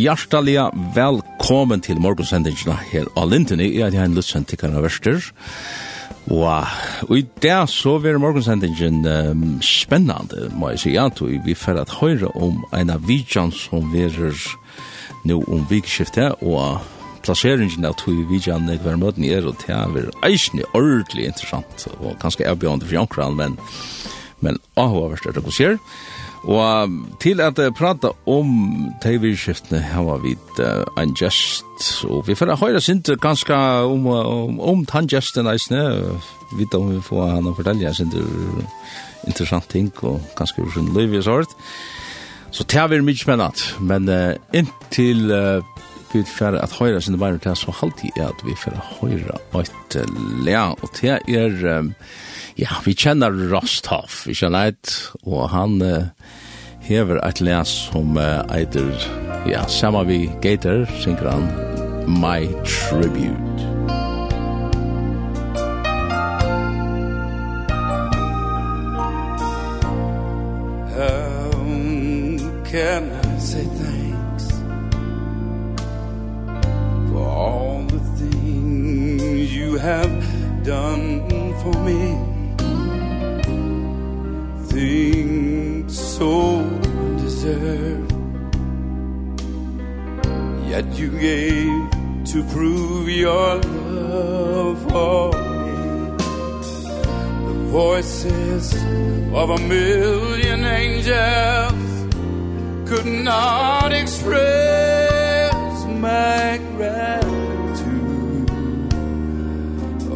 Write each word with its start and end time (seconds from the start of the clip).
Hjertelig 0.00 0.54
velkommen 0.94 1.82
til 1.84 1.98
morgensendingene 2.00 2.72
her 2.88 3.08
av 3.20 3.26
Lintene. 3.28 3.66
Jeg 3.68 3.92
er 3.92 4.06
en 4.06 4.14
lutsend 4.16 4.46
til 4.48 4.56
Karna 4.56 4.80
Vester. 4.80 5.18
Og 6.32 7.12
i 7.18 7.24
dag 7.42 7.66
så 7.68 7.98
blir 8.00 8.16
morgensendingen 8.22 9.02
um, 9.04 9.42
spennende, 9.60 10.46
må 10.56 10.70
jeg 10.72 10.80
si. 10.80 10.92
Ja, 10.94 11.08
vi 11.44 11.56
får 11.58 11.82
at 11.82 11.92
høre 11.98 12.30
om 12.32 12.62
en 12.72 12.94
av 12.94 13.04
vidjan 13.10 13.52
som 13.52 13.90
verer 13.92 14.38
nå 15.28 15.42
om 15.52 15.66
vikskiftet, 15.68 16.40
og 16.40 16.80
plasseringen 17.26 17.84
av 17.84 17.98
tog 18.00 18.24
vidjan 18.30 18.70
jeg 18.72 18.80
var 18.86 18.96
møten 18.96 19.26
i 19.26 19.34
er, 19.36 19.50
og 19.50 19.60
det 19.66 19.74
er 19.74 20.08
eisende 20.30 20.64
ordentlig 20.72 21.28
interessant, 21.28 21.90
og 21.98 22.16
kanskje 22.22 22.46
ganske 22.46 22.56
bjørn 22.62 22.80
til 22.86 22.96
Jankran, 22.96 23.36
men, 23.36 23.60
men 24.40 24.62
avhåverst 24.80 25.28
er 25.28 25.36
det 25.36 25.44
du 25.44 25.52
ser? 25.52 25.76
Ja 25.76 26.19
Og 26.48 26.92
til 27.20 27.40
at 27.44 27.58
prata 27.76 28.14
om 28.26 28.52
TV-skiftene 29.02 29.82
her 29.84 30.06
var 30.06 30.22
vi 30.22 30.32
en 30.98 31.12
gest, 31.14 32.04
og 32.08 32.24
vi 32.28 32.34
får 32.34 32.54
høyre 32.56 32.80
sint 32.80 33.10
ganske 33.20 33.54
om, 33.84 34.06
om, 34.06 34.60
om 34.60 34.86
tanngesten 34.88 35.50
eisne, 35.50 35.82
vi 36.54 36.62
vet 36.62 36.74
om 36.78 36.88
vi 36.94 37.02
får 37.04 37.34
han 37.34 37.50
å 37.50 37.54
fortelle 37.58 37.92
sinte 37.94 38.24
interessant 39.28 39.68
ting, 39.68 39.92
og 40.00 40.22
ganske 40.38 40.64
ursyn 40.64 40.88
liv 40.96 41.12
i 41.14 41.22
sort. 41.22 41.52
Så 42.50 42.64
det 42.64 42.80
er 42.80 43.04
mye 43.04 43.20
spennende, 43.20 43.76
men 43.84 44.08
uh, 44.08 44.32
inntil 44.56 45.28
uh, 45.30 45.84
vi 46.14 46.24
får 46.26 46.56
at 46.58 46.72
høyre 46.80 47.04
sint 47.04 47.20
bare 47.20 47.38
til, 47.38 47.54
så 47.54 47.76
halvtid 47.82 48.16
er 48.16 48.32
at 48.32 48.40
vi 48.48 48.56
får 48.56 48.80
høyre 48.96 49.36
et 49.60 50.00
uh, 50.00 50.20
lea, 50.40 50.70
og 50.72 51.00
det 51.02 51.20
er... 51.28 51.64
Um, 51.78 51.92
uh, 51.92 52.29
ja, 52.60 52.68
vi 52.84 52.94
kjenner 52.94 53.32
Rosthoff, 53.50 54.26
vi 54.28 54.34
kjenner 54.36 54.74
et, 54.74 54.92
og 55.24 55.48
han 55.54 55.80
uh, 55.80 56.10
hever 56.84 57.20
et 57.24 57.40
les 57.40 57.72
som 57.88 58.18
uh, 58.20 58.42
eiter, 58.52 58.90
ja, 59.48 59.64
saman 59.68 60.08
vi 60.10 60.26
gater, 60.44 60.84
synker 61.00 61.30
han, 61.30 61.48
My 62.20 62.48
Tribute. 62.64 63.64
How 71.00 71.50
can 72.68 73.08
I 73.08 73.38
say 73.38 73.64
thanks 73.64 74.50
for 77.08 77.24
all 77.24 77.86
the 77.88 78.00
things 78.18 79.54
you 79.54 79.78
have 79.78 80.12
done 80.64 81.19
nothing 84.80 85.88
so 85.88 86.60
undeserved 86.60 88.12
Yet 90.68 90.86
you 90.98 91.10
gave 91.18 91.90
to 92.32 92.44
prove 92.52 93.08
your 93.08 93.56
love 93.56 94.78
for 94.88 95.32
me. 95.32 96.16
The 97.46 97.54
voices 97.70 98.74
of 99.34 99.50
a 99.50 99.58
million 99.58 100.64
angels 100.64 102.08
Could 102.88 103.06
not 103.06 103.92
express 103.92 105.52
my 105.86 106.60
gratitude. 106.76 108.50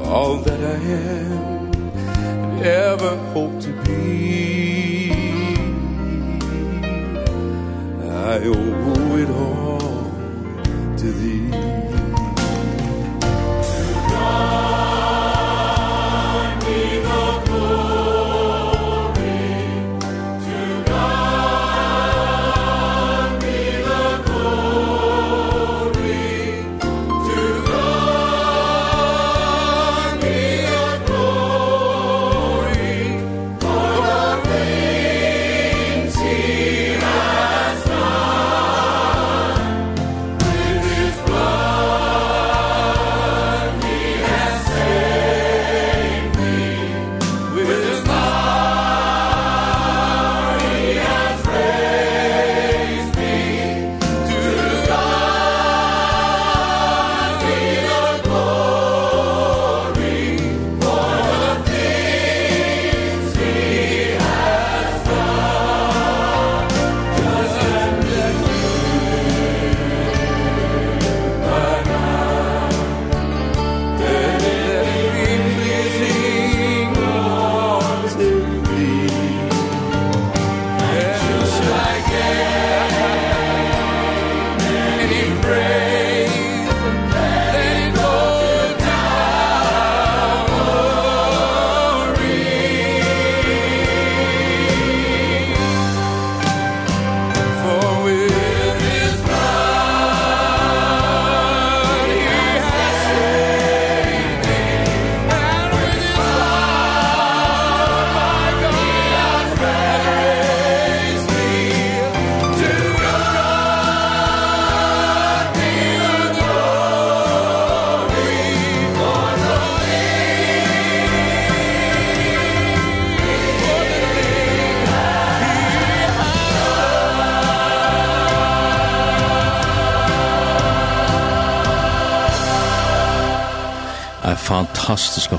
All 0.04 0.36
that 0.38 0.60
I 0.60 0.78
am 0.78 1.64
and 1.74 2.62
ever 2.62 3.16
hope 3.32 3.60
to 3.62 3.73
I 8.34 8.48
owe 8.48 9.16
it 9.16 9.28
all 9.30 10.10
til 10.98 11.12
thee. 11.12 11.73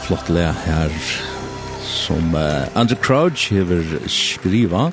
flott 0.06 0.30
le 0.30 0.52
her 0.54 0.92
som 1.81 2.36
uh, 2.36 2.78
Andrew 2.78 2.98
Crouch 3.02 3.50
hever 3.50 3.81
skriva 4.07 4.92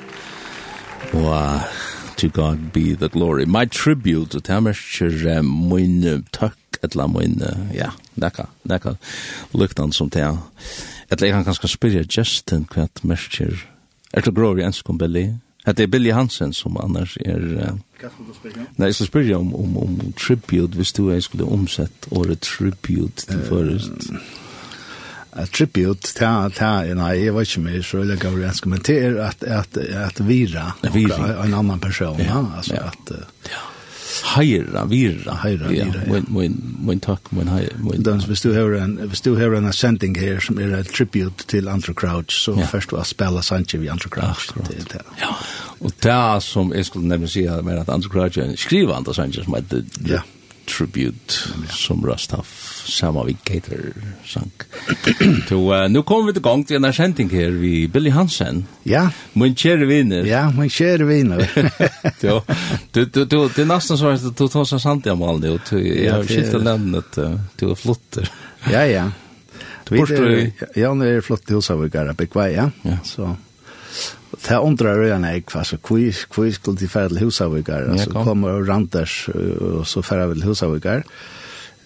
og 1.13 1.27
uh, 1.29 1.61
to 2.17 2.29
God 2.29 2.57
be 2.73 2.95
the 2.95 3.09
glory. 3.09 3.45
My 3.45 3.65
tribute 3.65 4.41
til 4.41 4.61
merker 4.61 5.37
uh, 5.37 5.45
min 5.45 6.25
tøkk 6.33 6.79
etla 6.83 7.05
min 7.07 7.37
uh, 7.45 7.75
ja, 7.75 7.91
nekka, 8.15 8.47
nekka 8.65 8.95
luktan 9.53 9.93
som 9.93 10.09
til 10.09 10.39
etla 11.11 11.29
jeg 11.29 11.37
kan 11.37 11.45
kanskje 11.45 11.69
spyrja 11.75 12.05
Justin 12.09 12.65
hva 12.73 12.87
merker. 13.03 13.53
Er 14.13 14.21
det 14.21 14.33
glory 14.33 14.65
enskom 14.65 14.97
Billy? 14.97 15.27
Det 15.65 15.79
er 15.79 15.87
Billy 15.87 16.11
Hansen 16.11 16.53
som 16.53 16.77
annars 16.81 17.17
er... 17.21 17.37
Uh, 17.37 17.77
Nei, 18.77 18.89
jeg 18.89 18.95
skal 18.95 19.07
spørre 19.07 19.37
om, 19.37 19.53
om, 19.55 19.77
om 19.77 20.13
tribute, 20.17 20.75
hvis 20.75 20.91
du 20.91 21.11
jeg 21.11 21.23
skulle 21.23 21.45
omsett 21.45 22.09
året 22.11 22.41
tribute 22.41 23.29
til 23.29 23.39
uh, 23.39 23.45
først 23.47 24.09
a 25.35 25.45
tribute 25.45 26.13
ta 26.19 26.49
ta 26.49 26.83
en 26.83 26.99
i 26.99 27.25
jag 27.25 27.33
vet 27.33 27.57
inte 27.57 27.59
mer 27.59 27.81
så 27.81 27.97
jag 27.97 28.19
går 28.19 28.45
att 28.45 28.61
kommentera 28.61 29.27
att 29.27 29.43
att 29.43 29.77
att 29.77 30.19
vira 30.19 30.73
en 31.43 31.53
annan 31.53 31.79
person 31.79 32.19
ja 32.19 32.51
alltså 32.57 32.75
att 32.75 33.11
ja 33.43 33.57
Hajra, 34.21 34.85
virra, 34.85 35.31
hajra, 35.31 35.67
virra. 35.67 36.01
Min, 36.07 36.25
min, 36.29 36.77
min 36.85 36.99
tack, 36.99 37.31
min 37.31 37.47
hajra. 37.47 37.69
Dans, 37.97 38.25
hvis 38.25 38.41
du 38.41 38.53
hör 38.53 38.73
en, 38.73 38.99
hvis 39.07 39.21
du 39.21 39.35
hör 39.35 39.53
en 39.57 39.65
ascending 39.65 40.19
her, 40.19 40.39
som 40.39 40.59
er 40.59 40.77
en 40.77 40.85
tribute 40.85 41.47
til 41.47 41.67
Andrew 41.67 41.93
Crouch, 41.93 42.31
så 42.31 42.55
ja. 42.57 42.65
først 42.65 42.89
du 42.89 42.95
har 42.95 43.03
spela 43.03 43.41
Sanchez 43.41 43.81
vi 43.81 43.87
Andrew 43.87 44.09
Crouch. 44.09 44.53
Ja, 45.19 45.35
och 45.79 45.91
det 46.03 46.43
som 46.43 46.73
jeg 46.73 46.85
skulle 46.85 47.07
nemlig 47.07 47.29
si, 47.29 47.43
er 47.43 47.79
at 47.79 47.89
Andrew 47.89 48.11
Crouch 48.11 48.37
er 48.37 48.43
en 48.43 48.57
skrivande 48.57 49.13
Sanchez 49.13 49.45
som 49.45 49.53
heter 49.53 49.83
ja. 50.07 50.21
Tribute 50.65 51.33
som 51.69 52.05
Rastaf 52.05 52.73
samma 52.87 53.23
vi 53.23 53.37
Gator 53.43 53.93
sank. 54.25 54.53
Så 55.49 55.73
uh, 55.83 55.89
nu 55.89 56.03
kommer 56.03 56.27
vi 56.27 56.33
till 56.33 56.41
gång 56.41 56.63
till 56.63 56.85
en 56.85 56.93
sändning 56.93 57.29
här 57.29 57.49
vi 57.49 57.87
Billy 57.87 58.09
Hansen. 58.09 58.65
Ja. 58.83 59.09
Min 59.33 59.55
kära 59.55 59.85
vinner. 59.85 60.25
Ja, 60.25 60.51
min 60.51 60.69
kära 60.69 61.05
vänner. 61.05 61.71
Ja. 62.21 62.43
Du 62.91 63.05
du 63.05 63.25
du 63.25 63.49
det 63.55 63.65
nästan 63.65 63.97
så 63.97 64.07
att 64.07 64.37
du 64.37 64.47
tar 64.47 64.65
så 64.65 64.79
sant 64.79 65.05
i 65.05 65.09
Amal 65.09 65.39
nu. 65.39 65.47
Jag 65.47 66.13
har 66.13 66.23
skilt 66.23 66.53
att 66.53 66.63
nämna 66.63 66.97
att 66.97 67.17
du 67.55 67.71
är 67.71 67.75
flottar. 67.75 68.29
Ja, 68.71 68.85
ja. 68.85 69.11
Du 69.89 69.97
är 69.97 70.51
ja, 70.75 70.93
nu 70.93 71.17
är 71.17 71.21
flott 71.21 71.51
hus 71.51 71.71
av 71.71 71.87
Garabek, 71.87 72.29
ja. 72.33 72.71
Ja. 72.81 72.97
Så 73.03 73.35
det 74.47 74.57
undrar 74.57 75.01
jag 75.03 75.21
när 75.21 75.33
jag 75.33 75.43
alltså 75.53 75.77
kui 75.77 76.13
kui 76.29 76.53
skulle 76.53 76.77
till 76.77 76.89
färdel 76.89 77.17
husavikar 77.17 77.89
alltså 77.91 78.09
kommer 78.09 78.49
och 78.49 78.67
rantas 78.67 79.27
och 79.59 79.87
så 79.87 80.01
färdar 80.01 80.27
väl 80.27 80.43
husavikar. 80.43 81.03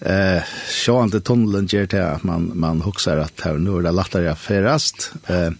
Eh 0.00 0.42
så 0.68 1.02
inte 1.02 1.20
tunnelen 1.20 1.66
ger 1.66 1.86
til 1.86 1.96
at 1.96 2.24
man 2.24 2.52
man 2.54 2.80
huxar 2.80 3.18
at 3.18 3.40
her 3.44 3.58
nu 3.58 3.78
er 3.78 3.82
det 3.82 3.92
lättare 3.92 4.28
att. 4.28 5.12
Eh 5.28 5.50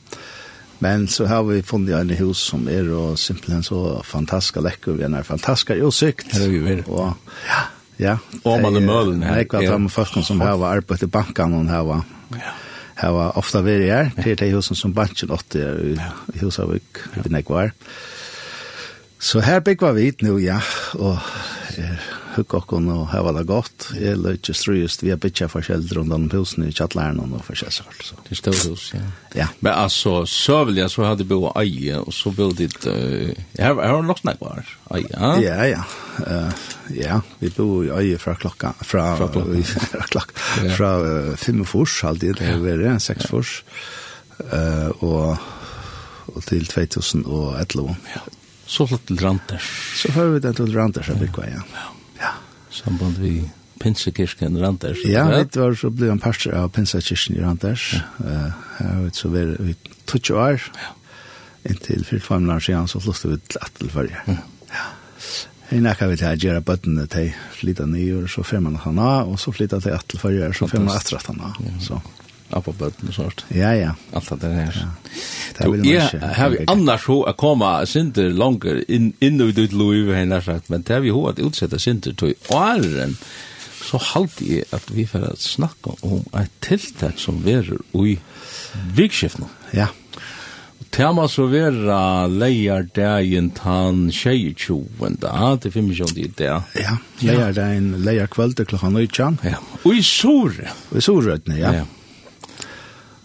men 0.79 1.09
så 1.09 1.27
har 1.27 1.43
vi 1.43 1.63
funnit 1.63 1.95
en 1.95 2.11
hus 2.11 2.37
som 2.37 2.69
er 2.69 2.91
og 2.91 3.19
simpelthen 3.19 3.63
så 3.63 4.03
fantastisk 4.05 4.57
lekker 4.57 4.93
vi 4.93 5.03
är 5.03 5.23
fantastisk 5.23 5.71
utsikt. 5.71 6.33
Det 6.33 6.45
är 6.45 6.85
Ja. 6.87 7.13
Ja. 7.97 8.19
og 8.45 8.63
man 8.63 8.77
er 8.77 8.81
mølen 8.81 9.23
her 9.23 9.37
Jag 9.37 9.37
vet 9.37 9.55
att 9.55 9.67
de 9.67 9.89
först 9.89 10.25
som 10.25 10.41
har 10.41 10.67
arbetat 10.67 11.03
i 11.03 11.07
banken 11.07 11.55
og 11.55 11.69
her 11.69 11.83
var 11.83 12.03
Ja 12.31 12.68
hava 12.99 13.31
ofta 13.39 13.63
vært 13.63 13.87
her, 13.87 14.11
til 14.23 14.39
de 14.41 14.53
husen 14.55 14.79
som 14.79 14.95
banken 14.95 15.31
åtte 15.35 15.63
er 15.63 15.83
i 16.35 16.43
Husavik, 16.43 17.03
i 17.17 17.33
Nekvar. 17.33 17.73
Så 19.19 19.43
her 19.43 19.61
bygger 19.61 19.93
vi 19.97 20.13
nu, 20.23 20.37
ja, 20.39 20.61
og 20.95 21.19
er, 21.79 21.99
hukka 22.39 22.61
okkon 22.63 22.89
og 22.93 23.09
hava 23.13 23.33
det 23.37 23.45
godt. 23.49 23.89
Jeg 23.99 24.17
er 24.17 24.37
ikke 24.39 24.55
strøyest, 24.57 25.03
vi 25.05 25.13
har 25.13 25.21
bytja 25.21 25.49
forskjellig 25.51 25.97
rundt 25.99 26.15
om 26.15 26.27
husene 26.33 26.69
i 26.71 26.75
kjattlæren 26.75 27.21
og 27.23 27.43
forskjellig 27.47 27.77
sort. 27.77 28.01
Så. 28.05 28.19
Det 28.27 28.35
er 28.35 28.41
stålhus, 28.41 28.87
ja. 28.95 29.03
ja. 29.37 29.49
Men 29.65 29.73
altså, 29.75 30.15
søvelja 30.29 30.89
så 30.93 31.07
hadde 31.09 31.27
bo 31.29 31.51
eie, 31.59 31.99
og 31.99 32.15
så 32.15 32.33
bo 32.35 32.51
dit, 32.57 32.79
uh, 32.87 33.35
her, 33.59 33.75
her 33.75 33.97
var 33.99 34.07
nok 34.07 34.23
snakk 34.23 34.41
var, 34.45 34.63
eie, 34.97 35.11
ja? 35.13 35.33
Ja, 35.43 35.69
ja. 35.69 35.83
Uh, 36.19 36.65
ja, 36.95 37.21
vi 37.43 37.53
bo 37.55 37.69
i 37.87 37.93
eie 38.01 38.23
fra 38.23 38.37
klokka, 38.39 38.73
fra, 38.81 39.11
fra 39.21 39.31
klokka, 39.35 39.63
fra, 39.93 40.09
klokka, 40.15 40.49
ja. 40.65 40.73
fra 40.79 40.95
uh, 41.03 41.37
fem 41.39 41.63
fors, 41.69 42.01
alltid, 42.09 42.39
det 42.41 42.51
har 42.53 42.65
vært, 42.65 43.03
seks 43.05 43.31
fors, 43.31 43.61
uh, 44.49 44.91
og, 45.03 45.39
og 46.35 46.43
til 46.49 46.67
2011. 46.71 47.95
Ja. 48.15 48.27
Så 48.69 48.85
flott 48.85 49.07
til 49.09 49.17
Randers. 49.25 49.69
Så 49.97 50.13
har 50.13 50.27
vi 50.35 50.43
den 50.45 50.55
til 50.55 50.75
Randers, 50.77 51.09
jeg 51.09 51.19
bygger, 51.23 51.47
ja. 51.49 51.63
ja 51.73 51.87
samband 52.79 53.19
vi 53.23 53.41
Pinsekirken 53.79 54.57
i 54.57 54.63
Randers. 54.63 55.05
Ja, 55.07 55.29
vet 55.31 55.57
var 55.57 55.75
så 55.79 55.91
ble 55.95 56.11
en 56.11 56.23
pastor 56.23 56.57
av 56.59 56.71
Pinsekirken 56.75 57.39
i 57.39 57.43
Randers. 57.45 57.91
Ja. 58.23 58.53
Uh, 58.81 59.05
vet, 59.05 59.19
så 59.19 59.31
vi 59.33 59.43
er 59.45 59.53
i 59.71 59.75
20 60.11 60.39
år. 60.39 60.71
Ja. 60.79 60.95
Inntil 61.69 62.05
fyrt 62.07 62.25
fem 62.27 62.49
år 62.51 62.63
siden, 62.65 62.89
så 62.89 63.01
flyttet 63.03 63.31
vi 63.31 63.39
til 63.53 63.63
Attelfølge. 63.67 64.23
Ja. 64.27 64.39
ja. 64.73 64.87
Jeg 65.69 65.85
nekka 65.85 66.09
vi 66.09 66.17
til 66.17 66.31
å 66.31 66.37
gjøre 66.47 66.65
bøttene 66.65 67.05
til 67.13 67.33
flytta 67.59 67.87
nye, 67.91 68.23
og 68.23 68.31
så 68.33 68.45
fyrt 68.47 68.65
man 68.65 68.79
han 68.83 69.01
av, 69.05 69.29
og 69.29 69.41
så 69.43 69.53
flytta 69.53 69.83
til 69.85 69.95
Attelfølge, 69.95 70.49
og 70.49 70.57
så 70.57 70.71
fyrt 70.71 70.87
man 70.87 70.97
attratt 70.97 71.29
han 71.29 71.43
av. 71.51 71.59
Så. 71.85 72.01
Appa 72.49 72.73
bøtten 72.73 73.11
og 73.11 73.15
sånt. 73.17 73.45
Ja, 73.53 73.75
ja. 73.77 73.93
Alt 74.17 74.31
det 74.41 74.53
her. 74.55 74.73
Ja. 74.73 74.87
Det 75.59 75.67
vil 75.69 75.83
man 75.83 75.91
ikke. 75.91 76.21
Jeg 76.23 76.37
har 76.39 76.57
annars 76.73 77.05
ho 77.11 77.19
å 77.29 77.35
komme 77.37 77.73
sinter 77.91 78.33
langer 78.33 78.81
inn, 78.89 79.13
inn 79.21 79.41
ut 79.43 79.59
ut 79.59 79.77
loiv, 79.77 80.15
henne 80.17 80.41
sagt, 80.45 80.71
men 80.73 80.87
det 80.87 80.97
har 80.97 81.05
vi 81.05 81.13
ho 81.13 81.27
at 81.29 81.43
utsette 81.45 81.81
sinter 81.83 82.17
til 82.17 82.35
åren, 82.55 83.19
så 83.85 84.01
halte 84.15 84.49
jeg 84.49 84.67
at 84.77 84.89
vi 84.93 85.05
får 85.09 85.31
snakke 85.41 85.95
om 86.05 86.25
et 86.37 86.53
tiltak 86.65 87.21
som 87.21 87.43
verer 87.45 87.81
i 88.01 88.19
vikskiftene. 88.97 89.49
Ja. 89.77 89.91
Tema 90.95 91.27
så 91.29 91.45
vera 91.53 92.27
leier 92.33 92.87
dagen 92.97 93.51
tan 93.57 94.07
22. 94.15 94.79
da, 95.21 95.53
til 95.61 95.75
25. 95.75 96.17
i 96.17 96.31
dag. 96.39 96.65
Ja, 96.81 96.97
leier 97.21 97.53
dagen, 97.53 97.93
leier 98.07 98.31
kveld 98.33 98.57
klokka 98.65 98.89
19. 98.89 99.39
Ja, 99.45 99.61
og 99.83 99.93
i 99.93 100.03
Sore. 100.03 100.73
Og 100.89 101.01
i 101.01 101.05
Sorøtene, 101.05 101.59
ja. 101.61 101.75
ja. 101.83 101.87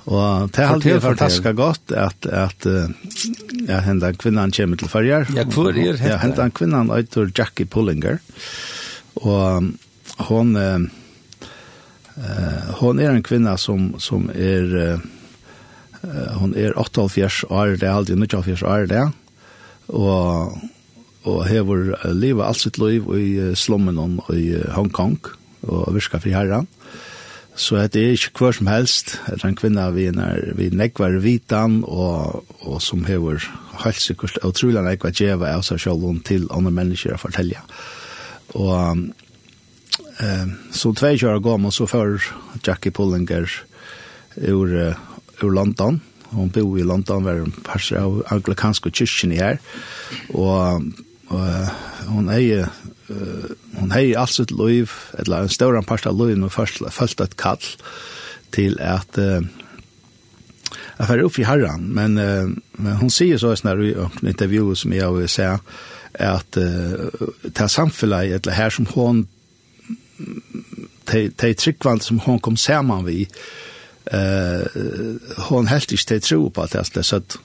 Og 0.03 0.49
det 0.51 0.59
er 0.59 0.73
alltid 0.73 0.99
fantastisk 1.03 1.47
godt 1.55 1.93
at, 1.95 2.27
at 2.27 2.65
ja, 2.67 3.79
hendan 3.85 4.17
kvinnan 4.19 4.51
kommer 4.51 4.79
til 4.79 4.91
farger. 4.91 5.29
Ja, 5.31 5.45
hvor 5.47 5.71
er 5.71 5.77
det? 5.79 6.01
Ja, 6.03 6.17
hendan 6.19 6.51
kvinnan 6.51 6.91
eitur 6.91 7.31
Jackie 7.31 7.65
Pullinger. 7.65 8.19
Og 9.23 9.71
hon, 10.27 10.55
eh, 10.59 10.83
hon 12.81 12.99
er 12.99 13.13
en 13.13 13.23
kvinna 13.23 13.55
som, 13.57 13.93
som 13.99 14.29
er, 14.35 14.99
Uh, 16.03 16.33
hon 16.35 16.51
er 16.59 16.73
78 16.75 17.45
år, 17.47 17.77
det 17.79 17.87
er 17.87 17.93
alltid 17.95 18.17
79 18.19 18.63
år 18.67 18.89
det. 18.91 19.03
Og, 19.87 20.57
og 21.23 21.37
hever 21.47 21.93
livet 22.11 22.43
alt 22.43 22.59
sitt 22.59 22.75
liv 22.75 23.07
i 23.15 23.29
slummen 23.55 23.95
om 23.95 24.17
i 24.35 24.49
Hongkong 24.75 25.15
og 25.63 25.93
virka 25.95 26.19
fri 26.19 26.35
herran. 26.35 26.67
Mm 26.67 26.82
Så 27.55 27.77
det 27.93 28.01
er 28.01 28.15
ikke 28.15 28.39
hver 28.39 28.55
som 28.57 28.67
helst, 28.67 29.19
eller 29.29 29.45
en 29.45 29.57
kvinne 29.57 29.83
vi, 29.93 30.07
er, 30.09 30.53
vi 30.57 30.69
nekvar 30.73 31.19
vitan, 31.21 31.83
og, 31.85 32.45
og 32.65 32.79
som 32.81 33.05
hever 33.05 33.45
helt 33.83 34.01
sikkert 34.01 34.39
utrolig 34.45 34.81
nekvar 34.81 35.13
djeva 35.13 35.51
av 35.53 35.65
seg 35.67 35.81
selv 35.83 36.07
til 36.25 36.47
andre 36.49 36.73
mennesker 36.73 37.13
å 37.13 37.21
fortelle. 37.21 37.61
Og 38.57 39.05
eh, 40.21 40.49
så 40.73 40.93
tve 40.97 41.13
kjører 41.13 41.43
gammel, 41.45 41.73
så 41.73 41.85
før 41.89 42.17
Jackie 42.65 42.93
Pullinger 42.93 43.45
ur, 44.41 44.73
ur 45.43 45.53
London, 45.53 46.01
hon 46.33 46.49
bor 46.49 46.77
i 46.81 46.87
London, 46.87 47.25
var 47.25 47.43
en 47.43 47.53
perser 47.65 48.01
av 48.01 48.23
anglikanske 48.33 48.89
kyrkjen 48.89 49.35
i 49.35 49.41
her, 49.41 49.61
og, 50.33 50.89
og 51.29 52.09
hon 52.09 52.33
eier 52.33 52.71
uh, 53.13 53.51
hon 53.79 53.93
hei 53.93 54.13
alt 54.17 54.33
sitt 54.33 54.51
liv, 54.51 54.91
eller 55.19 55.45
en 55.45 55.53
større 55.53 55.83
part 55.85 56.07
av 56.09 56.17
livet, 56.17 56.43
og 56.43 56.51
først 56.51 56.81
følt 56.91 57.21
et 57.21 57.37
kall 57.37 57.67
til 58.53 58.77
at 58.81 59.19
uh, 59.21 59.41
jeg 60.99 61.09
fer 61.09 61.23
opp 61.25 61.39
i 61.41 61.47
herran, 61.47 61.87
men, 61.93 62.17
uh, 62.17 62.49
men 62.77 62.99
hun 63.01 63.13
sier 63.13 63.41
så 63.41 63.53
sånn 63.57 63.85
i 63.85 63.93
en 63.97 64.33
intervju 64.33 64.73
som 64.77 64.93
jeg 64.93 65.17
vil 65.17 65.29
se, 65.31 65.49
at 66.13 66.59
uh, 66.61 67.29
det 67.43 67.69
samfunnet, 67.71 68.37
eller 68.37 68.57
her 68.57 68.73
som 68.73 68.89
hon 68.93 69.25
de 71.11 71.27
de 71.29 71.53
tryggvand 71.53 72.01
som 72.01 72.19
hon 72.23 72.39
kom 72.39 72.57
saman 72.57 73.05
vi, 73.05 73.25
uh, 74.13 74.63
hon 75.49 75.67
helt 75.67 75.91
ikke 75.91 76.13
til 76.13 76.21
tro 76.21 76.41
på 76.49 76.65
at 76.65 76.75
det 76.75 77.01
er 77.01 77.07
sånn, 77.07 77.37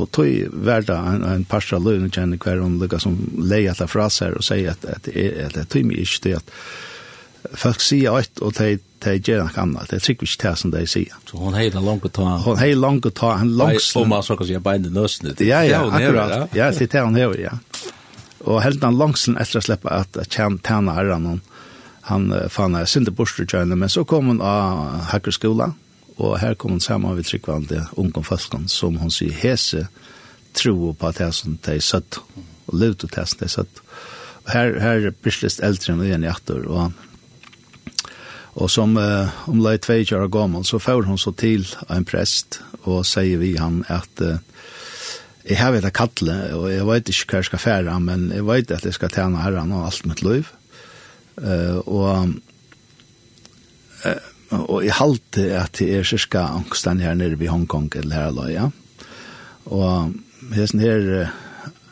og 0.00 0.10
tøy 0.14 0.48
verda 0.50 0.98
en, 1.12 1.22
en 1.26 1.44
parsa 1.48 1.78
løgn 1.78 2.10
kjenner 2.12 2.40
hver 2.40 2.62
hun 2.62 2.80
lukka 2.80 3.00
som 3.02 3.16
leia 3.38 3.74
til 3.78 3.90
fraser 3.90 4.36
og 4.38 4.44
sier 4.46 4.74
at, 4.74 4.84
at, 4.88 5.08
at, 5.08 5.56
at 5.56 5.70
tøy 5.70 5.84
mig 5.86 6.02
ikke 6.02 6.26
til 6.26 6.36
at 6.40 6.52
folk 7.60 7.82
sier 7.84 8.18
et 8.18 8.42
og 8.42 8.54
de, 8.58 8.78
de 9.04 9.14
gjør 9.18 9.44
noe 9.44 9.60
annet. 9.60 9.90
Det 9.90 9.98
er 9.98 10.04
sikkert 10.06 10.30
ikke 10.30 10.48
det 10.48 10.54
som 10.62 10.72
de 10.72 10.84
sier. 10.88 11.16
Så 11.28 11.40
hun 11.40 11.56
heier 11.58 11.76
langt 11.84 12.06
å 12.08 12.12
ta. 12.12 12.28
hon 12.46 12.60
heier 12.60 12.80
langt 12.80 13.06
å 13.06 13.12
ta. 13.12 13.34
Han 13.42 13.52
langt. 13.58 13.90
Og 14.00 14.08
man 14.08 14.24
skal 14.24 14.48
si 14.48 14.60
bein 14.64 14.88
i 14.88 14.92
nøsene. 14.92 15.36
Ja, 15.44 15.60
ja, 15.66 15.82
akkurat. 15.84 16.54
Ja, 16.56 16.70
det 16.72 16.88
er 16.88 16.94
det 16.94 17.04
han 17.04 17.18
hever, 17.18 17.40
ja. 17.42 17.58
Og 18.44 18.62
helt 18.64 18.84
han 18.84 18.96
langsen 19.00 19.36
etter 19.40 19.60
å 19.60 19.64
slippe 19.64 19.92
at 19.92 20.16
tjene 20.32 20.96
herren, 20.96 21.28
han 21.34 21.42
han 22.04 22.28
fann 22.52 22.76
jeg 22.76 22.88
sinte 22.90 23.12
borster 23.16 23.48
men 23.64 23.88
så 23.88 24.04
kom 24.04 24.28
han 24.28 24.42
av 24.44 25.06
Hakkerskola, 25.08 25.70
Og 26.16 26.38
her 26.38 26.54
kom 26.54 26.76
hun 26.76 26.82
sammen 26.82 27.16
med 27.16 27.26
tryggvande 27.26 27.86
unge 27.98 28.22
falskene, 28.24 28.68
som 28.68 29.00
hun 29.02 29.10
sier 29.10 29.34
hese 29.34 29.86
tro 30.54 30.92
på 30.92 31.08
at 31.08 31.18
det 31.18 31.26
er 31.26 31.32
som 31.34 31.56
de 31.66 31.80
søtt, 31.82 32.20
og 32.66 32.78
levde 32.78 33.02
til 33.02 33.14
det 33.16 33.26
som 33.28 33.40
de 33.40 33.48
søtt. 33.50 33.82
Og 34.44 34.52
her, 34.52 34.78
her 34.80 35.08
er 35.08 35.16
Bislest 35.24 35.62
eldre 35.64 35.94
enn 35.94 36.04
igjen 36.04 36.26
i 36.26 36.30
atter, 36.30 36.68
og 36.70 36.92
Og 38.54 38.70
som 38.70 38.94
uh, 38.94 39.32
om 39.50 39.58
lai 39.64 39.78
tvei 39.82 40.04
år 40.14 40.28
gammel, 40.30 40.64
så 40.64 40.78
får 40.78 41.08
hun 41.08 41.18
så 41.18 41.32
til 41.34 41.66
en 41.90 42.04
prest, 42.06 42.60
og 42.84 43.02
sier 43.06 43.40
vi 43.40 43.56
han 43.58 43.82
at 43.90 44.22
uh, 44.22 44.38
jeg 45.44 45.58
har 45.58 45.74
vet 45.74 45.90
kattle, 45.92 46.36
og 46.54 46.68
jeg 46.70 46.86
vet 46.86 47.10
ikke 47.10 47.32
hva 47.32 47.40
jeg 47.42 47.48
skal 47.50 47.62
fære, 47.64 47.96
men 48.00 48.30
jeg 48.32 48.46
vet 48.46 48.70
at 48.70 48.86
jeg 48.86 48.94
skal 48.94 49.10
tjene 49.12 49.42
herren 49.42 49.74
og 49.74 49.88
alt 49.88 50.06
mitt 50.06 50.22
liv. 50.22 50.52
Uh, 51.34 51.82
og 51.84 52.36
og 54.62 54.84
i 54.84 54.92
halte 54.92 55.48
at 55.58 55.78
det 55.80 55.90
er 55.98 56.06
cirka 56.08 56.46
angstan 56.58 57.02
her 57.02 57.16
nere 57.18 57.38
ved 57.40 57.52
Hongkong 57.52 57.90
eller 57.96 58.14
her 58.16 58.32
eller, 58.32 58.50
Ja? 58.52 58.70
Og 59.64 60.14
hesten 60.54 60.80
her 60.80 61.30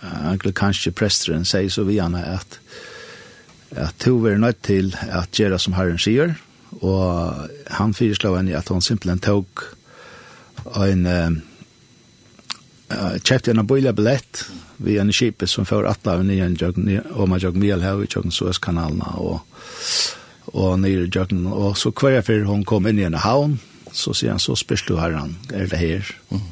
anglikanske 0.02 0.92
presteren 0.92 1.46
sier 1.48 1.70
så 1.72 1.86
vi 1.88 1.98
gjerne 2.00 2.24
at 2.36 2.58
at 3.72 3.94
to 3.98 4.18
er 4.26 4.36
nødt 4.36 4.62
til 4.62 4.96
at 5.08 5.32
gjøre 5.32 5.58
som 5.58 5.72
Herren 5.72 5.98
sier, 5.98 6.34
og 6.84 7.48
han 7.70 7.94
fyreslår 7.94 8.36
henne 8.36 8.56
at 8.58 8.68
hun 8.68 8.84
simpelthen 8.84 9.22
tok 9.24 9.62
en 10.76 11.06
uh, 11.06 11.32
kjøpte 13.24 13.54
en 13.54 13.66
bøyla 13.66 13.94
billett 13.96 14.44
vi 14.82 14.98
en 15.00 15.12
skipet 15.12 15.48
som 15.48 15.64
får 15.68 15.88
atla 15.88 16.18
av 16.18 16.24
nye 16.26 17.00
og 17.14 17.28
man 17.30 17.40
jøg 17.40 17.56
mjel 17.56 17.84
her 17.84 18.02
i 18.02 18.08
Tjøkken 18.10 18.34
Suezkanalene 18.34 19.14
og 19.22 19.40
og 20.52 20.80
nere 20.80 21.06
i 21.06 21.10
jøkken. 21.10 21.46
Og 21.46 21.76
så 21.80 21.90
hver 21.90 22.18
jeg 22.18 22.24
før 22.28 22.44
hun 22.50 22.64
kom 22.64 22.86
inn 22.86 23.00
i 23.00 23.06
en 23.08 23.18
havn, 23.20 23.58
så 23.92 24.14
sier 24.16 24.34
han, 24.34 24.40
så 24.40 24.56
spørs 24.56 24.84
du 24.88 24.96
herren, 25.00 25.36
er 25.52 25.68
det 25.68 25.80
her? 25.80 26.14
Mm. 26.30 26.46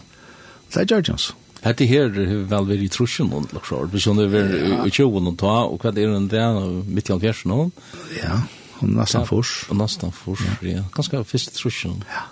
Det 0.70 0.82
er 0.82 0.96
jøkken 0.96 1.18
Er 1.62 1.72
det 1.76 1.88
her 1.88 2.08
vel 2.08 2.68
vært 2.68 2.84
i 2.84 2.88
trusjen 2.88 3.28
noen, 3.28 3.48
laksar. 3.52 3.88
Hvis 3.92 4.06
hun 4.08 4.22
er 4.22 4.30
vært 4.32 4.86
i 4.86 4.92
tjoen 4.94 5.28
og 5.28 5.36
ta, 5.40 5.66
og 5.68 5.82
hva 5.82 5.90
er 5.90 5.98
det 5.98 6.30
der, 6.32 6.62
midt 6.88 7.10
i 7.10 7.12
alfjersen 7.12 7.52
noen? 7.52 7.72
Ja, 8.16 8.40
hun 8.78 8.94
er 8.94 9.02
nesten 9.02 9.26
fors. 9.28 9.52
Og 9.68 9.76
nesten 9.76 10.14
fors, 10.16 10.40
ja. 10.64 10.86
Ganske 10.94 11.20
første 11.28 11.52
trusjen. 11.58 12.00
Ja, 12.08 12.24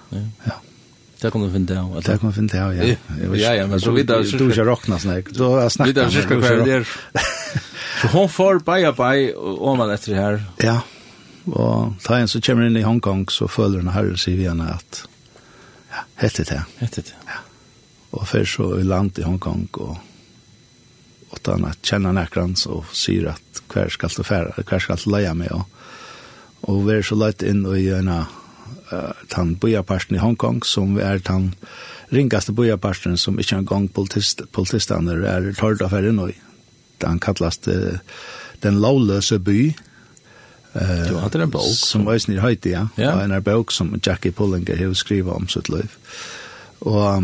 ja. 0.46 0.56
Det 1.18 1.32
kommer 1.34 1.50
finna 1.50 1.66
det. 1.66 2.04
Det 2.06 2.18
kommer 2.22 2.32
finna 2.32 2.68
det, 2.70 2.76
ja. 2.78 3.26
Ja, 3.34 3.54
ja, 3.58 3.66
men 3.66 3.80
så 3.80 3.90
vidare. 3.90 4.22
Du 4.22 4.52
ska 4.52 4.64
rockna 4.64 4.98
snäck. 4.98 5.30
Då 5.30 5.50
har 5.50 5.60
jag 5.60 5.72
snackat. 5.72 5.96
Vidare 5.96 6.10
ska 6.10 6.40
kvar 6.40 6.66
där. 6.66 6.88
Så 8.00 8.08
hon 8.08 8.28
får 8.28 8.58
baja 8.58 8.92
baj 8.92 9.34
och 9.34 9.76
man 9.76 9.90
efter 9.90 10.14
det 10.14 10.20
här. 10.20 10.44
Ja. 10.56 10.80
Og 11.48 11.94
da 12.04 12.18
en 12.18 12.28
så 12.28 12.40
kommer 12.44 12.66
inn 12.66 12.76
i 12.76 12.84
Hongkong, 12.86 13.28
så 13.32 13.48
føler 13.48 13.84
han 13.84 13.94
herre 13.94 14.18
sier 14.20 14.36
vi 14.36 14.48
henne 14.48 14.68
at 14.74 15.04
ja, 15.92 16.04
hette 16.20 16.44
det. 16.48 16.60
Hette 16.82 17.06
det. 17.08 17.16
Ja. 17.28 17.40
Og 18.16 18.28
først 18.28 18.56
så 18.58 18.74
i 18.78 18.84
land 18.84 19.18
i 19.20 19.26
Hongkong, 19.26 19.68
og 19.80 19.96
og 21.28 21.40
da 21.44 21.56
han 21.58 21.76
kjenner 21.84 22.16
nekrans 22.16 22.64
så 22.64 22.80
sier 22.96 23.32
at 23.34 23.62
hver 23.68 23.90
skal 23.92 24.12
du 24.16 24.24
fære, 24.24 24.64
hver 24.64 24.82
skal 24.82 25.00
du 25.02 25.10
leie 25.12 25.32
med, 25.36 25.52
og, 25.52 25.66
og 26.68 26.86
vi 26.86 26.96
er 26.96 27.06
så 27.06 27.18
leit 27.18 27.44
inn 27.46 27.66
og 27.68 27.76
gjerne 27.78 28.22
uh, 28.24 29.24
den 29.34 29.54
bojaparten 29.60 30.16
i 30.16 30.22
Hongkong, 30.22 30.62
som 30.66 30.96
er 31.02 31.20
den 31.24 31.52
ringaste 32.14 32.54
bojaparten 32.56 33.18
som 33.20 33.38
ikke 33.38 33.60
en 33.60 33.68
gang 33.68 33.90
politist, 33.92 34.42
politistene 34.56 35.18
er 35.20 35.50
tørt 35.52 35.82
tørre 35.82 35.90
affæren 35.90 36.22
i. 36.30 36.36
Den 37.04 37.20
kalles 37.22 37.60
uh, 37.68 38.00
den 38.64 38.80
lovløse 38.82 39.38
by, 39.38 39.74
Eh, 40.72 41.08
du 41.08 41.16
hade 41.16 41.42
en 41.42 41.50
bok 41.50 41.76
som 41.76 42.04
var 42.04 42.30
i 42.30 42.38
höjt, 42.38 42.66
ja. 42.66 42.88
ja. 42.94 43.14
Och 43.14 43.22
en 43.22 43.42
bok 43.42 43.72
som 43.72 44.00
Jackie 44.02 44.32
Pullinger 44.32 44.86
har 44.86 44.94
skrivit 44.94 45.32
om 45.32 45.48
sitt 45.48 45.68
liv. 45.68 45.90
Och 46.78 47.22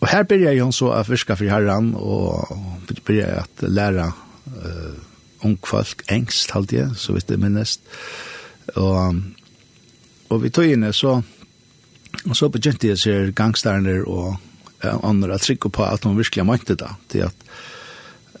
och 0.00 0.08
här 0.08 0.24
börjar 0.24 0.52
jag 0.52 0.74
så 0.74 0.90
att 0.90 1.06
fiska 1.06 1.36
för 1.36 1.44
herran 1.44 1.94
och 1.94 2.58
börjar 3.06 3.36
att 3.36 3.70
lära 3.70 4.04
eh 4.46 4.94
ung 5.42 5.58
folk 5.62 6.02
engst 6.06 6.50
halt 6.50 6.72
jag 6.72 6.96
så 6.96 7.12
vet 7.12 7.26
det 7.26 7.36
minst. 7.36 7.80
Och 8.74 9.14
och 10.28 10.44
vi 10.44 10.50
tog 10.50 10.64
in 10.64 10.92
så 10.92 11.22
och 12.24 12.36
så 12.36 12.48
begynte 12.48 12.88
jag 12.88 12.98
ser 12.98 13.26
gangsterne 13.30 14.00
och 14.00 14.36
andra 15.02 15.38
tryck 15.38 15.60
på 15.60 15.84
att 15.84 16.00
de 16.00 16.16
verkligen 16.16 16.46
mente 16.46 16.74
det. 16.74 16.90
Det 17.06 17.22
att 17.22 17.44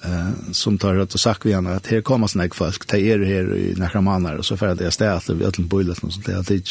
eh 0.02 0.52
som 0.52 0.78
tar 0.78 0.94
rätt 0.94 1.14
och 1.14 1.20
sagt 1.20 1.46
vi 1.46 1.50
gärna 1.50 1.74
att 1.74 1.86
här 1.86 2.00
kommer 2.00 2.26
snägg 2.26 2.54
folk 2.54 2.86
ta 2.86 2.96
er 2.96 3.18
här 3.18 3.56
i 3.56 3.74
några 3.76 4.00
månader 4.00 4.38
och 4.38 4.46
så 4.46 4.56
för 4.56 4.66
att 4.66 4.78
det 4.78 4.90
ställer 4.90 5.12
att 5.12 5.30
vi 5.30 5.44
ölln 5.44 5.68
bullet 5.68 6.02
något 6.02 6.12
sånt 6.12 6.26
där 6.26 6.42
dit 6.42 6.68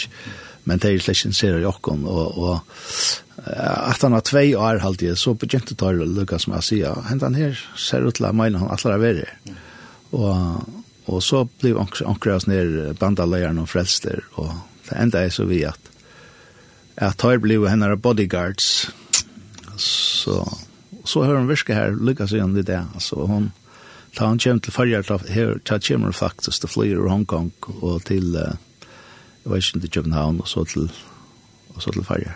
men 0.64 0.78
det 0.78 0.90
är 0.90 1.00
släkt 1.00 1.36
ser 1.36 1.60
jag 1.60 1.82
kom 1.82 2.06
och 2.06 2.38
och 2.38 2.60
att 3.90 4.02
han 4.02 4.14
har 4.14 4.22
två 4.22 4.56
år 4.58 4.80
halt 4.80 5.00
det 5.00 5.16
så 5.16 5.34
begynte 5.34 5.76
tar 5.76 5.94
Lucas 5.94 6.42
som 6.42 6.54
jag 6.54 6.64
säger 6.64 6.96
han 7.22 7.36
här 7.36 7.60
ser 7.78 8.08
ut 8.08 8.20
la 8.20 8.32
mina 8.32 8.60
han 8.60 8.78
alla 8.84 8.98
vara 8.98 9.26
och 10.10 10.64
och 11.06 11.24
så 11.24 11.48
blev 11.60 11.78
ankras 12.06 12.48
ner 12.48 12.96
bandalejaren 13.00 13.60
och 13.60 13.70
frälster 13.70 14.24
och 14.32 14.52
det 14.90 14.96
enda 14.96 15.26
är 15.26 15.30
så 15.30 15.44
vi 15.46 15.66
att 15.66 15.80
att 16.98 17.18
tar 17.18 17.38
blev 17.38 17.68
henne 17.68 17.96
bodyguards. 17.96 18.90
Så 19.78 20.58
så 21.08 21.24
har 21.24 21.36
hon 21.36 21.48
virka 21.48 21.74
här 21.74 21.92
lyckas 22.02 22.34
igen 22.34 22.64
det 22.64 22.86
så 23.00 23.26
hon 23.26 23.52
ta 24.14 24.26
han 24.26 24.40
kommer 24.40 24.60
till 24.60 24.72
färja 24.72 25.04
ta 25.04 25.20
här 25.30 25.60
ta 25.64 25.80
kommer 25.80 26.12
faktiskt 26.12 26.62
till 26.62 26.70
flyr 26.70 26.98
och 26.98 27.12
Hongkong 27.12 27.52
och 27.60 28.04
till 28.04 28.36
uh, 28.36 28.54
jag 29.44 29.52
vet 29.52 29.76
inte 29.76 29.80
till 29.80 29.90
Köpenhamn 29.90 30.40
och 30.40 30.48
så 30.48 30.66
till 30.66 30.92
och 31.74 31.84
så 31.84 31.92
till 31.92 32.04
färja. 32.04 32.32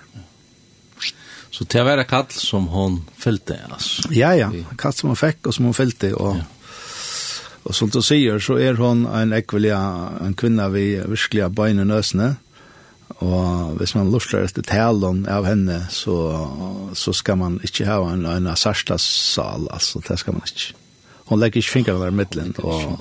Så 1.50 1.64
det 1.64 1.84
var 1.84 1.98
det 1.98 2.04
kall 2.04 2.26
som 2.30 2.68
hon 2.68 3.06
fyllde 3.18 3.60
alltså. 3.70 4.14
Ja 4.14 4.36
ja, 4.36 4.52
kall 4.78 4.94
som 4.94 5.10
hon 5.10 5.16
fick 5.16 5.48
och 5.48 5.56
som 5.56 5.66
hon 5.66 5.74
fyllde 5.74 6.14
och 6.14 6.36
ja. 6.36 6.44
Och 7.64 7.76
som 7.76 7.90
du 7.90 8.02
sier, 8.02 8.40
så 8.40 8.56
er 8.60 8.74
hon 8.74 9.06
en 9.06 9.34
ekvelia, 9.34 10.10
en 10.26 10.34
kvinna 10.34 10.70
vi 10.70 10.98
virkelig 10.98 11.52
bein 11.52 11.80
i 11.80 11.86
nøsene. 11.86 12.24
Mm 12.24 12.51
Og 13.22 13.76
hvis 13.78 13.94
man 13.94 14.10
lurer 14.10 14.48
etter 14.48 14.66
talen 14.66 15.26
av 15.30 15.46
henne, 15.46 15.84
så, 15.94 16.16
så 16.98 17.14
skal 17.14 17.38
man 17.38 17.60
ikke 17.66 17.86
ha 17.86 18.00
en, 18.10 18.26
en 18.26 18.50
sarslagssal, 18.58 19.68
altså, 19.70 20.02
det 20.08 20.18
skal 20.20 20.38
man 20.38 20.48
ikke. 20.50 20.74
Hun 21.30 21.40
legger 21.40 21.62
ikke 21.62 21.76
fingrene 21.76 22.08
der 22.08 22.16
midtelen, 22.18 22.56
og 22.66 22.98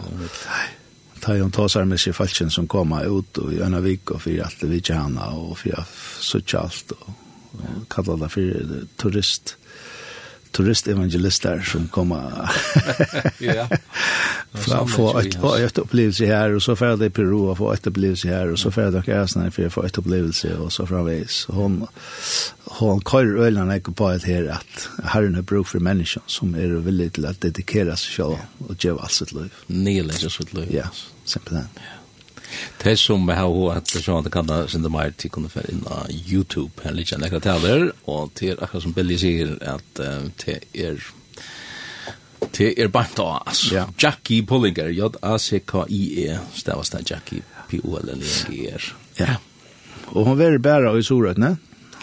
ta 1.21 1.37
hon 1.41 1.53
tåsar 1.53 1.89
med 1.89 2.01
seg 2.01 2.15
falskjen 2.17 2.53
som 2.53 2.69
kommer 2.71 3.09
ut 3.09 3.41
og 3.41 3.53
i 3.53 3.61
av 3.65 3.81
vik 3.85 4.13
og 4.15 4.23
fyrir 4.25 4.45
alt 4.47 4.61
det 4.63 4.71
vidtje 4.71 4.97
hana 4.97 5.33
og 5.37 5.57
fyrir 5.61 5.89
suttje 6.21 6.61
alt 6.61 6.95
og, 6.97 7.09
og 7.61 7.83
kalla 7.93 8.17
det 8.17 8.29
för 8.33 8.87
turist 8.97 9.57
turistevangelister 10.53 11.61
som 11.61 11.89
kommer 11.89 12.51
ja. 13.39 13.69
fra 14.53 14.87
få 14.87 15.19
et, 15.21 15.37
et 15.37 15.79
opplevelse 15.79 16.27
her, 16.27 16.55
og 16.55 16.63
så 16.63 16.75
får 16.75 16.97
det 17.01 17.11
i 17.11 17.15
Peru 17.21 17.51
og 17.51 17.59
få 17.61 17.73
et 17.73 17.87
opplevelse 17.87 18.29
her, 18.29 18.51
og 18.51 18.59
så 18.59 18.73
får 18.75 18.91
det 18.91 19.05
ikke 19.05 19.21
æsene 19.23 19.51
for 19.55 19.69
å 19.69 19.75
få 19.77 19.85
et 19.87 20.01
opplevelse, 20.03 20.57
og 20.59 20.73
så 20.75 20.87
framvis. 20.91 21.45
Hon, 21.55 21.85
hon 22.81 23.05
kører 23.07 23.47
ølene 23.47 23.79
på 23.81 24.11
et 24.11 24.27
her 24.27 24.51
at 24.57 24.89
herren 25.15 25.39
har 25.39 25.47
bruk 25.47 25.71
for 25.71 25.83
mennesker 25.83 26.27
som 26.27 26.57
er 26.59 26.75
villige 26.83 27.17
til 27.19 27.31
å 27.31 27.37
dedikere 27.39 27.97
seg 28.01 28.19
selv 28.19 28.67
og 28.67 28.77
gjøre 28.77 29.07
alt 29.07 29.19
sitt 29.21 29.37
liv. 29.37 29.65
Nele 29.71 30.19
sitt 30.19 30.55
liv. 30.57 30.69
Ja, 30.75 30.91
simpelthen. 31.25 31.71
Ja. 31.79 32.00
Det 32.83 32.97
som 32.99 33.29
jeg 33.29 33.39
har 33.39 33.75
hatt 33.75 33.93
det 33.93 34.03
sånn 34.05 34.25
at 34.25 34.33
kan 34.33 34.49
da 34.49 34.63
sende 34.71 34.91
meg 34.93 35.17
til 35.21 35.33
kunne 35.35 35.53
fære 35.53 35.75
inn 35.75 35.85
av 35.87 36.11
YouTube 36.11 36.85
her 36.85 36.97
litt 36.97 37.13
kjenne 37.13 37.43
taler 37.43 37.91
og 38.11 38.35
til 38.39 38.57
akkurat 38.59 38.87
som 38.87 38.97
Billy 38.97 39.19
sier 39.21 39.57
at 39.61 40.03
det 40.45 40.61
er 40.75 41.03
det 42.57 42.71
er 42.81 42.89
bare 42.89 43.13
da 43.15 43.29
altså 43.45 43.85
Jackie 44.01 44.43
Pullinger 44.49 44.89
J-A-C-K-I-E 44.97 46.39
stavast 46.57 46.97
det 46.97 47.05
Jackie 47.11 47.45
P-O-L-L-I-N-G-E-R. 47.71 48.91
Ja 49.21 49.37
og 50.11 50.27
hun 50.27 50.39
var 50.39 50.59
bare 50.59 50.95
i 50.99 51.03
Sorøtne 51.07 51.57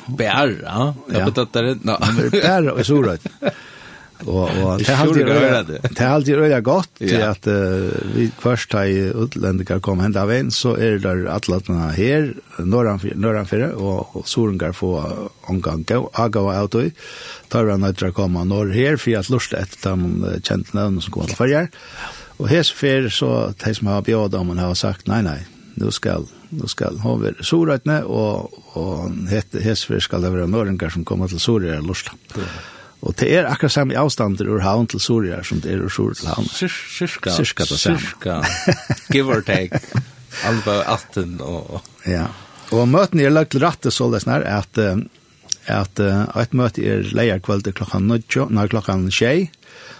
Bæra? 0.07 0.93
Ja, 1.11 1.19
ja. 1.19 1.25
det 1.29 1.47
er 1.59 1.61
det. 1.61 1.79
Hun 1.83 2.21
var 2.21 2.29
bare 2.41 2.79
i 2.79 2.83
Sorøtne 2.87 3.31
Og 4.25 4.49
og 4.49 4.79
det 4.79 4.89
er 4.89 4.97
alltid 4.97 5.27
röra 5.27 5.63
det. 5.63 5.81
Det 5.83 6.01
er 6.01 6.09
alltid 6.09 6.35
röra 6.35 6.59
gott 6.61 7.01
at 7.01 7.47
uh, 7.47 7.91
vi 8.15 8.31
først 8.39 8.73
har 8.73 8.87
utlänningar 9.23 9.79
kom 9.79 9.99
hända 9.99 10.21
av 10.21 10.31
en 10.31 10.51
så 10.51 10.75
er 10.77 10.97
det 10.97 10.99
där 10.99 11.91
her, 11.91 12.33
här 12.57 12.65
norran 12.65 13.41
og, 13.41 13.49
för 13.49 13.71
och 13.73 14.27
solengar 14.27 14.71
få 14.71 15.29
omgang 15.41 15.83
gå 15.83 16.09
aga 16.13 16.39
och 16.39 16.53
auto 16.53 16.89
tar 17.47 17.63
vi 17.63 17.77
några 17.77 18.11
komma 18.11 18.43
norr 18.43 18.69
här 18.69 18.97
för 18.97 19.17
att 19.17 19.29
lusta 19.29 19.57
etter 19.57 19.89
de 19.89 20.25
kjente 20.43 20.77
namn 20.77 21.01
som 21.01 21.13
kommer 21.13 21.27
til 21.27 21.35
förjar. 21.35 21.67
Og 22.37 22.49
här 22.49 22.63
för 22.63 23.09
så 23.09 23.53
de 23.65 23.75
som 23.75 23.87
har 23.87 24.01
bjød 24.01 24.35
om 24.35 24.47
man 24.47 24.57
har 24.57 24.73
sagt 24.73 25.07
nei, 25.07 25.21
nei, 25.21 25.45
nu 25.75 25.91
skal 25.91 26.25
nu 26.49 26.67
skal 26.67 26.97
ha 26.97 27.15
være 27.15 27.43
soratne 27.43 28.03
og, 28.05 28.53
og 28.73 29.11
hette 29.29 29.59
hesfer 29.61 29.99
skal 29.99 30.21
det 30.21 30.31
være 30.33 30.47
norringar 30.47 30.89
som 30.89 31.05
kommer 31.05 31.27
til 31.27 31.39
sorer 31.39 31.81
lusta. 31.81 32.11
Ja. 32.37 32.76
Og 33.05 33.13
det 33.19 33.29
er 33.29 33.45
akkurat 33.49 33.75
samme 33.75 33.97
avstander 33.99 34.49
ur 34.49 34.63
havn 34.65 34.87
til 34.89 35.01
Soria 35.03 35.43
som 35.45 35.61
det 35.61 35.75
er 35.75 35.83
ur 35.85 35.93
Soria 35.93 36.17
til 36.17 36.31
havn. 36.31 36.49
Cirka. 36.49 37.35
Cirka 37.35 37.67
det 37.69 37.79
samme. 37.79 38.01
Cirka. 38.01 38.41
Give 39.13 39.29
or 39.29 39.45
take. 39.45 39.81
Alba 40.47 40.81
18 40.85 41.37
og... 41.41 41.79
Ja. 42.09 42.27
Og 42.75 42.87
møten 42.89 43.21
er 43.23 43.31
lagt 43.31 43.53
til 43.55 43.63
rette 43.63 43.93
så 43.93 44.09
det 44.11 44.25
snar 44.25 44.43
at 44.43 44.81
at 45.67 45.99
uh, 45.99 46.23
et 46.39 46.53
møte 46.55 46.83
er 46.83 47.07
leier 47.15 47.41
kveld 47.43 47.67
klokka 47.75 47.99
9, 47.99 48.47
nei 48.55 48.67
klokka 48.71 48.95
6, 49.11 49.49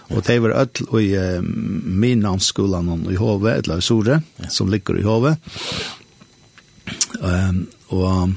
og 0.08 0.22
det 0.24 0.38
var 0.40 0.56
ødel 0.62 1.00
i 1.02 1.08
uh, 1.12 1.44
min 1.44 2.24
navnsskolen 2.24 3.04
i 3.12 3.18
HV, 3.20 3.46
eller 3.52 3.82
i 3.82 3.84
Sore, 3.84 4.22
som 4.48 4.72
ligger 4.72 4.96
i 4.96 5.04
Hove. 5.04 5.36
Um, 7.20 7.66
og 7.92 8.32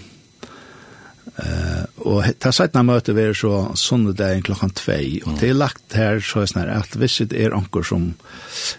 Uh, 1.40 1.86
og 2.04 2.26
ta 2.44 2.52
sætna 2.52 2.82
møte 2.84 3.14
vi 3.16 3.24
er 3.24 3.38
så 3.38 3.70
sundedagen 3.80 4.44
klokkan 4.44 4.74
2 4.76 4.96
og 5.30 5.38
det 5.40 5.48
er 5.54 5.56
lagt 5.56 5.96
her 5.96 6.20
så 6.20 6.42
er 6.44 6.50
snar 6.52 6.72
at 6.74 6.98
hvis 7.00 7.22
det 7.32 7.40
er 7.40 7.56
anker 7.56 7.88
som 7.88 8.10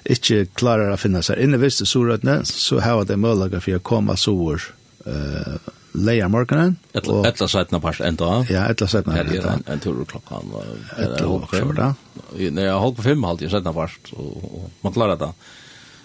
ikke 0.04 0.44
klarar 0.61 0.92
å 0.92 0.99
finne 1.00 1.23
seg 1.25 1.40
inne 1.40 1.56
hvis 1.62 1.80
det 1.80 1.88
surrøtne 1.88 2.42
så 2.44 2.82
har 2.85 3.06
det 3.09 3.16
møllaga 3.16 3.62
for 3.64 3.80
å 3.80 3.80
komme 3.80 4.18
sår 4.21 4.68
uh, 5.09 5.56
leia 5.97 6.28
morgenen 6.28 6.76
og, 7.00 7.25
etla 7.28 7.49
sætna 7.49 7.80
pars 7.80 8.02
enda. 8.04 8.42
Ja 8.52 8.68
etla 8.68 8.90
sætna 8.90 9.16
pars 9.16 9.32
enda. 9.32 9.56
en 9.73 9.80
tur 9.80 10.04
klokkan 10.12 10.52
etla 10.52 11.25
og 11.32 11.49
kjorda 11.49 11.94
nei 12.37 12.68
jeg 12.68 12.78
holdt 12.85 13.00
på 13.00 13.09
fem 13.09 13.28
halvtid 13.30 13.49
i 13.49 13.56
sætna 13.56 13.73
pars 13.80 13.97
og, 14.12 14.30
og 14.44 14.71
man 14.85 15.00
klarar 15.00 15.21
det 15.25 15.32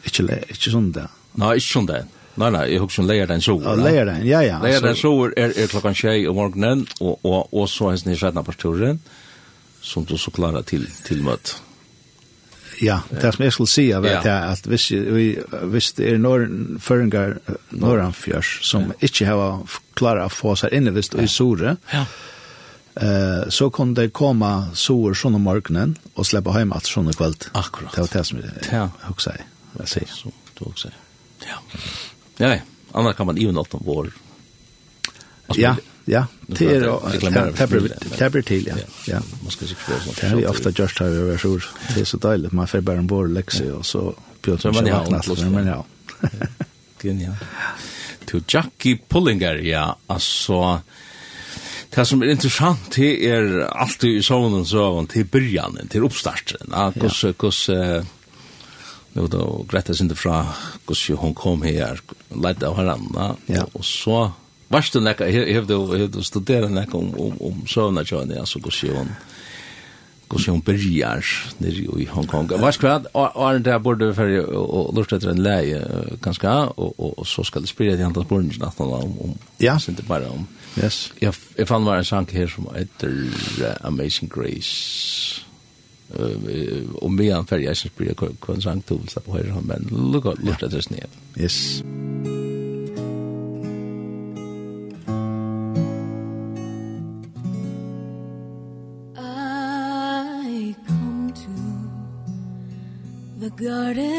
ikke, 0.08 0.24
ikke 0.54 0.82
det. 0.96 1.10
Nei, 1.38 1.58
ikke 1.60 1.74
sånn 1.74 1.90
det. 1.90 2.06
Nei, 2.38 2.50
nei, 2.54 2.66
jeg 2.70 2.82
husker 2.84 3.06
leier 3.08 3.30
den 3.30 3.42
sover. 3.42 3.72
Ja, 3.72 3.76
leier 3.82 4.06
den, 4.06 4.26
ja, 4.28 4.42
ja. 4.46 4.60
Leier 4.62 4.84
den 4.86 4.98
sover 4.98 5.34
er, 5.38 5.56
er 5.58 5.70
klokkan 5.72 5.98
tjei 5.98 6.20
om 6.30 6.38
morgenen, 6.38 6.86
og, 7.02 7.16
og, 7.26 7.48
og 7.50 7.70
så 7.72 7.92
hans 7.92 8.06
nye 8.06 8.18
skjedna 8.20 8.44
på 8.46 8.54
turen, 8.62 9.00
som 9.82 10.06
du 10.06 10.18
så 10.22 10.34
klarer 10.36 10.66
til, 10.68 10.86
til 11.08 11.24
møtt. 11.26 11.56
Ja, 12.78 13.00
det 13.10 13.32
som 13.34 13.42
jeg 13.42 13.54
skulle 13.56 13.72
si 13.72 13.88
er 13.90 14.06
ja. 14.06 14.36
at 14.52 14.68
hvis, 14.70 14.92
vi, 14.92 15.32
hvis 15.72 15.92
det 15.98 16.12
er 16.12 16.20
noen 16.22 16.78
føringar 16.84 17.40
norranfjørs 17.74 18.52
som 18.70 18.92
ja. 18.92 18.98
ikke 19.08 19.30
har 19.32 19.78
klarer 19.98 20.28
å 20.28 20.34
få 20.34 20.54
seg 20.62 20.76
inn 20.78 20.92
i 20.92 20.94
vist 20.94 21.18
og 21.18 21.24
i 21.24 21.32
sore, 21.32 21.74
ja. 21.90 22.04
eh, 23.02 23.48
så 23.50 23.72
kunne 23.74 23.98
det 23.98 24.12
komme 24.14 24.52
sår 24.78 25.18
sånn 25.18 25.40
om 25.40 25.48
morgenen 25.50 25.96
og 26.14 26.30
slippe 26.30 26.54
hjemme 26.54 26.78
at 26.78 26.90
sånn 26.90 27.10
kveld. 27.16 27.50
Akkurat. 27.58 27.96
Det 27.96 28.06
var 28.06 28.14
det 28.14 28.24
som 28.30 28.44
jeg, 28.44 28.52
jeg, 28.52 28.62
jeg, 28.62 28.78
jeg, 28.78 28.86
jeg, 28.86 29.18
jeg, 29.18 29.34
jeg, 29.34 29.34
jeg, 29.34 29.40
jeg, 29.40 29.48
jeg, 29.48 29.74
jeg, 29.98 30.54
jeg, 31.48 31.50
jeg, 31.50 31.56
jeg, 31.56 32.17
Ja, 32.38 32.58
annars 32.92 33.16
kan 33.16 33.26
man 33.26 33.38
even 33.38 33.56
något 33.56 33.74
om 33.74 33.82
vår. 33.86 34.12
Ja, 35.56 35.76
ja. 36.06 36.26
Det 36.48 36.76
är 36.76 36.80
det 38.18 38.30
blir 38.30 38.42
till, 38.42 38.68
ja. 38.68 38.76
Ja, 39.06 39.20
man 39.42 39.52
skal 39.52 39.68
sikkert 39.68 39.84
få 39.84 39.92
förstå. 39.92 40.38
Det 40.38 40.44
är 40.44 40.50
ofta 40.50 40.70
just 40.70 41.02
hur 41.02 41.24
vi 41.24 41.34
är 41.34 41.38
så. 41.38 41.60
Det 41.96 42.02
är 42.02 42.06
så 42.06 42.18
dåligt. 42.18 42.52
Man 42.52 42.68
får 42.68 42.82
bara 42.82 42.98
en 42.98 43.08
bor 43.08 43.28
läxa 43.28 43.76
och 43.76 43.86
så 43.86 44.16
bjuder 44.42 44.72
man 44.72 44.86
ja. 44.86 45.50
Men 45.50 45.68
ja. 45.68 45.86
Genial. 47.02 47.36
Till 48.26 48.44
Jackie 48.48 49.00
Pullinger, 49.10 49.56
ja. 49.56 49.98
Altså, 50.08 50.82
Det 51.90 52.06
som 52.06 52.22
er 52.22 52.30
interessant, 52.30 52.92
det 52.96 53.26
er 53.26 53.46
alltid 53.66 54.20
i 54.20 54.24
sånne 54.26 54.60
søvn 54.68 55.08
til 55.10 55.26
byrjanen, 55.32 55.88
til 55.90 56.04
oppstarten, 56.06 56.70
ja, 56.70 56.92
hos, 57.02 57.24
hos, 57.42 57.62
uh, 57.74 58.04
nu 59.18 59.28
då 59.28 59.66
Greta 59.70 59.94
sin 59.94 60.16
fra 60.16 60.46
kus 60.88 61.10
ju 61.10 61.16
hon 61.16 61.34
kom 61.34 61.62
her 61.62 62.00
leit 62.30 62.64
av 62.64 62.78
varandra 62.78 63.36
ja. 63.46 63.64
og, 63.64 63.80
og 63.82 63.86
så 63.86 64.20
varst 64.70 64.94
du 64.94 65.02
näka 65.02 65.26
du, 65.26 65.40
hevde 65.54 65.80
hevde 65.98 66.24
studera 66.24 66.70
näka 66.70 66.98
om 66.98 67.14
om 67.18 67.42
om 67.42 67.66
såna 67.68 68.06
tjänar 68.06 68.40
alltså 68.40 68.60
kus 68.60 68.84
ju 68.84 68.94
hon 68.94 69.10
kus 70.30 70.48
ju 70.48 70.52
hon 70.52 70.62
börjar 70.62 71.24
nere 71.58 72.02
i 72.02 72.06
Hong 72.06 72.28
Kong 72.28 72.28
Hongkong. 72.28 72.62
Vars 72.62 72.78
kvad 72.78 73.08
är 73.14 73.60
det 73.60 73.80
borde 73.80 74.14
för 74.14 74.46
och 74.56 74.96
lust 74.96 75.14
efter 75.14 75.30
en 75.30 75.44
läge 75.44 75.88
ganska 76.22 76.66
och 76.66 77.20
och 77.20 77.28
så 77.28 77.44
ska 77.44 77.60
det 77.60 77.68
sprida 77.68 77.96
till 77.96 78.06
andra 78.06 78.22
borgen 78.22 78.64
att 78.64 78.80
om 78.80 79.20
om 79.20 79.38
ja 79.58 79.80
så 79.80 79.92
inte 79.92 80.04
bara 80.04 80.30
om. 80.30 80.48
Yes. 80.84 81.12
Jag 81.20 81.36
jag 81.56 81.68
fann 81.68 81.86
var 81.86 81.98
en 81.98 82.06
sank 82.06 82.34
här 82.34 82.48
som 82.48 82.68
heter 82.76 83.08
uh, 83.08 83.88
Amazing 83.88 84.30
Grace 84.36 85.47
og 87.02 87.12
medan 87.12 87.46
färg 87.46 87.64
jag 87.64 87.78
syns 87.78 87.96
blir 87.96 88.14
kvar 88.14 88.60
sang 88.62 88.82
tools 88.82 89.14
på 89.26 89.38
höger 89.38 89.52
hand 89.52 89.68
men 89.68 89.88
look 90.12 90.26
at 90.26 90.44
look 90.44 90.64
at 90.64 90.72
this 90.72 90.90
ned 90.90 91.08
yes. 91.36 91.84
I 99.18 100.76
come 100.88 101.34
to 101.36 101.52
the 103.40 103.50
garden 103.50 104.17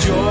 joy. 0.00 0.29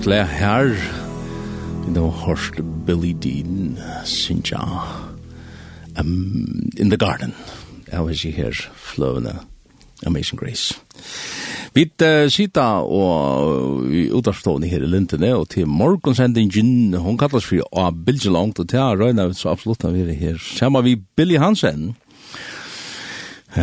flott 0.00 0.06
le 0.06 0.24
her. 0.24 0.70
Vi 1.84 1.92
nå 1.92 2.06
hørst 2.10 2.60
Billy 2.86 3.12
Dean 3.12 3.76
synja 4.04 4.60
um, 5.98 6.70
In 6.76 6.90
the 6.90 6.96
Garden. 6.96 7.34
Jeg 7.92 8.06
vil 8.06 8.18
si 8.18 8.30
her 8.30 8.52
fløvende 8.76 9.34
Amazing 10.06 10.40
Grace. 10.40 10.74
Vi 11.74 11.84
uh, 12.02 12.30
sita 12.30 12.80
og 12.80 13.84
uh, 13.84 14.16
utarstående 14.16 14.68
her 14.68 14.82
i 14.82 14.88
Lintene, 14.88 15.34
og 15.36 15.48
til 15.50 15.68
morgonsendingen, 15.68 16.94
hun 16.94 17.18
kallas 17.18 17.44
for 17.44 17.60
A 17.76 17.90
Bilge 17.90 18.32
Langt, 18.32 18.58
og 18.58 18.68
til 18.68 18.78
jeg 18.78 18.98
røyner 19.00 19.32
så 19.32 19.50
absolutt 19.50 19.84
når 19.84 19.90
vi 19.90 20.00
er 20.00 20.12
her. 20.12 20.40
Sammen 20.40 20.84
vi 20.84 20.96
Billy 20.96 21.36
Hansen. 21.36 21.94
Uh, 23.56 23.62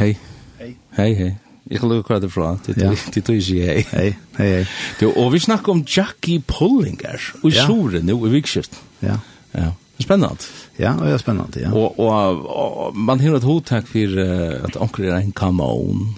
hei. 0.00 0.14
Hei. 0.58 0.76
Hei, 0.96 1.14
hei. 1.14 1.34
Jeg 1.70 1.80
kan 1.80 1.88
lukke 1.88 2.12
hva 2.12 2.20
det 2.20 2.28
er 2.28 2.32
fra. 2.32 2.50
Det 2.66 3.22
tror 3.24 3.36
jeg 3.38 3.44
ikke 3.44 3.60
jeg. 3.60 3.84
Hei, 3.92 4.08
hei, 4.36 4.48
hei. 4.58 4.64
Du, 5.00 5.06
Og 5.16 5.30
vi 5.32 5.40
snakker 5.40 5.72
om 5.72 5.84
Jackie 5.88 6.42
Pullinger. 6.44 7.30
og 7.42 7.48
i 7.48 7.54
ja. 7.54 7.64
Sore 7.64 8.02
nå, 8.04 8.18
i 8.26 8.32
vikskift. 8.34 8.76
Ja. 9.00 9.16
Ja. 9.54 9.70
Spennende. 10.02 10.44
Ja, 10.78 10.92
det 10.98 11.12
er 11.14 11.22
spennende, 11.22 11.60
ja. 11.62 11.70
Og, 11.72 11.98
og, 12.02 12.44
og 12.50 12.96
man 12.98 13.20
har 13.22 13.38
et 13.38 13.46
hodtak 13.46 13.86
for 13.88 14.18
uh, 14.18 14.66
at 14.66 14.76
onker 14.76 15.06
er 15.06 15.20
en 15.22 15.32
kanon. 15.32 16.16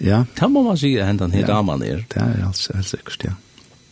Ja. 0.00 0.24
Det 0.34 0.48
må 0.50 0.64
man 0.64 0.80
si 0.80 0.94
at 0.96 1.10
hendan 1.10 1.34
her 1.36 1.46
damen 1.46 1.84
er. 1.84 2.02
Det 2.08 2.22
er 2.24 2.46
altså 2.46 2.74
helt 2.78 2.88
sikkert, 2.88 3.28
ja. 3.28 3.36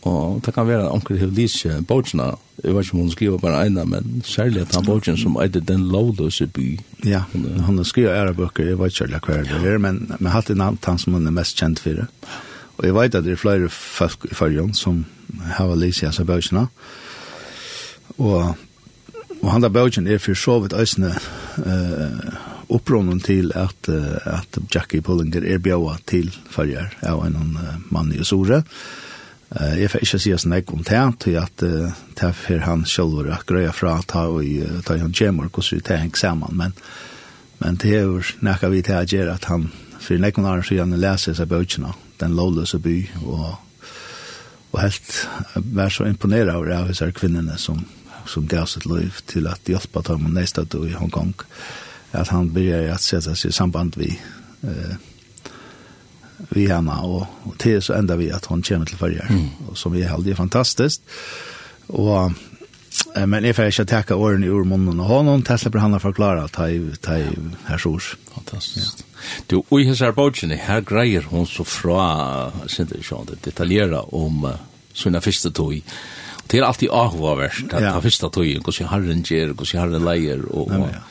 Og 0.07 0.39
det 0.45 0.53
kan 0.55 0.67
være 0.67 0.87
anker 0.93 1.17
til 1.19 1.31
lise 1.35 1.81
bøtjene, 1.87 2.31
jeg 2.63 2.75
vet 2.75 2.85
ikke 2.85 2.95
om 2.95 3.01
hun 3.03 3.11
skriver 3.11 3.37
bare 3.37 3.65
ene, 3.67 3.85
men 3.85 4.21
særlig 4.25 4.61
at 4.61 4.75
han 4.75 4.85
bøtjen 4.85 5.17
som 5.19 5.35
eide 5.41 5.59
den 5.59 5.89
lovløse 5.91 6.47
by. 6.47 6.67
Ja, 7.05 7.23
han 7.65 7.83
skriver 7.85 8.15
ære 8.15 8.33
bøker, 8.33 8.67
jeg 8.67 8.79
vet 8.79 9.01
ikke 9.01 9.19
hva 9.27 9.41
det 9.43 9.73
er, 9.73 9.77
men, 9.77 10.05
men 10.19 10.31
alltid 10.31 10.55
en 10.55 10.77
han 10.85 10.97
som 10.99 11.13
hun 11.13 11.27
er 11.27 11.35
mest 11.35 11.59
kjent 11.59 11.79
for. 11.83 12.05
Og 12.77 12.85
jeg 12.85 12.95
vet 12.95 13.15
at 13.15 13.27
det 13.27 13.35
er 13.35 13.41
flere 13.41 13.69
folk 13.69 14.27
i 14.31 14.35
fargen 14.35 14.73
som 14.73 15.03
har 15.57 15.75
lise 15.75 16.07
disse 16.07 16.23
bøtjene. 16.23 16.67
Og, 18.17 18.55
og 19.41 19.51
han 19.51 19.63
der 19.63 19.75
bøtjen 19.75 20.07
er 20.07 20.23
for 20.23 20.35
så 20.35 20.59
vidt 20.63 20.77
øsene 20.79 21.11
uh, 21.11 22.39
upprånen 22.69 23.19
til 23.19 23.51
at, 23.55 23.91
uh, 23.91 24.15
at 24.39 24.63
Jackie 24.75 25.03
Pullinger 25.03 25.43
er 25.43 25.59
bjøa 25.59 25.99
til 26.07 26.31
farger 26.51 26.87
av 27.03 27.25
en 27.27 27.35
uh, 27.59 27.77
mann 27.91 28.15
i 28.15 28.23
Sore. 28.23 28.63
Og 28.63 29.08
Eh 29.49 29.81
jag 29.81 29.91
får 29.91 30.01
inte 30.01 30.19
säga 30.19 30.37
sån 30.37 30.51
där 30.51 30.61
kontant 30.61 31.19
till 31.19 31.37
att 31.37 31.63
ta 32.15 32.33
för 32.33 32.57
han 32.57 32.85
själv 32.85 33.31
att 33.31 33.45
greja 33.45 33.71
fra 33.71 34.01
ta 34.01 34.27
och 34.27 34.43
ta 34.85 34.97
han 34.97 35.13
gemor 35.15 35.49
kus 35.49 35.73
ut 35.73 35.87
här 35.87 36.09
samman 36.13 36.51
men 36.53 36.71
men 37.57 37.75
det 37.75 37.95
är 37.95 38.01
ju 38.01 38.21
näka 38.39 38.69
vi 38.69 38.83
till 38.83 38.95
att 38.95 39.11
göra 39.11 39.33
att 39.33 39.43
han 39.43 39.71
för 39.99 40.17
näkon 40.17 40.45
har 40.45 40.61
så 40.61 40.73
gärna 40.73 40.95
läser 40.95 41.33
sig 41.33 41.45
böckerna 41.45 41.93
den 42.17 42.35
lålösa 42.35 42.77
by 42.77 43.09
och 43.25 43.53
och 44.71 44.79
helt 44.79 45.27
var 45.53 45.89
så 45.89 46.05
imponerad 46.05 46.55
av 46.55 46.65
de 46.65 46.73
här 46.73 47.11
kvinnorna 47.11 47.57
som 47.57 47.85
som 48.25 48.47
gav 48.47 48.65
sitt 48.65 48.85
liv 48.85 49.13
till 49.25 49.47
att 49.47 49.69
hjälpa 49.69 50.01
dem 50.01 50.33
nästa 50.33 50.63
då 50.63 50.87
i 50.87 50.93
Hongkong 50.93 51.33
att 52.11 52.27
han 52.27 52.53
började 52.53 52.93
att 52.93 53.01
sätta 53.01 53.35
sig 53.35 53.49
i 53.49 53.53
samband 53.53 53.97
vid 53.97 54.15
eh 54.61 54.95
vi 56.49 56.67
henne, 56.69 56.95
og, 57.05 57.25
og 57.45 57.57
til 57.61 57.81
så 57.83 57.97
enda 57.99 58.17
vi 58.19 58.29
at 58.33 58.47
hun 58.49 58.63
kommer 58.65 58.87
til 58.89 58.99
følger, 58.99 59.27
mm. 59.29 59.75
som 59.75 59.93
vi 59.93 60.05
heldig 60.07 60.33
er 60.33 60.39
fantastisk. 60.39 61.01
Og, 61.89 62.31
eh, 63.15 63.25
men 63.27 63.45
jeg 63.45 63.57
får 63.57 63.73
ikke 63.73 63.87
takke 63.89 64.15
årene 64.15 64.47
i 64.47 64.63
munnen 64.63 64.99
og 64.99 65.11
hånden, 65.11 65.43
til 65.43 65.59
slipper 65.59 65.83
han 65.83 65.97
å 65.97 66.01
forklare 66.03 66.45
at 66.47 66.61
jeg, 66.63 66.95
jeg 67.05 67.35
her 67.67 67.81
sors 67.81 68.15
Fantastisk. 68.29 69.01
Ja. 69.01 69.05
Du, 69.51 69.57
og 69.59 69.81
i 69.81 69.85
hans 69.89 69.99
her 69.99 70.13
arbeidene, 70.13 70.55
her 70.55 70.81
greier 70.87 71.25
hun 71.27 71.43
så 71.49 71.65
fra, 71.67 72.53
sinne 72.71 73.01
ikke 73.01 73.17
om 73.17 73.27
det 73.27 73.41
detaljera 73.43 74.05
om 74.15 74.45
uh, 74.47 74.55
sine 74.95 75.19
første 75.21 75.51
tog, 75.51 75.75
og 75.75 76.47
Det 76.49 76.57
er 76.57 76.65
alltid 76.65 76.89
avhåverst, 76.89 77.73
at 77.73 77.83
ja. 77.83 77.91
han 77.93 78.01
første 78.01 78.29
tog, 78.33 78.47
hvordan 78.63 78.87
herren 78.89 79.25
gjør, 79.27 79.51
hvordan 79.53 79.81
herren 79.81 80.05
leier, 80.07 80.39
og, 80.49 80.71
og 80.71 80.87
ja, 80.87 80.95
ja 80.95 81.01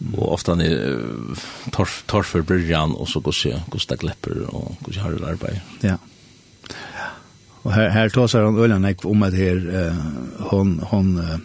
og 0.00 0.32
ofta 0.32 0.54
ni 0.56 0.68
torf 1.74 2.00
torf 2.08 2.32
for 2.32 2.46
brian 2.46 2.94
og 2.96 3.08
så 3.08 3.20
går 3.20 3.36
se 3.36 3.52
kosta 3.72 3.98
lepper 4.02 4.46
og 4.48 4.76
går 4.86 5.00
har 5.02 5.16
det 5.16 5.28
arbeid. 5.28 5.60
Ja. 5.84 5.96
Og 7.62 7.74
her 7.74 7.90
her 7.92 8.08
tåsar 8.08 8.46
han 8.46 8.58
ølen 8.58 8.88
ek 8.88 9.04
om 9.04 9.22
at 9.22 9.36
her 9.36 9.60
eh, 9.60 9.98
hon 10.50 10.78
hon 10.92 11.18
eh, 11.20 11.38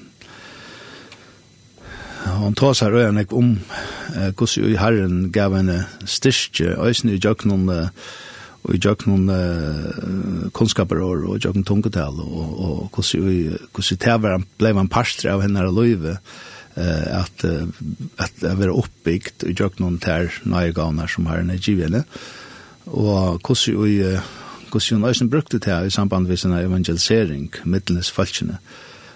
hon 2.39 2.55
tåsar 2.55 2.95
Ulan 2.95 3.19
ek 3.19 3.33
om 3.35 3.57
eh, 4.15 4.31
kus 4.31 4.57
i 4.57 4.77
Herren 4.79 5.31
gav 5.35 5.53
en 5.53 5.73
styrke 6.05 6.77
øysen 6.79 7.11
i 7.11 7.19
jøknon 7.19 7.69
og 7.69 8.73
i 8.73 8.79
jøknon 8.79 9.29
eh, 9.29 10.49
kunnskaper 10.55 11.03
og 11.03 11.27
og 11.35 11.43
jøknon 11.43 11.67
tungetal 11.67 12.23
og 12.23 12.59
og 12.69 12.91
kus 12.95 13.15
i 13.19 13.51
kus 13.73 13.91
i 13.91 13.99
tæver 13.99 14.39
blei 14.57 14.73
man 14.73 14.87
pastor 14.87 15.35
av 15.35 15.43
hennar 15.43 15.67
løyve. 15.67 16.15
Eh 16.15 16.54
at 16.77 17.45
att 18.15 18.43
att 18.43 18.57
vara 18.57 18.71
uppbyggt 18.71 19.43
och 19.43 19.49
jag 19.59 19.79
någon 19.79 19.97
där 19.97 20.33
nya 20.43 20.71
gavner 20.71 21.07
som 21.07 21.25
har 21.25 21.37
energi 21.37 21.71
givene 21.71 22.03
och 22.83 23.47
hur 23.47 23.55
så 23.55 23.87
i 23.87 24.19
hur 24.73 25.13
så 25.13 25.25
brukte 25.25 25.57
det 25.57 25.71
här 25.71 25.85
i 25.85 25.91
samband 25.91 26.27
med 26.27 26.39
sin 26.39 26.53
evangelisering 26.53 27.51
mittlenes 27.63 28.11
falskene 28.11 28.57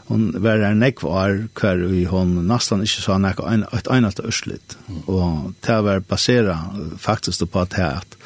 Hun 0.07 0.31
var 0.41 0.57
en 0.57 0.79
nekv 0.79 1.05
år 1.05 1.47
hver 1.53 1.83
vi 1.85 2.03
hon 2.09 2.31
nesten 2.47 2.81
ikke 2.81 3.01
sa 3.03 3.17
nek 3.21 3.43
en, 3.45 3.65
ett 3.73 3.87
enat 3.87 4.19
örsligt 4.19 4.77
och 5.05 5.51
det 5.61 5.81
var 5.81 5.99
basera 5.99 6.57
faktisk 6.97 7.51
på 7.51 7.59
at 7.59 7.73
här 7.73 7.93
att 7.97 8.17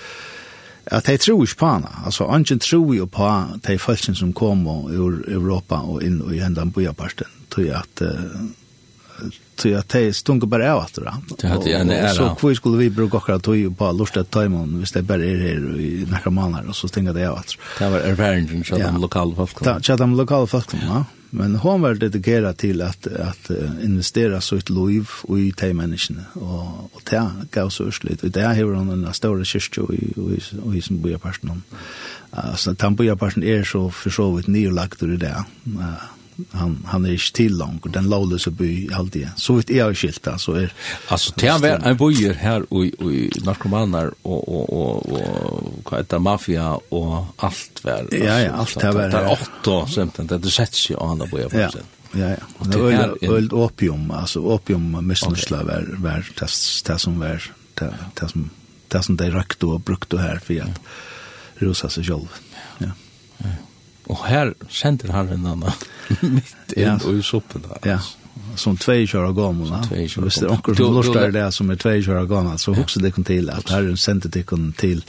at 0.85 1.05
de 1.05 1.17
tror 1.17 1.43
ikke 1.43 1.57
på 1.57 1.67
henne. 1.67 1.87
Altså, 2.05 2.23
ungen 2.23 2.59
tror 2.59 2.95
jo 2.95 3.05
på 3.05 3.43
de 3.67 3.77
falskene 3.79 4.15
som 4.15 4.33
kom 4.33 4.67
ur 4.67 5.23
Europa 5.31 5.75
og 5.75 6.03
inn 6.03 6.21
i 6.33 6.39
hendan 6.39 6.71
bojaparten. 6.71 7.27
Tror 7.49 7.65
jeg 7.65 7.75
at 7.75 8.01
uh, 8.01 8.41
till 9.55 9.77
att 9.77 9.89
det 9.89 10.13
stunker 10.13 10.47
bara 10.47 10.73
av 10.73 10.79
att 10.79 10.93
det. 10.93 11.13
Det 11.37 11.47
hade 11.47 11.69
jag 11.69 11.87
nära. 11.87 12.09
Så 12.09 12.35
kvar 12.35 12.53
skulle 12.53 12.77
vi 12.77 12.89
bruka 12.89 13.17
och 13.17 13.29
att 13.29 13.47
ju 13.47 13.71
på 13.71 13.91
lust 13.91 14.17
att 14.17 14.31
tajma 14.31 14.59
om 14.61 14.79
visst 14.79 14.93
det 14.93 15.01
bara 15.01 15.23
är 15.23 15.37
här 15.37 15.79
i 15.79 16.07
några 16.11 16.31
månader 16.31 16.69
och 16.69 16.75
så 16.75 16.87
stinker 16.87 17.13
det 17.13 17.29
av 17.29 17.37
att. 17.37 17.57
Det 17.79 17.89
var 17.89 17.99
erfarenheten 17.99 18.63
så 18.63 18.77
de 18.77 19.01
lokala 19.01 19.35
folk. 19.35 19.57
Ja, 19.65 19.79
så 19.81 19.95
de 19.95 20.15
lokala 20.15 20.47
folk, 20.47 20.67
ja. 20.73 21.05
Men 21.29 21.55
hon 21.55 21.81
var 21.81 21.93
dedikerad 21.93 22.57
till 22.57 22.81
att 22.81 23.07
att 23.07 23.51
investera 23.83 24.41
så 24.41 24.55
ett 24.55 24.69
liv 24.69 25.09
i 25.37 25.53
de 25.57 25.73
människorna 25.73 26.21
och 26.33 26.93
och 26.93 27.01
det 27.09 27.31
gav 27.51 27.69
så 27.69 27.83
ursligt. 27.83 28.23
Och 28.23 28.31
där 28.31 28.47
har 28.47 28.73
hon 28.75 28.89
en 28.89 29.13
stor 29.13 29.43
kyrka 29.43 29.81
i, 29.93 30.13
i, 30.17 30.77
i 30.77 30.81
sin 30.81 31.01
på 31.17 31.29
Alltså, 32.31 32.73
den 32.73 32.95
bor 32.95 33.15
på 33.15 33.25
är 33.25 33.63
så 33.63 33.91
för 33.91 34.09
så 34.09 34.31
vitt 34.31 34.47
nylagt 34.47 35.03
ur 35.03 35.17
det. 35.17 35.43
Ja 35.63 35.95
han 36.51 36.85
han 36.87 37.05
är 37.05 37.13
er 37.13 37.17
still 37.17 37.57
långt 37.57 37.93
den 37.93 38.09
lawless 38.09 38.47
by 38.47 38.89
alltid. 38.93 39.27
Så 39.37 39.53
vitt 39.53 39.69
är 39.69 39.89
er 39.89 39.93
skilt 39.93 40.27
alltså 40.27 40.51
är 40.51 40.63
er, 40.63 40.73
alltså 41.07 41.33
det 41.37 41.47
är 41.47 41.87
en 41.87 41.97
bojer 41.97 42.33
här 42.33 42.65
och 42.69 42.85
och 42.99 43.11
narkomaner 43.45 44.11
och 44.21 44.47
och 44.47 44.69
och 44.69 45.11
och 45.11 45.91
vad 45.91 45.99
heter 45.99 46.19
mafia 46.19 46.79
och 46.89 47.25
allt 47.37 47.85
väl. 47.85 48.07
Ja 48.11 48.39
ja, 48.39 48.51
allt 48.51 48.79
det 48.79 48.91
var. 48.91 49.09
Det 49.09 49.17
är 49.17 49.31
åtta 49.31 49.87
skämt 49.87 50.15
det 50.29 50.37
det 50.37 50.51
sätts 50.51 50.89
ju 50.89 50.97
andra 50.99 51.25
bojer 51.25 51.49
på 51.49 51.71
sen. 51.71 51.83
Ja 52.11 52.29
ja. 52.29 52.35
Och 52.57 52.67
det 52.67 52.93
är 52.93 53.33
öld 53.33 53.53
opium 53.53 54.11
alltså 54.11 54.39
opium 54.39 55.07
missnösla 55.07 55.63
var 55.63 55.85
var 55.97 56.25
det 56.39 56.47
det 56.85 56.99
som 56.99 57.19
var 57.19 57.51
det 57.73 57.93
det 58.13 58.29
som 58.29 58.49
det 58.87 59.03
som 59.03 59.17
de 59.17 59.31
rökte 59.31 59.65
och 59.65 59.79
brukte 59.79 60.17
här 60.17 60.39
för 60.39 60.61
att 60.61 60.79
rusa 61.55 61.89
sig 61.89 62.03
själv. 62.03 62.27
Ja. 62.77 62.87
Ja. 63.37 63.49
Og 64.11 64.25
her 64.27 64.51
sender 64.69 65.13
han 65.15 65.31
en 65.31 65.45
annen 65.47 65.71
midt 66.35 66.75
inn 66.75 66.89
ja. 66.89 66.97
og 66.99 67.19
i 67.19 67.23
soppen. 67.25 67.65
Ja, 67.69 67.95
ja 67.95 67.99
som 68.55 68.77
två 68.77 69.05
kör 69.05 69.23
och 69.23 69.35
gammal. 69.35 69.67
Som 70.09 70.23
Visst 70.23 70.41
är 70.41 70.51
onkel 70.51 70.75
som 70.75 70.95
lustar 70.95 71.31
det 71.31 71.51
som 71.51 71.69
är 71.69 71.75
två 71.75 72.01
kör 72.01 72.15
och 72.15 72.29
gammal 72.29 72.59
så 72.59 72.73
huxar 72.73 73.01
det 73.01 73.11
kon 73.11 73.23
till 73.23 73.49
att 73.49 73.69
här 73.69 73.95
sände 73.95 74.29
det 74.29 74.43
kon 74.43 74.73
till 74.73 75.03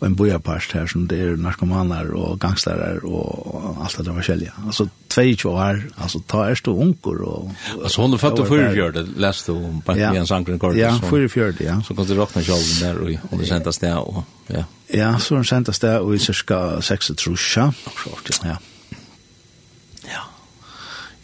en 0.00 0.14
bojarpast 0.14 0.72
här 0.72 0.86
som 0.86 1.06
det 1.08 1.16
är 1.16 1.36
narkomaner 1.36 2.10
och 2.10 2.40
gangstare 2.40 2.98
och 2.98 3.76
allt 3.82 3.96
det 3.96 4.02
där 4.02 4.12
varselja. 4.12 4.52
Alltså 4.66 4.88
två 5.08 5.22
kör 5.22 5.84
alltså 5.96 6.20
ta 6.20 6.46
är 6.46 6.54
stå 6.54 6.80
onkel 6.80 7.22
och 7.22 7.50
alltså 7.82 8.00
hon 8.00 8.18
fattar 8.18 8.44
för 8.44 8.74
gör 8.74 8.92
det 8.92 9.06
läste 9.16 9.52
om 9.52 9.82
på 9.82 9.92
en 9.92 10.26
sankren 10.26 10.58
kort 10.58 10.76
Ja, 10.76 10.98
för 11.10 11.28
för 11.28 11.54
ja. 11.58 11.82
Så 11.82 11.94
kan 11.94 12.06
det 12.06 12.14
råkna 12.14 12.42
själv 12.42 12.80
där 12.80 12.98
och 12.98 13.10
och 13.30 13.38
det 13.38 13.46
sändas 13.46 13.78
där 13.78 13.98
och 13.98 14.24
ja. 14.46 14.64
Ja, 14.88 15.18
så 15.18 15.44
sändas 15.44 15.78
där 15.78 16.00
och 16.00 16.14
i 16.14 16.18
cirka 16.18 16.82
6 16.82 17.06
trusja. 17.16 17.74
Ja, 17.84 18.12
Ja. 18.44 18.56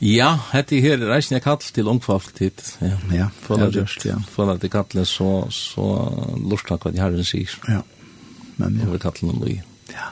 Ja, 0.03 0.33
hette 0.51 0.81
her 0.83 0.97
er 0.99 1.13
reisende 1.13 1.39
kall 1.45 1.61
til 1.63 1.87
ungfolk 1.87 2.33
tid. 2.35 2.59
Ja, 2.83 2.97
ja 3.15 3.29
for 3.45 3.61
det 3.61 3.71
just, 3.77 4.03
ja. 4.09 4.17
Føler 4.35 4.59
det 4.59 4.73
kallet 4.73 5.07
så, 5.07 5.47
så 5.55 5.87
lortet 6.43 6.83
hva 6.83 6.91
de 6.91 7.03
herren 7.03 7.27
sier. 7.27 7.53
Ja. 7.71 7.85
Men 8.59 8.81
ja. 8.81 8.89
Over 8.89 9.23
noen 9.23 9.45
og 9.45 9.53
Ja. 9.93 10.09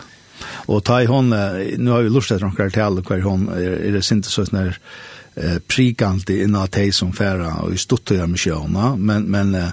Og 0.71 0.85
ta 0.85 1.01
i 1.03 1.09
hon, 1.09 1.33
nu 1.33 1.91
har 1.91 2.05
vi 2.05 2.13
lortet 2.13 2.39
etter 2.39 2.47
noen 2.47 2.71
til 2.71 3.03
hver 3.09 3.25
hon, 3.27 3.49
er 3.51 3.81
er 3.89 3.97
det 3.97 4.05
sinte 4.07 4.31
sånn 4.31 4.55
her 4.57 4.79
eh, 5.35 5.59
prikant 5.67 6.31
innan 6.31 6.71
teg 6.71 6.95
som 6.95 7.13
færa 7.13 7.57
og 7.65 7.75
i 7.75 7.81
stuttet 7.81 8.23
av 8.23 8.31
misjona, 8.31 8.95
men, 8.97 9.27
men 9.31 9.55
eh, 9.59 9.73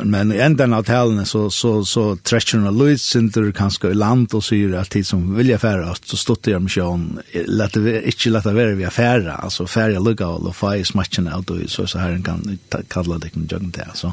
men 0.00 0.32
i 0.32 0.38
enden 0.38 0.74
av 0.74 0.82
talene 0.82 1.24
så 1.24 1.50
så 1.50 1.84
så 1.84 2.16
träschen 2.16 2.66
och 2.66 2.72
Louis 2.72 3.02
Sinter 3.02 3.52
kanskje 3.52 3.90
i 3.90 3.94
land 3.94 4.34
og 4.34 4.44
sier 4.44 4.76
at 4.80 4.90
de 4.90 5.04
som 5.04 5.34
vilja 5.36 5.58
färra 5.58 5.94
så 6.02 6.16
stod 6.16 6.48
jeg 6.48 6.62
med 6.62 6.70
sjön 6.70 7.20
ikke 7.32 7.80
det 7.80 8.02
inte 8.06 8.30
lät 8.30 8.44
det 8.44 8.52
vara 8.52 8.74
vi 8.74 8.84
affära 8.84 9.34
alltså 9.34 9.66
färja 9.66 10.00
lucka 10.00 10.28
och 10.28 10.56
fire 10.56 10.84
matchen 10.94 11.28
out 11.28 11.50
och 11.50 11.70
så 11.70 11.86
så 11.86 11.98
her 11.98 12.22
kan 12.24 12.58
kalla 12.88 13.18
det 13.18 13.30
kan 13.30 13.42
jugga 13.42 13.70
til 13.72 13.90
så 13.94 14.12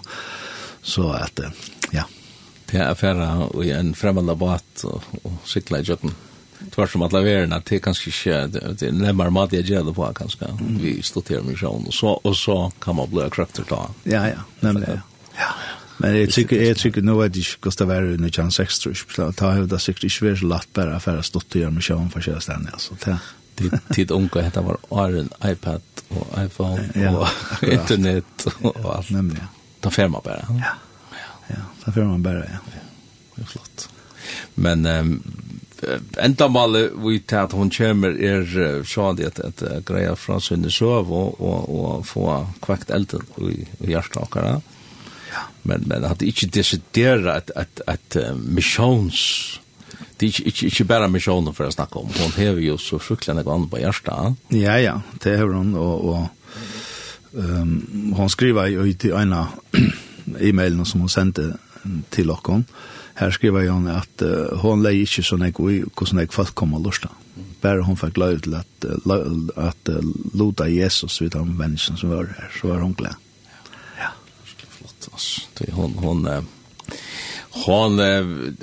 så 0.82 1.12
att 1.12 1.39
ja. 1.92 2.04
Det 2.66 2.80
er 2.80 2.92
affära 2.92 3.50
i 3.63 3.72
en 3.72 3.96
främmande 3.96 4.36
båt 4.36 4.84
og, 4.84 5.02
og 5.24 5.34
cykla 5.46 5.80
i 5.80 5.84
jøkken 5.84 6.12
tvärs 6.72 6.92
som 6.92 7.02
alla 7.02 7.22
verna 7.22 7.62
till 7.62 7.82
kanske 7.82 8.44
inte 8.46 8.76
det 8.80 8.92
lämnar 8.92 9.30
mat 9.30 9.54
jag 9.54 9.63
gör 9.63 9.84
det 9.84 9.94
på 9.94 10.13
kanske 10.13 10.46
vi 10.60 11.02
stod 11.02 11.24
där 11.28 11.42
med 11.42 11.60
sjön 11.60 11.92
så 11.92 12.08
och 12.08 12.38
så 12.38 12.72
kan 12.80 12.96
man 12.96 13.10
bli 13.10 13.30
kraftigt 13.30 13.70
då 13.70 13.89
ja 14.04 14.28
ja 14.28 14.39
nämligen 14.60 15.00
Ja. 15.38 15.52
Men 16.02 16.17
jeg 16.17 16.34
tykker, 16.34 16.62
jeg 16.62 16.80
tykker, 16.82 17.06
nå 17.06 17.15
er 17.24 17.30
det 17.32 17.46
ikke 17.46 17.69
hvordan 17.69 17.80
det 17.80 17.88
var 17.93 18.10
under 18.15 18.34
Jan 18.38 18.52
6, 18.52 18.80
tror 18.84 18.98
jeg. 18.98 19.36
Ta 19.39 19.54
høy, 19.56 19.63
det 19.69 19.80
sikkert 19.82 20.10
ikke 20.10 20.28
vært 20.28 20.41
så 20.41 20.50
lett 20.52 20.74
bare 20.76 21.00
for 21.04 21.22
å 21.22 21.26
stå 21.26 21.43
til 21.46 21.60
å 21.60 21.63
gjøre 21.63 21.76
med 21.78 21.88
sjøen 21.88 22.12
for 22.13 22.26
kjøre 22.26 22.46
den, 22.50 22.69
altså. 22.74 22.98
Det 23.06 23.17
tid 23.56 23.76
tid 23.93 24.12
unga 24.12 24.41
dette 24.41 24.62
var 24.65 24.80
Iron 25.06 25.30
iPad 25.46 25.82
og 26.10 26.32
iPhone 26.41 26.88
ja, 26.98 27.12
og 27.13 27.67
internet 27.69 28.48
og 28.63 28.88
alt 28.96 29.12
nemlig. 29.13 29.41
Ja. 29.41 29.52
Da 29.84 29.89
Ta 29.89 29.91
ferma 29.91 30.22
bare. 30.24 30.48
Ja. 30.62 30.74
Ja, 31.50 31.63
da 31.86 31.91
ta 31.91 32.04
man 32.08 32.24
bare, 32.24 32.48
ja. 32.50 32.60
Det 33.36 33.43
er 33.43 33.50
flott. 33.50 33.88
Men 34.56 34.86
um, 34.86 35.13
enda 35.84 36.24
endamålet 36.24 36.93
vi 37.04 37.19
tar 37.19 37.50
at 37.50 37.56
hun 37.58 37.72
kommer 37.74 38.15
er 38.15 38.46
uh, 38.56 38.84
sånn 38.88 39.19
at, 39.26 39.41
at 39.43 39.63
uh, 39.65 39.80
greia 39.86 40.13
fra 40.15 40.39
sønne 40.39 40.72
søv 40.72 41.12
og, 41.12 41.41
og, 41.41 41.67
og 41.67 42.06
få 42.08 42.28
kvakt 42.63 42.93
elden 42.96 43.26
i, 43.50 43.65
i 43.84 43.91
hjertet 43.91 44.22
akkurat. 44.24 44.72
Men 45.62 45.84
men 45.88 46.04
at 46.04 46.19
det 46.19 46.26
hade 46.26 46.26
desidera 46.26 46.52
deciderat 46.52 47.52
att 47.56 47.82
att 47.88 48.15
uh, 48.15 48.36
missions 48.36 49.60
det 50.17 50.26
är 50.26 50.46
inte 50.46 50.65
inte 50.65 50.84
bara 50.84 51.08
missionen 51.08 51.54
for 51.54 51.67
å 51.67 51.72
snakke 51.72 52.00
om. 52.00 52.10
Hon 52.19 52.32
har 52.32 52.60
jo 52.62 52.78
så 52.78 53.00
fruktansvärt 53.00 53.46
mycket 53.46 53.54
annat 53.54 53.72
på 53.72 53.80
hjärta. 53.80 54.36
Ja 54.50 54.80
ja, 54.80 55.02
det 55.24 55.38
har 55.38 55.54
hon 55.54 55.76
og 55.76 56.06
og 56.06 56.28
ehm 57.38 58.13
hon 58.15 58.30
skriver 58.30 58.67
ju 58.67 58.86
i 58.88 59.10
ena 59.10 59.48
e-mailen 60.39 60.86
som 60.86 61.00
hon 61.00 61.10
sände 61.10 61.58
till 62.10 62.32
oss. 62.32 62.65
Här 63.15 63.32
skriver 63.32 63.69
hon 63.69 63.88
at 63.88 64.22
uh, 64.22 64.58
hon 64.62 64.84
lägger 64.84 65.00
inte 65.00 65.24
sån 65.24 65.41
här 65.41 65.54
hur 65.58 66.06
sån 66.06 66.17
här 66.17 66.28
folk 66.32 66.56
kommer 66.56 66.80
lusta. 66.80 67.10
Bara 67.62 67.82
hon 67.82 67.98
fick 67.98 68.17
lov 68.17 68.39
till 68.39 68.54
att 68.54 68.86
at 69.56 69.89
uh, 69.89 70.02
låta 70.34 70.67
Jesus 70.67 71.22
vid 71.22 71.32
de 71.32 71.58
menneskene 71.58 71.98
som 71.98 72.10
var 72.10 72.26
her, 72.26 72.52
så 72.62 72.67
var 72.67 72.80
hon 72.80 72.93
glad 72.93 73.15
rätt 75.04 75.13
alltså. 75.13 75.42
Det 75.54 75.72
hon 75.72 75.94
hon 75.98 76.46
hon 77.50 78.00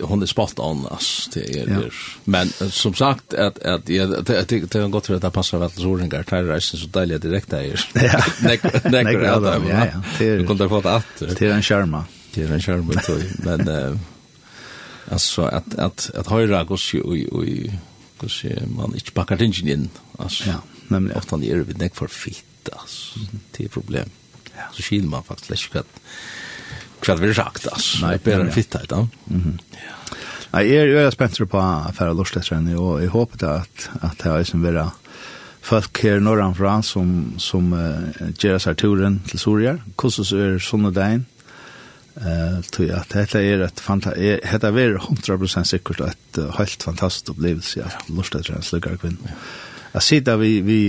hon 0.01 0.23
är 0.23 0.27
spot 0.27 0.59
on 0.59 0.87
alltså. 0.91 1.31
Det 1.35 1.61
är 1.61 1.67
det. 1.67 1.91
Men 2.25 2.49
som 2.71 2.95
sagt 2.95 3.35
att 3.35 3.59
att 3.59 3.89
jag 3.89 4.25
det 4.25 4.75
har 4.75 4.89
gått 4.89 5.07
för 5.07 5.15
att 5.15 5.23
det 5.23 5.31
passar 5.31 5.59
väl 5.59 5.71
så 5.71 5.97
ringar 5.97 6.23
till 6.23 6.47
reisen 6.47 6.81
så 6.81 6.87
där 6.87 7.19
direkt 7.19 7.51
där. 7.51 7.87
Ja. 7.95 8.25
Nej 8.43 8.61
nej 8.85 9.15
ja 9.25 9.87
ja. 9.93 10.03
Det 10.19 10.47
kunde 10.47 10.69
fått 10.69 10.87
att 10.87 11.19
Det 11.19 11.35
till 11.35 11.51
en 11.51 11.63
charma. 11.63 12.05
Det 12.35 12.43
är 12.43 12.53
en 12.53 12.61
skärma 12.61 12.93
då. 13.07 13.17
Men 13.39 13.69
eh 13.69 13.97
alltså 15.11 15.43
att 15.43 15.75
att 15.75 16.11
att 16.15 16.27
höra 16.27 16.65
gosse 16.65 17.01
oj 17.05 17.29
oj 17.33 17.81
gosse 18.19 18.63
man 18.77 18.95
inte 18.95 19.11
packar 19.11 19.37
den 19.37 19.69
in 19.69 19.89
alltså. 20.19 20.49
Ja, 20.49 20.63
nämligen 20.89 21.19
ofta 21.19 21.37
ni 21.37 21.51
är 21.51 21.57
vid 21.57 21.79
näck 21.79 21.95
för 21.95 22.07
fitt 22.07 22.69
alltså. 22.73 23.19
Det 23.57 23.65
är 23.65 23.69
problem 23.69 24.09
ja. 24.61 24.69
så 24.77 24.85
skil 24.87 25.09
man 25.11 25.27
faktisk 25.27 25.71
ikke 25.71 25.85
hva 27.01 27.17
det 27.17 27.25
vil 27.25 27.35
sagt, 27.35 27.65
altså. 27.71 28.05
Nei, 28.05 28.17
det 28.21 28.33
er 28.35 28.43
en 28.45 28.53
fitt 28.53 28.75
her, 28.77 28.85
da. 28.91 29.05
Ja. 29.33 29.97
Nei, 30.51 30.65
jeg 30.67 30.95
er 30.99 31.13
spent 31.15 31.39
på 31.49 31.61
affæra 31.63 32.13
Lorslettrenni, 32.13 32.75
og 32.75 32.99
jeg 33.01 33.13
håper 33.15 33.47
at, 33.47 33.87
at 34.03 34.19
det 34.21 34.33
er 34.33 34.49
som 34.49 34.65
vera 34.65 34.91
folk 35.63 36.01
her 36.03 36.21
norran 36.21 36.57
fra 36.57 36.81
som, 36.83 37.35
som 37.39 37.73
uh, 37.77 38.11
gjør 38.41 38.59
seg 38.65 38.79
turen 38.81 39.21
til 39.29 39.39
Soria. 39.39 39.77
Hvordan 39.95 40.27
så 40.27 40.41
er 40.41 40.59
sånne 40.65 40.93
dagen? 40.97 41.27
Uh, 42.21 42.59
tror 42.75 42.97
at 42.99 43.13
dette 43.15 43.41
er 43.47 43.63
et 43.65 43.81
fantastisk, 43.81 44.43
dette 44.51 44.71
er 44.83 44.97
100% 44.99 45.71
sikkert 45.71 46.03
et 46.09 46.41
uh, 46.43 46.51
helt 46.59 46.83
fantastisk 46.83 47.31
opplevelse 47.37 47.85
at 47.87 48.11
Lorslettrenni 48.11 48.67
slukker 48.67 48.99
kvinner. 49.01 49.37
Jeg 49.95 50.07
sier 50.07 50.27
da 50.27 50.37
vi, 50.39 50.57
vi, 50.67 50.81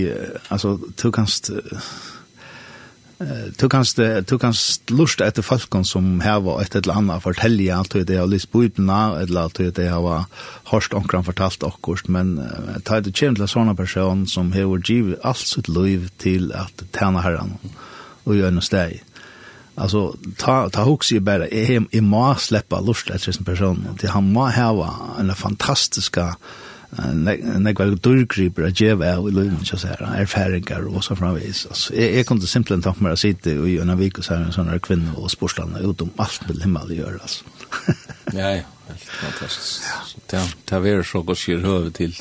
altså, 0.50 0.74
du 0.98 1.10
kanst, 1.14 1.52
uh, 1.54 1.86
Du 3.58 3.68
kanst, 3.68 3.98
du 3.98 4.34
kanst 4.40 4.90
lusta 4.90 5.26
etter 5.28 5.44
folken 5.46 5.84
som 5.86 6.20
heva 6.24 6.56
et 6.62 6.74
eller 6.78 6.98
annet 7.00 7.22
fortelje, 7.24 7.74
alt 7.74 7.96
det 8.08 8.18
har 8.18 8.30
lyst 8.30 8.50
bøyblina, 8.54 9.18
eller 9.20 9.46
alt 9.46 9.60
det 9.76 9.88
har 9.90 10.26
hørst 10.72 10.96
onkran 10.98 11.26
fortalt 11.26 11.62
okkurst, 11.66 12.10
men 12.12 12.34
ta 12.86 13.00
det 13.00 13.14
kjem 13.14 13.36
til 13.36 13.46
en 13.46 13.54
sånn 13.54 13.76
person 13.78 14.26
som 14.30 14.52
hever 14.56 14.82
giv 14.82 15.14
alt 15.22 15.44
sitt 15.44 15.70
liv 15.70 16.10
til 16.22 16.50
at 16.56 16.84
tjene 16.90 17.22
herran 17.24 17.56
og 18.24 18.36
gjøre 18.36 18.54
noe 18.54 18.66
steg. 18.66 19.00
Altså, 19.72 20.12
ta, 20.36 20.66
ta 20.68 20.84
hos 20.84 21.14
i 21.14 21.20
bare, 21.24 21.48
jeg, 21.48 21.86
jeg 21.92 22.04
må 22.04 22.26
slippe 22.40 22.80
lust 22.84 23.08
etter 23.10 23.32
en 23.32 23.46
person, 23.46 23.86
til 24.00 24.12
han 24.12 24.28
må 24.34 24.50
heva 24.52 24.90
en 25.20 25.32
fantastiska 25.36 26.34
nek 26.92 27.78
var 27.78 27.94
dyrgriper 28.04 28.66
at 28.68 28.80
djeva 28.80 29.14
av 29.16 29.28
i 29.28 29.32
løyven, 29.32 29.60
ikke 29.64 29.78
sånn, 29.80 30.16
erfæringar 30.18 30.88
og 30.90 31.04
så 31.04 31.16
framvis. 31.16 31.64
Altså, 31.70 31.94
jeg, 31.96 32.10
jeg 32.18 32.28
kunne 32.28 32.50
simpelthen 32.50 32.84
takk 32.84 33.00
meg 33.04 33.16
å 33.16 33.20
sitte 33.20 33.54
i 33.56 33.78
en 33.80 33.94
avvik 33.94 34.20
og 34.20 34.28
sånn, 34.28 34.50
sånn 34.52 34.72
kvinne 34.84 35.14
og 35.16 35.30
sporslanda 35.32 35.80
ut 35.80 36.04
om 36.04 36.12
alt 36.22 36.44
vil 36.50 36.60
himmel 36.66 36.92
gjøre, 36.98 37.22
altså. 37.22 37.48
ja, 38.36 38.52
ja, 38.58 38.66
helt 38.90 39.08
fantastiskt. 39.22 39.88
Ja. 39.88 40.44
Det, 40.68 40.82
det 40.82 40.90
är 40.90 41.02
så 41.02 41.22
gott 41.22 41.38
skir 41.38 41.64
høve 41.64 41.90
till 41.90 42.14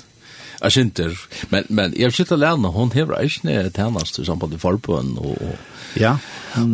Jag 0.62 0.72
synter, 0.72 1.20
men, 1.50 1.64
men 1.68 1.94
jag 1.98 2.14
sitter 2.14 2.38
lärna 2.38 2.68
hon 2.68 2.92
hever 2.92 3.24
ikke 3.24 3.48
ned 3.48 3.72
tjenest 3.76 4.20
i 4.20 4.26
samband 4.26 4.52
med 4.52 4.62
forbund 4.62 5.18
og, 5.18 5.42
och 5.42 5.56
ja, 5.94 6.18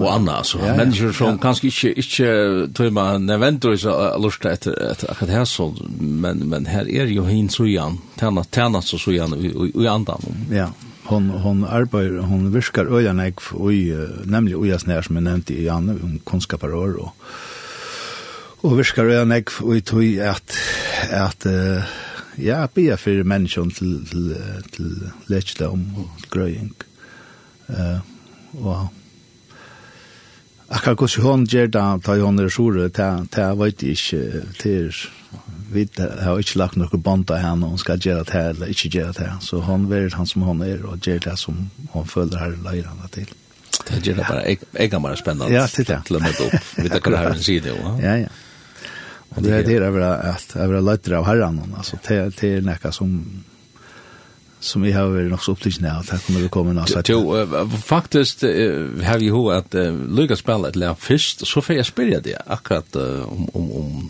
och 0.01 0.13
Anna 0.13 0.43
Så 0.43 0.57
ja, 0.57 0.67
ja, 0.67 0.75
mennesker 0.75 1.11
som 1.11 1.27
ja. 1.27 1.37
kanske 1.37 1.67
inte 1.67 1.87
inte 1.87 2.73
tror 2.73 2.89
man 2.89 3.25
nødvendigvis 3.25 3.83
har 3.83 4.19
lyst 4.19 4.41
til 4.41 4.49
att 4.49 4.67
att 4.67 5.09
akkurat 5.09 5.47
så, 5.47 5.75
men, 5.99 6.37
men 6.37 6.65
här 6.65 6.89
är 6.89 7.05
ju 7.05 7.25
hin 7.25 7.49
så 7.49 7.65
igen 7.65 7.97
tjenest 8.51 8.93
og 8.93 8.99
så 8.99 9.11
igen 9.11 9.71
i 9.75 9.87
andan. 9.87 10.21
Ja, 10.51 10.71
hon 11.03 11.29
hon 11.29 11.65
arbetar 11.65 12.27
hon 12.27 12.51
viskar 12.51 12.85
öjan 12.97 13.19
jag 13.19 13.39
och 13.51 13.71
nämligen 14.25 14.59
ojas 14.59 14.85
när 14.85 15.01
som 15.01 15.15
jag 15.15 15.23
nämnde 15.23 15.53
i 15.53 15.65
Janne 15.65 15.93
om 16.03 16.19
konskaparör 16.23 16.95
och 16.95 17.15
och 18.61 18.79
viskar 18.79 19.05
öjan 19.05 19.31
jag 19.31 19.49
och 19.61 19.75
i 19.75 19.81
tog 19.81 20.19
att 20.19 20.53
att 21.11 21.45
ja, 22.37 22.65
be 22.73 22.97
for 22.97 23.23
menneskene 23.23 23.73
til, 23.73 23.97
til, 24.09 24.35
til 24.75 24.93
ledsdom 25.31 25.87
og 25.97 26.29
grøying. 26.33 26.73
Uh, 27.67 27.99
og 28.63 28.87
akkurat 30.69 30.97
hvordan 30.97 31.23
hun 31.23 31.45
gjør 31.47 31.67
det, 31.67 31.85
da 32.07 32.17
hon 32.21 32.39
er 32.39 32.49
sore, 32.49 32.87
det 32.87 33.47
vet 33.59 33.83
jeg 33.83 33.97
ikke, 33.97 34.43
til 34.59 34.91
vi 35.71 35.87
har 35.97 36.39
ikke 36.39 36.59
lagt 36.59 36.77
noen 36.79 37.01
bånd 37.03 37.31
av 37.31 37.41
henne, 37.43 37.67
hun 37.67 37.81
skal 37.81 37.99
gjøre 37.99 38.23
det 38.27 38.33
her, 38.33 38.53
eller 38.55 38.71
ikke 38.71 38.89
gjøre 38.89 39.13
det. 39.17 39.27
her, 39.27 39.39
Så 39.41 39.59
hon 39.59 39.91
er 39.91 40.09
han 40.15 40.25
som 40.25 40.41
hon 40.47 40.61
er, 40.63 40.85
og 40.85 40.99
gjør 41.03 41.19
det 41.25 41.37
som 41.39 41.69
hon 41.91 42.07
føler 42.07 42.39
her 42.39 42.55
leirene 42.63 43.09
til. 43.11 43.27
Det 43.87 44.01
gjør 44.03 44.15
det 44.15 44.25
bara, 44.27 44.43
jeg, 44.47 44.59
jeg 44.73 44.93
er 44.93 44.99
bare 44.99 45.17
spennende. 45.17 45.53
Ja, 45.53 45.65
det 45.67 45.87
det. 45.87 45.99
Til 46.07 46.19
å 46.19 46.23
møte 46.23 46.47
opp, 46.47 46.69
vi 46.77 46.87
tar 46.87 46.95
takker 46.97 47.17
her 47.17 47.31
en 47.33 47.43
side, 47.43 47.73
jo. 47.75 47.95
Ja, 48.07 48.15
ja 48.23 48.31
det 49.43 49.55
är 49.55 49.63
det 49.63 49.85
över 49.85 49.99
att 49.99 50.55
över 50.55 50.81
lätter 50.81 51.11
av 51.11 51.25
herran 51.25 51.73
alltså 51.77 51.97
till 51.97 52.31
till 52.31 52.65
näka 52.65 52.91
som 52.91 53.25
som 54.59 54.81
vi 54.81 54.91
har 54.91 55.07
varit 55.07 55.33
också 55.33 55.51
upptäckt 55.51 55.81
nu 55.81 55.87
att 55.87 56.09
här 56.09 56.19
kommer 56.19 56.39
det 56.39 56.49
komma 56.49 56.73
något. 56.73 57.09
Jo, 57.09 57.47
faktiskt 57.85 58.43
har 59.03 59.17
ju 59.17 59.31
hur 59.31 59.53
att 59.53 59.73
Lucas 60.09 60.39
uh, 60.39 60.43
spelar 60.43 60.69
ett 60.69 60.75
lär 60.75 60.95
först 60.99 61.47
så 61.47 61.61
får 61.61 61.75
jag 61.75 61.85
spela 61.85 62.19
det 62.19 62.41
akkurat 62.45 62.95
om 62.95 63.49
om 63.53 63.71
om 63.71 64.09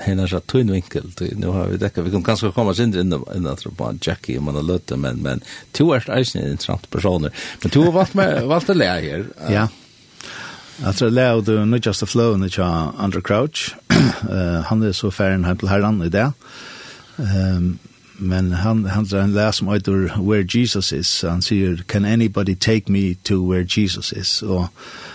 hennes 0.00 0.32
att 0.32 0.46
tunn 0.46 0.72
vinkel 0.72 1.12
nu 1.32 1.46
har 1.46 1.66
vi 1.66 1.76
det 1.76 1.98
vi 1.98 2.10
kan 2.10 2.22
kanske 2.22 2.50
komma 2.50 2.74
sen 2.74 2.98
in 2.98 3.22
in 3.36 3.46
att 3.46 3.76
på 3.76 3.94
Jackie 4.02 4.40
man 4.40 4.66
lötte 4.66 4.96
men 4.96 5.16
men 5.16 5.40
två 5.72 5.94
är 5.94 6.50
intressant 6.50 6.90
personer 6.90 7.32
men 7.62 7.70
två 7.70 7.90
vart 7.90 8.14
med 8.14 8.42
valt 8.42 8.66
det 8.66 8.74
lär 8.74 9.00
här. 9.00 9.26
Ja. 9.48 9.68
Jeg 10.84 10.94
tror 10.94 11.64
nu 11.64 11.78
just 11.86 11.98
the 11.98 12.06
flow 12.06 12.32
fløvene 12.32 12.48
til 12.48 12.62
under 12.62 13.20
Crouch. 13.20 13.74
uh, 13.90 14.64
han 14.64 14.82
är 14.82 14.92
så 14.92 15.10
färren 15.10 15.44
hjem 15.44 15.58
till 15.58 15.68
herran 15.68 16.02
i 16.02 16.08
det. 16.08 16.32
Um, 17.18 17.78
men 18.18 18.52
han, 18.52 18.84
han 18.84 19.04
drar 19.04 19.22
en 19.22 19.52
som 19.52 19.68
heter 19.68 20.20
Where 20.20 20.44
Jesus 20.58 20.92
Is. 20.92 21.22
Han 21.22 21.42
sier, 21.42 21.76
Can 21.88 22.04
anybody 22.04 22.54
take 22.54 22.92
me 22.92 23.14
to 23.24 23.42
where 23.50 23.64
Jesus 23.76 24.12
is? 24.12 24.42
Og 24.42 24.68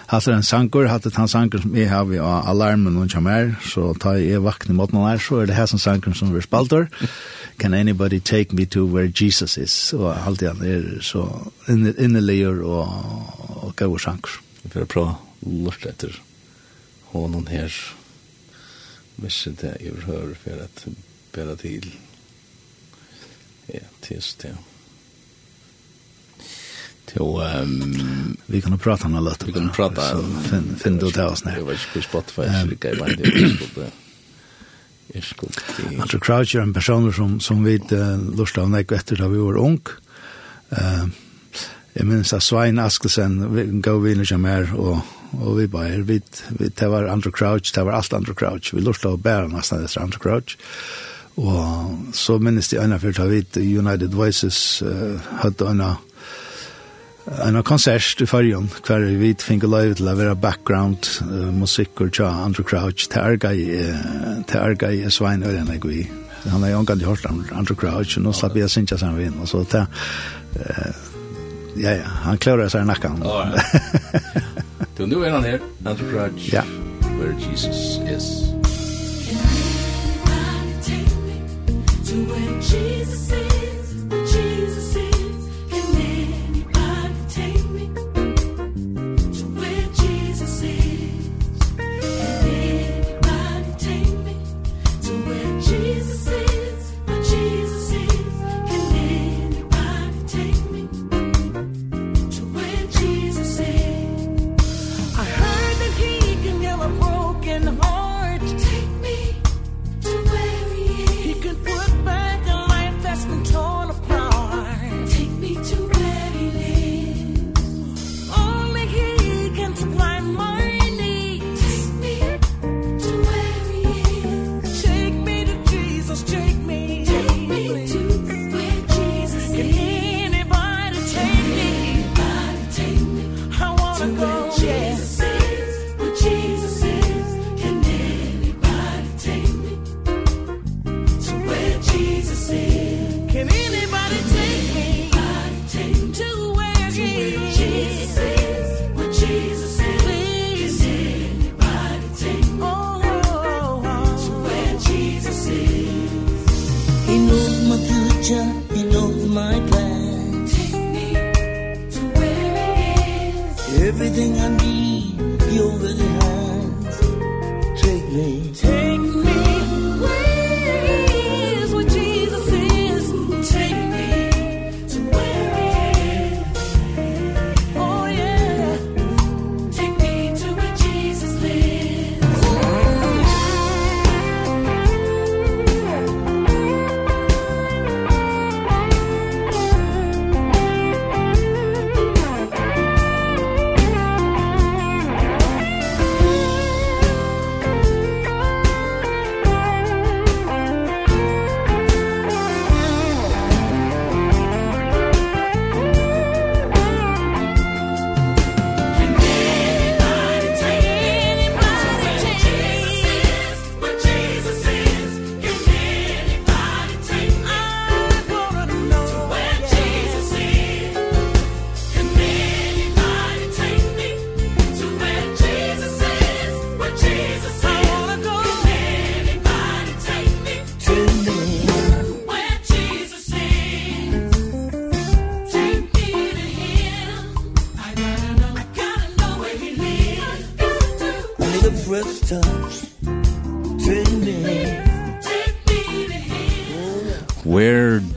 hade 0.08 0.32
er 0.32 0.36
en 0.36 0.44
sanker, 0.44 0.88
hatt 0.88 1.06
er 1.06 1.20
en 1.20 1.28
som 1.28 1.76
jeg 1.76 1.90
har 1.90 2.04
ved 2.04 2.20
alarmen 2.20 2.98
och 2.98 3.12
kommer, 3.12 3.56
så 3.64 3.94
tar 3.94 4.14
jag 4.14 4.42
vakna 4.42 4.74
mot 4.74 4.92
någon 4.92 5.10
här 5.10 5.18
så 5.18 5.40
är 5.40 5.46
det 5.46 5.54
här 5.54 5.66
som 5.66 5.80
sankor 5.80 6.14
som 6.14 6.34
vi 6.34 6.42
spalter. 6.42 6.88
Can 7.58 7.74
anybody 7.74 8.20
take 8.20 8.56
me 8.56 8.66
to 8.66 8.86
where 8.86 9.12
Jesus 9.16 9.58
is? 9.58 9.94
Og 9.94 10.28
allt 10.28 10.42
han 10.42 10.62
är 10.62 11.00
så 11.02 11.52
inneliger 11.98 12.62
och 12.62 12.88
och 13.64 13.82
gøy 13.82 13.98
sankor 13.98 14.32
för 14.70 14.82
att 14.82 14.88
prøve 14.88 15.16
lort 15.42 15.86
etter 15.86 16.22
honom 17.12 17.48
her 17.52 17.74
misse 19.22 19.52
det 19.62 19.76
jeg 19.82 20.06
hører 20.08 20.36
for 20.44 20.66
at 20.66 20.86
bæra 21.36 21.56
til 21.60 21.88
ja, 23.72 23.86
tis 24.02 24.36
det 24.42 24.56
Jo, 27.12 27.42
um, 27.64 28.38
vi 28.46 28.62
kan 28.62 28.78
prata 28.80 29.06
om 29.06 29.14
det 29.14 29.22
lite. 29.22 29.46
Vi 29.46 29.52
kan 29.52 29.70
prata. 29.70 30.02
Finn, 30.50 30.76
finn 30.80 30.98
du 30.98 31.10
det 31.12 31.26
oss 31.26 31.44
när. 31.44 31.58
Jag 31.58 31.66
vet 31.66 31.80
inte 31.80 31.94
på 31.94 32.02
Spotify, 32.02 32.42
så 32.42 32.68
vi 32.68 32.76
kan 32.76 32.98
bara 33.00 33.10
det. 33.10 33.92
Jag 35.08 35.24
skulle 35.24 35.52
till... 35.76 36.02
Andrew 36.02 36.20
Crouch 36.20 36.56
er 36.56 36.60
en 36.60 36.74
person 36.74 37.14
som, 37.14 37.40
som 37.40 37.64
vi 37.64 37.76
uh, 37.92 38.36
lustar 38.38 38.62
av 38.62 38.70
när 38.70 39.28
vi 39.28 39.38
var 39.38 39.58
ung. 39.58 39.82
Uh, 40.72 41.08
Jeg 41.92 42.08
minns 42.08 42.32
at 42.34 42.44
Svein 42.46 42.80
Askelsen 42.80 43.40
vi 43.52 43.66
gav 43.84 44.00
vi 44.04 44.14
ikke 44.16 44.40
mer, 44.40 44.70
og, 44.80 45.02
og 45.36 45.58
vi 45.58 45.68
bare, 45.68 46.04
vi, 46.08 46.22
vi, 46.56 46.70
det 46.70 46.88
var 46.92 47.10
Andrew 47.12 47.34
Crouch, 47.36 47.74
det 47.76 47.84
var 47.86 47.98
alt 47.98 48.14
Andrew 48.14 48.36
Crouch, 48.36 48.72
vi 48.74 48.84
lurte 48.84 49.12
å 49.12 49.20
bære 49.20 49.52
nesten 49.52 49.84
etter 49.84 50.04
Andrew 50.04 50.22
Crouch, 50.24 50.56
og 51.42 52.16
så 52.16 52.38
minnes 52.40 52.72
de 52.72 52.80
ene 52.80 53.00
fyrt 53.00 53.20
vi 53.32 53.44
United 53.80 54.16
Voices 54.16 54.82
uh, 54.86 55.20
hadde 55.44 55.68
ene 55.68 55.92
en 57.44 57.60
konsert 57.64 58.24
i 58.24 58.26
fargen, 58.26 58.72
hver 58.88 59.04
vi 59.20 59.36
finner 59.40 59.70
live 59.70 60.00
til 60.00 60.10
å 60.10 60.16
være 60.18 60.40
background 60.40 61.12
uh, 61.28 61.52
musikk 61.56 62.06
og 62.08 62.16
tja, 62.16 62.32
Andrew 62.46 62.68
Crouch, 62.68 63.10
til 63.12 63.20
Argai, 63.20 63.68
til 64.48 64.64
Argai 64.64 64.96
er 65.04 65.12
Svein 65.12 65.44
Ørjen, 65.44 65.70
jeg 65.76 65.84
vi. 65.84 66.06
Han 66.48 66.64
har 66.64 66.72
jo 66.72 66.82
omgang 66.82 67.04
til 67.04 67.12
hørt 67.12 67.28
Andrew 67.30 67.76
Crouch, 67.76 68.16
og 68.18 68.26
nå 68.26 68.34
slapp 68.36 68.56
jeg 68.58 68.72
å 68.72 68.72
synge 68.72 68.98
sammen 68.98 69.36
med 69.36 69.44
og 69.44 69.52
så 69.52 69.66
til 69.76 69.90
Uh, 70.52 71.11
Ja, 71.76 71.92
ja, 71.92 72.04
han 72.06 72.38
klarar 72.38 72.70
sig 72.70 72.86
nackan. 72.86 73.22
Ja. 73.24 73.48
Du 74.98 75.08
nu 75.08 75.26
är 75.26 75.32
han 75.32 75.44
här. 75.44 75.60
Andrew 75.86 76.12
Crutch. 76.12 76.54
Ja. 76.54 76.64
Where 77.20 77.34
Jesus 77.50 78.00
is. 78.10 78.52
Can 80.26 80.82
take 80.84 81.16
me 81.26 81.36
to 82.06 82.16
where 82.34 82.56
Jesus 82.62 83.32
is? 83.32 83.51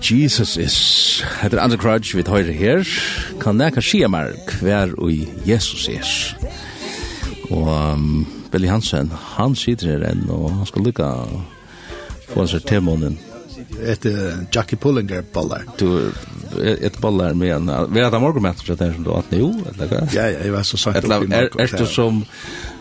Jesus 0.05 0.57
is. 0.57 0.77
Hetta 1.41 1.57
er 1.57 1.63
Andrew 1.65 1.81
Crutch 1.81 2.13
við 2.17 2.29
høyrir 2.29 2.57
her. 2.59 2.89
Kan 3.41 3.57
nakka 3.57 3.81
sjá 3.81 4.09
mar 4.13 4.35
kvar 4.51 4.93
og 5.01 5.13
Jesus 5.49 5.87
er. 5.89 6.11
Og 7.49 7.69
um, 7.73 8.27
Billy 8.53 8.69
Hansen, 8.69 9.13
han 9.37 9.57
sitter 9.57 9.95
her 9.95 10.05
enn, 10.11 10.27
og 10.29 10.51
han 10.51 10.69
skal 10.69 10.85
lukka 10.85 11.09
få 12.35 12.45
seg 12.51 12.67
til. 12.69 13.17
Et 13.81 14.07
Jackie 14.55 14.77
Pullinger 14.77 15.25
bollar. 15.33 15.65
Du, 15.81 16.13
et 16.61 17.01
bollar 17.01 17.35
med 17.35 17.55
en, 17.57 17.73
vi 17.95 18.05
hadde 18.05 18.21
morgenmenter 18.21 18.69
til 18.69 18.79
den 18.79 18.95
som 18.99 19.07
du 19.07 19.13
hatt 19.15 19.33
nå, 19.33 19.49
eller 19.73 19.91
hva? 19.91 20.05
Ja, 20.13 20.29
ja, 20.29 20.45
jeg 20.45 20.53
var 20.55 20.69
så 20.69 20.81
sagt. 20.81 21.01
Eller 21.01 21.25
er, 21.33 21.49
er 21.65 21.77
du 21.79 21.87
som 21.89 22.23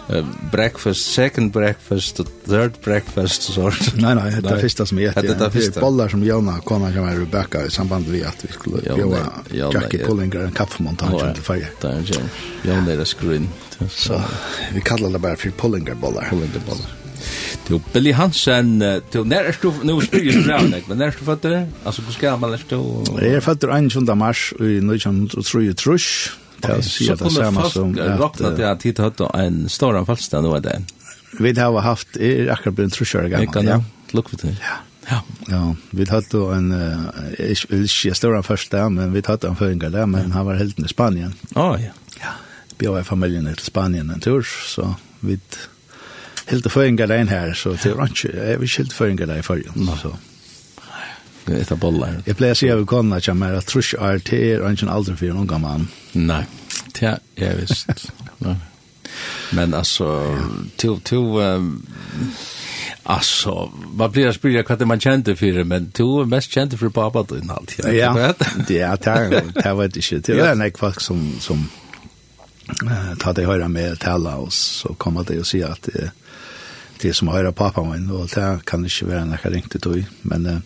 Uh, 0.10 0.26
breakfast, 0.51 1.14
second 1.14 1.51
breakfast, 1.51 2.20
third 2.45 2.72
breakfast 2.84 3.49
och 3.49 3.54
sånt. 3.54 3.95
Nej, 3.95 4.16
nej, 4.16 4.41
det 4.41 4.49
är 4.49 4.58
första 4.58 4.86
som 4.86 4.99
jag 4.99 5.18
äter. 5.18 5.22
Det 5.22 5.45
är 5.45 5.49
första. 5.49 5.82
bollar 5.82 6.10
som 6.10 6.24
Jonna 6.24 6.60
kommer 6.60 6.93
kan 6.93 7.01
vara 7.01 7.14
Rebecca 7.14 7.66
i 7.66 7.72
samband 7.72 8.08
med 8.08 8.26
at 8.26 8.45
vi 8.45 8.54
skulle 8.54 8.82
göra 8.84 9.72
Jackie 9.74 10.06
Pullinger 10.06 10.39
en 10.39 10.51
kaffemontage 10.51 11.34
til 11.36 11.43
färger. 11.43 11.68
Det 11.82 11.89
er 11.89 11.95
en 11.95 12.06
är 12.06 12.76
Jonna 12.76 12.91
er 12.91 13.04
skrun. 13.04 13.49
Så 13.89 14.22
vi 14.74 14.82
kallar 14.82 15.10
det 15.10 15.20
bare 15.20 15.36
for 15.36 15.49
Pullinger 15.49 15.95
bollar. 15.95 16.28
Pullinger 16.30 16.62
bollar. 16.68 16.89
Du 17.68 17.80
Billy 17.93 18.12
Hansen, 18.12 18.80
du 19.12 19.24
när 19.24 19.43
är 19.43 19.58
du 19.62 19.72
nu 19.84 20.01
spyr 20.01 20.32
du 20.32 20.43
fram 20.43 20.74
men 20.88 20.97
när 20.97 21.06
är 21.06 21.16
du 21.20 21.26
född? 21.26 21.68
Alltså 21.84 22.01
hur 22.01 22.14
ska 22.14 22.38
man 22.38 22.51
lära 22.51 22.60
sig? 22.60 23.28
Jag 23.28 23.36
är 23.36 23.39
född 23.39 23.91
21 23.91 24.18
mars 24.18 24.54
i 24.60 24.78
1933 24.78 25.97
til 26.64 26.80
å 26.80 26.86
si 26.88 27.09
det 27.09 27.18
samme 27.20 27.36
som... 27.36 27.70
Så 27.70 27.84
kommer 27.84 28.16
folk 28.16 28.24
råkna 28.24 28.53
til 28.57 28.70
at 28.70 28.88
hit 28.88 29.03
hatt 29.03 29.22
en 29.28 29.59
stor 29.70 29.99
anfallstand, 29.99 30.47
og 30.47 30.64
det 30.64 30.80
Vi 31.39 31.53
har 31.57 31.82
haft, 31.82 32.18
er 32.18 32.51
akkurat 32.53 32.76
begynt 32.78 32.97
trusjøre 32.97 33.30
gammel, 33.30 33.70
ja. 33.70 33.80
Lukk 34.14 34.30
for 34.30 34.45
det. 34.45 34.55
Ja. 34.61 34.82
Ja. 35.09 35.20
Ja, 35.47 35.76
vi 35.91 36.05
hade 36.09 36.26
då 36.32 36.51
en 36.51 36.72
ikke 37.39 37.68
vill 37.70 37.82
inte 37.82 38.16
stora 38.16 38.43
första 38.43 38.89
men 38.89 39.14
vi 39.14 39.22
hade 39.26 39.47
en 39.47 39.55
føringer 39.55 39.89
der, 39.89 40.05
men 40.05 40.32
han 40.32 40.45
var 40.45 40.55
helt 40.55 40.80
i 40.80 40.88
Spanien. 40.88 41.34
Å, 41.55 41.78
ja. 41.82 41.91
Ja. 42.22 42.36
Vi 42.78 42.88
var 42.88 43.01
i 43.01 43.03
familien 43.03 43.45
til 43.45 43.66
Spanien 43.66 44.09
en 44.09 44.22
tur 44.22 44.41
så 44.43 44.95
vi 45.20 45.39
helt 46.45 46.72
förringar 46.72 47.07
där 47.07 47.26
her, 47.26 47.53
så 47.53 47.76
till 47.78 47.95
jeg 48.24 48.59
vil 48.59 48.68
ikke 48.68 48.78
helt 48.78 48.93
føringer 48.93 49.26
der 49.26 49.38
i 49.38 49.41
förrige 49.41 49.72
så. 50.01 50.16
Etter 51.48 51.76
bollar. 51.76 52.22
Jeg 52.26 52.38
pleier 52.39 52.56
å 52.56 52.58
si 52.58 52.70
at 52.72 52.80
vi 52.80 52.86
kan 52.88 53.14
ikke 53.18 53.36
mer 53.36 53.58
at 53.60 53.68
trusch 53.68 53.94
er 54.00 54.22
til 54.24 54.62
er 54.62 54.70
ikke 54.72 54.91
aldri 54.91 55.16
for 55.20 55.32
en 55.32 55.41
unge 55.44 55.60
mann. 55.60 55.88
Nei, 56.14 56.44
det 57.00 57.18
er 57.38 57.58
visst. 57.60 58.12
Men 59.54 59.74
altså, 59.74 60.38
till 60.78 61.02
til, 61.06 61.18
um, 61.18 61.86
Alltså, 63.06 63.72
man 63.94 64.12
blir 64.12 64.28
att 64.28 64.36
spyrja 64.36 64.64
vad 64.68 64.88
man 64.88 65.00
kände 65.00 65.36
för 65.36 65.46
det, 65.46 65.64
men 65.64 65.91
du 65.96 66.22
är 66.22 66.26
mest 66.26 66.52
kände 66.52 66.78
för 66.78 66.89
pappa 66.89 67.24
då 67.24 67.38
innan 67.38 67.58
allt. 67.58 67.76
Ja, 67.78 67.86
det 68.68 68.80
är 68.80 69.30
det, 69.30 69.44
det 69.64 69.74
vet 69.74 70.12
jag 70.12 70.18
inte. 70.18 70.34
Det 70.34 70.39
är 70.39 70.62
en 70.66 70.72
folk 70.78 71.00
som, 71.02 71.36
som 71.39 71.70
uh, 72.84 73.16
tar 73.20 73.34
det 73.34 73.46
höra 73.46 73.68
med 73.68 74.00
tala 74.00 74.36
och 74.36 74.54
så 74.54 74.94
kommer 74.94 75.24
det 75.24 75.39
att 75.39 75.48
säga 75.48 75.68
att 75.68 75.84
det, 75.84 76.12
det 77.02 77.10
är 77.10 77.14
som 77.14 77.28
att 77.28 77.36
höra 77.36 77.52
pappa 77.52 77.84
min, 77.84 78.12
och 78.12 78.28
det 78.28 78.60
kan 78.66 78.86
inte 78.86 79.06
vara 79.06 79.26
när 79.26 79.39
jag 79.44 79.54
ringte 79.54 79.78
då, 79.78 79.96
men 80.22 80.46
uh, 80.46 80.58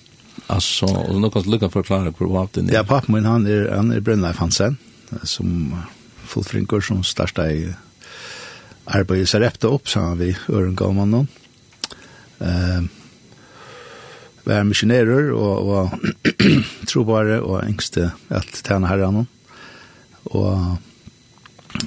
Alltså, 0.47 0.85
och 0.85 1.21
nu 1.21 1.29
kan 1.29 1.41
du 1.41 1.49
lycka 1.49 1.69
förklara 1.69 2.03
hur 2.03 2.27
vapen 2.27 2.67
det 2.67 2.73
Ja, 2.73 2.83
pappa 2.83 3.11
min 3.11 3.25
han 3.25 3.47
är, 3.47 3.75
han 3.75 3.91
är 3.91 3.99
Brynleif 3.99 4.37
Hansen, 4.37 4.77
som 5.23 5.75
fullfrinkor 6.25 6.81
som 6.81 7.03
starta 7.03 7.51
i 7.51 7.73
arbeid 8.85 9.21
i 9.21 9.25
Sarepta 9.25 9.67
upp 9.67 9.89
sammen 9.89 10.17
vi 10.17 10.37
Ørengalmannen. 10.49 11.27
Eh, 12.39 12.81
vi 14.43 14.53
er 14.53 14.63
misjonærer 14.63 15.31
og, 15.35 15.67
og 15.67 15.89
trobare 16.91 17.41
og 17.41 17.65
engste 17.65 18.11
at 18.29 18.61
tjene 18.63 18.87
herren. 18.87 19.25
Og 20.31 20.77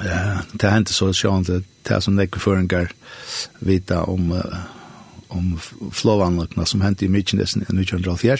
eh, 0.04 0.42
det 0.52 0.72
hendte 0.72 0.96
så 0.96 1.12
sjående 1.16 1.62
det 1.88 2.02
som 2.04 2.16
det 2.16 2.28
ikke 2.28 2.42
føringer 2.44 2.92
vita 3.64 4.02
om 4.04 4.34
uh, 4.36 4.60
om 5.30 5.54
flåvanløkene 5.94 6.66
som 6.66 6.82
hendte 6.84 7.06
i 7.06 7.12
Mykjenesen 7.12 7.64
i 7.64 7.70
1904. 7.72 8.36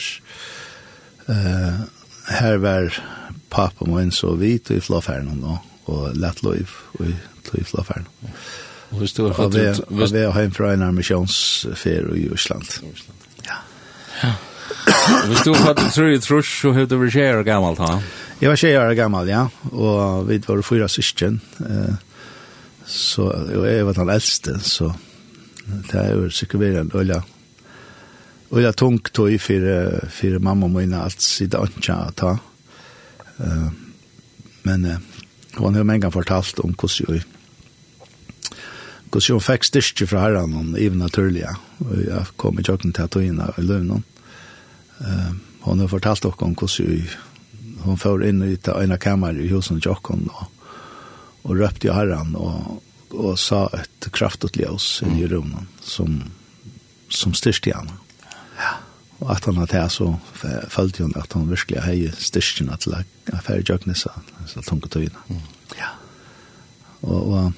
Uh, 1.30 1.86
her 2.30 2.58
var 2.62 2.94
pappa 3.50 3.86
min 3.86 4.12
så 4.14 4.34
vidt 4.38 4.70
i 4.70 4.80
flåferden 4.80 5.40
nå, 5.42 5.58
og 5.90 6.16
lett 6.18 6.42
lov 6.46 6.58
i, 6.58 7.14
i 7.58 7.64
flåferden. 7.66 8.06
Og 8.90 9.02
hvis 9.02 9.14
du 9.14 9.24
har 9.26 9.34
fått 9.34 9.54
ut... 9.54 9.82
Og 9.90 10.00
vi 10.10 10.22
har 10.24 10.40
hjemme 10.40 10.56
fra 10.56 10.72
en 10.74 10.86
armisjonsfer 10.88 12.10
i 12.18 12.26
Osland. 12.34 12.66
Ja. 13.46 13.60
Ja. 14.22 14.32
Hvis 15.30 15.44
du 15.46 15.52
har 15.54 15.62
fått 15.68 15.84
ut 15.98 16.16
i 16.16 16.20
trus, 16.22 16.50
så 16.62 16.72
har 16.74 16.88
du 16.90 16.96
vært 16.98 17.14
skjer 17.14 17.42
gammelt, 17.46 17.82
ha? 17.82 18.00
Jeg 18.40 18.50
var 18.50 18.58
skjer 18.58 18.94
gammel, 18.98 19.30
ja. 19.30 19.44
Og 19.70 20.26
vi 20.30 20.40
var 20.46 20.62
fyra 20.66 20.88
syskjen. 20.90 21.38
Uh, 21.60 21.94
så, 22.86 23.28
og 23.30 23.66
jeg 23.68 23.86
var 23.86 24.02
den 24.02 24.12
eldste, 24.16 24.58
så 24.64 24.90
det 25.90 26.00
er 26.00 26.14
jo 26.14 26.30
sikkert 26.34 26.62
vært 26.62 26.80
en 26.80 26.92
øyla, 26.94 27.20
øyla 28.52 28.72
tung 28.72 29.00
tog 29.12 29.34
for, 29.42 29.66
for 30.10 30.38
mamma 30.38 30.66
og 30.66 30.76
mine 30.78 31.02
alt 31.04 31.22
sida 31.22 31.62
ønskja 31.64 31.98
å 32.06 32.14
ta. 32.16 32.36
Uh, 33.40 33.68
men 34.68 34.84
uh, 34.84 34.98
hun 35.58 35.74
har 35.74 35.86
mange 35.88 36.10
fortalt 36.12 36.60
om 36.60 36.74
hvordan 36.74 37.16
jeg 37.16 37.28
hvordan 39.10 39.34
hun 39.34 39.42
fikk 39.42 39.64
styrke 39.66 40.06
fra 40.06 40.20
herren 40.22 40.52
og 40.54 40.76
even 40.78 41.00
naturlige 41.02 41.50
og 41.82 41.96
jeg 42.04 42.26
kom 42.38 42.60
i 42.60 42.66
kjøkken 42.66 42.92
til 42.94 43.08
at 43.08 43.16
hun 43.18 43.40
er 43.42 43.56
i 43.58 43.64
løvnen 43.66 44.04
uh, 45.00 45.32
hun 45.64 45.82
har 45.82 45.90
fortalt 45.90 46.22
dere 46.22 46.46
om 46.46 46.54
hvordan 46.54 47.08
hun 47.86 47.98
får 47.98 48.26
inn 48.28 48.44
i 48.44 48.54
det 48.54 48.76
ena 48.76 49.00
kammer 49.00 49.34
i 49.34 49.48
husen 49.50 49.80
i 49.80 49.84
kjøkken 49.84 50.28
og, 50.30 50.46
og 51.42 51.58
røpte 51.58 51.88
i 51.88 51.94
herren 51.96 52.36
og 52.38 52.78
og 53.14 53.38
sa 53.38 53.64
et 53.76 54.10
kraftigt 54.14 54.58
ljøs 54.60 55.00
mm. 55.06 55.16
i 55.18 55.26
rummet 55.30 55.82
som, 55.82 56.20
som 57.08 57.34
styrste 57.34 57.72
henne. 57.74 57.96
Ja. 58.60 58.76
Og 59.20 59.32
at 59.34 59.44
han 59.44 59.58
hadde 59.60 59.76
her 59.76 59.88
så 59.92 60.12
følte 60.72 61.04
hun 61.04 61.16
at 61.20 61.32
han 61.36 61.50
virkelig 61.50 61.82
hei 61.84 61.96
styrste 62.16 62.64
henne 62.64 62.78
til 62.80 62.96
å 62.96 63.42
fære 63.44 63.66
jøgnesa, 63.68 64.14
så 64.48 64.62
tunke 64.64 64.88
tøyene. 64.92 65.24
Mm. 65.28 65.42
Ja. 65.78 65.90
Og, 67.02 67.32
og, 67.32 67.52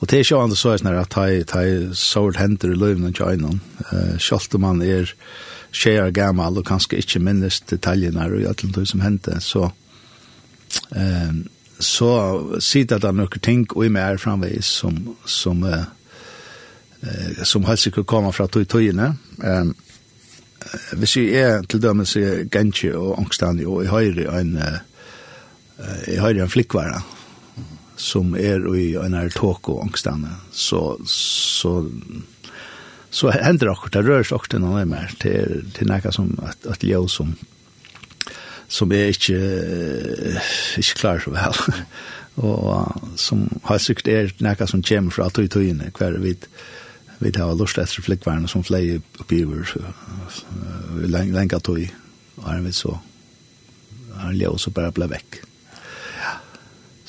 og 0.00 0.08
det 0.08 0.18
er 0.18 0.24
ikke 0.24 0.40
annet 0.42 0.58
så 0.58 0.72
er 0.72 0.82
sånn 0.82 0.98
at 0.98 1.20
jeg, 1.20 1.46
hei 1.54 1.70
sår 1.94 2.40
hender 2.40 2.74
i 2.74 2.80
løvene 2.80 3.12
til 3.14 3.30
øynene. 3.30 3.60
Uh, 3.90 4.16
Selv 4.18 4.58
om 4.58 4.66
han 4.70 4.82
er 4.86 5.14
tjejer 5.70 6.10
gammel 6.14 6.58
og 6.58 6.66
kanskje 6.66 6.98
ikke 6.98 7.22
minnes 7.22 7.60
detaljene 7.70 8.26
og 8.26 8.50
alt 8.50 8.66
det 8.74 8.88
som 8.90 9.06
hendte, 9.06 9.38
så... 9.44 9.70
Um, 10.94 11.48
så 11.80 12.10
sitter 12.60 13.00
det 13.00 13.12
noen 13.16 13.42
ting 13.42 13.64
og 13.74 13.84
i 13.86 13.92
mer 13.92 14.20
framvis 14.20 14.68
som, 14.82 14.98
som, 15.24 15.62
eh, 15.64 17.44
som 17.44 17.64
helst 17.68 17.90
ikke 17.90 18.04
kommer 18.04 18.36
fra 18.36 18.46
tog 18.48 18.68
togene. 18.68 19.14
Eh, 19.42 19.72
hvis 21.00 21.16
jeg 21.16 21.40
er 21.40 21.64
til 21.64 21.82
dømme 21.82 22.04
så 22.06 22.20
er 22.20 22.44
Genji 22.52 22.92
og 22.92 23.16
Angstani 23.18 23.64
og 23.64 23.82
jeg 23.84 23.90
har 23.90 24.40
en, 24.40 24.56
uh, 24.60 24.76
jeg 26.06 26.20
har 26.20 26.36
en 26.36 26.52
flikkvære 26.52 27.00
som 27.96 28.34
er 28.36 28.66
i 28.76 28.92
en 29.00 29.16
her 29.16 29.32
tåk 29.32 29.72
og 29.72 29.86
Angstani. 29.86 30.28
Så, 30.52 31.00
så 31.08 31.80
så 33.10 33.30
hender 33.34 33.66
det 33.66 33.72
akkurat, 33.72 33.96
det 33.96 34.06
rører 34.06 34.26
seg 34.26 34.36
akkurat 34.38 34.62
noe 34.62 34.84
mer 34.86 35.10
till, 35.18 35.64
till 35.74 35.88
näka 35.90 36.12
som 36.12 36.36
att, 36.42 36.66
att 36.66 36.82
ljus 36.82 37.12
som 37.12 37.34
som 38.70 38.92
er 38.94 39.10
ikke, 39.10 39.38
ikke 40.78 40.98
klar 41.00 41.22
så 41.22 41.34
vel. 41.34 41.60
og 42.50 43.16
som 43.20 43.48
har 43.66 43.80
sikkert 43.82 44.08
er 44.08 44.34
noe 44.40 44.68
som 44.70 44.84
kommer 44.86 45.14
fra 45.14 45.28
tog 45.34 45.50
togene, 45.50 45.90
hver 45.96 46.20
vi 46.22 46.36
vi 47.20 47.28
har 47.36 47.52
lust 47.52 47.76
etter 47.76 48.00
flikkværene 48.00 48.48
som 48.48 48.62
flei 48.64 48.94
oppgiver 49.20 49.66
lenge 51.04 51.58
tog, 51.60 51.82
og 52.40 52.46
er 52.48 52.62
vi 52.64 52.72
så 52.72 52.94
er 54.20 54.36
leo 54.36 54.56
så 54.60 54.72
bare 54.74 54.92
ble 54.94 55.08
vekk. 55.10 55.40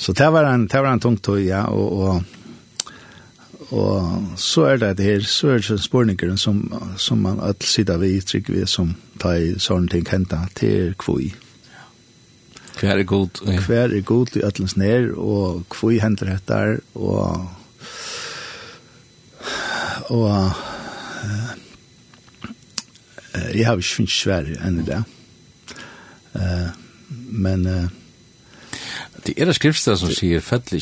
Så 0.01 0.13
det 0.17 0.27
var 0.33 0.47
en, 0.49 0.65
det 0.67 0.81
var 0.81 0.95
en 0.95 0.99
tung 1.03 1.17
tog, 1.21 1.39
ja, 1.43 1.65
og, 1.69 1.99
og, 2.01 3.75
og 3.77 4.39
så 4.39 4.65
er 4.71 4.81
det 4.81 4.95
det 4.97 5.05
her, 5.05 5.27
så 5.27 5.53
er 5.53 5.63
det 5.67 5.79
spørninger 5.83 6.35
som, 6.41 6.63
som 6.97 7.21
man 7.21 7.39
alt 7.39 7.63
sitter 7.63 8.01
ved, 8.01 8.21
trykker 8.25 8.55
vi, 8.55 8.65
som 8.65 8.95
tar 9.21 9.59
sånne 9.61 9.91
ting 9.93 10.07
hentet 10.09 10.55
til 10.57 10.95
kvoi. 10.99 11.29
Hver 12.79 12.97
er 12.97 13.03
god? 13.03 13.41
Ja. 13.47 13.59
Hver 13.59 13.95
er 13.97 14.01
god 14.01 14.35
i 14.35 14.45
ætlens 14.45 14.77
nær, 14.77 15.11
og 15.15 15.63
hvor 15.79 15.91
hender 16.01 16.25
dette, 16.25 16.81
og 16.95 17.49
og 20.11 20.51
eh 21.23 21.49
jag 23.59 23.65
har 23.67 23.77
ikke 23.77 24.01
ju 24.01 24.07
svære 24.07 24.67
enn 24.67 24.79
i 24.79 24.83
det. 24.83 25.03
Eh 26.35 26.69
men 27.31 27.67
eh 27.67 27.89
det 29.25 29.33
er 29.37 29.45
det 29.45 29.55
skriftstel 29.55 29.97
som 29.97 30.09
säger 30.09 30.39
fällig 30.39 30.81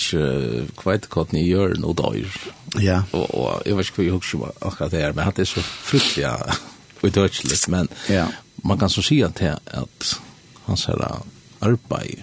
kvitt 0.78 1.10
kort 1.10 1.32
ni 1.32 1.48
gör 1.48 1.86
och 1.86 1.96
dagar. 1.96 2.54
Ja. 2.82 3.02
Og, 3.12 3.36
og 3.36 3.62
jeg 3.66 3.78
vet 3.78 3.90
ikke 3.90 4.04
inte 4.04 4.28
hur 4.32 4.46
jag 4.46 4.52
akkurat 4.62 4.92
det 4.92 5.00
her, 5.00 5.14
men 5.14 5.32
det 5.36 5.40
er 5.40 5.46
så 5.46 5.62
fruktelig 5.62 6.24
ja, 6.24 6.36
og 7.04 7.16
dødselig, 7.16 7.58
men 7.68 7.88
ja. 8.10 8.28
man 8.64 8.78
kan 8.78 8.90
så 8.90 9.02
säga 9.02 9.26
att 9.26 9.42
at 9.66 10.22
han 10.66 10.78
säger 10.78 11.22
arbeid 11.66 12.22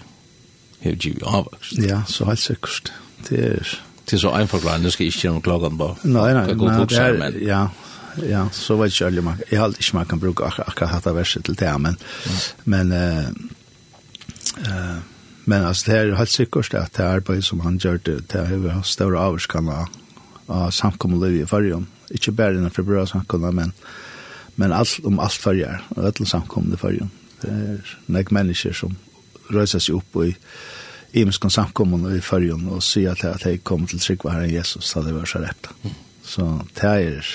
har 0.83 0.95
givet 0.95 1.25
avvokst. 1.25 1.77
Ja, 1.83 2.03
så 2.07 2.29
helt 2.29 2.43
sikkert. 2.43 2.93
Det 3.29 3.43
er... 3.51 3.75
Det 4.07 4.15
er 4.15 4.21
så 4.23 4.31
en 4.31 4.47
forklaring, 4.47 4.85
du 4.85 4.91
skal 4.93 5.09
ikke 5.09 5.19
gjøre 5.25 5.35
noen 5.35 5.43
klagen 5.43 5.79
på. 5.81 5.87
Nei, 6.07 6.29
nei, 6.31 6.45
nei, 6.47 6.85
det 6.87 6.99
er, 7.01 7.17
men... 7.19 7.33
ja, 7.43 7.65
ja, 8.23 8.45
så 8.55 8.77
vet 8.79 8.93
ikke 8.93 9.09
alle, 9.09 9.23
man, 9.25 9.41
jeg 9.51 9.59
har 9.59 9.73
ikke 9.75 9.97
man 9.97 10.07
kan 10.07 10.21
bruke 10.21 10.47
ak 10.47 10.61
akkurat 10.63 10.93
hatt 10.93 11.09
av 11.11 11.17
verset 11.19 11.43
til 11.43 11.57
det, 11.59 11.73
men, 11.83 11.97
ja. 12.23 12.37
men, 12.71 12.93
uh, 12.95 13.27
uh, 14.63 14.95
men 15.43 15.67
altså, 15.67 15.91
det 15.91 15.97
er 15.97 16.15
helt 16.21 16.31
sikkert 16.31 16.71
at 16.79 16.95
det 16.95 17.03
arbeid 17.03 17.43
som 17.43 17.65
han 17.67 17.81
gjør 17.83 17.99
det, 18.05 18.15
det 18.31 18.45
er 18.45 18.55
jo 18.55 18.79
større 18.87 19.19
avvarskene 19.27 19.75
av 19.75 19.91
av 20.47 20.71
samkommet 20.71 21.21
liv 21.21 21.41
i 21.41 21.47
fargen. 21.47 21.87
Ikke 22.13 22.31
bare 22.31 22.55
innenfor 22.55 22.85
bra 22.87 23.05
samkommet, 23.05 23.55
men, 23.55 23.73
men 24.55 24.73
alt, 24.73 24.99
om 25.05 25.19
alt 25.19 25.41
farger, 25.41 25.83
og 25.95 26.05
alle 26.07 26.27
samkommet 26.27 26.77
i 26.77 26.81
fargen. 26.81 27.11
Det 27.41 27.51
er 27.51 27.97
nek 28.11 28.31
mennesker 28.33 28.73
som 28.73 28.95
røysa 29.53 29.79
seg 29.79 29.99
opp 29.99 30.19
i 30.25 30.33
imenskon 31.17 31.53
samkommun 31.53 32.09
i 32.15 32.21
fyrjun 32.23 32.67
og 32.73 32.83
sier 32.85 33.15
at, 33.15 33.23
at 33.25 33.45
jeg 33.47 33.63
kom 33.67 33.87
til 33.87 34.01
trygg 34.03 34.25
var 34.25 34.37
herren 34.37 34.53
Jesus, 34.53 34.91
så 34.91 35.03
det 35.05 35.15
var 35.15 35.29
så 35.29 35.41
rett. 35.43 35.69
Så 36.27 36.47
det 36.75 36.83
er, 36.83 37.29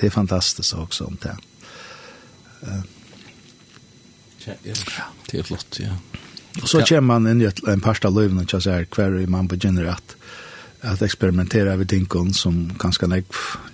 det 0.00 0.08
er 0.08 0.14
fantastisk 0.14 0.76
også 0.76 1.08
om 1.08 1.16
det. 1.22 1.36
Uh, 2.64 2.82
ja, 4.46 4.58
det 5.30 5.40
er 5.40 5.46
flott, 5.48 5.80
ja. 5.80 5.96
Og 6.62 6.68
så 6.70 6.84
kommer 6.86 7.18
man 7.18 7.26
inn 7.32 7.42
i 7.42 7.48
en 7.48 7.82
parst 7.82 8.04
av 8.06 8.14
løyvene, 8.14 8.44
ikke 8.44 8.60
så 8.62 8.76
hver 8.94 9.16
man 9.32 9.48
begynner 9.50 9.88
at, 9.96 10.14
at 10.86 11.02
eksperimentera 11.02 11.74
ved 11.80 11.88
tingene 11.90 12.34
som 12.36 12.68
ganske 12.78 13.08
nek 13.10 13.26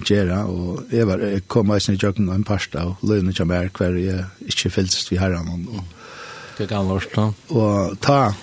gjøre, 0.08 0.38
og 0.48 0.94
jeg, 0.94 1.08
var, 1.10 1.20
jeg 1.20 1.44
kom 1.50 1.74
også 1.74 1.92
i 1.92 2.00
jøkken 2.00 2.30
og 2.30 2.38
en 2.38 2.46
parst 2.46 2.76
av 2.80 2.94
løyvene 3.04 3.34
kommer 3.36 3.60
her, 3.60 3.72
hver 3.76 3.98
jeg 4.00 4.24
ikke 4.48 4.72
vi 5.10 5.20
herren, 5.20 5.50
og, 5.52 5.80
og 5.80 5.99
Det 6.60 6.66
kan 6.68 6.88
lort, 6.88 7.14
no? 7.16 7.30
Og 7.56 7.94
ta, 8.04 8.34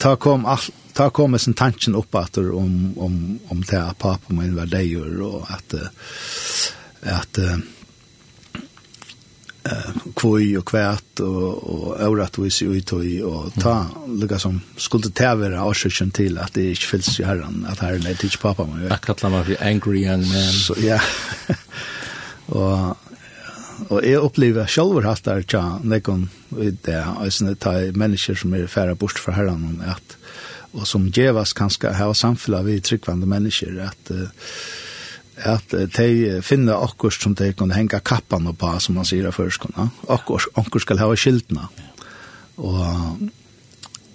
ta 0.00 0.14
kom 0.16 0.46
all, 0.48 0.62
ta 0.96 1.10
kom 1.12 1.34
en 1.36 1.54
tanken 1.54 1.94
upp 1.94 2.14
att 2.14 2.38
om 2.38 2.94
om 2.96 3.38
om 3.48 3.60
det 3.60 3.76
här 3.76 3.92
pappa 3.92 4.32
min 4.32 4.56
var 4.56 4.66
det 4.66 4.82
gör 4.82 5.20
och 5.20 5.50
att 5.50 5.74
att 7.02 7.38
eh 7.38 7.58
kvoi 10.16 10.56
och 10.56 10.66
kvärt 10.66 11.20
och 11.20 11.54
och 11.54 12.08
orat 12.08 12.38
vi 12.38 12.50
ser 12.50 12.66
ut 12.66 12.92
och 12.92 13.04
och 13.04 13.52
ta 13.60 13.86
lika 14.08 14.38
som 14.38 14.60
skulle 14.76 15.10
ta 15.10 15.34
vara 15.34 15.64
orsaken 15.64 16.10
till 16.10 16.38
att 16.38 16.54
det 16.54 16.68
inte 16.68 16.80
fylls 16.80 17.20
i 17.20 17.24
herran 17.24 17.66
att 17.68 17.78
herren 17.78 18.06
är 18.06 18.14
till 18.14 18.30
pappa 18.40 18.64
man. 18.64 18.86
Jag 18.88 19.00
kallar 19.00 19.30
mig 19.30 19.56
angry 19.60 20.04
young 20.04 20.28
man. 20.28 20.52
Så 20.52 20.74
ja. 20.78 21.00
och 22.46 22.96
og 23.88 24.04
jeg 24.04 24.20
opplever 24.20 24.68
selv 24.70 25.00
hatt 25.06 25.24
der 25.24 25.44
tja, 25.48 25.62
nekon, 25.86 26.28
det 26.50 26.94
er 26.94 27.54
ta 27.62 27.74
mennesker 27.96 28.38
som 28.38 28.54
er 28.54 28.68
færre 28.70 28.96
bort 28.98 29.18
fra 29.18 29.34
herren, 29.36 29.80
at, 29.86 30.16
og 30.74 30.86
som 30.86 31.08
djevas 31.10 31.54
kanskje 31.56 31.94
her 31.96 32.12
samfunnet 32.14 32.66
vi 32.66 32.78
tryggvande 32.84 33.28
mennesker, 33.30 33.80
at, 33.88 34.12
at 35.36 35.74
de 35.96 36.40
finner 36.44 36.84
akkur 36.84 37.14
som 37.14 37.34
de 37.34 37.52
kan 37.56 37.72
henge 37.74 38.02
kappan 38.04 38.50
på, 38.52 38.72
som 38.78 39.00
man 39.00 39.08
sier 39.08 39.30
først, 39.34 39.66
akkur, 40.08 40.50
akkur 40.60 40.84
skal 40.84 41.00
ha 41.00 41.10
skiltene. 41.16 41.68
Og, 42.60 42.80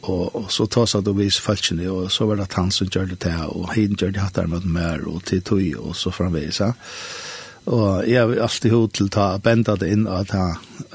og, 0.05 0.35
og 0.37 0.49
så 0.53 0.67
tas 0.69 0.93
det 0.93 1.09
og 1.09 1.17
vis 1.17 1.39
falskene, 1.41 1.89
og 1.89 2.11
så 2.13 2.27
var 2.29 2.37
det 2.37 2.51
han 2.53 2.71
som 2.71 2.91
gjør 2.91 3.15
det 3.15 3.23
til, 3.25 3.47
og 3.49 3.71
han 3.73 3.97
gjør 3.97 4.13
det 4.13 4.21
hatt 4.21 4.37
der 4.37 4.51
med 4.51 4.67
mer, 4.69 5.07
og 5.09 5.23
til 5.25 5.41
tog, 5.41 5.65
og 5.81 5.95
så 5.97 6.13
framvis. 6.13 6.61
Ja. 6.61 6.75
Og 7.65 8.05
jeg 8.05 8.21
har 8.21 8.43
alltid 8.45 8.73
hod 8.73 8.91
til 8.93 9.07
ta 9.09 9.35
benda 9.41 9.73
det 9.79 9.89
inn 9.93 10.05
og 10.05 10.27
ta, 10.29 10.51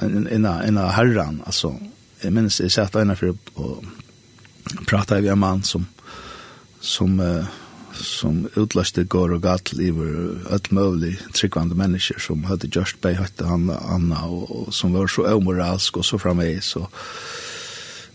inn 0.07 0.47
av 0.47 0.93
herran, 0.95 1.41
altså. 1.47 1.75
Jeg 2.21 2.35
minns 2.37 2.61
jeg 2.61 2.71
satt 2.71 2.99
ena 3.01 3.17
for 3.17 3.35
og 3.57 3.87
prata 4.87 5.19
med 5.19 5.33
en 5.33 5.41
mann 5.41 5.63
som, 5.65 5.87
som, 6.81 7.17
uh, 7.19 7.47
som 7.97 8.45
utløste 8.61 9.07
går 9.09 9.35
og 9.39 9.43
gatt 9.43 9.73
liver 9.73 10.37
alt 10.53 10.69
mulig 10.71 11.15
tryggvande 11.35 11.79
mennesker 11.81 12.21
som 12.23 12.45
hadde 12.47 12.69
gjørst 12.69 13.01
bei 13.03 13.15
høytte 13.19 13.49
han 13.49 13.71
Anna 13.73 14.27
og, 14.29 14.45
og 14.51 14.75
som 14.77 14.93
var 14.95 15.09
så 15.11 15.25
omoralsk 15.33 15.97
og 16.03 16.07
så 16.07 16.21
framveis 16.23 16.75
og 16.81 16.91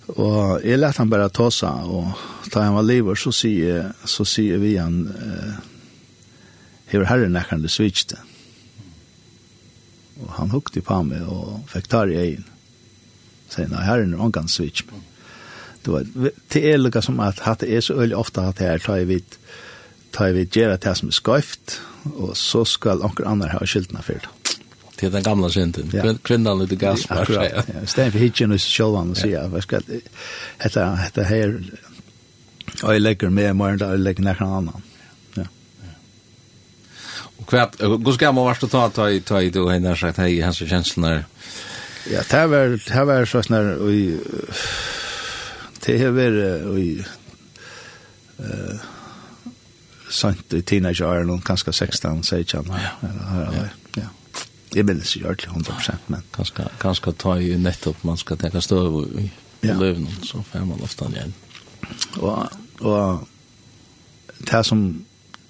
Og 0.06 0.62
jeg 0.62 0.78
lette 0.78 1.02
han 1.02 1.10
bare 1.10 1.32
ta 1.34 1.48
seg, 1.50 1.88
og 1.90 2.12
da 2.54 2.62
han 2.62 2.76
var 2.76 2.86
lever, 2.86 3.18
så 3.18 3.32
sier, 3.34 3.88
så 4.06 4.22
sier 4.22 4.60
vi 4.62 4.76
han, 4.78 5.00
eh, 5.10 5.56
hever 6.92 7.10
herren 7.10 7.40
ekkerne 7.42 7.66
det 7.66 7.72
svitsjte. 7.74 8.20
Mm 8.22 8.35
Og 10.24 10.30
han 10.38 10.54
hukte 10.54 10.84
på 10.86 11.02
meg 11.04 11.26
og 11.28 11.66
fikk 11.72 11.90
tar 11.92 12.12
i 12.12 12.20
egen. 12.22 12.46
Sier, 13.52 13.68
nei, 13.72 13.84
her 13.86 14.02
er 14.02 14.10
noen 14.10 14.34
gang 14.34 14.48
switch. 14.50 14.86
Det 15.86 15.94
var, 15.94 16.08
det 16.54 16.62
er 16.66 16.80
lukka 16.82 17.04
som 17.06 17.20
at 17.22 17.44
hatt 17.46 17.64
er 17.64 17.84
så 17.84 17.98
øyelig 18.00 18.18
ofte 18.18 18.42
at 18.42 18.62
her 18.64 18.82
tar 18.82 19.04
jeg 19.04 19.10
vidt, 19.12 19.38
tar 20.16 20.34
vi 20.34 20.48
gjøre 20.48 20.80
det 20.82 20.96
som 20.98 21.12
er 21.12 21.18
skøyft, 21.18 21.80
og 22.16 22.34
så 22.40 22.64
skal 22.66 23.04
anker 23.06 23.28
andre 23.30 23.52
ha 23.54 23.62
skyldene 23.68 24.02
for 24.06 24.24
det. 24.24 24.58
Til 24.96 25.12
den 25.12 25.26
gamla 25.28 25.50
synden. 25.52 25.92
Ja. 25.92 26.14
Kvinnan 26.24 26.62
ute 26.64 26.78
gaspar. 26.80 27.28
Ja, 27.28 27.44
akkurat. 27.44 27.70
Ja. 27.74 27.84
Stein 27.86 28.14
for 28.14 28.24
hitjen 28.24 28.56
og 28.56 28.64
sjølvan 28.64 29.12
og 29.12 29.20
sier, 29.20 29.50
hva 29.52 29.62
skal, 29.62 29.84
hette, 30.64 30.86
hette 31.04 31.28
her, 31.28 31.58
og 32.82 32.94
jeg 32.96 33.04
legger 33.04 33.30
med 33.30 33.50
i 33.50 33.58
morgen, 33.58 33.84
og 33.84 33.98
jeg 33.98 34.06
legger 34.08 34.26
nekken 34.26 34.54
annan. 34.60 34.85
Kvært, 37.46 37.78
gus 38.04 38.18
gammal 38.18 38.48
vart 38.48 38.62
du 38.62 38.68
ta 38.68 38.88
ta 38.90 39.10
ta 39.20 39.42
då 39.50 39.70
hennar 39.70 39.96
sagt 39.96 40.18
hej 40.18 40.42
hans 40.42 40.58
kjenslunar. 40.58 41.26
Ja, 42.12 42.22
det 42.30 42.48
var 42.48 42.80
det 42.88 43.06
var 43.06 43.26
så 43.26 43.44
snar 43.44 43.78
og 43.78 43.90
det 45.86 46.00
har 46.00 46.12
vært 46.12 46.66
og 46.66 46.80
eh 48.40 48.94
sant 50.16 50.54
i 50.54 50.62
teenageåren 50.62 51.32
og 51.34 51.44
kanskje 51.46 51.74
16 51.74 52.24
16 52.24 52.72
ja. 52.72 52.92
Ja. 53.98 54.10
Jeg 54.76 54.86
minnes 54.86 55.16
ikke 55.16 55.30
ordentlig 55.30 55.72
100%, 55.72 56.08
men... 56.12 56.24
Kanske 56.36 56.68
kanske 56.80 57.12
ta 57.12 57.38
i 57.40 57.56
nettopp, 57.58 58.04
man 58.04 58.18
skal 58.20 58.38
tenke 58.38 58.62
støv 58.62 58.98
i 59.22 59.30
ja. 59.64 59.78
løvnen, 59.80 60.12
så 60.24 60.42
får 60.52 60.66
man 60.68 60.84
ofte 60.84 61.08
igjen. 61.14 61.34
Og, 62.20 62.50
og 62.82 63.28
det 64.52 64.66
som 64.68 64.82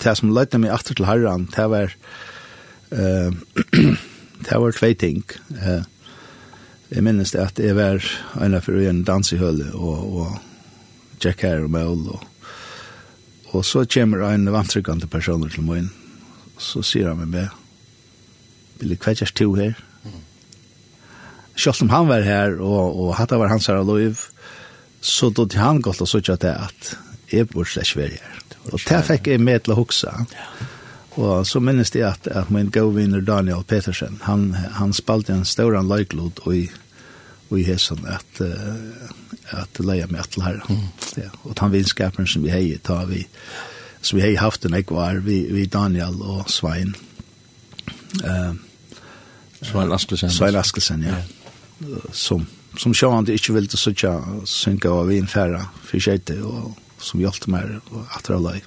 det 0.04 0.16
som 0.20 0.34
løyte 0.36 0.60
meg 0.62 0.74
aftur 0.76 0.98
til 0.98 1.08
herran, 1.08 1.48
det 1.56 1.68
var 1.72 1.96
uh, 3.00 3.32
det 4.46 4.62
var 4.62 4.78
tvei 4.78 4.94
ting. 4.94 5.24
Uh, 5.56 5.84
jeg 6.92 7.04
minnes 7.04 7.32
det 7.34 7.42
at 7.42 7.60
jeg 7.60 7.76
var 7.76 8.04
en 8.42 8.56
av 8.56 8.70
en 8.70 9.04
dans 9.04 9.34
i 9.34 9.42
hølle 9.42 9.72
og, 9.74 10.18
og 10.22 11.24
Jack 11.24 11.42
her 11.42 11.64
og 11.66 11.72
Mel, 11.72 12.10
og, 12.14 12.26
og 13.56 13.66
så 13.66 13.86
kommer 13.90 14.26
en 14.30 14.52
vantrykkende 14.54 15.08
person 15.08 15.50
til 15.50 15.64
min 15.66 15.90
så 16.62 16.84
sier 16.86 17.10
han 17.12 17.20
meg 17.24 17.32
med 17.34 18.80
vil 18.80 18.94
jeg 18.94 19.02
kvekkjers 19.04 19.36
to 19.36 19.52
her 19.58 19.76
Selv 21.56 21.86
om 21.86 21.92
han 21.94 22.08
var 22.10 22.26
her 22.28 22.58
og, 22.60 22.98
og 23.00 23.14
hatt 23.16 23.32
var 23.32 23.48
hans 23.48 23.70
her 23.72 23.80
og 23.80 23.88
lov 23.94 24.26
så 25.06 25.30
då 25.30 25.46
han 25.56 25.82
godt 25.82 26.02
og 26.02 26.08
såg 26.08 26.30
at 26.30 26.42
det 26.42 26.56
at 26.56 26.98
jeg 27.36 27.50
burde 27.52 27.70
slett 27.70 27.96
være 27.98 28.18
her. 28.22 28.42
Og 28.72 28.80
det 28.82 29.04
fikk 29.06 29.28
jeg 29.30 29.44
med 29.44 29.66
til 29.66 29.76
å 29.76 29.82
huske. 29.84 30.14
Og 31.16 31.46
så 31.48 31.62
minnes 31.64 31.94
jeg 31.96 32.04
at, 32.08 32.28
at 32.28 32.50
min 32.52 32.72
gåvinner 32.74 33.24
Daniel 33.24 33.64
Petersen, 33.64 34.20
han, 34.26 34.50
han 34.54 34.94
spalte 34.94 35.34
en 35.34 35.46
stor 35.48 35.78
løyklod 35.80 36.42
i, 36.52 36.66
i 37.56 37.64
hesen 37.64 38.04
at, 38.12 38.42
uh, 38.42 39.62
at 39.62 39.80
leie 39.80 40.08
meg 40.12 40.28
til 40.34 40.44
her. 40.44 40.60
Mm. 40.68 40.90
Ja. 41.22 41.30
Og 41.44 41.56
den 41.60 41.72
vinskapen 41.72 42.28
som 42.28 42.44
vi 42.44 42.52
heier, 42.52 42.82
tar 42.84 43.08
vi, 43.08 43.24
så 44.02 44.18
vi 44.18 44.26
heier 44.26 44.44
haft 44.44 44.68
en 44.68 44.76
ekvar, 44.76 45.22
vi, 45.24 45.46
vi 45.56 45.66
Daniel 45.72 46.20
og 46.20 46.50
Svein. 46.52 46.96
Uh, 48.20 48.52
Svein 49.62 49.96
Askelsen. 49.96 50.30
Svein 50.30 50.60
Askelsen, 50.60 51.06
ja. 51.08 51.22
ja. 51.80 52.04
Som, 52.12 52.44
som 52.78 52.94
sjående 52.96 53.36
ikke 53.36 53.56
ville 53.56 53.80
sitte 53.80 54.12
synke 54.48 54.92
av 54.92 55.08
vinfæra 55.08 55.64
for 55.86 56.02
skjøyte 56.02 56.42
og 56.44 56.74
som 57.06 57.22
hjelpte 57.22 57.52
meg 57.54 57.78
at 58.16 58.28
det 58.28 58.36
var 58.36 58.62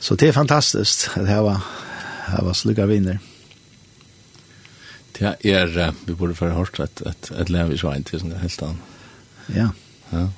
Så 0.00 0.14
det 0.14 0.28
er 0.28 0.36
fantastisk 0.36 1.16
at 1.18 1.28
jeg 1.28 1.44
var, 1.44 1.64
jeg 2.28 2.44
var 2.46 2.58
slugga 2.58 2.86
vinner. 2.86 3.18
Det 5.18 5.34
er, 5.44 5.94
vi 6.06 6.14
burde 6.14 6.34
få 6.34 6.52
hørt 6.54 6.78
et, 6.80 7.02
et, 7.06 7.30
et 7.34 7.50
lev 7.50 7.72
i 7.72 7.78
svein 7.78 8.04
til 8.06 8.20
sånn 8.22 8.36
helt 8.38 8.62
annet. 8.62 8.98
Ja. 9.54 9.70
Ja, 10.12 10.28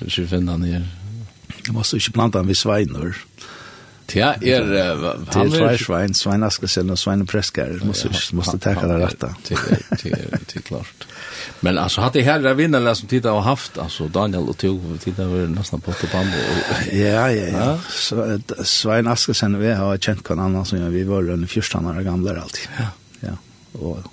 hvis 0.00 0.16
vi 0.18 0.26
finner 0.30 0.56
han 0.56 0.64
her. 0.64 0.86
Jeg 1.66 1.74
måste 1.74 1.98
ikke 2.00 2.16
blanda 2.16 2.40
han 2.40 2.48
vid 2.48 2.58
Sveinur. 2.60 3.12
Ja 3.12 3.53
Ja, 4.14 4.34
er 4.40 4.62
han 5.32 5.52
är 5.52 5.76
svein, 5.76 6.14
svein, 6.14 6.42
Askelsen 6.42 6.90
och 6.90 6.98
Schwein 6.98 7.26
Preskar. 7.26 7.80
Måste 7.84 8.08
måste 8.32 8.58
ta 8.58 8.70
det 8.70 8.98
rätta. 9.06 9.34
Det 9.48 9.54
er 10.56 10.60
klart. 10.60 11.06
Men 11.60 11.78
alltså 11.78 12.00
hade 12.00 12.22
här 12.22 12.38
där 12.38 12.54
vinnarna 12.54 12.94
som 12.94 13.08
tittar 13.08 13.30
har 13.30 13.40
haft 13.40 13.78
alltså 13.78 14.08
Daniel 14.08 14.48
och 14.48 14.58
Tove 14.58 14.98
tittar 14.98 15.24
väl 15.24 15.50
nästan 15.50 15.80
på 15.80 15.92
på 15.92 16.06
band 16.12 16.28
och 16.28 16.94
Ja, 16.94 17.30
ja, 17.30 17.58
ja. 17.58 17.78
Så 17.90 18.38
Schwein 18.64 19.06
Askelsen 19.06 19.58
vi 19.58 19.72
har 19.72 19.96
kjent 19.96 20.24
kan 20.24 20.38
annan 20.38 20.64
som 20.64 20.90
vi 20.90 21.04
var 21.04 21.30
under 21.30 21.48
första 21.48 21.80
när 21.80 22.02
gamle 22.02 22.40
alltid. 22.40 22.68
Ja. 22.78 22.86
Ja. 23.20 23.36
og 23.80 24.04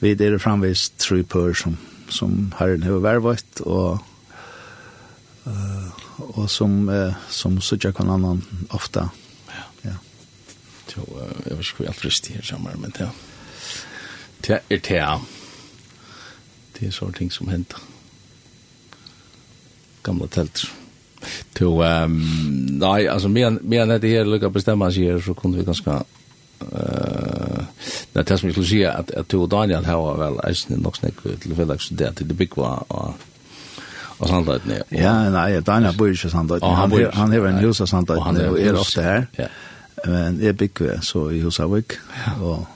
vi 0.00 0.14
det 0.14 0.38
framvis 0.40 0.90
tre 0.98 1.22
pør 1.22 1.52
som 1.52 1.76
som 2.08 2.52
herren 2.58 2.82
har 2.82 2.98
värvat 2.98 3.60
og... 3.60 3.98
Uh, 5.46 6.09
og 6.20 6.50
som 6.50 6.88
eh, 6.88 7.14
som 7.28 7.60
söker 7.60 7.92
kan 7.92 8.10
annan 8.10 8.42
ofta. 8.70 9.08
Ja. 9.46 9.64
Ja. 9.82 9.94
Så 10.86 11.00
jag 11.44 11.56
vet 11.56 11.66
inte 11.66 11.88
allt 11.88 12.04
rist 12.04 12.26
här 12.26 12.42
samma 12.42 12.70
men 12.76 12.92
det 12.98 13.10
det 14.40 14.62
är 14.68 14.80
det 14.88 15.20
det 16.78 16.86
är 16.86 16.90
sånt 16.90 17.16
ting 17.16 17.30
som 17.30 17.48
händer. 17.48 17.76
Gamla 20.02 20.26
tält. 20.26 20.66
Så 21.58 21.82
ehm 21.82 22.66
nej 22.80 23.08
alltså 23.08 23.28
mer 23.28 23.50
mer 23.50 23.86
när 23.86 23.98
det 23.98 24.08
här 24.08 24.24
lucka 24.24 24.48
bestämma 24.48 24.92
sig 24.92 25.04
här 25.04 25.20
så 25.20 25.34
kunde 25.34 25.58
vi 25.58 25.64
ganska 25.64 26.04
eh 26.60 27.64
det 28.12 28.30
är 28.30 28.36
som 28.36 28.48
jag 28.48 28.54
skulle 28.54 28.66
säga 28.66 28.92
att 28.92 29.10
att 29.10 29.50
Daniel 29.50 29.84
har 29.84 30.16
väl 30.16 30.38
är 30.38 30.76
nog 30.76 30.96
snäck 30.96 31.14
till 31.40 31.54
för 31.54 31.78
det 31.90 32.10
det 32.18 32.34
big 32.34 32.56
var 32.56 32.84
Og 34.20 34.28
Sandøyden, 34.28 34.68
nej. 34.68 34.82
Ja, 34.92 35.14
nei, 35.32 35.60
Daniel 35.64 35.96
bor 35.96 36.12
ikke 36.12 36.28
Sandøyden. 36.28 36.68
Han, 36.68 36.92
han, 36.92 37.12
han 37.16 37.32
har 37.32 37.46
en 37.48 37.62
hus 37.64 37.80
av 37.80 37.88
Sandøyden, 37.88 38.40
og 38.50 38.60
er 38.60 38.76
ofte 38.76 39.04
her. 39.04 39.26
Ja. 39.38 39.48
Men 40.04 40.38
jeg 40.40 40.56
bygger 40.60 41.00
så 41.04 41.26
i 41.32 41.40
Husavik. 41.40 41.96
Ja. 42.18 42.34
Og, 42.44 42.66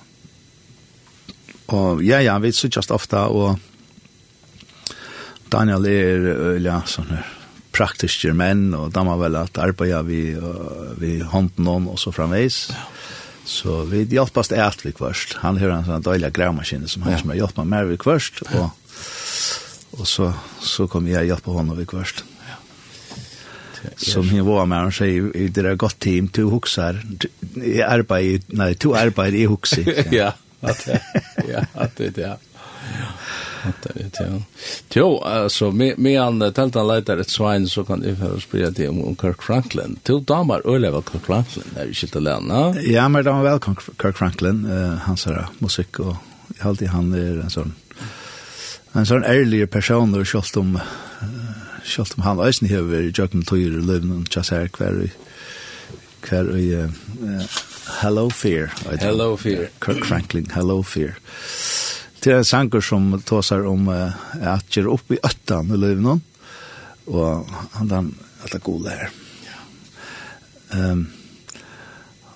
og 1.77 2.03
ja, 2.05 2.21
ja, 2.25 2.39
vi 2.41 2.53
sitter 2.53 2.85
ofte, 2.97 3.21
og 3.29 3.59
Daniel 5.53 5.87
er, 5.89 6.29
ja, 6.65 6.81
sånn 6.89 7.13
her, 7.13 7.29
praktiske 7.75 8.33
menn, 8.37 8.69
og 8.77 8.93
da 8.95 9.03
må 9.05 9.17
vel 9.21 9.37
at 9.41 9.59
arbeider 9.61 10.05
vi, 10.07 10.23
og, 10.39 10.95
vi 11.01 11.19
hånden 11.21 11.69
om, 11.69 11.89
og 11.93 12.01
så 12.01 12.13
framveis. 12.15 12.69
Ja. 12.73 12.89
Så 13.45 13.83
vi 13.91 14.07
hjelpast 14.09 14.55
er 14.57 14.65
alt 14.65 14.87
vi 14.87 14.95
kvørst. 14.97 15.37
Han 15.43 15.59
har 15.61 15.75
en 15.75 15.85
sånn 15.85 16.05
døylig 16.07 16.31
gravmaskine 16.33 16.89
som 16.89 17.05
han 17.05 17.13
ja. 17.13 17.21
som 17.21 17.33
har 17.35 17.43
hjulpet 17.43 17.69
meg 17.69 17.91
vi 17.91 17.99
kvørst, 18.01 18.41
og 18.57 18.71
Og 19.95 20.07
så, 20.09 20.31
så 20.63 20.87
kom 20.91 21.07
jeg 21.09 21.29
hjelpe 21.29 21.53
på 21.53 21.65
ved 21.77 21.87
kvørst. 21.91 22.25
Ja. 22.49 23.91
Som 24.01 24.29
hun 24.29 24.47
var 24.47 24.67
med, 24.67 24.87
han 24.87 24.95
sier, 24.95 25.29
det 25.33 25.65
er 25.65 25.77
godt 25.79 26.01
team, 26.01 26.31
to 26.33 26.49
hokser, 26.51 27.03
jeg 27.61 27.85
arbeid, 27.85 28.49
nei, 28.57 28.73
to 28.81 28.95
arbeid, 28.97 29.37
jeg 29.37 29.53
hokser. 29.53 29.91
ja, 30.21 30.33
at 30.65 30.83
det, 30.87 30.99
ja, 31.51 31.67
at 31.75 32.01
det, 32.01 32.15
ja. 32.19 32.35
At 33.65 33.85
det, 33.85 34.09
ja. 34.21 34.41
Jo, 34.93 35.07
alltså, 35.25 35.71
med 35.73 36.19
han 36.21 36.43
telt 36.57 36.75
han 36.77 36.89
leiter 36.89 37.21
ett 37.21 37.31
svein, 37.33 37.69
så 37.69 37.85
kan 37.85 38.03
det 38.03 38.17
få 38.21 38.35
spela 38.41 38.73
til 38.77 38.91
om 38.93 39.17
Kirk 39.21 39.43
Franklin. 39.43 39.99
Till 40.05 40.25
damer 40.25 40.65
øyler 40.69 41.01
Kirk 41.01 41.29
Franklin, 41.29 41.71
er 41.77 41.89
vi 41.89 41.97
skilt 41.97 42.17
alene? 42.21 42.67
Ja, 42.89 43.09
men 43.09 43.25
damer 43.25 43.47
väl 43.47 43.61
Kirk 43.61 44.17
Franklin, 44.17 44.65
hans 45.07 45.25
her 45.25 45.47
musik 45.61 46.01
och 46.01 46.17
jeg 46.59 46.67
alltid 46.67 46.89
han 46.89 47.13
är 47.13 47.41
en 47.41 47.51
sån 47.51 47.73
en 48.95 49.09
sånn 49.09 49.27
ærlig 49.27 49.67
person, 49.73 50.15
og 50.15 50.27
selv 50.27 50.61
om, 50.61 50.77
selv 51.85 52.19
om 52.19 52.27
han 52.27 52.43
øyne 52.43 52.71
hever 52.71 53.09
i 53.09 53.13
Jøkken 53.13 53.43
Tøyer 53.47 53.79
i 53.81 53.85
Løvnen, 53.85 54.23
og 54.23 54.51
jeg 54.51 54.71
hver 54.79 55.01
i, 55.07 55.11
hver 56.29 56.53
i 56.57 56.69
Hello 58.01 58.29
Fear. 58.31 58.71
Hello 59.01 59.35
Fear. 59.37 59.67
Kirk 59.83 60.07
Franklin, 60.07 60.47
Hello 60.55 60.83
Fear. 60.83 61.19
Det 62.25 62.33
er 62.33 62.41
en 62.41 62.49
sanger 62.49 62.81
som 62.81 63.11
tåsar 63.21 63.67
om 63.69 63.91
uh, 63.93 64.15
at 64.41 64.71
gjør 64.73 64.95
opp 64.95 65.13
i 65.13 65.21
øttan 65.21 65.75
i 65.75 65.77
løven, 65.77 66.23
og 67.11 67.51
han 67.75 67.91
den 67.91 68.15
alla 68.47 68.63
gode 68.65 68.95
her. 68.95 69.13
Ehm 70.73 71.05
um, 71.05 71.05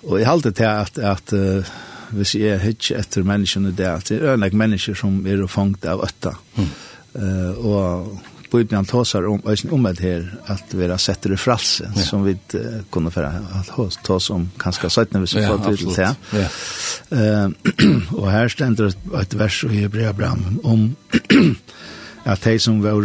og 0.08 0.20
jeg 0.20 0.28
halte 0.28 0.52
til 0.54 0.64
at, 0.64 0.98
at 1.02 1.32
uh, 1.34 1.70
hvis 2.14 2.34
jeg 2.38 2.54
er 2.56 2.62
hittir 2.62 2.98
etter 3.00 3.26
menneskene 3.26 3.74
det, 3.76 3.86
at 3.88 4.10
det 4.10 4.20
er 4.20 4.34
ønleg 4.34 4.56
mennesker 4.56 4.96
som 4.98 5.20
er 5.26 5.44
fangt 5.50 5.86
av 5.88 6.02
øtta. 6.06 6.34
Mm. 6.56 6.74
Uh, 7.18 7.66
og 7.66 8.18
Bibelen 8.48 8.86
tåsar 8.88 9.26
om, 9.28 9.42
om 9.70 9.88
det 9.88 10.00
her, 10.00 10.24
at 10.48 10.72
vi 10.72 10.86
har 10.88 11.00
sett 11.02 11.26
det 11.28 11.38
fralse, 11.40 11.88
ja. 11.94 12.02
som 12.02 12.24
vi 12.24 12.32
uh, 12.54 12.80
kunne 12.90 13.12
færa 13.12 13.32
at 13.60 13.98
tås 14.04 14.30
om 14.30 14.48
kanskje 14.60 14.90
søttene, 14.90 15.20
hvis 15.24 15.36
vi 15.36 15.42
ja, 15.44 15.52
får 15.52 15.76
til 15.76 15.92
det. 15.96 16.10
Ja. 16.32 16.46
Uh, 17.12 17.52
og 18.22 18.30
her 18.32 18.48
stender 18.52 18.94
et 19.20 19.38
vers 19.38 19.62
i 19.68 19.82
Hebrea 19.82 20.12
Bram 20.12 20.60
om 20.64 20.88
at 22.32 22.44
de 22.44 22.58
som 22.58 22.82
var 22.84 23.04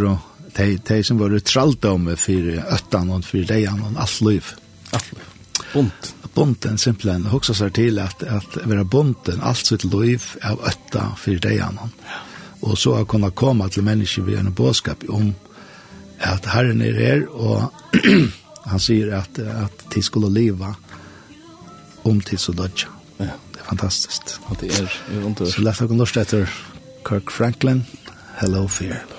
de, 0.58 0.78
de 0.78 1.04
som 1.04 1.20
var 1.20 1.38
traldomme 1.40 2.16
for 2.20 2.52
øttan 2.78 3.12
og 3.12 3.24
for 3.28 3.48
deian 3.50 3.82
og 3.84 4.02
alt 4.02 4.20
liv. 4.22 4.56
Alt 4.94 5.16
liv. 5.16 5.32
Bunt 5.74 6.14
bonden 6.34 6.78
simpelthen 6.82 7.28
hoksa 7.32 7.56
seg 7.58 7.74
til 7.78 8.00
at, 8.02 8.24
at 8.24 8.58
være 8.66 8.86
bonden 8.86 9.42
alt 9.46 9.70
sitt 9.70 9.86
liv 9.86 10.26
av 10.42 10.62
øtta 10.70 11.12
for 11.20 11.42
deg 11.44 11.60
ja. 11.60 11.70
Og 12.64 12.78
så 12.80 12.96
har 12.96 13.08
kunnet 13.10 13.36
komme 13.36 13.68
til 13.70 13.84
mennesker 13.84 14.24
ved 14.24 14.40
en 14.40 14.54
bådskap 14.56 15.04
om 15.10 15.34
at 16.24 16.46
Herren 16.54 16.82
er 16.82 16.96
her, 16.96 17.26
og 17.30 17.74
han 18.72 18.80
sier 18.80 19.12
at, 19.18 19.40
at 19.40 19.86
de 19.94 20.04
skulle 20.04 20.32
leva 20.32 20.72
om 22.08 22.22
til 22.22 22.40
så 22.40 22.56
dødja. 22.56 22.92
Ja. 23.20 23.36
Det 23.54 23.60
er 23.60 23.68
fantastisk. 23.68 24.38
Ja, 24.48 24.56
det 24.62 24.72
er, 24.80 24.96
det 25.12 25.48
er 25.48 25.52
Så 25.52 25.66
lett 25.66 25.84
å 25.84 25.90
kunne 25.90 26.06
lort 26.06 26.18
etter 26.20 26.48
Kirk 27.04 27.32
Franklin, 27.32 27.84
Hello 28.40 28.68
Fear. 28.68 29.13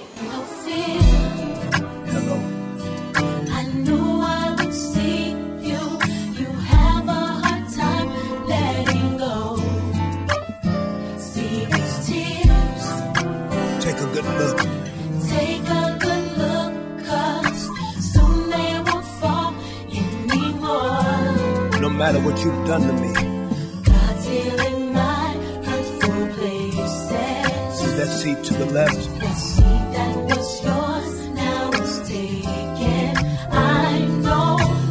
matter 22.05 22.21
what 22.21 22.39
you've 22.45 22.67
done 22.67 22.83
to 22.83 22.93
me. 23.03 23.13
God's 23.83 24.27
healing 24.27 24.93
my 24.93 25.29
hurtful 25.69 26.27
places. 26.37 27.79
See 27.79 27.93
that 27.99 28.11
seat 28.21 28.45
to 28.49 28.53
the 28.63 28.67
left? 28.67 29.03
That 29.21 29.37
seat 29.53 29.85
that 29.97 30.15
was 30.29 30.49
yours 30.67 31.13
now 31.43 31.71
it's 31.81 31.97
taken. 32.07 33.17
I'm 33.51 34.23
no 34.23 34.45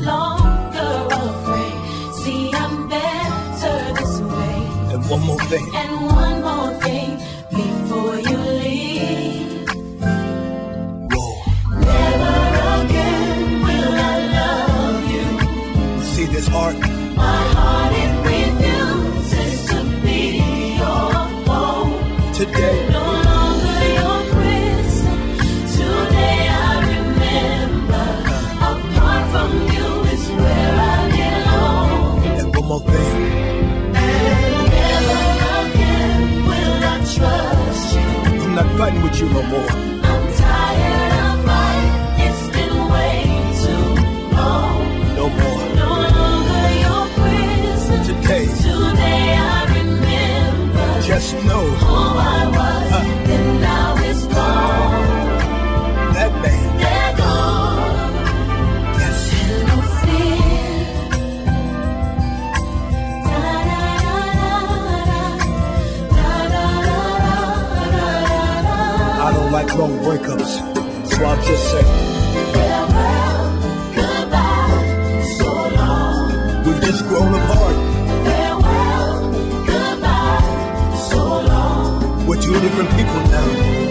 longer 0.09 0.93
afraid. 1.26 1.80
See 2.22 2.51
I'm 2.51 2.89
better 2.89 3.78
this 3.99 4.16
way. 4.34 4.57
And 4.93 5.01
one 5.14 5.22
more 5.30 5.43
thing. 5.51 5.66
And 5.82 5.91
one 6.07 6.12
fighting 38.84 39.02
with 39.02 39.18
you 39.18 39.30
no 39.30 39.42
more. 39.44 39.70
I'm 40.12 40.24
tired 40.44 41.14
of 41.24 41.46
life. 41.46 41.92
It's 42.26 42.44
been 42.56 42.76
way 42.94 43.18
too 43.64 43.88
long. 44.36 44.80
No 45.20 45.26
more. 45.42 45.62
No 45.84 45.92
longer 46.18 46.66
your 46.84 47.04
prison. 47.18 48.00
Today. 48.10 48.46
Today 48.68 49.26
I 49.56 49.60
remember. 49.78 51.02
Just 51.02 51.34
know. 51.50 51.66
Who 51.86 51.96
I 52.36 52.42
was. 52.58 52.92
Uh. 52.98 53.32
And 53.36 53.62
now 53.62 53.96
it's 54.00 54.26
gone. 54.26 54.72
like 69.54 69.72
long 69.76 69.91
breakups. 69.99 70.51
So 71.12 71.24
I'll 71.24 71.43
just 71.43 71.64
say 71.72 71.84
farewell 72.54 73.43
goodbye 73.93 75.24
so 75.38 75.51
long. 75.76 76.64
We've 76.66 76.82
just 76.82 77.04
grown 77.08 77.36
apart. 77.36 77.76
Farewell 78.26 79.32
goodbye 79.68 80.95
so 81.12 81.24
long. 81.51 82.26
We're 82.26 82.41
two 82.41 82.60
different 82.60 82.89
people 82.97 83.22
now. 83.30 83.83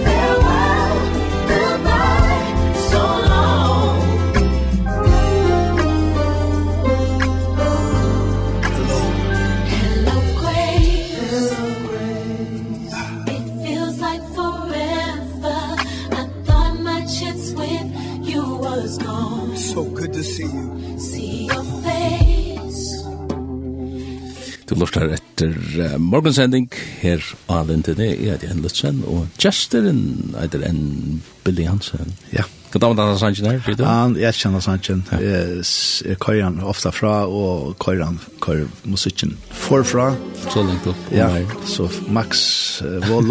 lortar 24.92 25.14
etter 25.16 25.54
uh, 25.80 25.98
morgensending 25.98 26.68
her 27.00 27.22
av 27.48 27.70
Lintene, 27.70 28.12
jeg 28.12 28.34
heter 28.34 28.50
Henn 28.52 28.62
Lutzen, 28.62 29.02
og 29.08 29.28
Gjesteren 29.40 30.34
etter 30.42 30.64
en 30.68 31.22
Billy 31.44 31.64
Hansen. 31.64 32.12
Ja. 32.32 32.44
Hva 32.72 32.80
damer 32.80 32.96
denne 32.96 33.18
sannsjen 33.20 33.48
her, 33.50 33.58
Frida? 33.60 33.84
Ja, 33.84 34.28
jeg 34.28 34.36
kjenner 34.38 34.62
sannsjen. 34.64 35.02
Jeg 35.12 35.64
jeg 36.06 36.18
kører 36.20 36.46
han 36.46 36.60
ofte 36.64 36.92
fra, 36.92 37.26
og 37.26 37.76
kører 37.80 38.04
han 38.04 38.20
kører 38.40 38.68
musikken 38.84 39.36
forfra. 39.50 40.12
Så 40.48 40.64
lengt 40.64 40.86
opp. 40.88 41.10
Ja, 41.12 41.28
så 41.68 41.88
Max 42.08 42.82
uh, 42.84 43.00
var 43.08 43.24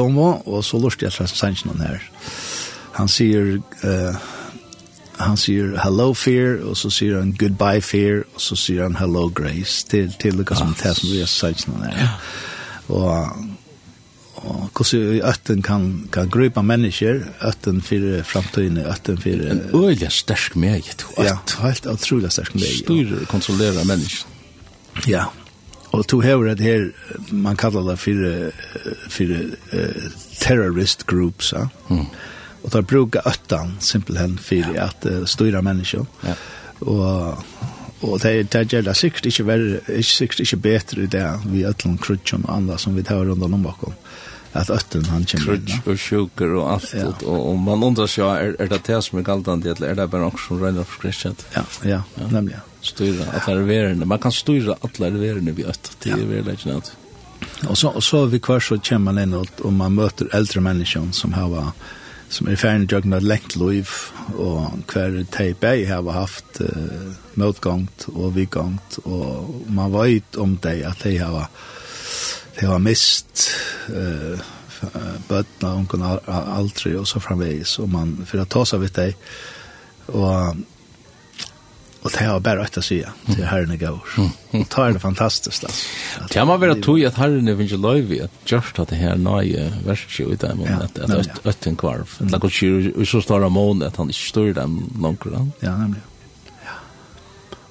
og 0.46 0.64
så 0.66 0.82
lortar 0.82 1.10
jeg 1.10 1.30
sannsjen 1.30 1.82
her. 1.82 2.02
Han 2.98 3.10
sier... 3.10 3.60
Uh, 3.84 4.38
han 5.22 5.38
sier 5.40 5.76
hello 5.84 6.12
fear, 6.18 6.60
og 6.68 6.78
så 6.80 6.92
sier 6.94 7.20
han 7.20 7.34
goodbye 7.40 7.82
fear, 7.86 8.24
og 8.36 8.44
så 8.44 8.58
sier 8.60 8.86
han 8.88 8.98
hello 9.00 9.28
grace, 9.34 9.86
til, 9.88 10.12
til 10.22 10.42
det 10.42 10.58
som 10.58 10.76
det 10.78 10.96
som 10.98 11.10
vi 11.10 11.20
har 11.20 11.32
sagt 11.32 11.68
nå 11.68 11.80
der. 11.82 11.98
Ja. 11.98 12.08
Og, 12.92 13.36
og 14.42 14.70
hvordan 14.76 15.22
øtten 15.30 15.62
kan, 15.62 15.86
kan 16.14 16.32
grupa 16.32 16.64
mennesker, 16.66 17.22
øtten 17.48 17.82
for 17.86 18.24
fremtiden, 18.28 18.82
øtten 18.84 19.22
for... 19.22 19.46
En 19.54 19.62
øyelig 19.74 20.12
sterk 20.12 20.56
meget. 20.56 21.06
Ja, 21.18 21.38
helt 21.62 21.86
utrolig 21.86 22.32
sterk 22.32 22.56
meget. 22.56 22.82
Styrer 22.84 23.22
og 23.22 23.28
kontrollerer 23.28 23.86
mennesker. 23.86 24.28
Ja, 25.08 25.30
Og 25.92 26.08
to 26.08 26.20
hever 26.20 26.54
det 26.56 26.60
her, 26.60 26.86
man 27.32 27.58
kallar 27.58 27.82
det 27.82 28.00
for, 28.00 28.52
for 29.10 29.24
uh, 29.24 30.12
terrorist 30.40 31.08
groups, 31.08 31.54
ja. 31.54 31.68
Mm 31.90 32.08
og 32.64 32.72
där 32.72 32.82
brukar 32.82 33.28
öttan 33.28 33.78
simpelthen 33.80 34.38
för 34.38 34.80
att 34.80 35.06
uh, 35.06 35.26
styra 35.26 35.62
människor. 35.62 36.06
Ja. 36.22 36.34
Och 36.80 37.38
og 38.02 38.20
det 38.20 38.52
det 38.52 38.74
gjør 38.74 38.82
det 38.82 38.96
sikkert 38.98 39.26
ikke 39.26 39.44
verre, 39.46 39.80
ikke 39.88 40.10
sikkert 40.10 40.40
ikke 40.40 40.58
bedre 40.58 41.04
i 41.04 41.06
det 41.06 41.26
vi 41.46 41.66
ætlum 41.70 41.98
krutjum 42.02 42.46
og 42.48 42.56
andre 42.56 42.78
som 42.82 42.96
vi 42.98 43.04
tar 43.04 43.26
rundt 43.26 43.44
om 43.44 43.64
bakom 43.64 43.94
at 44.54 44.70
øtten 44.70 45.06
han 45.08 45.26
kommer 45.26 45.54
inn. 45.56 45.68
Krutj 45.68 45.92
og 45.92 46.00
sjuker 46.00 46.56
og 46.60 46.66
alt, 46.74 46.90
ja. 46.98 47.06
og, 47.08 47.38
og 47.52 47.60
man 47.64 47.84
undrar 47.88 48.10
seg, 48.12 48.26
er, 48.28 48.56
er 48.60 48.72
det 48.72 48.82
det 48.88 48.98
som 49.06 49.22
er 49.22 49.24
galtande, 49.28 49.70
eller 49.72 49.94
er 49.94 50.02
det 50.02 50.10
bare 50.12 50.26
noen 50.26 50.42
som 50.44 50.60
regner 50.60 50.84
opp 50.84 50.92
skristjent? 50.98 51.46
Ja, 51.56 51.64
ja, 51.88 52.02
ja, 52.18 52.28
nemlig. 52.34 52.60
Styra 52.84 53.30
alle 53.38 53.62
reverene, 53.62 54.10
man 54.10 54.20
kan 54.20 54.34
styra 54.36 54.76
alle 54.82 55.14
reverene 55.14 55.56
vi 55.56 55.64
øtt, 55.70 55.94
det 56.04 56.18
er 56.18 56.26
veldig 56.28 56.58
ikke 56.58 56.74
nødt. 56.74 56.92
Og 57.70 57.78
så, 57.78 57.94
og 57.96 58.04
så 58.04 58.26
vi 58.30 58.42
kvar 58.44 58.60
så 58.60 58.76
kommer 58.82 59.14
man 59.14 59.24
inn, 59.24 59.38
og, 59.40 59.48
og 59.64 59.74
man 59.74 59.96
møter 59.96 60.28
eldre 60.36 60.64
mennesker 60.66 61.08
som 61.16 61.38
har 61.38 61.48
vært 61.54 61.90
som 62.32 62.48
er 62.48 62.60
ferdig 62.60 62.90
døgnet 62.92 63.12
med 63.12 63.28
lengt 63.28 63.56
liv, 63.60 63.92
og 64.40 64.80
hver 64.92 65.20
teip 65.34 65.66
jeg 65.68 65.88
har 65.90 66.08
haft 66.16 66.62
uh, 66.64 67.12
møtgangt 67.40 68.08
og 68.14 68.36
vidgangt, 68.38 69.00
og 69.04 69.66
man 69.70 69.92
vet 69.94 70.40
om 70.40 70.56
det 70.64 70.80
at 70.88 71.06
jeg 71.06 71.20
har, 71.26 71.52
jeg 72.60 72.70
har 72.70 72.84
mist 72.84 73.50
uh, 73.92 74.40
bøttene, 75.28 75.74
hun 75.76 76.06
aldri, 76.28 76.96
og 76.98 77.08
så 77.08 77.22
framvegis, 77.22 77.78
og 77.84 77.92
man, 77.92 78.16
for 78.26 78.42
å 78.42 78.50
ta 78.50 78.66
seg 78.66 78.86
vidt 78.86 79.02
det, 79.02 79.12
og 80.12 80.64
Og 82.02 82.10
det 82.12 82.26
har 82.26 82.40
bara 82.42 82.66
å 82.66 82.82
si 82.82 82.98
til 83.30 83.46
Herren 83.46 83.78
går. 83.78 84.00
Det 84.52 84.78
är 84.78 84.94
det 84.94 85.00
fantastiskt 85.00 85.64
alltså. 85.64 85.88
Det 86.34 86.40
har 86.40 86.58
varit 86.58 86.84
tog 86.84 87.06
att 87.06 87.16
Herren 87.16 87.48
är 87.48 87.54
vinge 87.54 87.78
löv 87.78 88.12
at 88.24 88.32
gjørst 88.46 88.80
at 88.80 88.90
det 88.90 88.98
her 88.98 89.16
nøye 89.16 89.72
verset 89.86 90.34
i 90.34 90.36
dem 90.36 90.64
at 90.64 90.98
att 91.00 91.10
att 91.10 91.46
øtten 91.46 91.76
kvarv. 91.76 92.10
Det 92.20 92.40
går 92.40 92.52
ju 92.64 93.06
så 93.06 93.22
stora 93.22 93.50
måned 93.50 93.88
at 93.88 93.98
han 93.98 94.08
inte 94.08 94.20
styr 94.20 94.54
dem 94.54 94.92
langt. 95.02 95.26
Ja, 95.60 95.78
nemlig. 95.78 96.02
Ja. 96.66 96.76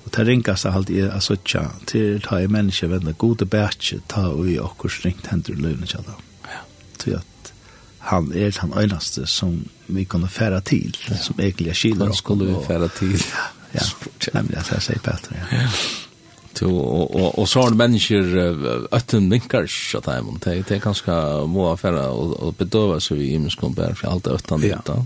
Och 0.04 0.10
det 0.16 0.24
rinkas 0.24 0.66
allt 0.66 0.90
i 0.90 1.02
alltså 1.02 1.36
tja 1.44 1.70
till 1.86 2.20
ta 2.20 2.40
i 2.40 2.48
menneske 2.48 2.86
vända 2.86 3.12
gode 3.12 3.44
bætje 3.44 4.00
ta 4.06 4.28
och 4.28 4.48
i 4.48 4.58
och 4.58 4.90
strängt 4.90 5.26
händer 5.26 5.54
lönen 5.54 5.86
så 5.86 5.96
där. 5.96 6.14
Ja. 6.42 6.60
Till 6.96 7.16
att 7.16 7.52
han 7.98 8.32
er 8.32 8.56
han 8.58 8.72
enaste 8.82 9.26
som 9.26 9.64
vi 9.86 10.04
kunne 10.04 10.28
färra 10.28 10.60
til, 10.60 10.96
som 11.20 11.34
egentlig 11.40 11.68
er 11.68 11.74
skiljer 11.74 12.08
oss 12.08 12.18
skulle 12.18 12.46
vi 12.46 12.66
fære 12.66 12.88
til. 12.88 13.18
Ja 13.18 13.59
ja, 13.74 13.86
nemlig 14.34 14.60
at 14.60 14.72
jeg 14.74 14.86
sier 14.88 15.02
Petter, 15.04 15.36
ja. 15.40 15.66
Så, 16.50 16.66
og, 16.66 17.14
og, 17.14 17.38
og 17.38 17.46
så 17.48 17.62
har 17.62 17.76
mennesker 17.78 18.34
øtten 18.92 19.30
vinkar 19.30 19.68
av 19.96 20.08
dem, 20.08 20.30
det, 20.44 20.56
det 20.68 20.76
er 20.76 20.82
ganske 20.82 21.14
må 21.48 21.70
affære 21.70 22.02
og 22.10 22.50
bedøve 22.58 22.98
seg 23.00 23.22
i 23.22 23.30
imenskompær, 23.38 23.94
for 23.96 24.10
alt 24.10 24.28
er 24.28 24.40
øtten 24.40 24.64
vitt 24.64 24.90
da. 24.90 24.98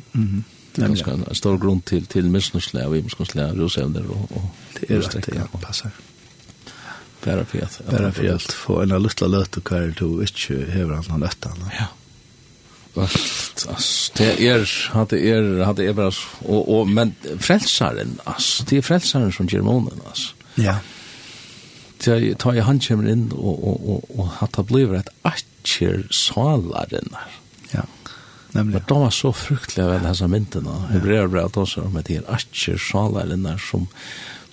Det 0.74 0.82
er 0.82 0.90
ganske 0.90 1.12
en 1.14 1.38
stor 1.38 1.60
grunn 1.62 1.84
til, 1.86 2.08
til 2.10 2.26
misnusle 2.32 2.88
og 2.88 2.96
imenskonsulle, 2.98 3.52
rosevner 3.60 4.08
og, 4.10 4.24
og 4.34 4.48
Det 4.80 4.88
er 4.90 5.04
rett, 5.04 5.28
ja, 5.36 5.44
passer. 5.62 5.92
Bare 7.24 7.44
for 7.46 8.32
at 8.34 8.52
få 8.52 8.80
en 8.82 8.96
luttla 9.00 9.28
løte 9.30 9.62
hver 9.64 9.94
du 9.96 10.20
ikke 10.24 10.64
hever 10.72 10.96
han 10.96 11.12
han 11.12 11.28
øtten. 11.28 11.62
Ja 11.76 11.86
allt 13.00 13.66
ass, 13.72 13.88
det 14.18 14.30
er, 14.44 14.64
hadde 14.94 15.18
er, 15.18 15.64
hadde 15.66 15.86
er 15.88 15.96
bare, 15.96 16.12
og, 16.44 16.68
og, 16.68 16.90
men 16.90 17.14
frelsaren, 17.42 18.18
ass, 18.30 18.58
det 18.68 18.80
er 18.80 18.86
frelsaren 18.86 19.32
som 19.34 19.48
gjør 19.50 19.66
månen, 19.66 20.02
ass. 20.10 20.28
Ja. 20.60 20.78
Det 22.04 22.36
tar 22.38 22.54
ta 22.58 22.66
han 22.66 22.80
kommer 22.84 23.10
inn, 23.10 23.28
og, 23.32 23.54
og, 23.54 23.88
og, 23.88 24.08
og 24.18 24.32
hadde 24.40 24.66
blivet 24.68 25.00
et 25.00 25.12
atjer 25.26 26.04
salaren, 26.14 27.14
ja. 27.72 27.86
Nemlig. 28.54 28.76
Men 28.76 28.86
de 28.86 28.98
var 29.00 29.10
så 29.10 29.32
fruktelig 29.34 29.86
ved 29.88 30.04
disse 30.06 30.28
myndene, 30.30 30.74
hebreer 30.92 31.30
ble 31.32 31.42
at 31.42 31.56
også, 31.58 31.88
at 31.88 32.06
det 32.06 32.20
er 32.20 32.28
atjer 32.36 32.78
salaren 32.78 33.48
som, 33.58 33.88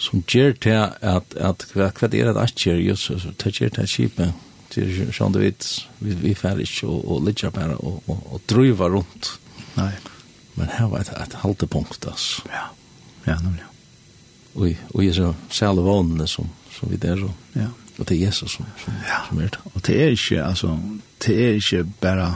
som 0.02 0.24
gjør 0.26 0.56
til 0.58 0.80
at, 0.80 1.36
at, 1.38 1.68
hva, 1.76 1.92
hva 1.94 2.10
det 2.10 2.24
er 2.24 2.32
det 2.32 2.42
atjer, 2.42 2.82
just, 2.82 3.12
det 3.44 3.54
gjør 3.54 3.76
til 3.76 3.86
at 3.86 3.94
kjipet, 3.94 4.48
til 4.72 5.11
sjón 5.11 5.36
det 5.36 5.43
vit 5.43 5.67
vi 5.99 6.15
vi 6.22 6.34
fer 6.38 6.59
ikki 6.63 6.88
og 6.88 7.05
og 7.11 7.28
liggja 7.28 7.51
bara 7.51 7.76
og 7.76 8.03
og, 8.07 8.26
og 8.34 8.41
druva 8.47 8.88
rundt. 8.89 9.36
Nei. 9.78 9.91
Men 10.55 10.67
her 10.67 10.89
var 10.91 11.03
det 11.07 11.15
et 11.15 11.34
haltepunkt, 11.41 12.05
altså. 12.07 12.41
Ja, 12.51 12.65
ja, 13.28 13.38
nemlig. 13.39 13.63
Og, 14.53 14.76
og 14.93 15.05
jeg 15.05 15.15
så 15.15 15.34
særlig 15.49 15.86
vanene 15.86 16.28
som, 16.28 16.49
som 16.72 16.91
vi 16.91 16.99
der, 16.99 17.24
og, 17.24 17.32
ja. 17.55 17.69
og 17.97 18.09
det 18.09 18.17
er 18.17 18.26
Jesus 18.26 18.57
som, 18.57 18.65
som, 18.84 18.93
ja. 19.07 19.22
som 19.30 19.39
er 19.39 19.53
det. 19.53 19.59
Og 19.74 19.86
det 19.88 19.95
er 20.03 20.15
ikke, 20.15 20.43
altså, 20.43 20.80
det 21.26 21.38
er 21.45 21.53
ikke 21.53 21.84
bare, 22.01 22.36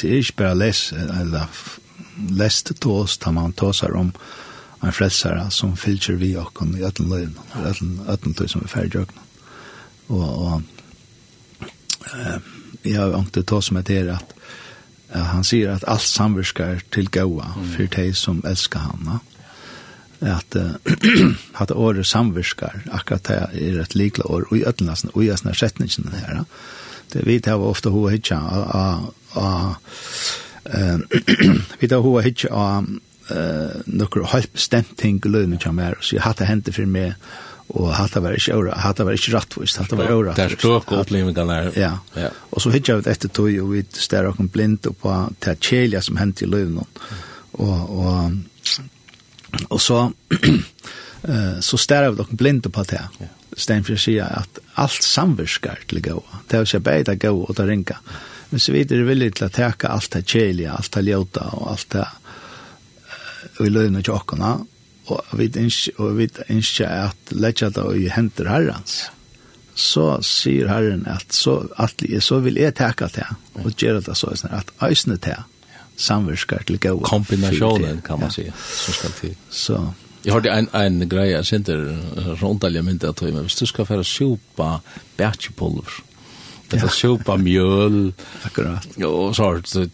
det 0.00 0.10
er 0.10 0.16
ikke 0.16 0.36
bare 0.36 0.58
les, 0.58 0.92
eller 0.92 1.46
lest 2.30 2.72
tås, 2.80 3.18
da 3.18 3.30
man 3.30 3.52
tåser 3.52 3.94
om 3.96 4.12
en 4.84 4.92
frelsere 4.92 5.46
som 5.50 5.76
fylger 5.76 6.18
vi 6.20 6.34
okken 6.36 6.74
i 6.76 6.82
øtlen 6.84 7.08
løgn, 7.08 7.38
øtten, 7.64 8.00
øtlen 8.08 8.34
tøy 8.34 8.48
som 8.50 8.64
er 8.64 8.68
ferdig 8.68 9.06
Og, 10.08 10.20
og 10.20 10.62
jeg 12.84 12.98
har 13.00 13.14
ikke 13.20 13.42
ta 13.42 13.60
som 13.64 13.78
et 13.80 13.92
her 13.92 14.14
at 14.16 14.34
han 15.14 15.44
sier 15.46 15.70
at 15.70 15.84
alt 15.86 16.02
samverskar 16.02 16.82
til 16.94 17.08
gaua 17.12 17.52
for 17.76 17.86
de 17.96 18.08
som 18.18 18.42
elskar 18.46 18.88
han. 18.88 19.12
Ja. 19.12 19.20
At, 20.38 20.56
at 21.62 21.70
året 21.70 22.06
samverskar, 22.06 22.80
akkurat 22.90 23.28
det 23.28 23.36
er 23.36 23.80
et 23.82 23.94
likla 23.94 24.26
år, 24.26 24.48
og 24.50 24.56
i 24.56 24.64
ødelasen, 24.64 25.10
og 25.14 25.24
i 25.24 25.30
æsna 25.30 25.54
setningene 25.54 26.16
her. 26.18 26.44
Det 27.12 27.26
vi 27.26 27.38
tar 27.38 27.62
ofte 27.62 27.92
hova 27.94 28.10
hitja 28.14 28.40
av 28.40 29.76
vi 31.80 31.88
tar 31.88 32.00
hova 32.00 32.22
hitja 32.24 32.50
av 32.50 32.88
nokkur 33.86 34.24
halvbestemt 34.32 34.96
ting 34.98 35.20
i 35.24 35.28
løyne 35.28 35.58
kjammer, 35.60 36.00
så 36.00 36.16
jeg 36.16 36.24
hatt 36.24 36.42
det 36.66 36.74
for 36.74 36.88
meg, 36.88 37.14
og 37.72 37.88
hatta 37.96 38.20
var 38.20 38.36
ikkje 38.36 38.54
aura, 38.54 38.74
hatta 38.78 39.06
var 39.08 39.16
ikkje 39.16 39.32
rattvist, 39.34 39.78
hatta 39.80 39.96
var 39.96 40.12
ora 40.12 40.34
Der 40.36 40.52
stråk 40.52 40.92
opplevingan 40.92 41.50
er. 41.50 41.70
Ja. 41.78 41.92
ja. 42.14 42.30
Og 42.52 42.60
så 42.62 42.72
hittja 42.74 42.98
vi 42.98 43.10
etter 43.10 43.32
tog, 43.32 43.48
og 43.62 43.70
vi 43.72 43.84
stær 43.96 44.28
okken 44.28 44.50
blind 44.52 44.84
og 44.90 44.98
på 45.00 45.14
det 45.46 45.56
kjelja 45.64 46.02
som 46.04 46.20
hendte 46.20 46.44
i 46.44 46.50
løven. 46.50 46.82
Og, 46.82 47.64
og, 47.64 48.36
og 49.70 49.80
så, 49.80 50.04
eh 51.24 51.56
så 51.64 51.80
stær 51.80 52.10
vi 52.10 52.22
okken 52.26 52.40
blind 52.40 52.68
på 52.68 52.84
det. 52.90 53.00
Ja. 53.22 53.30
Stenfjell 53.56 53.98
sier 54.02 54.28
at 54.42 54.60
alt 54.82 55.02
samvirskar 55.06 55.86
til 55.88 56.02
gåa. 56.04 56.42
Det 56.44 56.58
er 56.58 56.64
jo 56.64 56.68
ikke 56.68 56.86
beida 56.90 57.16
gåa 57.16 57.48
og 57.48 57.56
ta 57.56 57.66
ringa. 57.66 57.96
Men 58.50 58.60
så 58.60 58.74
vidt 58.74 58.92
er 58.92 59.00
det 59.00 59.08
villig 59.08 59.32
til 59.38 59.48
å 59.48 59.54
teka 59.54 59.88
alt 59.94 60.12
det 60.12 60.26
kjelja, 60.28 60.76
alt 60.76 60.92
det 60.94 61.06
ljota 61.08 61.48
og 61.56 61.70
alt 61.72 61.88
det 61.96 62.04
i 63.64 63.70
løven 63.70 63.98
til 63.98 64.10
tjokkona, 64.10 64.56
og 65.12 65.24
vi 65.36 65.50
ønsker, 65.60 65.96
og 66.00 66.16
vi 66.18 66.28
ønsker 66.48 66.88
at 66.88 67.34
letja 67.36 67.68
det 67.74 67.84
i 68.00 68.08
henter 68.12 68.48
herrens, 68.48 69.04
så 69.74 70.20
sier 70.24 70.70
herren 70.70 71.02
at 71.10 71.34
så, 71.34 71.58
at, 71.82 72.04
så 72.22 72.38
vil 72.44 72.60
jeg 72.60 72.76
teka 72.78 73.10
til, 73.12 73.34
og 73.60 73.74
gjøre 73.74 74.04
det 74.06 74.16
så, 74.16 74.32
at 74.48 74.70
eisne 74.86 75.18
til, 75.18 75.42
samverskar 75.96 76.64
til 76.66 76.80
gode. 76.80 77.04
Kombinasjonen, 77.10 78.00
kan 78.06 78.22
man 78.22 78.32
si, 78.34 78.46
som 78.46 78.96
skal 78.96 79.14
til. 79.18 79.36
Så. 79.50 79.80
Jeg 80.24 80.32
hørte 80.32 80.54
en, 80.56 80.70
en 80.78 81.08
greie, 81.08 81.34
jeg 81.34 81.50
synte 81.50 81.76
rondalje 82.40 82.82
mynda 82.82 83.12
tog, 83.12 83.34
men 83.34 83.44
hvis 83.44 83.58
du 83.60 83.66
skal 83.68 83.86
fære 83.86 84.06
sjupa 84.08 84.78
Det 85.18 85.28
Detta 86.70 86.88
sjupa 86.88 87.36
mjöl. 87.36 88.12
Akkurat. 88.42 88.88
Jo, 88.96 89.32
så 89.34 89.44
har 89.44 89.60
du, 89.74 89.84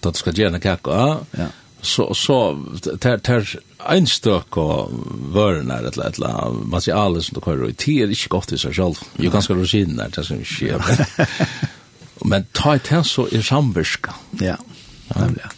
du 0.00 0.12
ska 0.14 0.30
gärna 0.30 0.60
kaka. 0.60 1.18
Ja 1.36 1.48
så 1.84 2.14
så 2.14 2.64
tar 3.00 3.18
tar 3.18 3.60
en 3.88 4.06
stök 4.06 4.56
och 4.56 4.80
og 4.80 4.90
vörnar 5.32 5.84
ett 5.84 5.96
lätt 5.96 6.18
la 6.18 6.50
material 6.50 7.22
som 7.22 7.34
du 7.34 7.40
kör 7.44 7.68
i 7.68 7.74
tid 7.74 8.02
är 8.02 8.08
inte 8.08 8.28
gott 8.28 8.52
i 8.52 8.58
sig 8.58 8.74
själv. 8.74 8.94
Ju 9.16 9.30
ganska 9.30 9.54
rutin 9.54 9.96
där 9.96 10.08
det 10.16 10.24
som 10.24 10.44
sker. 10.44 11.06
Men 12.24 12.44
ta 12.52 12.76
ett 12.76 12.86
här 12.86 13.02
så 13.02 13.28
är 13.32 13.42
samverska 13.42 14.14
Ja. 14.30 14.56
Nämligen. 15.08 15.48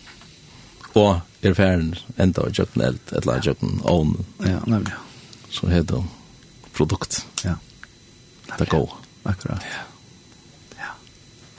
Och 0.93 1.16
är 1.41 1.55
färden 1.55 1.97
ända 2.16 2.43
och 2.43 2.59
jökna 2.59 2.85
eld, 2.85 2.99
ett 3.12 3.24
la 3.24 3.41
jökna 3.43 3.68
on. 3.83 4.24
Ja, 4.39 4.61
nämligen. 4.66 4.99
Så 5.51 5.68
heter 5.68 5.95
det 5.95 6.05
produkt. 6.72 7.27
Ja. 7.45 7.55
Det 8.59 8.68
går. 8.68 8.91
Akkurat. 9.22 9.62
Ja. 9.62 9.83
Ja. 10.79 10.85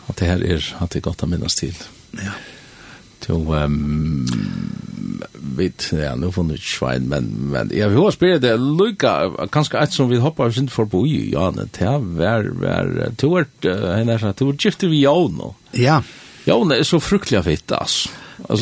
Och 0.06 0.16
det 0.18 0.26
här 0.26 0.44
är 0.44 0.76
att 0.80 0.92
det 0.92 1.00
är 1.00 1.02
gott 1.02 1.24
att 1.24 1.30
minnas 1.30 1.56
till. 1.56 1.76
Ja 2.12 2.32
to 3.20 3.54
um 3.54 4.28
vet 5.58 5.92
ja 5.92 6.16
nu 6.16 6.32
från 6.32 6.48
det 6.48 6.58
schwein 6.58 7.04
men 7.10 7.24
men 7.52 7.72
jag 7.74 7.90
vill 7.90 8.12
spela 8.12 8.40
det. 8.40 8.58
Luca 8.58 9.32
kanske 9.52 9.78
ett 9.78 9.94
som 9.94 10.10
vi 10.10 10.18
hoppar 10.18 10.52
synd 10.52 10.72
för 10.72 10.86
på 10.86 11.08
ja 11.08 11.54
det 11.56 11.86
här 11.86 11.98
var 11.98 12.44
var 12.44 13.10
tort 13.16 13.66
en 13.66 14.08
där 14.08 14.18
så 14.18 14.54
gift 14.60 14.84
vi 14.84 15.02
ja 15.02 15.14
no 15.14 15.56
ja 15.72 16.04
ja. 16.44 16.66
Det 16.70 16.78
är 16.78 16.84
så 16.84 17.00
fruktliga 17.00 17.44
fitt 17.44 17.72
alltså 17.72 18.10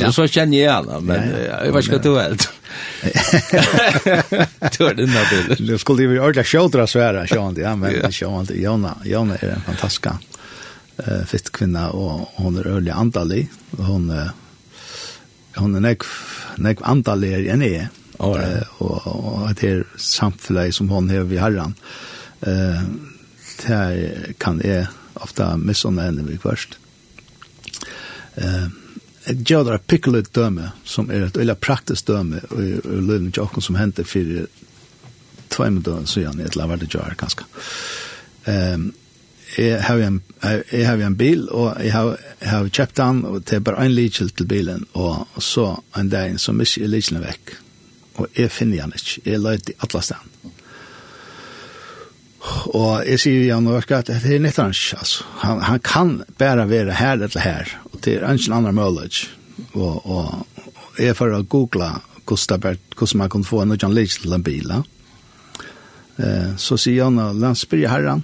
ja. 0.03 0.12
så 0.12 0.28
känner 0.28 0.58
jag 0.58 0.74
alla 0.76 0.99
men 0.99 1.30
jag 1.66 1.74
vet 1.74 1.93
inte 1.93 2.10
vad 2.10 2.24
det 2.24 2.30
är 2.30 2.38
Tör 4.70 4.93
den 4.93 5.08
där 5.08 5.47
bilden. 5.47 5.68
Det 5.68 5.80
skulle 5.80 6.03
ju 6.03 6.20
ordla 6.20 6.43
shoulder 6.43 6.86
så 6.86 6.99
här 6.99 7.26
Sean 7.28 7.56
ja 7.58 7.76
men 7.76 7.95
Ja. 8.03 8.12
Sean 8.12 8.47
Jonna 8.53 8.97
Jonna 9.03 9.36
är 9.36 9.47
en 9.47 9.62
fantastisk 9.62 10.06
eh 10.97 11.26
fitt 11.26 11.51
kvinna 11.51 11.89
och 11.89 12.30
hon 12.36 12.58
är 12.58 12.68
ölig 12.68 12.91
andalig 12.91 13.49
hon 13.78 14.10
hon 15.58 15.76
er 15.78 15.84
nekv, 15.84 16.08
nekv 16.62 16.84
andaler 16.88 17.47
enn 17.51 17.64
jeg, 17.66 17.89
oh, 18.20 18.36
ja. 18.39 18.62
uh, 18.62 18.82
og, 18.84 19.10
og 19.12 19.49
at 19.49 19.62
det 19.62 19.72
er 19.72 19.84
samfunnet 20.01 20.76
som 20.76 20.89
hon 20.93 21.10
har 21.12 21.28
vi 21.30 21.41
herren. 21.41 21.76
uh, 22.45 22.82
det 23.56 23.70
her 23.72 24.34
kan 24.39 24.60
jeg 24.64 24.89
ofta 25.24 25.53
missunne 25.58 26.10
enn 26.10 26.26
vi 26.28 26.39
kvørst. 26.41 26.76
Uh, 28.36 28.68
et 29.26 29.41
gjør 29.41 29.64
det 29.72 29.80
døme, 30.36 30.70
som 30.84 31.10
er 31.10 31.26
et 31.26 31.38
veldig 31.38 31.58
praktisk 31.58 32.12
døme, 32.12 32.43
og, 32.51 32.60
og 32.86 32.99
lønne 33.10 33.32
ikke 33.32 33.41
åkken 33.47 33.64
som 33.64 33.80
henter 33.80 34.06
for 34.06 34.45
tvei 35.56 35.72
med 35.72 35.88
så 36.06 36.22
gjerne, 36.22 36.45
et 36.45 36.58
laverde 36.60 36.86
gjør 36.86 37.10
det 37.14 37.18
ganske. 37.22 37.47
Um, 38.45 38.91
jeg 39.58 39.82
har 39.84 40.01
en, 40.03 40.22
jeg 40.43 40.88
har 40.88 41.01
en 41.01 41.18
bil, 41.18 41.47
og 41.49 41.78
jeg 41.84 41.93
har, 41.93 42.18
jeg 42.41 42.49
har 42.49 42.70
kjøpt 42.70 42.97
den, 42.97 43.22
og 43.26 43.43
det 43.47 43.58
er 43.58 43.66
bare 43.66 43.86
en 43.86 43.95
litsel 43.95 44.30
til 44.36 44.47
bilen, 44.49 44.86
og 44.93 45.28
så 45.39 45.72
en 45.97 46.10
dag 46.12 46.39
så 46.39 46.53
mister 46.56 46.84
jeg 46.86 46.93
litselen 46.93 47.24
vekk. 47.24 47.56
Og 48.16 48.28
jeg 48.38 48.51
finner 48.51 48.86
den 48.86 48.95
ikke. 48.95 49.22
Jeg 49.26 49.41
løyte 49.43 49.74
i 49.74 49.78
alle 49.84 50.01
stedene. 50.03 50.51
Og 52.78 53.08
jeg 53.08 53.20
sier 53.24 53.47
jo 53.47 53.62
nå 53.64 53.80
at 53.80 54.08
det 54.08 54.20
er 54.22 54.43
nytt 54.43 54.60
hans, 54.62 54.82
altså. 54.93 55.26
Han, 55.41 55.64
han 55.66 55.80
kan 55.84 56.12
bare 56.38 56.68
være 56.70 56.93
her 56.99 57.18
eller 57.18 57.41
her, 57.41 57.72
og 57.91 58.03
det 58.06 58.20
er 58.20 58.28
ikke 58.34 58.51
en 58.51 58.58
annen 58.60 58.78
mulighet. 58.78 59.24
Og, 59.74 60.06
og, 60.06 60.45
og 60.68 61.01
jeg 61.01 61.18
får 61.18 61.34
å 61.39 61.45
google 61.49 61.89
hvordan 62.26 63.18
man 63.18 63.30
kan 63.30 63.43
få 63.45 63.62
en 63.62 63.74
nødvendig 63.74 64.10
til 64.18 64.34
en 64.34 64.43
bil. 64.45 64.72
Eh, 66.18 66.56
så 66.58 66.78
sier 66.78 67.06
han, 67.06 67.20
la 67.39 67.51
oss 67.53 67.66
spørre 67.66 67.91
herren, 67.91 68.24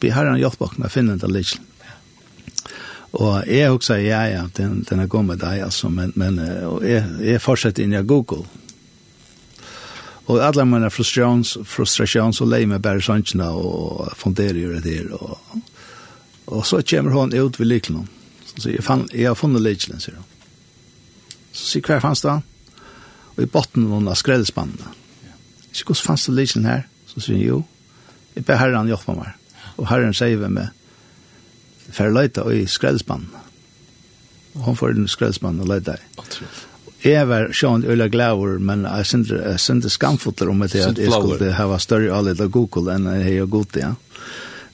be 0.00 0.10
herren 0.14 0.40
hjelpe 0.40 0.66
oss 0.66 0.76
med 0.78 0.88
å 0.90 0.92
finne 0.92 1.16
den 1.20 1.34
lykken. 1.34 1.70
Og 3.14 3.46
jeg 3.46 3.70
også, 3.70 3.92
sier, 3.92 4.08
ja, 4.08 4.22
ja, 4.26 4.42
den, 4.56 4.80
den 4.88 5.00
er 5.04 5.06
god 5.10 5.28
med 5.28 5.38
deg, 5.38 5.60
altså, 5.62 5.88
men, 5.88 6.10
men 6.18 6.40
og 6.66 6.82
jeg, 6.82 7.04
jeg 7.22 7.42
fortsetter 7.42 7.84
inn 7.84 7.94
i 7.94 8.02
Google. 8.02 8.42
Og 10.24 10.40
alle 10.40 10.64
mine 10.66 10.88
frustrasjons, 10.90 11.58
frustrasjons 11.68 12.40
og 12.40 12.48
leie 12.48 12.66
meg 12.66 12.82
bare 12.82 13.02
sånne 13.04 13.50
og 13.54 14.08
funderer 14.18 14.58
jo 14.58 14.80
det 14.82 14.96
her. 14.96 15.12
Og, 15.14 15.60
og 16.56 16.66
så 16.66 16.80
kommer 16.82 17.14
hun 17.14 17.34
ut 17.36 17.60
ved 17.60 17.70
lykken. 17.70 18.00
Så 18.48 18.64
sier 18.64 18.78
jeg, 18.78 18.86
fann, 18.86 19.06
jeg 19.12 19.28
har 19.28 19.38
funnet 19.38 19.62
lykken, 19.62 20.00
sier 20.00 20.16
hun. 20.16 20.26
Så 21.52 21.68
sier 21.68 21.86
hver 21.86 22.02
fanns 22.02 22.24
det? 22.24 22.34
Og 23.36 23.44
i 23.44 23.50
botten 23.50 23.84
av 23.84 23.92
noen 23.92 24.10
av. 24.10 24.18
Så 24.18 25.84
hvordan 25.84 26.06
fanns 26.08 26.26
det 26.26 26.36
lykken 26.40 26.66
her? 26.66 26.86
Så 27.12 27.20
sier 27.20 27.36
hun, 27.36 27.44
jo, 27.44 27.62
jeg 28.34 28.48
ber 28.48 28.58
herren 28.58 28.90
hjelpe 28.90 29.14
meg 29.14 29.36
og 29.76 29.88
herren 29.90 30.14
sier 30.16 30.40
vi 30.40 30.50
med, 30.52 30.68
for 31.90 32.12
leita 32.12 32.44
i 32.52 32.64
skrelspann. 32.70 33.26
Og 34.54 34.68
hun 34.68 34.78
får 34.78 34.94
den 34.98 35.10
skrelspann 35.10 35.60
og 35.62 35.70
leita 35.70 35.96
i. 35.98 36.04
Jeg 37.04 37.28
var 37.28 37.50
sjån 37.52 37.84
øyla 37.84 38.06
glaver, 38.08 38.58
men 38.58 38.86
jeg 38.86 39.06
synes 39.06 39.32
synte 39.60 39.90
skamfotler 39.92 40.48
om 40.48 40.62
at 40.64 40.74
jeg 40.74 40.94
skulle 40.96 41.50
ha 41.52 41.78
større 41.82 42.14
allit 42.16 42.40
av 42.40 42.48
Google 42.54 42.94
enn 42.94 43.10
jeg 43.18 43.42
har 43.42 43.50
god 43.52 43.76
ja. 43.76 43.90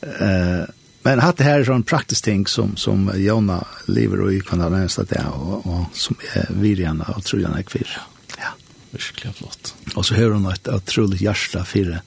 Uh, 0.00 0.68
men 1.02 1.20
hatt 1.24 1.38
det 1.40 1.46
her 1.46 1.62
er 1.62 1.66
sånn 1.68 1.84
praktisk 1.88 2.26
ting 2.26 2.44
som, 2.48 2.74
som 2.76 3.08
Jona 3.16 3.58
lever 3.88 4.20
og 4.20 4.34
i 4.36 4.40
kvann 4.44 4.62
av 4.64 4.74
nærmest 4.74 5.00
at 5.00 5.14
jeg, 5.16 5.32
og, 5.32 5.64
og 5.64 5.96
som 5.96 6.18
er 6.36 6.50
virjana 6.60 7.08
og 7.14 7.24
trojana 7.24 7.62
jeg 7.62 7.70
kvir. 7.70 7.94
Ja, 8.36 8.52
virkelig 8.92 9.32
flott. 9.38 9.72
Og 9.94 10.04
så 10.04 10.18
hører 10.18 10.36
hun 10.36 10.50
et 10.52 10.68
utrolig 10.68 11.22
hjertelig 11.24 11.64
fire 11.68 12.02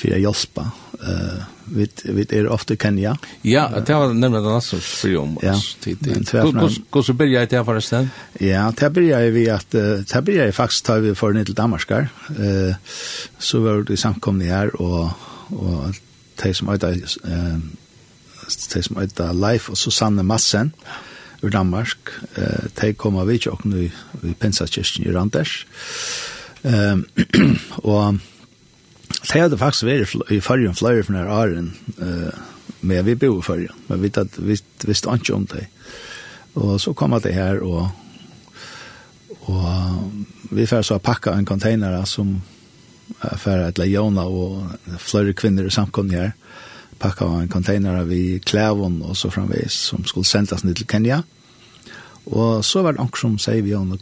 för 0.00 0.14
att 0.14 0.20
hjälpa. 0.20 0.70
Uh, 1.08 1.42
vi, 1.64 1.88
vi 2.04 2.26
är 2.30 2.48
ofta 2.48 2.74
i 2.74 2.76
Kenya. 2.76 3.18
Ja, 3.42 3.72
det 3.86 3.94
var 3.94 4.06
nämligen 4.06 4.32
den 4.32 4.46
annan 4.46 4.62
för 4.62 5.16
om 5.16 5.38
oss 5.38 5.76
tidigt. 5.80 6.32
Går 6.90 7.02
så 7.02 7.12
börjar 7.12 7.46
det 7.46 7.56
här 7.56 7.64
förresten? 7.64 8.10
Ja, 8.38 8.72
det 8.76 8.90
börjar 8.90 9.30
vi 9.30 9.50
att, 9.50 9.70
det 9.70 10.22
börjar 10.22 10.44
jag 10.44 10.54
faktiskt 10.54 10.84
ta 10.84 10.94
vi 10.94 11.14
för 11.14 11.44
till 11.44 11.54
Danmarkar. 11.54 12.08
Uh, 12.40 12.74
så 13.38 13.60
var 13.60 13.82
det 13.82 13.96
samkomna 13.96 14.44
här 14.44 14.82
och, 14.82 15.10
och 15.46 15.94
de 16.42 16.54
som 16.54 16.68
öjda, 16.68 16.90
uh, 16.90 17.58
de 18.74 18.82
som 18.82 18.98
öjda 18.98 19.32
Life 19.32 19.70
och 19.70 19.78
Susanne 19.78 20.22
Massen 20.22 20.72
ur 21.40 21.50
Danmark, 21.50 21.98
uh, 22.38 22.44
de 22.80 22.94
kom 22.94 23.16
av 23.16 23.26
vi 23.26 23.40
och 23.50 23.66
nu 23.66 23.90
i 24.22 24.34
Pensakirsten 24.38 25.06
i 25.06 25.12
Randers. 25.12 25.66
Um, 26.62 27.06
och 27.70 28.14
Det 29.22 29.40
hadde 29.40 29.58
faktisk 29.58 29.84
vært 29.84 30.32
i 30.32 30.40
fargen 30.40 30.74
flere 30.74 31.04
for 31.04 31.12
denne 31.12 31.34
åren, 31.34 31.72
men 32.80 33.04
vi 33.06 33.14
bor 33.14 33.40
i 33.40 33.44
fargen, 33.44 33.82
men 33.88 34.02
vi 34.02 34.56
visste 34.88 35.12
ikke 35.14 35.34
om 35.34 35.46
det. 35.50 35.66
Og 36.54 36.80
så 36.80 36.92
kom 36.92 37.14
det 37.22 37.34
her, 37.34 37.60
og, 37.60 37.90
og 39.46 40.12
vi 40.50 40.66
får 40.66 40.82
så 40.82 40.98
pakka 40.98 41.36
en 41.36 41.46
container 41.46 42.04
som 42.04 42.40
för 43.36 43.58
att 43.58 43.78
lejona 43.78 44.24
och 44.24 44.62
flere 44.98 45.32
kvinnor 45.32 45.66
i 45.66 45.70
samkomne 45.70 46.14
her, 46.14 46.32
packa 46.98 47.24
en 47.24 47.48
container 47.48 48.04
vi 48.04 48.38
klävon 48.38 49.02
och 49.02 49.16
så 49.16 49.30
framvis 49.30 49.72
som 49.72 50.04
skulle 50.04 50.24
sändas 50.24 50.64
ned 50.64 50.76
til 50.76 50.86
Kenya. 50.86 51.22
Och 52.24 52.64
så 52.64 52.82
var 52.82 52.92
det 52.92 53.00
anker 53.00 53.18
som 53.18 53.38
säger 53.38 53.62
vi 53.62 53.74
om 53.74 53.90
det 53.90 53.98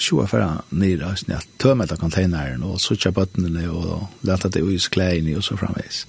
sjoa 0.00 0.26
færa 0.30 0.50
nira, 0.74 1.12
sånn 1.18 1.36
at 1.36 1.48
tømme 1.62 1.86
etter 1.86 2.00
konteineren, 2.00 2.64
og 2.66 2.80
sutja 2.82 3.12
bøttene, 3.14 3.66
og 3.70 4.24
leta 4.26 4.50
det 4.52 4.64
ui 4.64 4.78
skleini, 4.82 5.36
og 5.38 5.44
så 5.46 5.58
framveis. 5.60 6.04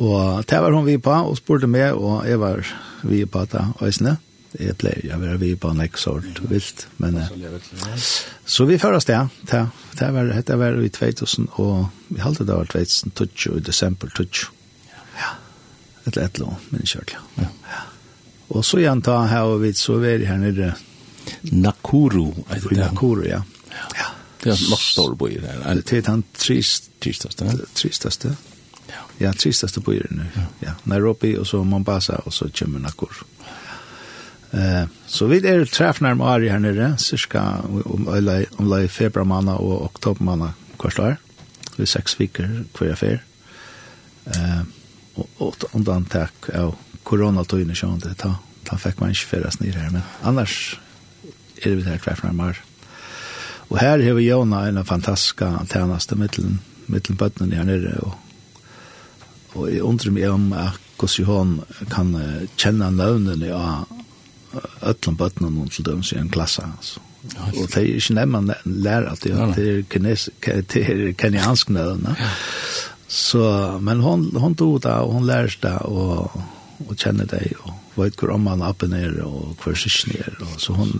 Og 0.00 0.44
det 0.46 0.58
var 0.62 0.74
hun 0.74 0.86
vi 0.86 0.98
på, 1.02 1.12
og 1.12 1.38
spurte 1.38 1.70
meg, 1.70 1.94
og 1.94 2.26
jeg 2.28 2.40
var 2.40 2.66
vi 3.02 3.24
på 3.26 3.44
det, 3.52 3.64
øysene. 3.82 4.16
Jeg 4.58 4.74
pleier, 4.80 5.04
jeg 5.06 5.20
var 5.20 5.36
vi 5.38 5.52
på 5.54 5.70
en 5.70 5.78
leksort, 5.78 6.40
vilt, 6.50 6.88
men... 6.98 7.20
Så 8.44 8.66
vi 8.66 8.78
fører 8.82 8.98
oss 8.98 9.06
det, 9.06 9.18
det 9.46 10.08
var, 10.14 10.32
det 10.34 10.56
var 10.58 10.80
i 10.82 10.88
2000, 10.90 11.52
og 11.62 11.86
vi 12.08 12.18
halte 12.24 12.46
det 12.46 12.56
var 12.56 12.66
2012, 12.72 13.60
i 13.60 13.62
desember 13.66 14.10
2012. 14.16 14.50
Ja, 15.20 15.36
et 16.06 16.18
eller 16.18 16.50
annet, 16.50 16.70
men 16.72 16.90
kjørt, 16.90 17.14
Ja. 17.38 17.86
Og 18.50 18.64
så 18.66 18.80
igjen 18.80 19.02
ta 19.06 19.14
her 19.30 19.46
og 19.46 19.60
vidt, 19.62 19.78
så 19.78 20.00
var 20.02 20.16
jeg 20.16 20.26
her 20.26 20.40
nede, 20.42 20.72
Nakuru. 21.42 22.32
er 22.50 22.60
det 22.60 22.78
Nakuru, 22.78 23.22
ja. 23.22 23.42
Ja. 23.70 24.08
Det 24.44 24.52
er 24.52 24.70
nok 24.70 24.80
stor 24.80 25.14
by 25.14 25.40
der. 25.42 25.60
Er 25.64 25.74
Det 25.74 25.92
er 25.92 26.00
den 26.00 26.24
tristaste. 26.38 27.44
Tristaste. 27.74 28.36
Ja, 28.88 29.26
Ja, 29.26 29.32
tristaste 29.32 29.80
bøyer 29.80 30.06
nu. 30.10 30.22
Ja. 30.62 30.72
Nairobi, 30.84 31.36
og 31.36 31.46
så 31.46 31.64
Mombasa, 31.64 32.12
og 32.12 32.32
så 32.32 32.50
kommer 32.58 32.78
Nakuru. 32.78 33.24
Eh, 34.52 34.84
så 35.06 35.26
vi 35.26 35.36
er 35.36 35.64
träffnar 35.64 36.14
med 36.14 36.26
Ari 36.26 36.48
här 36.48 36.58
nere, 36.58 36.98
cirka 36.98 37.42
om 37.84 38.08
om 38.56 38.80
i 38.80 38.88
februar 38.88 39.24
måned 39.24 39.54
og 39.54 39.82
oktober 39.82 40.24
måned, 40.24 40.48
månad 40.78 40.98
år. 40.98 41.16
Vi 41.76 41.86
seks 41.86 42.20
veckor 42.20 42.64
kvar 42.74 42.94
fer. 42.94 43.22
Eh, 44.26 44.60
og 45.14 45.28
og 45.38 45.54
undan 45.72 46.04
tack 46.04 46.48
av 46.54 46.74
coronatiden 47.04 47.74
så 47.74 47.86
inte 47.86 48.14
ta 48.14 48.34
ta 48.64 48.76
fick 48.76 49.00
man 49.00 49.08
inte 49.08 49.26
färdas 49.26 49.60
ner 49.60 49.72
her, 49.72 49.90
men 49.90 50.02
annars 50.22 50.80
er 51.66 51.76
vi 51.76 51.86
der 51.86 51.98
tvær 52.02 52.18
frammar. 52.20 52.60
Og 53.70 53.78
her 53.78 54.02
har 54.02 54.14
vi 54.18 54.28
Jona 54.28 54.66
en 54.68 54.84
fantastisk 54.84 55.42
tjeneste 55.70 56.16
mittelen, 56.18 56.60
mittelen 56.86 57.18
bøttene 57.18 57.56
her 57.56 57.68
nere, 57.68 57.94
og, 58.02 58.14
og 59.54 59.68
jeg 59.70 59.82
undrer 59.82 60.14
meg 60.14 60.30
om 60.30 60.52
at 60.52 60.80
hvordan 61.00 61.26
hun 61.26 61.52
kan 61.88 62.10
kjenne 62.60 62.90
navnene 62.92 63.54
av 63.56 63.88
ötlum 64.82 65.16
bötnum 65.16 65.56
hon 65.56 65.68
til 65.68 65.86
døms 65.86 66.12
i 66.12 66.18
en 66.18 66.28
klasse. 66.28 66.62
Altså. 66.76 67.00
Og 67.60 67.68
det 67.68 67.76
er 67.76 67.98
ikke 68.00 68.16
nemmen 68.16 68.50
lærer 68.64 69.10
at 69.12 69.24
det 69.24 69.32
er, 69.34 69.82
kines, 69.90 70.28
det 70.44 70.82
er 70.82 71.12
kenyansk 71.18 71.70
nødene. 71.70 72.16
Så, 73.08 73.42
men 73.82 74.00
hon, 74.00 74.30
hon 74.36 74.54
tog 74.54 74.82
det, 74.82 74.92
og 74.92 75.12
hon 75.12 75.26
lærer 75.26 75.56
det, 75.62 75.76
og, 75.82 76.30
og 76.86 76.96
kjenner 76.96 77.26
det, 77.26 77.52
og 77.62 77.74
vet 77.98 78.16
hvor 78.18 78.34
om 78.34 78.46
man 78.46 78.62
appen 78.62 78.94
er, 78.96 79.18
og 79.26 79.56
hvor 79.62 79.74
syskene 79.74 80.22
er. 80.24 80.36
Og, 80.40 80.56
så 80.62 80.72
hon 80.78 80.94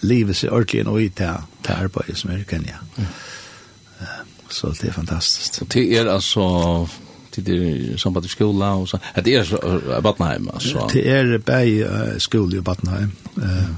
livet 0.00 0.36
sig 0.36 0.50
ordentligt 0.50 0.88
og 0.88 1.02
i 1.02 1.08
til, 1.08 1.34
til 1.64 1.72
arbeidet 1.72 2.18
som 2.18 2.30
er 2.30 2.36
i 2.36 2.44
Kenya. 2.50 2.78
Så 4.50 4.74
det 4.80 4.88
är 4.88 4.92
fantastiskt. 4.92 5.62
Og 5.62 5.68
det 5.72 5.98
är 5.98 6.06
alltså 6.06 6.88
till 7.30 7.44
det 7.44 8.00
samband 8.00 8.24
med 8.24 8.30
skola 8.30 8.74
og 8.74 8.88
så. 8.88 8.98
Det 9.24 9.34
är 9.34 9.44
så 9.44 9.80
Battenheim 10.02 10.48
alltså. 10.48 10.90
Det 10.92 11.10
är 11.10 11.38
bäj 11.38 11.86
skole 12.18 12.56
i 12.56 12.60
Battenheim. 12.60 13.12
Eh 13.36 13.74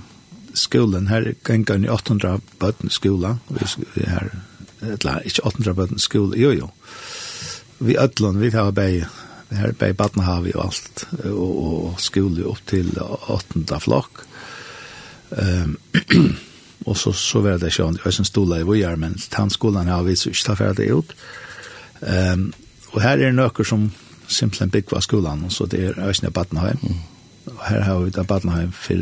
skolan 0.55 1.07
här 1.07 1.35
kan 1.43 1.64
kan 1.64 1.89
800 1.89 2.41
barn 2.59 2.91
skola. 2.91 3.39
Vi 3.95 4.05
här 4.07 4.31
eller 4.81 5.25
inte 5.25 5.43
800 5.43 5.75
barn 5.75 5.99
skola. 5.99 6.37
Jo 6.37 6.53
jo. 6.53 6.71
Vi 7.79 7.97
ødlån, 7.97 8.41
vi 8.41 8.51
har 8.51 8.73
vi 8.73 9.05
här 9.49 9.73
på 9.73 9.93
Battenhav 9.95 10.51
och 10.55 10.64
allt 10.64 11.07
och, 11.25 11.89
och 11.89 12.01
skola 12.01 12.45
upp 12.45 12.66
till 12.66 12.99
8 12.99 13.81
flock. 13.81 14.11
Um, 15.41 15.76
og 16.87 16.97
så, 16.97 17.12
så 17.12 17.41
var 17.45 17.59
det 17.61 17.72
sånn, 17.74 17.99
jeg 18.05 18.16
som 18.16 18.26
stola 18.26 18.61
i 18.61 18.64
vujar, 18.66 18.97
men 18.99 19.14
tannskolan 19.31 19.91
har 19.91 20.03
vi 20.07 20.16
så 20.16 20.33
ikke 20.33 20.47
ta 20.47 20.57
ferdig 20.59 20.89
ut. 20.97 21.12
Um, 22.01 22.49
og 22.95 23.03
her 23.05 23.20
er 23.20 23.37
nøkker 23.37 23.68
som 23.68 23.91
simpelthen 24.26 24.72
byggva 24.72 25.01
skolan, 25.01 25.45
och 25.45 25.53
så 25.53 25.66
det 25.66 25.85
er 25.85 26.09
Øsne 26.09 26.31
Badnaheim. 26.31 26.78
Mm. 26.83 26.99
Og 27.47 27.66
her 27.68 27.81
har 27.81 27.99
vi 27.99 28.11
da 28.11 28.22
Badnaheim 28.22 28.72
for 28.72 28.95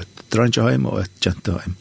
et 0.00 0.24
drøngeheim 0.32 0.86
og 0.86 1.00
et 1.00 1.26
jenteheim. 1.26 1.76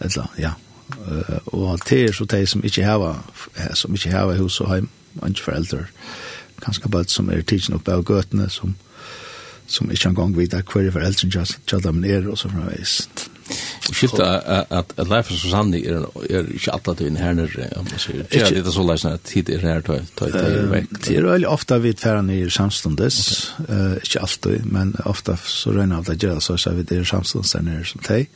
Eller, 0.00 0.32
ja. 0.38 0.52
Uh, 0.88 1.38
og 1.46 1.80
det 1.88 2.04
er 2.04 2.12
så 2.12 2.24
de 2.24 2.46
som 2.46 2.64
ikke 2.64 2.84
har, 2.84 3.24
som 3.74 3.94
ikke 3.94 4.10
har 4.10 4.36
hus 4.36 4.60
og 4.60 4.74
heim, 4.74 4.88
og 5.20 5.28
ikke 5.28 5.42
foreldre. 5.42 5.84
Kanskje 6.62 6.90
bare 6.90 7.08
som 7.08 7.30
er 7.30 7.42
tidsen 7.42 7.74
oppe 7.74 7.92
av 7.92 8.04
gøtene, 8.04 8.50
som 8.50 8.76
som 9.68 9.90
ikke 9.92 10.12
engang 10.12 10.36
vet 10.36 10.54
hva 10.56 10.82
er 10.82 10.94
foreldrene 10.94 11.44
kjallet 11.68 11.94
min 11.94 12.06
er, 12.08 12.28
og 12.30 12.38
så 12.40 12.50
fremveis. 12.52 13.02
Skiftet 13.88 14.20
at 14.20 14.90
Leif 15.08 15.30
og 15.32 15.38
Susanne 15.40 15.78
er, 15.80 16.04
er 16.28 16.48
ikke 16.52 16.72
alle 16.74 16.94
tøyen 16.98 17.16
her 17.16 17.36
nere, 17.36 17.68
om 17.80 17.86
man 17.88 18.00
sier. 18.02 18.24
Ikke 18.26 18.50
det 18.58 18.66
er 18.66 18.74
så 18.74 18.84
leisende 18.84 19.16
at 19.16 19.26
tid 19.28 19.52
er 19.54 19.64
her 19.64 19.84
tøy, 19.84 20.00
tøy, 20.18 20.32
tøy, 20.34 20.56
vekk. 20.72 20.96
Det 21.06 21.14
er 21.16 21.28
veldig 21.28 21.48
ofte 21.48 21.78
vi 21.84 21.94
tverre 21.96 22.24
nere 22.26 22.52
samståndes, 22.52 23.20
ikke 24.02 24.24
alltid, 24.24 24.66
men 24.68 24.92
ofte 25.08 25.38
så 25.48 25.72
regner 25.76 26.02
av 26.02 26.10
det 26.10 26.18
gjør 26.24 26.42
så 26.44 26.58
er 26.58 26.80
vi 26.80 26.88
er 26.98 27.08
samståndes 27.08 27.54
der 27.56 27.64
nere 27.70 27.86
som 27.88 28.04
tøy. 28.04 28.26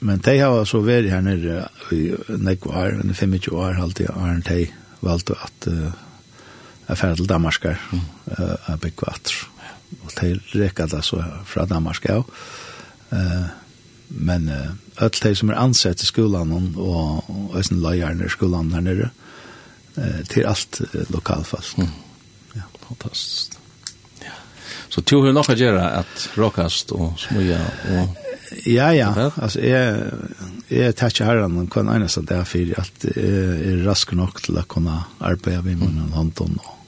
Men 0.00 0.22
tøy 0.24 0.38
har 0.38 0.64
så 0.68 0.80
vært 0.84 1.10
her 1.12 1.24
nere 1.24 1.66
i 1.92 2.06
nekvar, 2.40 3.00
25 3.12 3.52
år, 3.52 3.76
halvtid, 3.80 4.12
har 4.14 4.40
tøy 4.46 4.66
valgt 5.02 5.32
at 5.34 5.68
uh, 5.68 5.90
jeg 6.92 7.00
fer 7.00 7.16
til 7.18 7.28
Danmarskar, 7.30 7.80
jeg 8.38 8.78
bygger 8.84 9.08
vatter. 9.08 9.40
Og 10.02 10.12
til 10.16 10.38
rekker 10.56 10.88
det 10.92 11.02
så 11.04 11.18
fra 11.48 11.66
Danmark, 11.68 12.06
ja. 12.08 12.22
Men 14.12 14.48
uh, 14.48 15.04
alt 15.04 15.20
de 15.24 15.32
som 15.36 15.50
er 15.50 15.60
ansett 15.60 16.02
i 16.04 16.06
skolan 16.08 16.52
og 16.52 17.28
og 17.32 17.56
østen 17.58 17.80
løyerne 17.80 18.26
i 18.26 18.32
skolan 18.32 18.72
her 18.74 18.84
nere, 18.84 19.10
uh, 19.96 20.20
til 20.28 20.48
alt 20.48 20.80
uh, 20.84 21.00
lokalfast. 21.12 21.78
Mm. 21.78 21.88
Ja, 22.56 22.66
fantastisk. 22.88 23.56
Ja. 24.20 24.34
Så 24.92 25.00
tog 25.00 25.24
hun 25.26 25.34
nok 25.34 25.48
å 25.52 25.56
gjøre 25.56 25.86
at 26.02 26.28
råkast 26.36 26.92
og 26.92 27.16
smuja 27.20 27.60
og... 27.94 28.18
Ja, 28.68 28.90
ja. 28.92 29.08
Altså, 29.40 29.62
jeg, 29.64 30.12
jeg 30.68 30.92
tar 31.00 31.08
ikke 31.08 31.24
herren 31.24 31.54
noen 31.56 31.88
eneste 31.88 32.20
det 32.28 32.36
er 32.36 32.44
for 32.44 32.74
at 32.82 33.06
jeg 33.08 33.62
er 33.70 33.80
rask 33.86 34.12
nok 34.12 34.42
til 34.44 34.60
å 34.60 34.66
kunne 34.68 34.98
arbeide 35.24 35.64
med 35.70 35.80
munnen 35.80 36.12
hånden 36.12 36.58
og 36.60 36.81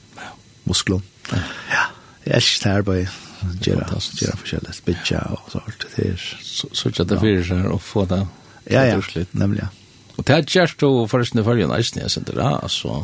muskler. 0.65 1.01
Ja. 1.31 1.85
Jeg 2.25 2.35
elsker 2.35 2.69
det 2.69 2.77
arbeidet. 2.81 3.21
Gjøre, 3.61 3.85
gjøre 4.17 4.37
forskjellig, 4.39 4.73
spitja 4.73 5.19
og 5.35 5.49
så 5.51 5.59
alt 5.67 5.83
det 5.83 5.91
her. 5.95 6.21
Så 6.41 6.89
ikke 6.89 7.03
at 7.03 7.11
det 7.11 7.19
fyrir 7.21 7.43
seg 7.45 7.67
å 7.69 7.77
få 7.81 8.05
det. 8.09 8.23
Ja, 8.71 8.85
ja, 8.87 8.97
nemlig, 9.37 9.61
ja. 9.61 9.67
Og 10.15 10.25
det 10.25 10.33
er 10.33 10.47
gjerst 10.49 10.81
jo 10.81 11.05
forresten 11.11 11.41
i 11.41 11.45
følgen 11.45 11.73
eisen, 11.75 11.99
jeg 12.01 12.13
sender 12.13 12.39
det, 12.39 12.47
altså. 12.63 13.03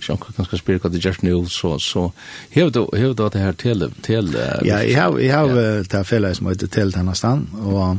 Ikke 0.00 0.16
kan 0.32 0.46
skal 0.46 0.62
spyrre 0.62 0.80
hva 0.80 0.90
det 0.94 1.02
gjerst 1.04 1.26
nu, 1.26 1.34
så, 1.52 1.74
så 1.82 2.06
hever 2.54 2.70
du, 2.72 2.86
hever 2.96 3.12
du 3.18 3.26
det 3.34 3.42
her 3.42 3.58
til, 3.60 3.84
til 4.06 4.32
Ja, 4.32 4.78
jeg 4.78 4.96
har, 4.96 5.18
jeg 5.20 5.34
har 5.34 5.52
det 5.92 6.06
fellet 6.08 6.38
som 6.38 6.48
heter 6.48 6.72
til 6.72 6.94
denne 6.94 7.16
stand, 7.18 7.50
og 7.60 7.98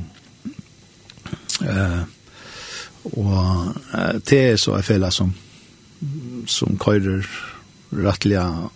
eh 1.68 2.02
og 3.02 3.74
det 4.30 4.40
er 4.52 4.58
så 4.62 4.76
en 4.78 4.84
fellet 4.86 5.14
som 5.14 5.32
som 6.46 6.78
køyrer 6.78 7.26
rettliga 7.92 8.70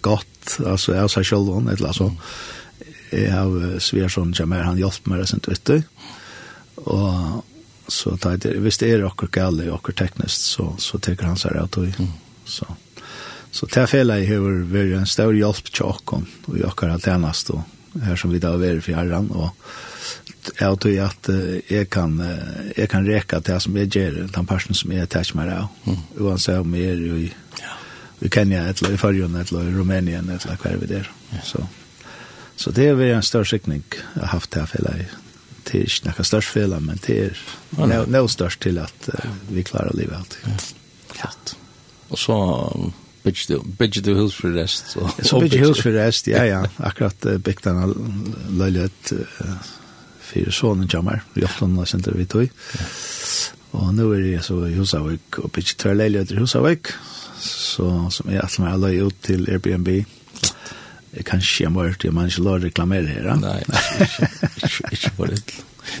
gott 0.00 0.58
alltså 0.66 0.94
jag 0.94 1.10
sa 1.10 1.24
själv 1.24 1.46
hon 1.46 1.68
eller 1.68 1.86
alltså 1.86 2.16
jag 3.10 3.32
har 3.32 3.78
Sversson 3.78 4.34
Jamar 4.36 4.62
han 4.62 4.78
hjälpt 4.78 5.06
mig 5.06 5.26
sen 5.26 5.40
ute 5.48 5.82
och 6.74 7.44
så 7.88 8.16
tar 8.16 8.36
det 8.36 8.48
visst 8.48 8.82
är 8.82 8.98
det 8.98 9.04
och 9.04 9.28
galle 9.32 9.70
och 9.70 9.96
tekniskt 9.96 10.40
så 10.40 10.74
så 10.78 10.98
tar 10.98 11.22
han 11.22 11.36
så 11.36 11.48
här 11.48 11.56
att 11.56 11.76
så 12.44 12.66
så 13.50 13.66
tar 13.66 13.86
fela 13.86 14.18
i 14.18 14.24
hur 14.24 14.64
vi 14.64 14.94
en 14.94 15.06
stor 15.06 15.36
hjälp 15.36 15.74
tjockon 15.74 16.26
och 16.44 16.58
jag 16.58 16.76
kan 16.76 16.90
att 16.90 17.08
annars 17.08 17.44
då 17.44 17.62
här 18.02 18.16
som 18.16 18.30
vi 18.30 18.38
där 18.38 18.48
över 18.48 18.80
för 18.80 18.92
herran 18.92 19.30
och 19.30 19.56
jag 20.58 20.80
tror 20.80 21.00
att 21.00 21.28
jag 21.68 21.90
kan 21.90 22.38
jag 22.76 22.90
kan 22.90 23.06
räcka 23.06 23.40
till 23.40 23.60
som 23.60 23.76
jag 23.76 23.96
ger 23.96 24.28
den 24.32 24.46
personen 24.46 24.74
som 24.74 24.92
jag 24.92 25.08
tar 25.08 25.36
mig 25.36 25.56
av. 25.56 25.66
Oavsett 26.18 26.60
om 26.60 26.74
jag 26.74 26.84
är 26.84 27.16
i 27.16 27.32
ja 27.60 27.66
i 28.20 28.28
Kenya, 28.28 28.66
eller 28.68 28.92
i 28.92 28.96
Fyrjön, 28.96 29.36
eller 29.36 29.62
i 29.62 29.72
Rumänien, 29.72 30.28
eller 30.28 30.56
hver 30.62 30.76
vi 30.76 30.86
der. 30.86 31.10
Så, 31.44 31.66
så 32.56 32.70
det 32.70 32.88
er 32.88 32.94
vi 32.94 33.10
en 33.10 33.22
større 33.22 33.48
sikning 33.48 33.84
jeg 33.90 34.20
har 34.20 34.34
haft 34.34 34.50
til 34.52 34.66
fela. 34.66 34.94
Det 35.64 35.78
er 35.78 35.86
ikke 35.86 36.10
noe 36.10 36.26
størst 36.26 36.52
fela, 36.52 36.80
men 36.80 37.00
det 37.06 37.18
er 37.24 37.42
noe 37.78 38.06
no 38.10 38.26
størst 38.28 38.60
til 38.64 38.80
at 38.82 39.10
uh, 39.12 39.28
vi 39.48 39.64
klarer 39.64 39.96
livet 39.96 40.16
alltid. 40.18 40.72
Ja. 41.20 41.30
Og 42.10 42.18
så 42.18 42.36
bygger 43.22 44.02
du 44.02 44.14
hus 44.18 44.34
for 44.34 44.56
rest. 44.56 44.90
Så, 44.92 45.06
så 45.22 45.40
bygger 45.40 45.68
hus 45.68 45.82
for 45.82 45.94
rest, 45.94 46.28
ja, 46.28 46.44
ja. 46.48 46.64
Akkurat 46.90 47.26
uh, 47.26 47.38
bygde 47.38 47.70
denne 47.70 47.88
løylighet 48.58 49.14
uh, 49.16 49.70
for 50.30 50.52
sånne 50.54 50.88
kommer. 50.90 51.24
Vi 51.34 51.44
har 51.44 51.54
hatt 51.54 51.70
noe 51.70 51.88
senter 51.88 52.18
vi 52.18 52.26
tog. 52.30 52.50
Og 53.78 53.92
nå 53.94 54.08
er 54.16 54.26
jeg 54.32 54.44
så 54.44 54.58
i 54.66 54.74
Husavik 54.74 55.38
og 55.38 55.52
bygger 55.54 55.78
tørleilighet 55.84 56.34
i 56.34 56.40
Husavik 56.40 56.92
så, 57.40 57.90
som 58.10 58.30
jeg 58.30 58.42
alltid 58.42 58.68
har 58.68 58.80
løy 58.80 59.02
ut 59.08 59.18
til 59.26 59.48
Airbnb. 59.50 59.88
Jeg 61.10 61.26
kan 61.26 61.42
ikke 61.42 61.64
gjøre 61.64 61.74
mørkt, 61.74 62.04
jeg 62.06 62.14
må 62.14 62.28
ikke 62.28 62.44
lov 62.46 62.60
reklamere 62.62 63.10
her. 63.10 63.32
Nei, 63.40 63.58
ikke, 63.64 64.28
ikke, 64.62 64.92
ikke 64.94 65.12
for 65.16 65.32
det. 65.32 65.42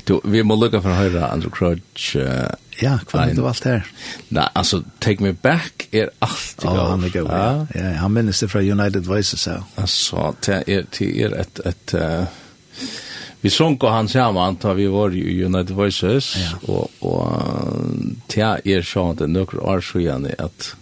Du, 0.06 0.20
vi 0.24 0.42
må 0.46 0.54
lukka 0.54 0.78
for 0.84 0.92
å 0.92 1.00
høre 1.00 1.24
Andrew 1.26 1.50
Crouch. 1.50 2.12
Uh, 2.14 2.52
ja, 2.78 2.98
hva 3.10 3.24
er 3.24 3.34
det 3.34 3.46
alt 3.50 3.66
her? 3.66 3.88
Nei, 4.30 4.46
altså, 4.54 4.84
Take 5.02 5.24
Me 5.24 5.32
Back 5.34 5.88
er 5.90 6.12
alltid 6.22 6.68
gav. 6.68 6.78
Å, 6.78 6.88
han 6.92 7.08
er 7.08 7.14
gav, 7.16 7.32
ja. 7.32 7.50
ja. 7.74 7.90
Han 8.04 8.14
minnes 8.14 8.44
det 8.44 8.50
fra 8.52 8.62
United 8.62 9.08
Voices, 9.10 9.48
ja. 9.50 9.58
Altså, 9.80 10.30
det 10.46 10.62
er, 10.68 10.86
det 10.94 11.10
er 11.26 11.38
et, 11.42 11.64
et 11.72 11.96
uh, 11.98 12.44
vi 13.40 13.50
sjönk 13.50 13.82
han 13.88 14.08
sammen, 14.08 14.58
da 14.60 14.74
vi 14.76 14.86
var 14.92 15.14
i 15.16 15.44
United 15.44 15.72
Voices 15.76 16.34
ja. 16.36 16.58
og, 16.68 16.90
og 17.00 17.32
det 18.26 18.42
är 18.64 18.82
så 18.82 19.10
att 19.10 19.20
några 19.20 19.60
år 19.60 19.80
så 19.80 19.98
igen 19.98 20.28
att 20.38 20.76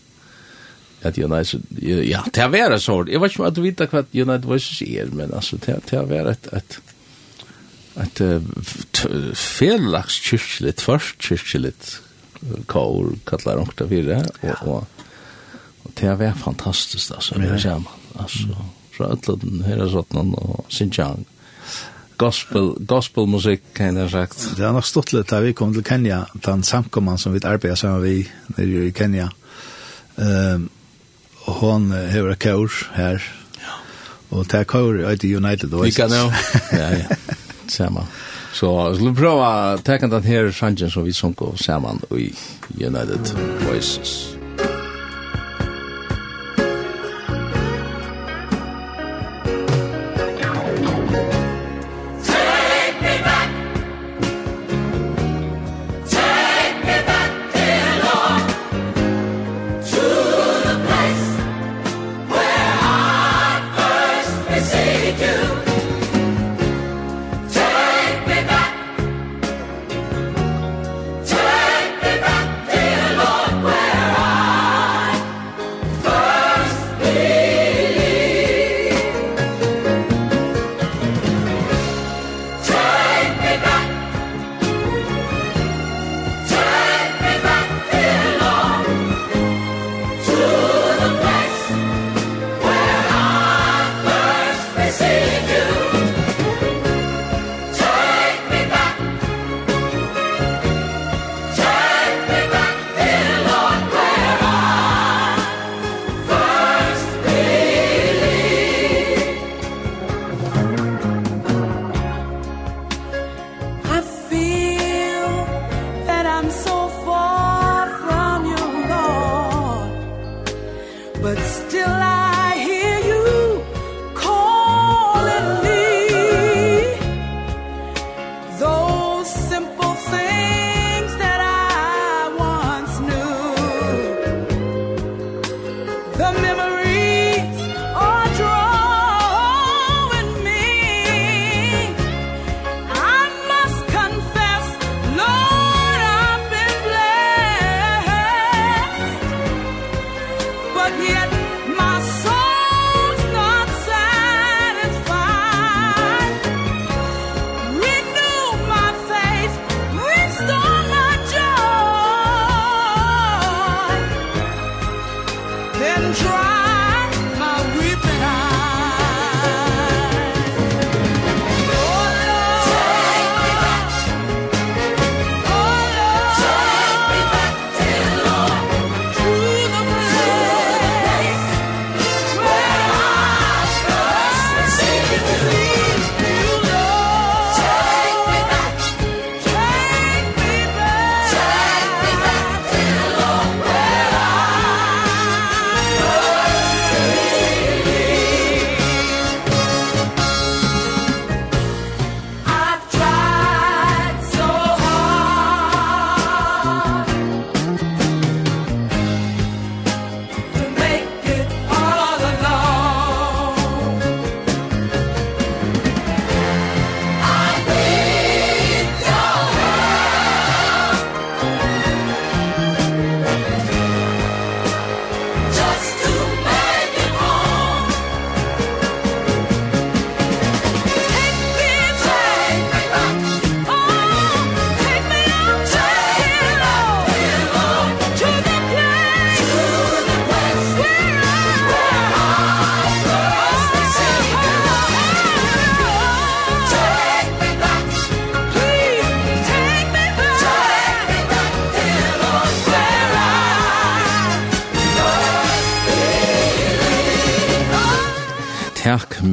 at 1.03 1.19
United, 1.19 1.63
ja, 1.83 2.23
det 2.27 2.43
har 2.43 2.51
vært 2.51 2.83
så. 2.83 3.01
Jeg 3.07 3.21
vet 3.23 3.33
ikke 3.33 3.43
om 3.43 3.49
at 3.49 3.57
du 3.57 3.63
vet 3.63 3.83
hva 3.93 4.05
United 4.13 4.49
Voices 4.51 4.83
er, 4.83 5.11
men 5.15 5.35
altså, 5.35 5.59
det 5.63 5.79
har 5.93 6.09
vært 6.11 6.49
et, 6.51 6.79
et, 8.03 8.23
et 8.23 9.03
felags 9.39 10.19
kyrkjelig, 10.27 10.75
først 10.83 11.21
kyrkjelig 11.23 11.75
kår, 12.71 13.15
kallar 13.29 13.63
han 13.63 13.71
det 13.79 13.89
fire, 13.93 14.19
og, 14.43 14.67
og, 14.67 15.07
og 15.85 15.95
det 15.99 16.11
har 16.11 16.19
vært 16.19 16.43
fantastisk, 16.43 17.15
altså, 17.15 17.39
vi 17.39 17.51
har 17.51 17.63
sammen, 17.63 18.11
altså, 18.19 18.59
fra 18.97 19.13
Øtladen, 19.15 19.63
sånn, 19.95 20.35
og 20.35 20.65
Xinjiang, 20.75 21.27
gospel 22.19 22.73
gospel 22.83 23.29
musik 23.31 23.63
kan 23.77 23.97
jag 23.97 24.11
sagt. 24.11 24.49
Det 24.57 24.65
er 24.67 24.75
nok 24.75 24.87
stått 24.87 25.13
litt, 25.15 25.29
da 25.31 25.39
vi 25.45 25.53
kom 25.55 25.71
til 25.75 25.85
Kenya, 25.87 26.25
den 26.35 26.65
samkomman 26.67 27.19
som 27.19 27.37
vi 27.37 27.43
arbeider 27.47 27.79
sammen 27.79 28.03
vi 28.03 28.25
nere 28.57 28.89
i 28.89 28.93
Kenya. 28.93 29.29
Um, 30.17 30.67
og 31.49 31.55
hon 31.63 31.91
hever 32.13 32.35
et 32.35 32.43
kaur 32.45 32.73
her. 32.95 33.23
Ja. 33.59 33.77
Og 34.31 34.49
det 34.51 34.61
er 34.61 34.69
kaur 34.69 35.01
i 35.01 35.35
United 35.35 35.73
Oasis. 35.73 35.99
Lika 35.99 36.09
nå. 36.13 36.25
Ja, 36.73 36.91
ja. 36.99 37.21
Samma. 37.69 38.07
Så 38.53 38.95
så 38.97 39.05
vi 39.05 39.13
prøver 39.15 39.45
å 39.45 39.79
ta 39.85 39.99
den 40.01 40.25
her 40.25 40.51
sangen 40.53 40.91
som 40.91 41.05
vi 41.05 41.13
sunker 41.13 41.57
sammen 41.57 42.01
i 42.11 42.33
United 42.81 43.35
Oasis. 43.69 44.38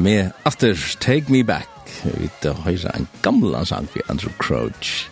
med 0.05 0.31
after 0.45 0.75
Take 0.99 1.31
Me 1.31 1.43
Back. 1.43 1.69
Vi 2.03 2.29
da 2.43 2.51
høyre 2.53 2.91
en 2.93 3.07
gamla 3.25 3.63
sang 3.65 3.87
for 3.89 4.05
Andrew 4.11 4.33
Crouch. 4.37 5.07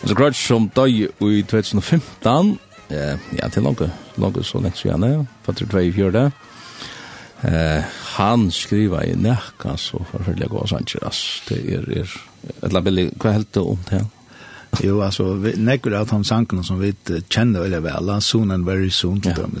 Andrew 0.00 0.16
Crouch 0.16 0.40
som 0.40 0.70
døy 0.76 1.10
i 1.10 1.42
2015 1.42 2.54
eh, 2.88 3.18
ja, 3.36 3.48
til 3.52 3.66
langt 3.66 3.82
langt 4.16 4.40
så 4.46 4.62
lenge 4.62 4.80
siden 4.80 5.04
ja, 5.04 5.24
fatter 5.44 5.68
2 5.68 5.78
i 5.78 5.92
eh, 7.44 7.84
han 8.16 8.50
skriva 8.50 9.04
i 9.04 9.12
nekka 9.16 9.76
så 9.76 10.00
forfølgelig 10.12 10.48
gå 10.48 10.66
sanger 10.72 11.04
ass. 11.06 11.42
Det 11.48 11.60
er, 11.74 11.84
er 12.00 12.16
et 12.64 12.72
labillig, 12.72 13.10
hva 13.20 13.36
heldt 13.36 13.54
det 13.54 13.62
om 13.62 13.84
til 13.88 13.98
han? 13.98 14.10
Jo, 14.84 15.00
altså, 15.04 15.34
vi 15.42 15.52
nekker 15.60 15.94
av 15.98 16.08
de 16.08 16.24
sankene 16.24 16.64
som 16.64 16.80
vi 16.80 16.92
kjenner 17.28 17.66
veldig 17.66 17.82
vel, 17.84 18.10
han 18.10 18.24
soon 18.24 18.50
and 18.50 18.64
very 18.64 18.88
soon, 18.88 19.20
til 19.20 19.36
dem. 19.36 19.56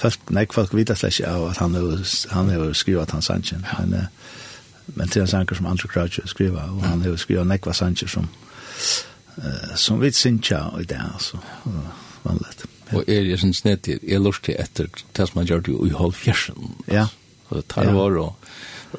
Folk, 0.00 0.30
nek 0.30 0.54
folk 0.56 0.74
vet 0.74 0.92
slett 0.96 1.18
ikke 1.18 1.32
av 1.32 1.48
at 1.50 1.60
han 1.60 1.74
har 1.76 2.04
han 2.32 2.74
skrivet 2.74 3.12
hans 3.12 3.28
sanken, 3.28 3.66
men, 3.78 4.06
men 4.94 5.08
til 5.12 5.24
en 5.24 5.28
sanker 5.28 5.58
som 5.58 5.68
andre 5.68 5.88
krajer 5.88 6.28
skriver, 6.30 6.62
og 6.72 6.86
han 6.86 7.02
har 7.04 7.16
skrivet 7.20 7.46
nekker 7.46 7.76
sanker 7.76 8.08
som, 8.08 8.30
som 9.76 10.00
vi 10.00 10.12
synkja 10.12 10.66
i 10.80 10.88
det, 10.88 11.00
altså, 11.14 11.42
vanligt. 12.24 12.64
Og 12.92 13.04
er 13.08 13.28
jeg 13.28 13.38
synes 13.38 13.64
ned 13.64 13.76
til, 13.84 14.00
jeg 14.02 14.20
lort 14.20 14.40
til 14.44 14.56
etter, 14.60 14.88
det 15.16 15.28
som 15.28 15.40
han 15.40 15.48
gjør 15.48 15.60
det 15.64 15.72
jo 15.72 15.86
i 15.88 15.92
halvfjersen. 15.98 16.74
Ja. 16.92 17.06
Og 17.48 17.56
det 17.56 17.66
tar 17.72 17.88
ja. 17.88 17.92
var 17.96 18.16
og 18.20 18.34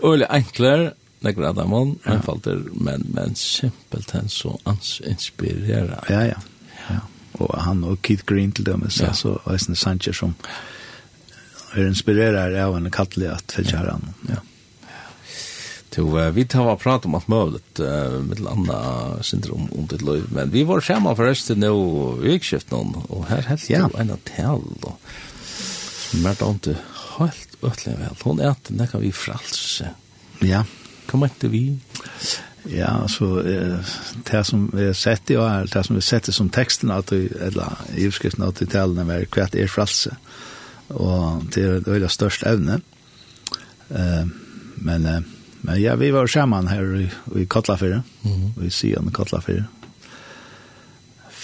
øyelig 0.04 0.28
enklere, 0.30 0.92
nekker 1.26 1.50
av 1.50 1.60
dem, 1.60 1.76
einfalder, 2.06 2.64
men, 2.74 3.06
men 3.14 3.36
simpelt 3.40 4.14
han 4.16 4.30
så 4.32 4.56
ansinspirera. 4.70 6.04
Ja, 6.10 6.24
ja, 6.32 6.40
ja. 6.90 7.04
Og 7.42 7.52
han 7.60 7.84
og 7.84 8.00
Keith 8.06 8.24
Green 8.28 8.54
til 8.56 8.68
dem, 8.68 8.86
så, 8.90 9.10
ja. 9.10 9.14
så 9.14 9.38
Øystein 9.52 9.76
Sanchez 9.76 10.22
som 10.22 10.36
er 11.76 11.88
inspirerar 11.90 12.54
av 12.64 12.78
en 12.78 12.92
kattelig 12.92 13.34
at 13.34 13.56
fylgjør 13.58 13.90
han. 13.92 14.14
Ja. 14.30 14.44
Så 15.96 16.04
uh, 16.04 16.30
vi 16.36 16.44
tar 16.46 16.66
var 16.68 16.76
prat 16.76 17.06
om 17.08 17.16
alt 17.16 17.28
mulig, 17.32 17.62
uh, 17.80 18.20
med 18.24 18.42
landa 18.44 18.80
syndrom 19.24 19.70
om 19.72 19.86
ditt 19.88 20.04
liv, 20.04 20.26
men 20.36 20.52
vi 20.52 20.66
var 20.68 20.84
skjema 20.84 21.14
forresten 21.16 21.64
nå 21.64 21.72
i 22.20 22.36
noen, 22.72 22.98
og 23.08 23.28
her 23.30 23.48
helt 23.48 23.70
ja. 23.72 23.88
en 23.96 24.12
av 24.12 24.20
tal, 24.28 24.66
og 24.84 24.98
som 26.10 26.28
er 26.28 26.36
da 26.40 26.50
ikke 26.52 26.76
helt 27.16 27.56
øtlig 27.64 27.96
vel. 28.02 28.18
Hun 28.24 28.44
er 28.44 28.52
at 28.52 28.72
det 28.76 28.90
kan 28.92 29.04
vi 29.04 29.14
fralse. 29.16 29.94
Ja. 30.44 30.66
Hva 31.06 31.22
mente 31.22 31.50
vi? 31.52 31.68
Ja, 32.72 33.08
så 33.08 33.40
eh, 33.40 33.78
det 34.32 34.44
som 34.44 34.70
vi 34.74 34.94
sett 34.94 35.32
i 35.32 35.38
år, 35.38 35.68
det 35.74 35.84
som 35.84 35.96
vi 35.96 36.02
sett 36.02 36.34
som 36.34 36.50
teksten, 36.50 36.92
at 36.92 37.12
vi, 37.14 37.28
eller 37.42 37.78
i 37.96 38.08
utskriften, 38.10 38.46
at 38.48 38.62
vi 38.62 38.70
talene 38.72 39.06
var 39.06 39.28
hva 39.36 39.46
er 39.54 39.70
fralse, 39.70 40.16
og 40.90 41.46
det 41.54 41.64
er 41.64 41.80
det 41.86 41.94
veldig 41.94 42.10
størst 42.10 42.46
evne. 42.50 42.80
Eh, 43.90 44.26
men, 44.82 45.06
eh, 45.06 45.22
men 45.62 45.82
ja, 45.82 45.96
vi 45.96 46.12
var 46.12 46.28
sammen 46.28 46.68
her 46.68 46.98
i, 47.04 47.08
i 47.42 47.46
Kotlafire, 47.46 48.02
mm 48.24 48.32
-hmm. 48.34 48.66
i 48.66 48.70
Sion 48.70 49.12
Kotlafire. 49.12 49.66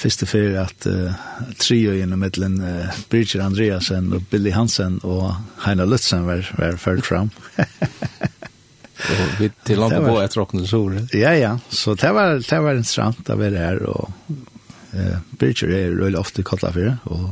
Første 0.01 0.25
fyrir 0.25 0.55
at 0.61 0.87
uh, 0.89 1.13
trio 1.59 1.91
gjennom 1.93 2.19
middelen 2.19 2.61
uh, 2.61 2.89
Bridger 3.09 3.43
Andreasen 3.45 4.13
og 4.13 4.23
Billy 4.31 4.49
Hansen 4.49 4.99
og 5.03 5.35
Heina 5.65 5.85
Lutzen 5.85 6.25
var, 6.25 6.55
var 6.57 6.75
ført 6.77 7.05
fram. 7.05 7.29
Og 9.09 9.39
vi 9.39 9.49
till 9.63 9.79
var... 9.79 9.99
på 10.05 10.17
etter 10.21 10.41
åkne 10.41 10.67
sol. 10.67 10.99
Ja 11.13 11.33
ja, 11.35 11.57
så 11.69 11.95
det 11.95 12.11
var 12.13 12.39
det 12.49 12.59
var 12.59 12.75
intressant 12.75 13.29
att 13.29 13.37
vara 13.37 13.49
där 13.49 13.83
och 13.83 14.09
eh 14.93 15.17
Bridger 15.29 15.67
är 15.67 15.91
rulla 15.91 16.19
ofta 16.19 16.43
kalla 16.43 16.73
för 16.73 16.97
och 17.03 17.29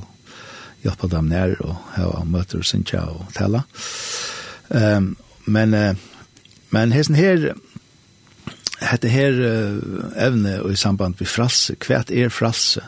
hjälpa 0.82 1.08
dem 1.08 1.30
ner 1.30 1.62
och 1.62 1.76
ha 1.96 2.24
möter 2.24 2.62
sin 2.62 2.86
og 2.94 3.22
och 3.22 3.34
tala. 3.34 3.64
Ehm 4.70 4.98
um, 4.98 5.16
men 5.46 5.74
eh, 5.74 5.96
men 6.70 6.92
hesten 6.92 7.16
här 7.16 7.54
hette 8.82 9.08
her 9.08 9.32
uh, 9.32 9.80
evne 10.16 10.62
og 10.64 10.72
i 10.72 10.80
samband 10.80 11.16
med 11.20 11.28
frasse, 11.28 11.76
kvært 11.76 12.12
er 12.12 12.30
frasse, 12.30 12.82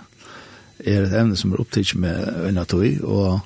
er 0.79 1.03
et 1.03 1.15
evne 1.19 1.37
som 1.37 1.51
er 1.53 1.61
opptidt 1.61 1.95
med 1.99 2.45
øyne 2.45 2.65
tog, 2.65 2.85
og 3.03 3.39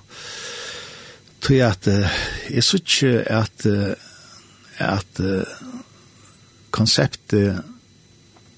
tog 1.41 1.57
at 1.57 1.88
uh, 1.88 2.06
jeg 2.49 2.64
synes 2.64 3.02
ikke 3.02 3.32
at 3.32 3.66
uh, 3.66 3.94
at 4.84 5.22
uh, 5.23 5.43
konseptet 6.76 7.64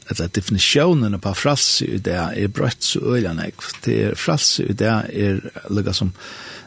eller 0.10 0.28
definitionen 0.28 1.20
på 1.20 1.34
frasse 1.36 1.86
i 1.86 1.98
det 2.00 2.16
er 2.16 2.52
brøtt 2.54 2.84
så 2.84 3.02
øyne 3.18 3.50
det 3.84 3.98
er 4.06 4.16
frasse 4.16 4.64
i 4.64 4.76
det 4.78 4.88
er 4.88 5.42
lukka 5.70 5.94
som 5.94 6.14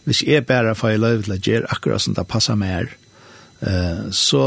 hvis 0.04 0.22
jeg 0.26 0.46
bare 0.46 0.74
får 0.76 0.98
lov 1.00 1.24
til 1.24 1.34
å 1.34 1.40
gjøre 1.40 1.72
akkurat 1.72 2.04
som 2.04 2.16
det 2.16 2.26
passer 2.28 2.58
mer 2.60 2.92
eh, 3.64 4.10
så 4.12 4.44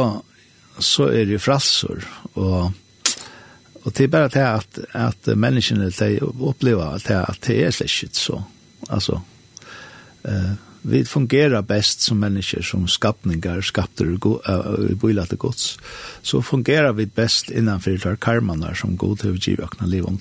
så 0.80 1.10
er 1.14 1.26
det 1.30 1.42
frassor 1.42 2.06
og 2.34 2.72
og 3.84 3.92
det 3.92 4.06
er 4.06 4.12
bare 4.14 4.30
det 4.32 4.44
at, 4.48 4.78
at 4.96 5.28
menneskene 5.36 5.90
de 5.92 6.22
opplever 6.24 6.96
at 6.96 7.04
det, 7.08 7.18
at 7.20 7.40
det 7.44 7.58
er 7.66 7.74
slett 7.76 8.16
så. 8.16 8.38
Altså 8.88 9.18
eh, 10.24 10.54
vi 10.86 11.06
fungerar 11.06 11.62
best 11.62 12.02
som 12.02 12.20
människor 12.20 12.62
som 12.62 12.88
skapningar 12.88 13.62
skapter 13.62 14.06
i 14.92 14.96
bilat 14.96 15.30
gods 15.30 15.80
så 16.22 16.42
fungerar 16.42 16.94
vi 16.94 17.06
best 17.06 17.52
innanför 17.52 17.98
de 17.98 18.18
karmanar 18.18 18.74
som 18.74 18.98
god 18.98 19.24
har 19.24 19.30
givit 19.30 19.60
ökna 19.60 19.88
liv 19.88 20.06
om 20.06 20.20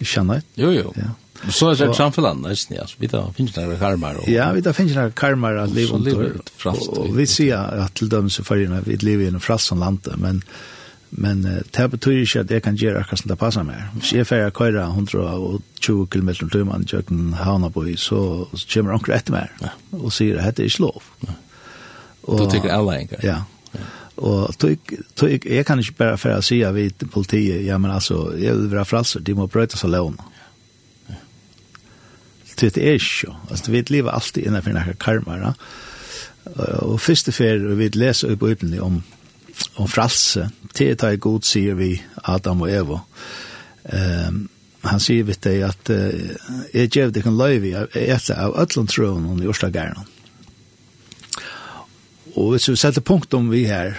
kjenner 0.00 0.42
Jo, 0.54 0.70
jo. 0.72 0.92
Ja. 0.96 1.14
Så 1.52 1.68
er 1.70 1.76
det 1.76 1.94
samfunnet 1.96 2.40
nesten, 2.40 2.76
ja. 2.76 2.86
Vi 2.98 3.08
da 3.12 3.22
finnes 3.36 3.54
noen 3.56 3.76
karmar. 3.80 4.20
Og... 4.22 4.28
Ja, 4.32 4.48
vi 4.56 4.62
da 4.64 4.72
finnes 4.76 4.96
noen 4.96 5.12
karmar 5.16 5.58
liv 5.68 5.92
livet. 6.04 6.52
Og, 6.64 6.80
og 6.96 7.10
vi 7.16 7.26
sier 7.28 7.84
at 7.84 7.94
til 7.98 8.10
dømes 8.10 8.40
i 8.40 8.44
fargene, 8.46 8.80
vi 8.86 8.96
lever 9.02 9.26
i 9.26 9.34
en 9.34 9.42
frasson 9.42 9.82
landet, 9.82 10.16
men 10.20 10.42
Men 11.10 11.44
uh, 11.46 11.60
det 11.76 11.90
betyr 11.90 12.22
ikke 12.22 12.40
at 12.40 12.50
jeg 12.50 12.62
kan 12.62 12.76
gjøre 12.76 13.00
akkurat 13.00 13.22
som 13.22 13.30
det 13.30 13.38
passer 13.38 13.66
meg. 13.66 13.82
Hvis 13.94 14.12
jeg 14.12 14.26
færre 14.26 14.50
køyre 14.50 14.86
120 14.86 16.06
km 16.10 16.28
i 16.28 16.50
timen 16.52 16.86
til 16.86 16.96
Jøkken 16.96 17.32
Havnabøy, 17.38 17.96
så, 17.96 18.20
så 18.54 18.66
kommer 18.74 18.96
anker 18.96 19.14
etter 19.16 19.36
meg 19.36 19.68
og 19.92 20.12
sier 20.12 20.40
at 20.42 20.56
det 20.56 20.66
er 20.66 20.72
ikke 20.72 20.86
lov. 20.88 21.02
Og, 22.26 22.38
du 22.38 22.50
tykker 22.50 22.74
alle 22.74 23.00
enker? 23.00 23.22
Ja. 23.22 23.42
Og 24.16 24.54
tog, 24.58 24.76
tog, 25.16 25.44
jeg 25.44 25.66
kan 25.66 25.78
ikke 25.78 25.98
bare 25.98 26.18
færre 26.18 26.42
si 26.42 26.62
av 26.64 26.78
politiet, 27.12 27.64
ja, 27.66 27.76
men 27.78 27.90
altså, 27.92 28.32
jeg 28.40 28.56
vil 28.56 28.70
være 28.72 28.88
fralser, 28.88 29.20
de 29.20 29.34
må 29.36 29.46
brøyte 29.46 29.76
seg 29.76 29.92
lovene. 29.92 30.24
Ja. 31.08 31.18
Det 32.60 32.78
er 32.80 32.96
ikke 32.96 33.26
jo. 33.26 33.34
Altså, 33.50 33.70
vi 33.70 33.84
lever 33.88 34.10
alltid 34.10 34.46
innenfor 34.46 34.72
denne 34.72 34.96
karmere. 35.00 35.52
Og 36.56 37.00
første 37.00 37.32
fer, 37.32 37.58
vi 37.76 37.90
leser 37.94 38.32
i 38.32 38.40
Bibelen 38.40 38.80
om 38.80 39.02
om 39.76 39.88
fralse, 39.88 40.48
til 40.74 40.92
et 40.92 41.04
er 41.04 41.16
god 41.20 41.46
sier 41.46 41.76
vi 41.78 41.94
Adam 42.24 42.64
og 42.66 42.72
Eva. 42.72 43.00
Um, 43.86 44.42
han 44.86 45.00
sier 45.02 45.26
vi 45.26 45.34
til 45.34 45.62
at 45.66 45.90
uh, 45.90 46.58
jeg 46.74 46.90
gjør 46.90 47.14
det 47.14 47.22
kan 47.24 47.38
løyve 47.38 47.86
etter 47.94 48.38
av 48.38 48.56
ødlund 48.62 48.92
troen 48.92 49.42
i 49.42 49.48
Oslo 49.50 49.70
Gærna. 49.72 50.04
Og 52.36 52.52
hvis 52.52 52.68
vi 52.68 52.76
setter 52.76 53.00
punkt 53.00 53.34
om 53.34 53.48
vi 53.50 53.64
her, 53.64 53.96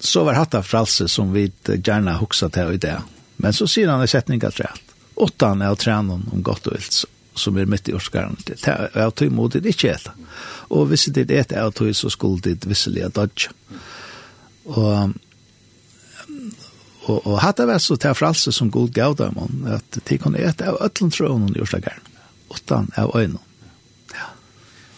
så 0.00 0.24
var 0.24 0.38
hatt 0.38 0.56
av 0.56 0.64
fralse 0.64 1.08
som 1.12 1.32
vi 1.34 1.48
gjerne 1.66 2.16
hoksa 2.20 2.48
til 2.52 2.72
i 2.76 2.80
det. 2.80 2.96
Men 3.42 3.52
så 3.52 3.68
sier 3.68 3.90
han 3.92 4.04
i 4.04 4.08
setninga 4.08 4.50
trett. 4.54 4.94
Åttan 5.16 5.62
er 5.62 5.72
av 5.72 5.78
trænen 5.80 6.24
om 6.32 6.42
godt 6.44 6.68
og 6.70 6.76
vilt 6.76 7.04
som 7.36 7.56
er 7.56 7.68
midt 7.68 7.88
i 7.88 7.94
årskaren. 7.96 8.36
Det 8.46 8.56
er 8.64 8.88
av 9.04 9.12
tøy 9.16 9.28
mot 9.32 9.52
det 9.52 9.64
ikke 9.68 9.92
etter. 9.92 10.14
Og 10.72 10.88
hvis 10.90 11.08
det 11.14 11.28
er 11.28 11.42
et 11.42 11.52
av 11.60 11.72
tog, 11.76 11.92
så 11.94 12.10
skulle 12.12 12.40
det 12.42 12.68
visselig 12.68 13.04
av 13.06 13.12
dodge. 13.16 13.52
Og, 14.66 15.12
og, 17.06 17.18
og 17.18 17.36
hatta 17.42 17.66
av 17.66 17.76
oss 17.76 17.90
og 17.94 18.00
til 18.02 18.16
fralse 18.18 18.52
som 18.54 18.70
god 18.74 18.94
gav 18.94 19.16
dem, 19.20 19.38
at 19.70 20.00
de 20.08 20.18
kunne 20.18 20.42
et 20.42 20.62
av 20.66 20.80
øtlen 20.82 21.12
trøvn 21.14 21.52
i 21.54 21.62
Ørslageren, 21.62 22.08
utan 22.50 22.90
av 22.98 23.14
øynene. 23.14 23.42
Ja. 24.14 24.32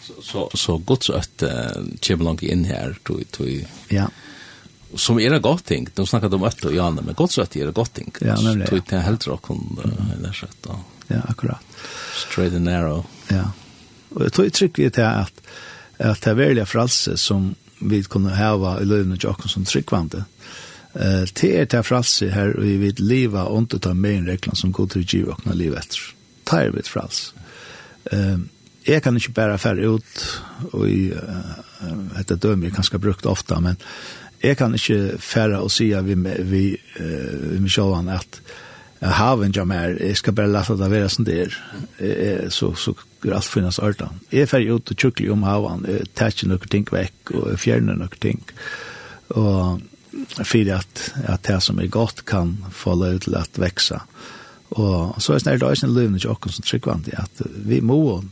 Så, 0.01 0.17
så, 0.25 0.47
så 0.57 0.79
godt 0.81 1.09
så 1.09 1.19
at 1.19 1.45
uh, 1.45 1.85
kommer 2.05 2.31
langt 2.31 2.43
inn 2.47 2.65
her, 2.69 2.97
tog, 3.05 3.21
tog. 3.35 3.51
Ja. 3.93 4.09
Som 4.97 5.19
er 5.21 5.35
det 5.35 5.43
godt 5.45 5.67
ting, 5.69 5.85
de 5.93 6.05
snakket 6.09 6.33
om 6.33 6.47
øtte 6.49 6.71
og 6.71 6.77
jane, 6.79 7.05
men 7.05 7.17
godt 7.17 7.35
så 7.35 7.45
at 7.45 7.53
det 7.53 7.61
er 7.61 7.69
det 7.69 7.77
godt 7.77 7.93
ting. 7.99 8.09
Ja, 8.25 8.39
nemlig. 8.41 8.71
Tog 8.71 8.87
til 8.89 9.05
heldre 9.05 9.35
og 9.35 9.43
kunne, 9.45 9.91
eller 10.15 10.47
da 10.65 10.79
Ja, 11.09 11.23
akkurat. 11.25 11.61
Straight 12.13 12.53
and 12.53 12.67
narrow. 12.69 13.05
Ja. 13.33 13.47
Og 14.13 14.23
jeg 14.23 14.33
tror 14.33 14.45
jeg 14.45 14.53
trykker 14.53 14.91
til 14.93 15.01
at, 15.01 15.41
at 15.97 16.21
det 16.21 16.31
er 16.31 16.37
veldig 16.37 16.65
fralse 16.69 17.15
som 17.17 17.55
vi 17.79 18.01
kunne 18.03 18.35
hava 18.35 18.77
i 18.81 18.87
løyvene 18.87 19.17
til 19.17 19.31
åkken 19.31 19.51
som 19.51 19.65
tryggvande. 19.65 20.23
Uh, 20.93 21.25
til 21.37 21.55
er 21.55 21.67
til 21.69 21.85
fralse 21.85 22.29
her, 22.33 22.55
og 22.57 22.63
vi 22.65 22.77
vil 22.81 23.01
liva 23.03 23.45
under 23.49 23.77
ta 23.79 23.93
med 23.93 24.17
en 24.17 24.55
som 24.55 24.71
god 24.73 24.93
til 24.93 25.03
å 25.03 25.09
give 25.09 25.33
åkne 25.35 25.57
liv 25.57 25.75
etter. 25.77 25.99
Ta 26.45 26.63
er 26.63 26.71
vi 26.71 26.79
mitt 26.79 26.89
fralse. 26.89 27.33
Uh, 28.11 28.39
jeg 28.87 29.03
kan 29.03 29.15
ikke 29.15 29.35
bare 29.37 29.59
færre 29.61 29.89
ut, 29.89 30.23
og 30.71 30.89
i, 30.89 31.11
uh, 31.13 31.99
dette 32.17 32.39
døm 32.41 32.63
er 32.63 32.73
ganske 32.73 32.99
brukt 32.99 33.25
ofta, 33.29 33.59
men 33.59 33.77
jeg 34.41 34.57
kan 34.57 34.73
ikke 34.73 35.19
færre 35.19 35.59
og 35.59 35.71
si 35.71 35.91
vi, 35.91 36.15
vi, 36.15 36.65
uh, 36.99 37.51
vi, 37.51 37.59
med 37.59 37.69
vi, 37.69 38.15
at 38.15 38.41
vi, 38.41 38.57
haven 38.99 39.51
jag 39.55 39.67
mer 39.67 39.97
jag 40.07 40.17
ska 40.17 40.31
bara 40.31 40.47
låta 40.47 40.75
det 40.75 40.89
vara 40.89 41.09
som 41.09 41.25
det 41.25 41.41
är 41.97 42.49
så 42.49 42.75
så 42.75 42.95
går 43.21 43.33
allt 43.33 43.45
finnas 43.45 43.79
arta 43.79 44.09
jag 44.29 44.49
färg 44.49 44.65
ut 44.65 44.91
och 44.91 45.01
chuckli 45.01 45.29
om 45.29 45.43
haven 45.43 46.05
täcka 46.13 46.47
några 46.47 46.67
ting 46.67 46.87
veck 46.91 47.31
och 47.31 47.59
fjärna 47.59 47.93
några 47.93 48.15
ting 48.19 48.43
och 49.27 49.79
för 50.45 50.73
att 50.73 51.11
att 51.27 51.43
det 51.43 51.61
som 51.61 51.79
är 51.79 51.87
gott 51.87 52.25
kan 52.25 52.65
få 52.73 52.95
lov 52.95 53.19
till 53.19 53.35
att 53.35 53.57
växa 53.57 54.01
och 54.69 55.23
så 55.23 55.33
är 55.33 55.39
det 55.43 55.57
där 55.57 55.75
sen 55.75 55.93
lövna 55.93 56.17
jag 56.21 56.51
som 56.51 56.63
tryckvant 56.63 57.09
att 57.13 57.41
vi 57.55 57.81
må 57.81 58.23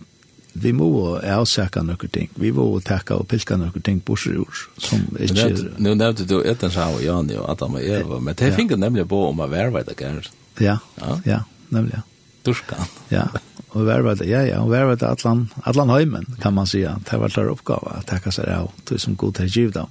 vi 0.61 0.73
må 0.73 1.17
avsäka 1.17 1.83
några 1.83 2.07
ting. 2.07 2.29
Vi 2.35 2.51
må 2.51 2.79
tacka 2.79 3.15
og 3.15 3.27
pilka 3.27 3.57
några 3.57 3.81
ting 3.81 3.99
på 3.99 4.15
sig 4.15 4.31
ur. 4.31 4.57
Som 4.77 4.99
inte... 5.19 5.65
Nu 5.77 5.95
nevnte 5.95 6.23
du 6.23 6.43
ett 6.43 6.63
en 6.63 6.69
og 6.69 6.75
här 6.75 6.95
och 6.95 7.03
Jan 7.03 7.37
och 7.37 7.49
Adam 7.49 7.75
og 7.75 7.81
Eva, 7.81 8.19
men 8.19 8.35
det 8.35 8.47
ja. 8.47 8.55
finns 8.55 8.77
nemlig 8.77 9.09
på 9.09 9.27
om 9.27 9.39
å 9.39 9.47
värvar 9.47 9.83
det 9.87 9.93
kanske. 9.93 10.31
Ja, 10.63 10.77
ja, 11.01 11.19
ja 11.25 11.39
nemlig. 11.69 12.01
Durskan. 12.45 12.85
Ja, 13.09 13.27
og 13.69 13.83
vi 13.83 13.97
var 14.03 14.23
ja, 14.23 14.41
ja, 14.47 14.61
og 14.63 14.71
vi 14.71 14.79
var 14.79 14.95
det 14.95 15.07
atlan, 15.07 15.49
atlan 15.63 15.89
heimen, 15.89 16.25
kan 16.41 16.53
man 16.53 16.67
säga. 16.67 16.99
Det 17.11 17.17
var 17.19 17.29
der 17.29 17.49
oppgave 17.49 17.97
at 17.97 18.07
takka 18.07 18.31
seg 18.31 18.47
av, 18.49 18.71
det 18.89 18.99
som 19.01 19.15
god 19.15 19.33
til 19.33 19.49
giv 19.51 19.73
dem. 19.73 19.87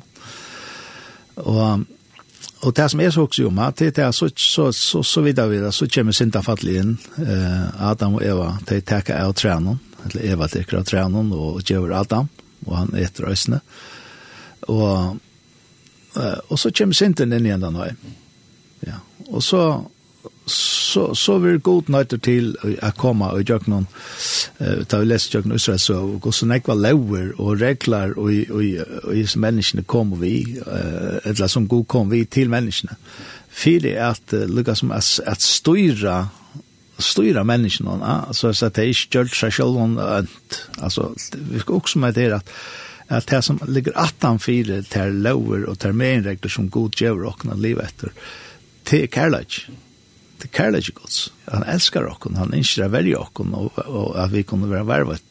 Og, 1.36 1.84
og 2.60 2.74
det 2.74 2.90
som 2.90 3.01
er 3.01 3.10
så 3.10 3.26
også 3.26 3.47
om, 3.47 3.60
det 3.76 3.98
er 3.98 4.10
så, 4.10 4.30
så, 4.36 4.72
så, 4.72 5.02
så 5.02 5.20
vidt 5.20 5.40
vi 5.51 5.60
det, 5.60 5.74
så 5.74 5.86
kommer 5.86 6.12
Sinta 6.12 6.43
fattelig 6.43 6.78
inn, 6.80 6.97
eh, 7.20 7.82
Adam 7.90 8.14
og 8.14 8.24
Eva, 8.24 8.56
de 8.68 8.80
takka 8.80 9.20
av 9.20 9.34
trenen, 9.34 9.78
eller 10.06 10.32
Eva 10.32 10.48
teker 10.48 10.80
av 10.80 10.84
trenen, 10.88 11.32
og 11.32 11.60
gjør 11.62 11.93
Adam, 12.01 12.28
og 12.66 12.76
han 12.76 12.94
etter 12.97 13.28
øsene. 13.28 13.60
Og, 14.72 15.18
og 16.48 16.59
så 16.59 16.72
kommer 16.72 16.97
Sinten 16.97 17.32
inn 17.36 17.47
igjen 17.47 17.60
den 17.60 17.76
veien. 17.76 18.16
Ja, 18.86 19.01
og 19.28 19.43
så 19.44 19.60
så 20.47 21.14
så 21.14 21.39
vi 21.39 21.59
god 21.59 21.89
nøyter 21.90 22.20
til 22.23 22.52
å 22.62 22.90
komme 22.97 23.28
og 23.35 23.48
gjøre 23.48 23.70
noen 23.70 23.86
eh 24.60 24.85
ta 24.86 25.01
vi 25.02 25.09
lest 25.10 25.35
gjøre 25.35 25.55
Israel 25.55 25.78
så 25.82 25.97
og 26.23 26.35
så 26.35 26.47
nekva 26.47 26.74
lover 26.74 27.32
og 27.39 27.60
regler 27.60 28.14
og 28.16 28.31
og 28.51 28.62
og 29.02 29.28
som 29.28 29.43
menneskene 29.43 29.82
kom 29.82 30.14
vi 30.20 30.59
eh 30.66 31.18
eller 31.24 31.47
som 31.47 31.68
god 31.68 31.86
kom 31.86 32.10
vi 32.10 32.24
til 32.24 32.48
menneskene. 32.48 32.97
Fyrir 33.51 33.98
at 34.10 34.32
lukka 34.32 34.74
som 34.74 34.93
at, 34.93 35.20
at 35.27 35.43
styra 35.43 36.28
styra 36.98 37.44
menneskene 37.44 37.98
ja 38.01 38.32
så 38.32 38.52
det 38.52 38.78
er 38.78 38.89
ikke 38.89 39.18
gjør 39.18 39.35
seg 39.35 39.52
selv 39.52 40.28
altså 40.78 41.14
vi 41.35 41.59
skal 41.59 41.74
også 41.74 41.98
med 41.98 42.14
det 42.14 42.32
at 42.32 42.52
at 43.09 43.27
det 43.31 43.44
som 43.44 43.59
ligger 43.68 43.93
attan 43.94 44.39
fire 44.39 44.82
til 44.82 45.12
lover 45.23 45.68
og 45.68 45.78
til 45.78 45.94
meginregler 45.94 46.51
som 46.51 46.70
god 46.70 46.90
gjør 46.90 47.27
åkna 47.27 47.55
liv 47.55 47.78
etter 47.78 48.10
til 48.85 49.09
kærlighet 49.09 49.85
det 50.38 50.56
kärlek 50.56 50.94
Guds. 50.94 51.32
Han 51.44 51.62
älskar 51.62 52.04
oss, 52.04 52.18
han 52.36 52.54
önskar 52.54 52.84
att 52.84 52.90
välja 52.90 53.18
oss 53.18 53.28
och, 53.34 53.78
och 53.78 54.24
att 54.24 54.30
vi 54.30 54.42
kunde 54.42 54.66
vara 54.66 54.84
värvat 54.84 55.22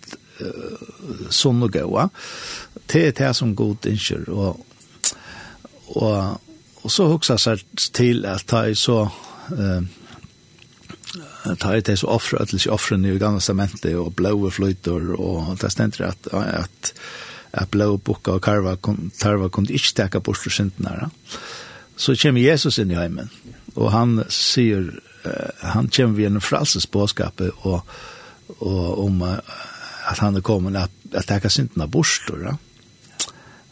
uh, 0.42 1.30
sån 1.30 1.64
och 1.64 1.74
gåa. 1.74 2.10
Det 2.86 3.08
är 3.08 3.28
det 3.28 3.34
som 3.34 3.56
god 3.56 3.86
önskar. 3.86 4.30
Och, 4.30 4.66
och, 5.86 6.42
och 6.76 6.92
så 6.92 7.08
huxar 7.08 7.38
sig 7.38 7.58
till 7.92 8.26
att 8.26 8.46
ta 8.46 8.68
i 8.68 8.76
så... 8.76 9.12
Uh, 9.52 9.82
ta 11.58 11.76
ut 11.76 11.86
det 11.86 11.98
så 11.98 12.08
offra 12.08 12.40
att 12.40 12.62
sig 12.62 12.72
offren 12.72 13.06
i 13.06 13.18
gamla 13.18 13.40
cementet 13.40 13.96
och 13.96 14.12
blåa 14.12 14.52
flöjtor 14.52 15.12
och 15.12 15.58
det 15.58 15.70
ständer 15.70 16.02
att 16.02 16.28
att 16.28 16.94
att 17.52 17.72
blå 17.72 17.98
bocka 17.98 18.32
och 18.32 18.44
karva 18.44 18.78
tarva 19.18 19.50
kunde 19.50 19.74
inte 19.74 19.86
stäcka 19.86 20.20
bort 20.20 20.38
synden 20.52 20.84
där. 20.84 21.10
Så 21.96 22.16
kommer 22.16 22.42
Jesus 22.42 22.80
in 22.80 22.92
i 22.92 22.96
hemmen 22.96 23.30
og 23.76 23.92
han 23.94 24.20
sier, 24.32 24.90
uh, 25.26 25.72
han 25.76 25.90
kommer 25.92 26.20
vi 26.20 26.28
en 26.28 26.44
fralses 26.44 26.88
påskapet 26.88 27.66
og, 27.68 27.82
og 28.60 29.06
om 29.06 29.24
uh, 29.26 29.40
at 30.10 30.22
han 30.22 30.38
er 30.38 30.46
kommet 30.46 30.78
at, 30.80 30.94
at 31.14 31.28
det 31.28 31.40
er 31.44 31.54
sintene 31.54 31.90
borster, 31.92 32.50
ja. 32.50 32.56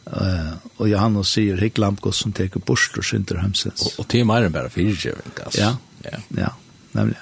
Uh, 0.04 0.56
og 0.84 0.90
Johannes 0.92 1.30
sier 1.32 1.62
hikk 1.64 1.80
lampgås 1.80 2.20
som 2.26 2.34
teker 2.36 2.60
bort 2.60 2.98
og 3.00 3.06
synder 3.08 3.40
hemsens. 3.40 3.86
Og, 3.88 4.02
og 4.04 4.10
til 4.12 4.26
mer 4.28 4.44
enn 4.44 4.56
bare 4.56 4.72
fyrtjøving, 4.74 5.38
altså. 5.46 5.62
Ja, 5.62 6.10
ja, 6.10 6.20
ja 6.42 6.50
nemlig. 6.98 7.22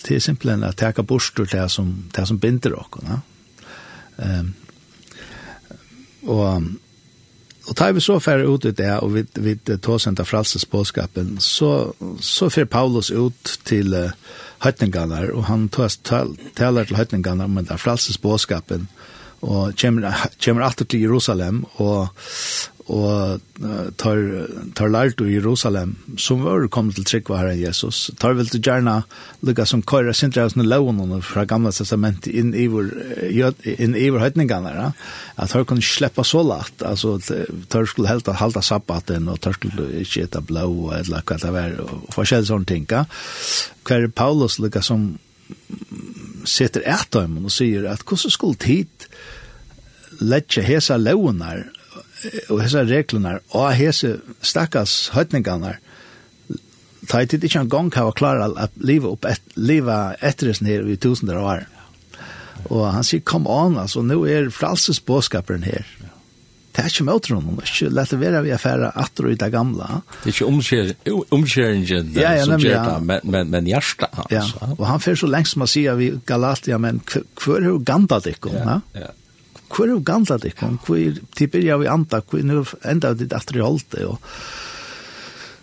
Det 0.00 0.16
er 0.16 0.24
simpelthen 0.24 0.64
at 0.66 0.80
teker 0.80 1.06
bort 1.06 1.38
og 1.38 1.46
det 1.52 1.68
som, 1.70 1.92
det 2.10 2.26
som 2.28 2.40
binder 2.42 2.74
dere. 2.74 3.04
Ja? 3.06 3.20
Um, 4.40 4.54
og 6.26 6.66
Og 7.68 7.76
tar 7.76 7.92
vi 7.92 8.00
så 8.00 8.18
færre 8.22 8.48
ut 8.48 8.64
i 8.64 8.72
det, 8.72 8.90
og 9.04 9.14
vi, 9.14 9.24
vi 9.36 9.54
tar 9.68 9.98
sent 10.00 10.20
av 10.22 10.28
frelsesbåskapen, 10.28 11.36
så, 11.44 11.92
så 12.24 12.48
fer 12.52 12.68
Paulus 12.70 13.10
ut 13.10 13.58
til 13.68 13.94
uh, 13.94 14.14
høytningene, 14.64 15.26
og 15.34 15.44
han 15.50 15.68
tar, 15.72 15.92
tal, 16.04 16.34
taler 16.56 16.88
til 16.88 16.96
høytningene 16.96 17.46
om 17.46 17.60
den 17.60 17.80
frelsesbåskapen, 17.80 18.88
og 19.40 19.76
kommer, 19.80 20.26
kommer 20.44 20.66
alltid 20.66 20.92
til 20.92 21.04
Jerusalem, 21.06 21.64
og, 21.76 22.08
og 22.90 23.40
tar, 24.00 24.18
tar 24.74 24.90
lært 24.90 25.20
i 25.22 25.36
Jerusalem, 25.36 25.92
som 26.18 26.42
var 26.42 26.66
kommet 26.72 26.96
til 26.98 27.06
trygg 27.06 27.30
var 27.30 27.44
herren 27.44 27.60
Jesus, 27.60 28.08
tar 28.18 28.34
vel 28.38 28.50
til 28.50 28.62
gjerne 28.64 28.96
lukka 29.46 29.66
som 29.68 29.84
køyre 29.86 30.14
sindre 30.16 30.48
av 30.48 30.56
lovene 30.58 31.20
fra 31.22 31.44
gamle 31.48 31.72
testament 31.74 32.26
inn 32.26 32.50
i 32.56 32.66
vår, 32.72 32.90
inn 33.76 33.94
i 33.94 34.08
vår 34.10 34.24
høytningene, 34.24 34.74
ja? 34.74 34.90
at 35.36 35.54
tar 35.54 35.66
kunne 35.68 35.86
slippe 35.86 36.24
så 36.26 36.42
lagt, 36.46 36.82
altså 36.82 37.16
tar 37.70 37.86
skulle 37.86 38.10
helt 38.10 38.30
halda 38.40 38.62
sabbaten, 38.64 39.30
og 39.30 39.40
tar 39.44 39.54
skulle 39.58 40.02
ikke 40.02 40.26
etta 40.26 40.42
blå, 40.42 40.90
eller 40.98 41.22
hva 41.22 41.38
det 41.40 41.54
var, 41.54 41.76
og 41.84 42.08
forskjellige 42.16 42.50
sånne 42.50 42.70
ting, 42.70 42.88
ja? 42.90 43.06
Hver 43.86 44.10
Paulus 44.14 44.58
lukka 44.62 44.82
som 44.84 45.12
setter 46.48 46.82
etter 46.88 47.24
av 47.24 47.28
dem 47.28 47.46
og 47.46 47.52
sier 47.52 47.86
at 47.90 48.02
hvordan 48.06 48.32
skulle 48.32 48.60
tid 48.60 49.10
letja 50.20 50.62
hesa 50.64 50.98
launar 51.00 51.68
og 52.50 52.60
hese 52.62 52.84
reglene, 52.88 53.38
og 53.56 53.70
hese 53.78 54.16
stakkars 54.44 55.10
høytningene, 55.14 55.76
ta 57.08 57.22
i 57.22 57.28
tid 57.30 57.44
ikke 57.46 57.64
en 57.64 57.72
gang 57.72 57.90
hava 57.96 58.12
klara 58.16 58.50
at 58.60 58.74
liva 58.76 59.14
opp 59.14 59.26
et, 59.28 59.42
liva 59.56 60.16
etter 60.20 60.50
det 60.50 60.60
her 60.66 60.86
i 60.86 60.98
tusener 61.00 61.40
av 61.40 61.50
år. 61.54 61.68
Og 62.68 62.84
han 62.92 63.06
sier, 63.06 63.24
kom 63.24 63.48
an, 63.48 63.78
altså, 63.80 64.02
nå 64.04 64.20
er 64.28 64.50
fralses 64.52 65.00
båskaperen 65.00 65.64
her. 65.64 65.86
Det 66.70 66.84
er 66.84 66.92
ikke 66.92 67.04
med 67.08 67.26
hun, 67.32 67.56
det 67.58 67.64
er 67.64 67.70
ikke 67.72 67.94
lett 67.98 68.12
å 68.14 68.18
være 68.20 68.40
vi 68.44 68.52
affære 68.54 68.90
atter 69.02 69.26
og 69.26 69.32
i 69.34 69.38
det 69.40 69.48
gamle. 69.50 69.86
Det 70.22 70.30
er 70.30 70.36
ikke 70.36 71.26
omkjeringen 71.34 72.12
ja, 72.14 72.34
ja, 72.38 72.44
som 72.46 72.62
gjør 72.62 72.84
det, 72.86 72.98
men, 73.08 73.24
men, 73.34 73.50
men 73.50 73.66
hjertet. 73.66 74.20
Ja, 74.30 74.44
og 74.76 74.84
han 74.86 75.02
fer 75.02 75.18
så 75.18 75.26
lengst 75.30 75.56
som 75.56 75.64
han 75.66 75.72
sier 75.72 75.98
vi 75.98 76.12
Galatia, 76.28 76.78
men 76.78 77.02
hva 77.10 77.56
er 77.56 77.66
jo 77.72 77.80
gandet 77.82 78.30
ikke, 78.30 78.54
ja, 78.54 78.78
ja 78.94 79.10
hvor 79.70 79.86
er 79.86 79.94
jo 79.94 80.02
gamla 80.04 80.36
dikken, 80.42 80.80
Hvor 80.86 80.98
er 80.98 81.20
til 81.36 81.48
byrja 81.48 81.76
vi 81.78 81.86
anda, 81.86 82.20
hvor 82.20 82.38
er 82.38 82.90
enda 82.90 83.14
ditt 83.14 83.32
atri 83.32 83.62
holdt 83.62 83.92
det, 83.94 84.06
og 84.06 84.18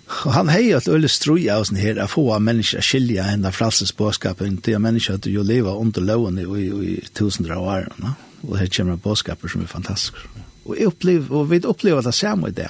Og 0.08 0.34
han 0.34 0.48
hei 0.48 0.72
at 0.72 0.88
øle 0.88 1.10
struja 1.12 1.58
av 1.60 1.66
sånn 1.68 1.82
her, 1.82 1.98
at 2.00 2.14
få 2.14 2.30
av 2.32 2.44
mennesker 2.44 2.84
skilja 2.86 3.26
enda 3.34 3.52
fralses 3.52 3.92
båskapen 3.92 4.62
til 4.64 4.78
at 4.78 4.84
mennesker 4.84 5.20
at 5.20 5.28
jo 5.28 5.44
leva 5.44 5.76
under 5.76 6.02
loven 6.02 6.40
i, 6.40 6.46
i 6.48 6.68
i 6.94 6.94
tusendra 7.12 7.60
år, 7.60 7.90
no? 8.00 8.14
og 8.48 8.58
her 8.62 8.72
kommer 8.72 8.96
båskaper 9.04 9.52
som 9.52 9.66
er 9.66 9.72
fantastiske. 9.72 10.46
Og, 10.68 10.80
og 11.30 11.50
vi 11.52 11.60
opplever 11.66 12.02
det 12.06 12.14
samme 12.16 12.52
i 12.52 12.56
det. 12.56 12.70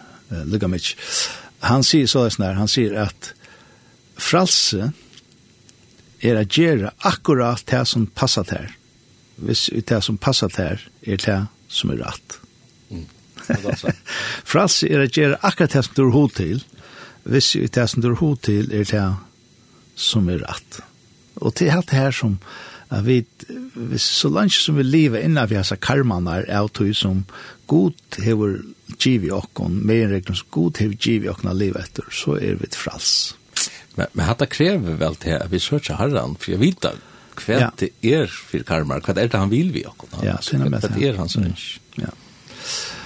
uh, 0.31 0.79
Han 1.59 1.83
sier 1.83 2.07
så 2.07 2.23
här, 2.23 2.53
han 2.53 2.67
sier 2.67 2.95
at 2.97 3.33
fralse 4.17 4.91
er 6.21 6.37
å 6.37 6.45
gjøre 6.45 6.91
akkurat 7.07 7.63
det 7.69 7.85
som 7.89 8.05
passer 8.07 8.45
til. 8.49 8.69
Hvis 9.41 9.69
det 9.73 10.01
som 10.05 10.17
passer 10.21 10.49
til 10.53 10.81
er 11.01 11.23
det 11.25 11.39
som 11.71 11.93
er 11.93 12.03
rett. 12.03 12.37
Mm. 12.89 13.07
fralse 14.51 14.89
er 14.89 15.05
å 15.05 15.09
gjøre 15.09 15.41
akkurat 15.41 15.73
det 15.73 15.85
som 15.87 15.97
du 15.97 16.03
har 16.05 16.15
hod 16.15 16.35
til. 16.37 16.63
Hvis 17.23 17.53
det 17.53 17.87
som 17.89 18.01
du 18.01 18.11
har 18.11 18.19
hod 18.21 18.41
til 18.45 18.71
er 18.73 18.85
det 18.89 19.07
som 19.95 20.29
er 20.29 20.43
rett. 20.45 20.81
Og 21.41 21.55
til 21.57 21.71
alt 21.73 21.89
det 21.89 21.97
her 21.97 22.15
som 22.15 22.37
at 22.91 23.05
vi, 23.07 23.21
hvis 23.73 24.05
så 24.19 24.29
langt 24.29 24.53
som 24.53 24.75
vi 24.77 24.83
lever 24.83 25.23
innan 25.23 25.49
vi 25.49 25.55
har 25.55 25.67
så 25.67 25.77
karmanar 25.79 26.43
er 26.47 26.67
tog 26.67 26.91
som 26.95 27.23
god 27.71 28.19
hever 28.19 28.57
givi 28.99 29.31
okkon, 29.31 29.79
med 29.87 30.03
en 30.03 30.15
regler 30.17 30.35
som 30.35 30.49
god 30.51 30.81
hever 30.83 30.97
givi 30.99 31.29
okkon 31.31 31.53
av 31.53 31.61
livet 31.61 31.87
etter, 31.87 32.09
så 32.11 32.35
er 32.35 32.59
vi 32.59 32.67
et 32.67 32.75
frals. 32.75 33.13
Men, 33.95 34.11
men 34.11 34.25
hatta 34.27 34.47
krever 34.47 34.99
vel 34.99 35.15
til 35.23 35.37
at 35.39 35.51
vi 35.51 35.59
søker 35.59 35.99
herran, 35.99 36.35
for 36.39 36.55
jeg 36.55 36.61
vet 36.61 36.91
hva 37.41 37.57
ja. 37.57 37.69
det 37.79 37.93
er 38.03 38.27
for 38.27 38.67
karmar, 38.67 39.01
hva 39.05 39.15
er 39.15 39.31
det 39.31 39.39
han 39.39 39.51
vil 39.51 39.71
vi 39.73 39.85
okkon? 39.87 40.19
Ja, 40.27 40.35
sinne 40.43 40.67
med 40.69 40.83
det. 40.83 40.91
Hva 40.91 41.07
er 41.07 41.19
hans 41.23 41.39
ønsk? 41.39 41.79
Ja. 41.99 42.11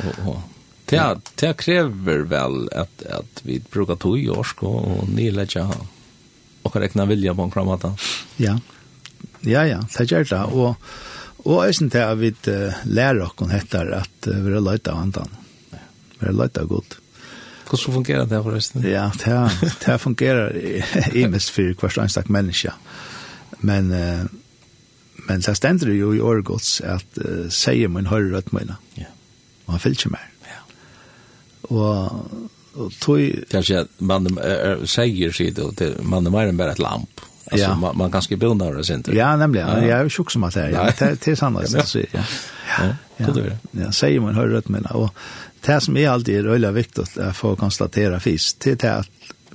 Og, 0.03 0.19
og, 0.25 0.43
Det 0.85 0.95
ja. 0.95 1.15
det 1.35 1.57
kräver 1.57 2.17
väl 2.17 2.69
at 2.71 3.03
att 3.03 3.41
vi 3.41 3.59
brukar 3.59 3.95
tog 3.95 4.19
i 4.19 4.29
årsk 4.29 4.63
og 4.63 5.09
nylägga 5.09 5.71
och 6.61 6.73
kan 6.73 6.81
räkna 6.81 7.05
vilja 7.05 7.33
på 7.35 7.41
en 7.41 7.51
kramata. 7.51 7.95
Ja, 8.37 8.59
Ja, 9.43 9.65
ja, 9.67 9.81
det 9.97 10.07
gjør 10.11 10.29
det. 10.29 10.43
Og, 10.53 10.75
og 11.45 11.65
jeg 11.65 11.75
synes 11.79 11.93
det 11.93 12.03
at 12.05 12.21
vi 12.21 12.31
lærer 12.85 13.25
oss 13.25 13.57
etter 13.57 13.91
at 14.01 14.29
vi 14.29 14.53
er 14.53 14.63
løyta 14.63 14.95
av 14.95 15.03
andan. 15.03 15.35
Vi 16.19 16.29
er 16.29 16.37
løyta 16.37 16.63
av 16.63 16.71
godt. 16.71 16.97
Hvordan 17.65 17.97
fungerer 17.97 18.29
det 18.29 18.39
forresten? 18.45 18.85
Ja, 18.85 19.09
det, 19.19 19.35
det 19.85 19.99
fungerer 20.01 20.53
i 21.19 21.25
mest 21.27 21.51
for 21.53 21.73
hver 21.81 22.03
ensak 22.05 22.29
menneske. 22.29 22.73
Men, 23.65 23.89
men 25.25 25.41
det 25.41 25.55
stender 25.57 25.93
jo 25.95 26.11
i 26.13 26.21
årgods 26.21 26.79
at 26.85 27.21
uh, 27.21 27.47
sier 27.49 27.89
min 27.89 28.09
høyre 28.11 28.35
rødt 28.35 28.53
mine. 28.53 28.77
Ja. 28.99 29.09
Og 29.65 29.75
han 29.75 29.81
fyller 29.81 29.97
ikke 29.97 30.13
mer. 30.13 30.27
Ja. 30.45 30.59
Og, 31.73 32.49
og 32.75 32.91
tog... 33.01 33.23
Kanskje 33.51 33.85
at 33.85 33.95
man 33.99 34.29
er, 34.37 34.83
sier, 34.89 35.33
sier 35.33 35.55
det, 35.55 35.95
man 36.05 36.27
er 36.27 36.35
mer 36.35 36.51
enn 36.51 36.59
bare 36.59 36.75
et 36.77 36.83
lamp. 36.83 37.23
Alltså 37.51 37.67
ja. 37.67 37.76
man, 37.76 37.97
man 37.97 38.11
kanske 38.11 38.38
bildar 38.38 38.73
det 38.73 38.84
sen. 38.84 39.03
Ja, 39.07 39.35
nämligen. 39.35 39.67
Ja. 39.67 39.85
Jag 39.85 39.99
är 39.99 40.09
tjock 40.09 40.31
som 40.31 40.43
att 40.43 40.53
det 40.53 40.61
är. 40.61 40.69
Ja. 40.69 40.84
Det, 40.99 41.26
det 41.26 41.31
är 41.31 41.35
sannolikt. 41.35 41.73
Ja, 41.73 41.84
ja. 41.93 41.99
ja. 42.13 42.23
ja. 42.77 42.93
ja. 43.17 43.27
ja. 43.35 43.51
ja. 43.72 43.91
säger 43.91 44.19
man 44.19 44.35
hör 44.35 44.47
rätt 44.47 44.69
men 44.69 44.85
och 44.85 45.15
det 45.65 45.81
som 45.81 45.97
är 45.97 46.09
alltid 46.09 46.43
röjla 46.43 46.72
viktigt 46.72 47.17
att 47.17 47.38
få 47.38 47.55
konstatera 47.55 48.19
fisk 48.19 48.59
till 48.59 48.77
det 48.77 48.95
att 48.95 49.09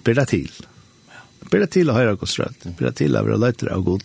bilda 0.05 0.27
till. 0.27 0.53
Bilda 1.51 1.67
till 1.67 1.91
att 1.91 1.97
höra 1.97 2.15
Guds 2.15 2.39
röst. 2.39 2.65
Bilda 2.79 2.93
till 2.93 3.17
att 3.17 3.25
vara 3.25 3.37
lättare 3.37 3.71
av 3.71 3.83
god. 3.83 4.03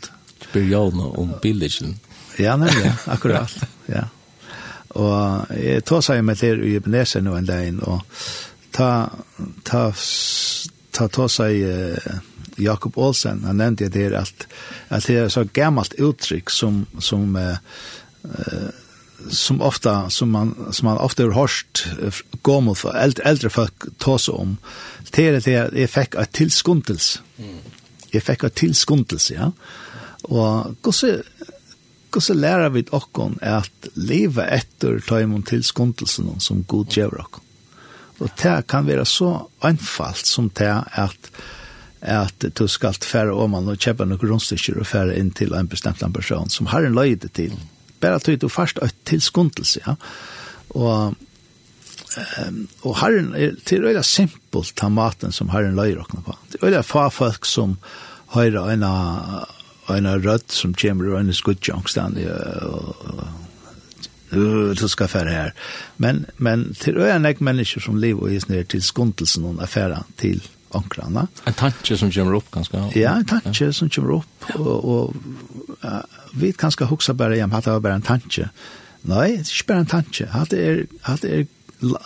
Börja 0.54 0.80
om 0.80 1.34
bildelsen. 1.42 2.00
Ja, 2.38 2.56
nämligen. 2.58 2.94
Akkurat. 3.06 3.56
Ja. 3.86 4.02
Og 4.96 5.50
jeg 5.52 5.84
tar 5.84 6.04
seg 6.06 6.22
med 6.24 6.40
til 6.40 6.62
i 6.64 6.76
Ebenezer 6.80 7.24
nå 7.24 7.34
en 7.36 7.48
dag, 7.50 7.80
og 7.84 8.22
ta, 8.74 9.10
ta, 9.68 9.82
ta, 10.96 11.08
ta 11.08 11.28
seg 11.28 11.60
Jakob 12.58 12.98
Olsen, 12.98 13.44
han 13.44 13.58
nevnte 13.58 13.90
det 13.90 14.08
her 14.08 14.18
at, 14.22 14.48
at 14.90 15.08
det 15.08 15.18
er 15.18 15.30
så 15.30 15.46
gammalt 15.54 15.96
uttrykk 16.00 16.50
som, 16.50 16.86
som, 17.00 17.36
uh, 17.36 17.58
som 19.30 19.62
ofta 19.62 20.10
som 20.10 20.32
man 20.32 20.56
som 20.72 20.86
man 20.86 20.98
ofta 20.98 21.24
har 21.24 21.32
hört 21.32 21.88
gamla 22.44 22.76
för 22.76 22.96
äldre 22.96 23.24
äldre 23.24 23.50
folk 23.50 23.86
tås 23.98 24.30
om 24.30 24.58
det 25.12 25.48
är 25.48 25.78
jag 25.78 25.90
fick 25.90 26.16
ett 26.16 26.32
tillskontels. 26.32 27.22
Mm. 27.38 27.58
Jag 28.12 28.24
fick 28.24 28.44
ett 28.44 28.56
tillskontels 28.56 29.32
ja. 29.32 29.52
Och 30.22 30.76
gosse 30.82 31.22
gosse 32.10 32.34
lära 32.34 32.70
vi 32.70 32.86
okkon 32.92 33.40
är 33.42 33.56
att 33.56 33.88
leva 33.94 34.46
efter 34.46 35.00
tajmon 35.00 35.44
tillskontelsen 35.44 36.40
som 36.40 36.64
god 36.64 36.98
ger 36.98 37.20
okkon. 37.20 37.44
Och 38.18 38.30
det 38.42 38.64
kan 38.68 38.86
vara 38.86 39.06
så 39.06 39.50
enkelt 39.60 40.26
som 40.26 40.50
det 40.54 40.66
är 40.66 40.84
att 40.92 41.32
at 42.06 42.46
du 42.58 42.68
skal 42.68 42.98
fære 43.02 43.34
om 43.34 43.56
man 43.56 43.70
og 43.72 43.82
kjøpe 43.82 44.06
noen 44.06 44.22
grunnstykker 44.22 44.80
og 44.80 44.90
fære 44.90 45.18
inn 45.20 45.32
til 45.36 45.56
en 45.58 45.68
bestemt 45.68 46.04
person 46.14 46.50
som 46.50 46.70
har 46.72 46.86
en 46.86 46.96
løyde 46.96 47.30
til. 47.34 47.56
Bare 48.00 48.20
tøyt 48.20 48.42
du 48.42 48.50
først 48.50 48.80
et 48.84 48.96
tilskundelse, 49.06 49.82
ja. 49.88 49.96
Og, 50.76 51.16
um, 52.46 52.68
og 52.84 52.98
herren, 53.00 53.32
det 53.34 53.64
til 53.66 53.86
øyla 53.86 54.04
simpelt 54.04 54.76
ta 54.76 54.90
maten 54.90 55.32
som 55.32 55.50
herren 55.50 55.76
løyde 55.76 56.04
åkne 56.04 56.22
på. 56.26 56.38
Det 56.52 56.62
er 56.62 56.68
veldig 56.68 56.86
få 56.86 57.10
folk 57.10 57.46
som 57.46 57.78
høyre 58.36 58.74
en 58.74 58.84
en 59.90 60.26
rødt 60.26 60.52
som 60.52 60.74
kommer 60.74 61.14
og 61.14 61.20
en 61.20 61.34
skuddjongstand 61.34 62.18
og 62.26 63.28
du 64.36 64.88
skal 64.88 65.08
fære 65.08 65.30
her. 65.30 65.52
Men, 65.98 66.26
men 66.38 66.74
till 66.74 66.98
öjan 66.98 67.26
är 67.26 67.36
mennesker 67.40 67.82
som 67.82 67.98
lever 67.98 68.22
och 68.22 68.32
ges 68.32 68.48
ner 68.48 68.64
till 68.64 68.82
skundelsen 68.82 69.46
och 69.46 69.64
affära 69.64 70.04
till 70.16 70.42
ankrarna. 70.76 71.28
En 71.44 71.54
tanke 71.54 71.98
som 71.98 72.12
kommer 72.12 72.36
upp 72.36 72.52
ganska. 72.52 72.90
Ja, 72.94 73.10
en 73.10 73.26
tanke 73.26 73.74
som 73.74 73.90
kommer 73.90 74.14
upp 74.14 74.56
och, 74.56 74.86
och 74.86 75.16
uh, 75.86 76.00
vi 76.34 76.54
kan 76.54 76.72
ska 76.72 76.86
huxa 76.86 77.14
bara 77.14 77.30
det 77.30 77.42
hade 77.42 77.80
bara 77.80 77.94
en 77.94 78.02
tanke. 78.02 78.50
Nej, 79.02 79.32
det 79.38 79.42
är 79.42 79.68
bara 79.68 79.78
en 79.78 79.86
tanke. 79.86 80.26
Hade 80.26 80.58
är 80.58 80.86
hade 81.02 81.28
är 81.28 81.48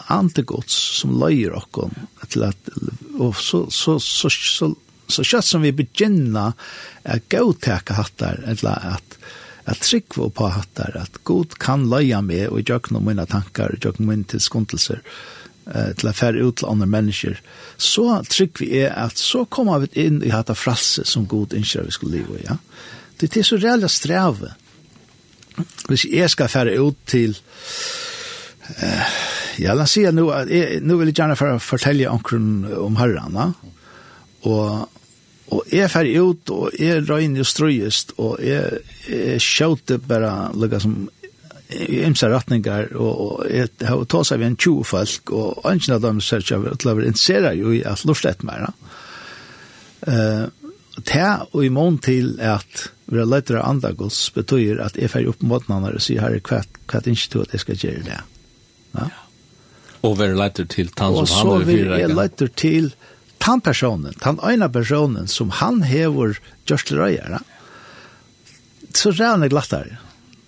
antegods 0.08 1.00
som 1.00 1.20
löjer 1.20 1.52
och 1.52 1.92
till 2.28 2.44
att 2.44 2.70
och 3.20 3.36
så 3.36 3.70
så 3.70 4.00
så 4.00 4.30
så 4.30 4.76
så 5.08 5.24
kött 5.24 5.46
som 5.46 5.62
vi 5.62 5.72
begynner 5.72 6.54
att 7.04 7.30
gå 7.30 7.54
täcka 7.54 7.94
hattar 7.94 8.44
eller 8.48 8.94
att 8.94 9.18
att 9.64 9.80
tryckva 9.80 10.30
på 10.30 10.48
hattar 10.48 10.98
att 10.98 11.24
god 11.24 11.58
kan 11.58 11.90
löja 11.90 12.22
med 12.22 12.48
och 12.48 12.70
jag 12.70 12.82
kan 12.84 13.06
mina 13.06 13.26
tankar 13.26 13.70
och 13.70 13.86
jag 13.86 13.96
kan 13.96 14.06
min 14.06 14.24
tillskontelser. 14.24 14.96
Eh 14.96 15.10
til 15.70 16.10
å 16.10 16.14
fære 16.16 16.42
ut 16.42 16.60
til 16.60 16.70
andre 16.70 16.88
mennesker, 16.90 17.42
så 17.78 18.20
trygg 18.30 18.62
vi 18.62 18.72
er 18.82 18.96
at 18.98 19.20
så 19.22 19.44
kommer 19.46 19.84
vi 19.84 20.06
inn 20.06 20.24
i 20.26 20.32
hatt 20.34 20.50
av 20.50 20.58
frasse 20.58 21.06
som 21.06 21.28
god 21.30 21.54
innskjer 21.54 21.86
vi 21.86 21.96
skulle 21.96 22.22
leve, 22.22 22.40
i. 22.40 22.48
ja. 22.48 22.58
Det 23.20 23.36
er 23.36 23.44
så 23.44 23.58
reelle 23.60 23.90
streve. 23.92 24.54
Hvis 25.90 26.06
jeg 26.08 26.30
skal 26.32 26.48
fære 26.48 26.78
ut 26.80 26.96
til, 27.10 27.36
eh, 28.80 29.18
ja, 29.60 29.74
la 29.76 29.84
oss 29.84 29.98
si 29.98 30.06
nå, 30.08 30.30
jeg, 30.48 30.80
nå 30.86 30.96
vil 31.02 31.12
jeg 31.12 31.20
gjerne 31.20 31.36
for, 31.36 31.60
fortelle 31.60 32.08
omkring 32.10 32.64
om 32.80 32.96
herren, 33.00 33.36
ja. 33.36 33.50
Og, 34.48 34.88
og 35.52 35.74
jeg 35.74 35.92
fer 35.92 36.08
ut, 36.24 36.52
og 36.56 36.80
jeg 36.80 37.04
røyner 37.10 37.42
jo 37.42 37.48
strøyest, 37.48 38.16
og 38.24 38.40
jeg, 38.40 38.80
jeg 39.10 39.42
skjøter 39.44 40.00
bare, 40.00 40.32
lukka 40.56 40.80
som 40.80 41.02
i 41.70 42.02
ymsa 42.02 42.30
ratningar, 42.32 42.90
og 42.98 43.46
jeg 43.46 43.70
har 43.86 44.06
tål 44.10 44.26
seg 44.26 44.42
vi 44.42 44.48
en 44.48 44.58
20 44.58 44.88
folk, 44.90 45.34
og 45.38 45.68
ønsken 45.70 45.98
av 46.00 46.02
dem 46.08 46.22
ser 46.24 46.42
ikke 46.42 46.74
til 46.82 46.90
å 46.90 46.96
være 46.98 47.12
interesseret 47.12 47.60
jo 47.60 47.74
i 47.76 47.84
at 47.86 48.06
lortet 48.10 48.42
mer. 48.48 48.72
Det 51.00 51.28
og 51.54 51.62
i 51.64 51.70
mån 51.70 52.00
til 52.04 52.34
at 52.42 52.90
vi 53.10 53.20
har 53.22 53.30
lett 53.30 53.52
av 53.54 53.64
andre 53.66 53.94
gods 53.98 54.18
betyr 54.34 54.82
at 54.84 54.98
jeg 54.98 55.12
fer 55.14 55.30
opp 55.30 55.42
mot 55.46 55.64
hverandre 55.66 55.98
og 55.98 56.04
sier 56.04 56.22
herre 56.22 56.42
hva 56.42 56.60
er 56.62 57.10
ikke 57.14 57.32
til 57.34 57.46
at 57.46 57.54
jeg 57.54 57.64
skal 57.64 57.86
gjøre 57.86 58.04
det. 58.10 58.20
Ja. 58.98 59.08
Og 60.06 60.18
vi 60.18 60.26
er 60.26 60.36
lett 60.40 60.60
til 60.74 60.92
tann 60.96 61.16
som 61.28 61.38
han 61.38 61.54
har 61.54 61.66
fyrt. 61.70 61.86
Og 61.86 61.94
så 61.94 61.96
vi 61.96 62.04
er 62.04 62.14
lett 62.16 62.44
til 62.58 62.92
tann 63.42 63.64
personen, 63.64 64.14
tann 64.22 64.42
ene 64.46 64.70
personen 64.74 65.30
som 65.32 65.54
han 65.62 65.82
hever 65.86 66.38
gjørst 66.70 66.92
til 66.92 67.02
røyere. 67.02 67.42
Så 68.94 69.14
rævne 69.14 69.50
glattere 69.52 70.00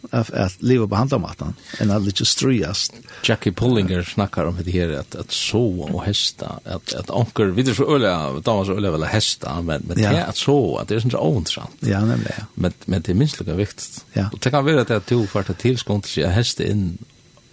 att 0.09 0.31
att 0.31 0.61
leva 0.61 0.87
på 0.87 0.95
handamatten 0.95 1.53
en 1.79 1.91
att 1.91 2.01
lite 2.01 2.25
strujast. 2.25 2.93
Jackie 3.23 3.53
Pullinger 3.53 4.03
snackar 4.03 4.45
om 4.45 4.57
det 4.63 4.71
här 4.71 4.89
att 4.89 5.15
att 5.15 5.31
så 5.31 5.89
och 5.93 6.03
hästa 6.03 6.59
att 6.65 6.93
att 6.93 7.09
onkel 7.09 7.51
vet 7.51 7.75
så 7.75 7.95
öle 7.95 8.41
så 8.65 8.73
öle 8.73 8.91
väl 8.91 9.03
hästa 9.03 9.61
men 9.61 9.83
men 9.87 9.97
det 9.97 10.25
att 10.25 10.37
så 10.37 10.77
att 10.77 10.87
det 10.87 10.95
är 10.95 10.99
sånt 10.99 11.13
ointressant. 11.13 11.75
Ja 11.79 11.99
nämligen. 11.99 12.45
Men 12.53 12.73
men 12.85 13.01
det 13.01 13.13
minst 13.13 13.39
lika 13.39 13.53
viktigt. 13.53 14.05
Ja. 14.13 14.29
Och 14.33 14.39
det 14.39 14.49
kan 14.49 14.65
vara 14.65 14.81
att 14.81 14.87
det 14.87 14.99
tog 14.99 15.29
för 15.29 15.39
att 15.39 15.57
tillskont 15.57 16.05
sig 16.05 16.27
hästa 16.27 16.63
in 16.63 16.97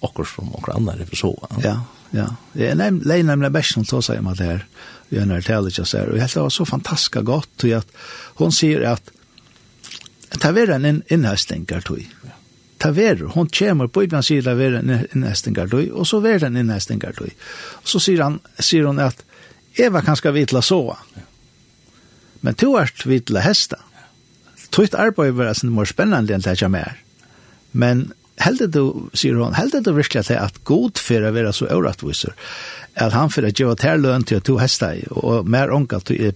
och 0.01 0.27
som 0.27 0.55
och 0.55 0.75
andra 0.75 1.07
för 1.07 1.17
så. 1.17 1.49
Ja, 1.63 1.83
ja. 2.11 2.35
Det 2.53 2.69
är 2.69 2.75
nämligen 2.75 3.27
nämligen 3.27 3.53
bäst 3.53 3.73
som 3.73 3.85
tar 3.85 4.01
sig 4.01 4.19
om 4.19 4.35
det 4.35 4.45
här. 4.45 4.67
Vi 5.09 5.19
har 5.19 5.27
när 5.27 5.37
det 5.37 5.43
så 5.85 5.99
här 5.99 6.09
och 6.09 6.19
helt 6.19 6.37
var 6.37 6.51
så 6.51 6.67
fantastiskt 6.67 7.15
gott 7.15 7.65
och 7.65 7.71
att 7.71 7.89
hon 8.35 8.53
säger 8.53 8.81
att 8.81 9.11
Det 10.29 10.45
här 10.45 10.57
är 10.57 10.85
en 10.85 11.03
inhästning, 11.07 11.67
tror 11.67 11.99
ta 12.79 12.91
veru, 12.95 13.29
hon 13.35 13.49
kjemur, 13.51 13.91
Bibelen 13.91 14.25
sier 14.25 14.45
det 14.47 14.55
veru 14.59 14.81
innhestingarløy, 14.83 15.91
og 15.91 16.07
så 16.09 16.21
veru 16.25 16.47
den 16.47 16.61
innhestingarløy. 16.63 17.33
Og 17.83 17.91
så 17.91 18.03
sier, 18.03 18.23
han, 18.25 18.39
sier 18.59 18.87
hon 18.89 19.03
at 19.03 19.25
Eva 19.79 20.03
kan 20.03 20.17
ska 20.19 20.33
vitla 20.35 20.63
soa, 20.65 20.97
men 22.41 22.55
to 22.55 22.73
er 22.79 22.91
vitla 23.07 23.43
hesta. 23.43 23.81
Tøyt 24.75 24.95
arbeid 24.95 25.35
var 25.39 25.53
sin 25.57 25.73
mor 25.75 25.89
spennende 25.89 26.35
enn 26.35 26.45
det 26.45 26.71
mer. 26.71 26.99
Men 27.73 28.13
heldig 28.43 28.69
du, 28.75 28.83
sier 29.17 29.39
hon, 29.39 29.57
heldig 29.57 29.83
du 29.87 29.93
virkelig 29.97 30.37
at 30.37 30.63
god 30.69 31.01
for 31.03 31.25
å 31.25 31.35
være 31.35 31.53
så 31.57 31.71
øvratviser, 31.75 32.37
at 32.99 33.15
han 33.15 33.31
for 33.31 33.47
å 33.47 33.53
gjøre 33.53 33.79
terløn 33.79 34.27
til 34.27 34.43
to 34.45 34.59
hesta 34.63 34.93
i, 34.99 35.05
og 35.11 35.49
mer 35.49 35.73
onka 35.75 36.01
til 36.07 36.31
å 36.31 36.33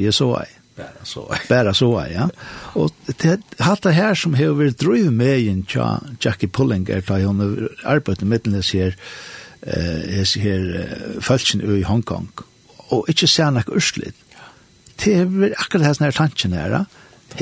gjøre 0.00 0.16
så 0.16 0.32
i. 0.40 0.50
Bara 0.82 1.04
så. 1.04 1.24
Bara 1.48 1.74
så, 1.74 1.90
ja. 2.12 2.28
Og 2.74 2.90
det 3.22 3.40
hatt 3.58 3.82
det 3.82 3.94
her 3.94 4.14
som 4.18 4.34
har 4.34 4.54
vært 4.58 4.80
driv 4.82 5.10
med 5.12 5.48
en 5.48 5.64
tja, 5.68 5.98
Jackie 6.20 6.48
Pullinger, 6.48 7.02
da 7.06 7.20
hun 7.22 7.40
har 7.40 7.68
arbeidet 7.96 8.28
med 8.28 8.44
den 8.44 8.62
här 8.62 8.96
eh 9.62 10.40
her 10.42 10.60
uh, 10.60 11.20
følelsen 11.20 11.60
i 11.78 11.82
Hongkong. 11.82 12.28
og 12.92 13.06
ikke 13.08 13.26
ser 13.26 13.50
nok 13.50 13.70
urslit. 13.72 14.14
Det 15.04 15.14
är 15.14 15.54
akkurat 15.58 15.86
här 15.86 15.96
när 16.00 16.12
tanken 16.12 16.52
är. 16.52 16.84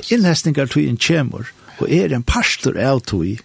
Inläsningar 0.09 0.67
tog 0.67 0.85
en 0.85 0.99
kjemur, 0.99 1.47
og 1.79 1.91
er 1.91 2.13
en 2.15 2.23
pastor 2.23 2.79
av 2.79 3.01
tog. 3.01 3.41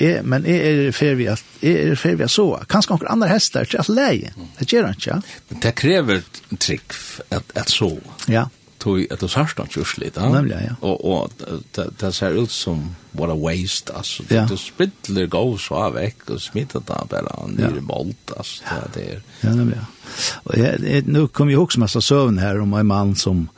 Ja. 0.00 0.22
men 0.22 0.46
er 0.46 0.88
är 0.88 0.92
ferdig 0.92 1.26
at 1.26 1.42
er 1.62 1.90
är 1.90 1.94
ferdig 1.94 2.24
at 2.24 2.30
så 2.30 2.58
kanskje 2.68 2.90
noen 2.90 3.08
andre 3.08 3.28
hester 3.28 3.64
til 3.64 3.78
at 3.78 3.88
leie 3.88 4.32
Det 4.58 4.72
gjør 4.72 4.82
gör 4.82 4.88
inte. 4.88 5.22
Men 5.48 5.60
det 5.60 5.74
kräver 5.74 6.22
trick 6.58 6.92
att 7.30 7.56
att 7.56 7.68
så. 7.68 7.98
Ja 8.28 8.48
tog 8.86 9.12
att 9.12 9.20
det 9.20 9.28
särskilt 9.28 9.68
inte 9.68 9.80
urslit. 9.80 10.16
Nämligen, 10.16 10.62
ja. 10.64 10.88
Och, 10.88 11.22
och 11.22 11.30
det, 11.72 11.90
det 11.98 12.12
ser 12.12 12.42
ut 12.42 12.50
som 12.50 12.94
what 13.12 13.30
a 13.30 13.34
waste, 13.34 13.92
alltså. 13.92 14.22
Ja. 14.28 14.46
Det 14.50 14.56
sprittler 14.56 15.26
går 15.26 15.58
så 15.58 15.74
av 15.74 15.92
veck 15.94 16.30
och 16.30 16.42
smittar 16.42 16.80
det 16.80 17.06
bara 17.08 17.46
ner 17.46 17.70
ja. 17.70 17.76
i 17.76 17.80
målt, 17.80 18.32
alltså. 18.36 18.62
Det, 18.94 19.00
det 19.00 19.10
är... 19.10 19.22
Ja, 19.40 19.54
nämligen, 19.54 19.86
ja. 19.90 20.40
Och 20.42 20.58
jag, 20.58 21.06
nu 21.06 21.28
kommer 21.28 21.52
ju 21.52 21.58
också 21.58 21.80
massa 21.80 22.00
sövn 22.00 22.38
här 22.38 22.60
om 22.60 22.72
en 22.74 22.86
man 22.86 23.16
som 23.16 23.48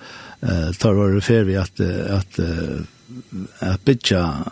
eh, 0.41 0.73
tar 0.79 0.95
och 0.95 1.15
refer 1.15 1.45
vid 1.45 1.59
att, 1.59 1.81
att 2.11 2.39
att 3.59 3.85
bygga 3.85 4.45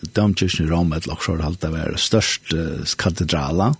domkyrkan 0.00 0.66
i 0.66 0.70
Rom 0.70 0.92
et 0.92 1.06
lockshort 1.06 1.40
halvt 1.40 1.60
det 1.60 1.68
var 1.68 1.94
störst 1.96 2.42
katedrala 2.96 3.74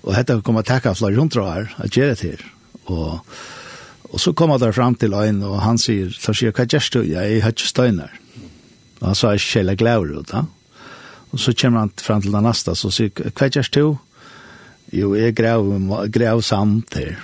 och 0.00 0.14
detta 0.14 0.42
kom 0.42 0.56
att 0.56 0.66
tacka 0.66 0.94
flere 0.94 1.14
hundra 1.14 1.42
år 1.42 1.74
att 1.76 1.96
göra 1.96 2.08
det 2.08 2.22
här 2.22 2.52
och 2.84 3.26
Og 4.08 4.20
så 4.20 4.32
kom 4.32 4.50
han 4.50 4.60
der 4.60 4.72
fram 4.72 4.94
til 4.96 5.12
øyn, 5.14 5.42
og 5.44 5.60
han 5.62 5.78
sier, 5.78 6.12
så 6.14 6.32
sier, 6.32 6.54
hva 6.56 6.64
gjør 6.64 6.88
du? 6.94 7.00
Jeg 7.10 7.42
har 7.44 7.52
ikke 7.52 7.68
støyner. 7.68 8.14
Og 9.00 9.10
han 9.10 9.18
sa, 9.18 9.34
jeg 9.36 9.44
kjeller 9.44 9.78
glæver 9.78 10.14
ut, 10.18 10.30
da. 10.32 10.44
Og 11.28 11.40
så 11.42 11.52
kommer 11.52 11.84
han 11.84 11.92
fram 12.00 12.22
til 12.24 12.32
den 12.32 12.46
neste, 12.48 12.74
så 12.74 12.90
sier, 12.94 13.12
hva 13.12 13.50
gjør 13.52 13.72
du? 13.76 13.82
Jo, 14.96 15.12
jeg 15.14 15.36
grev, 15.36 15.68
grev 16.12 16.40
samt 16.42 16.96
her. 16.96 17.18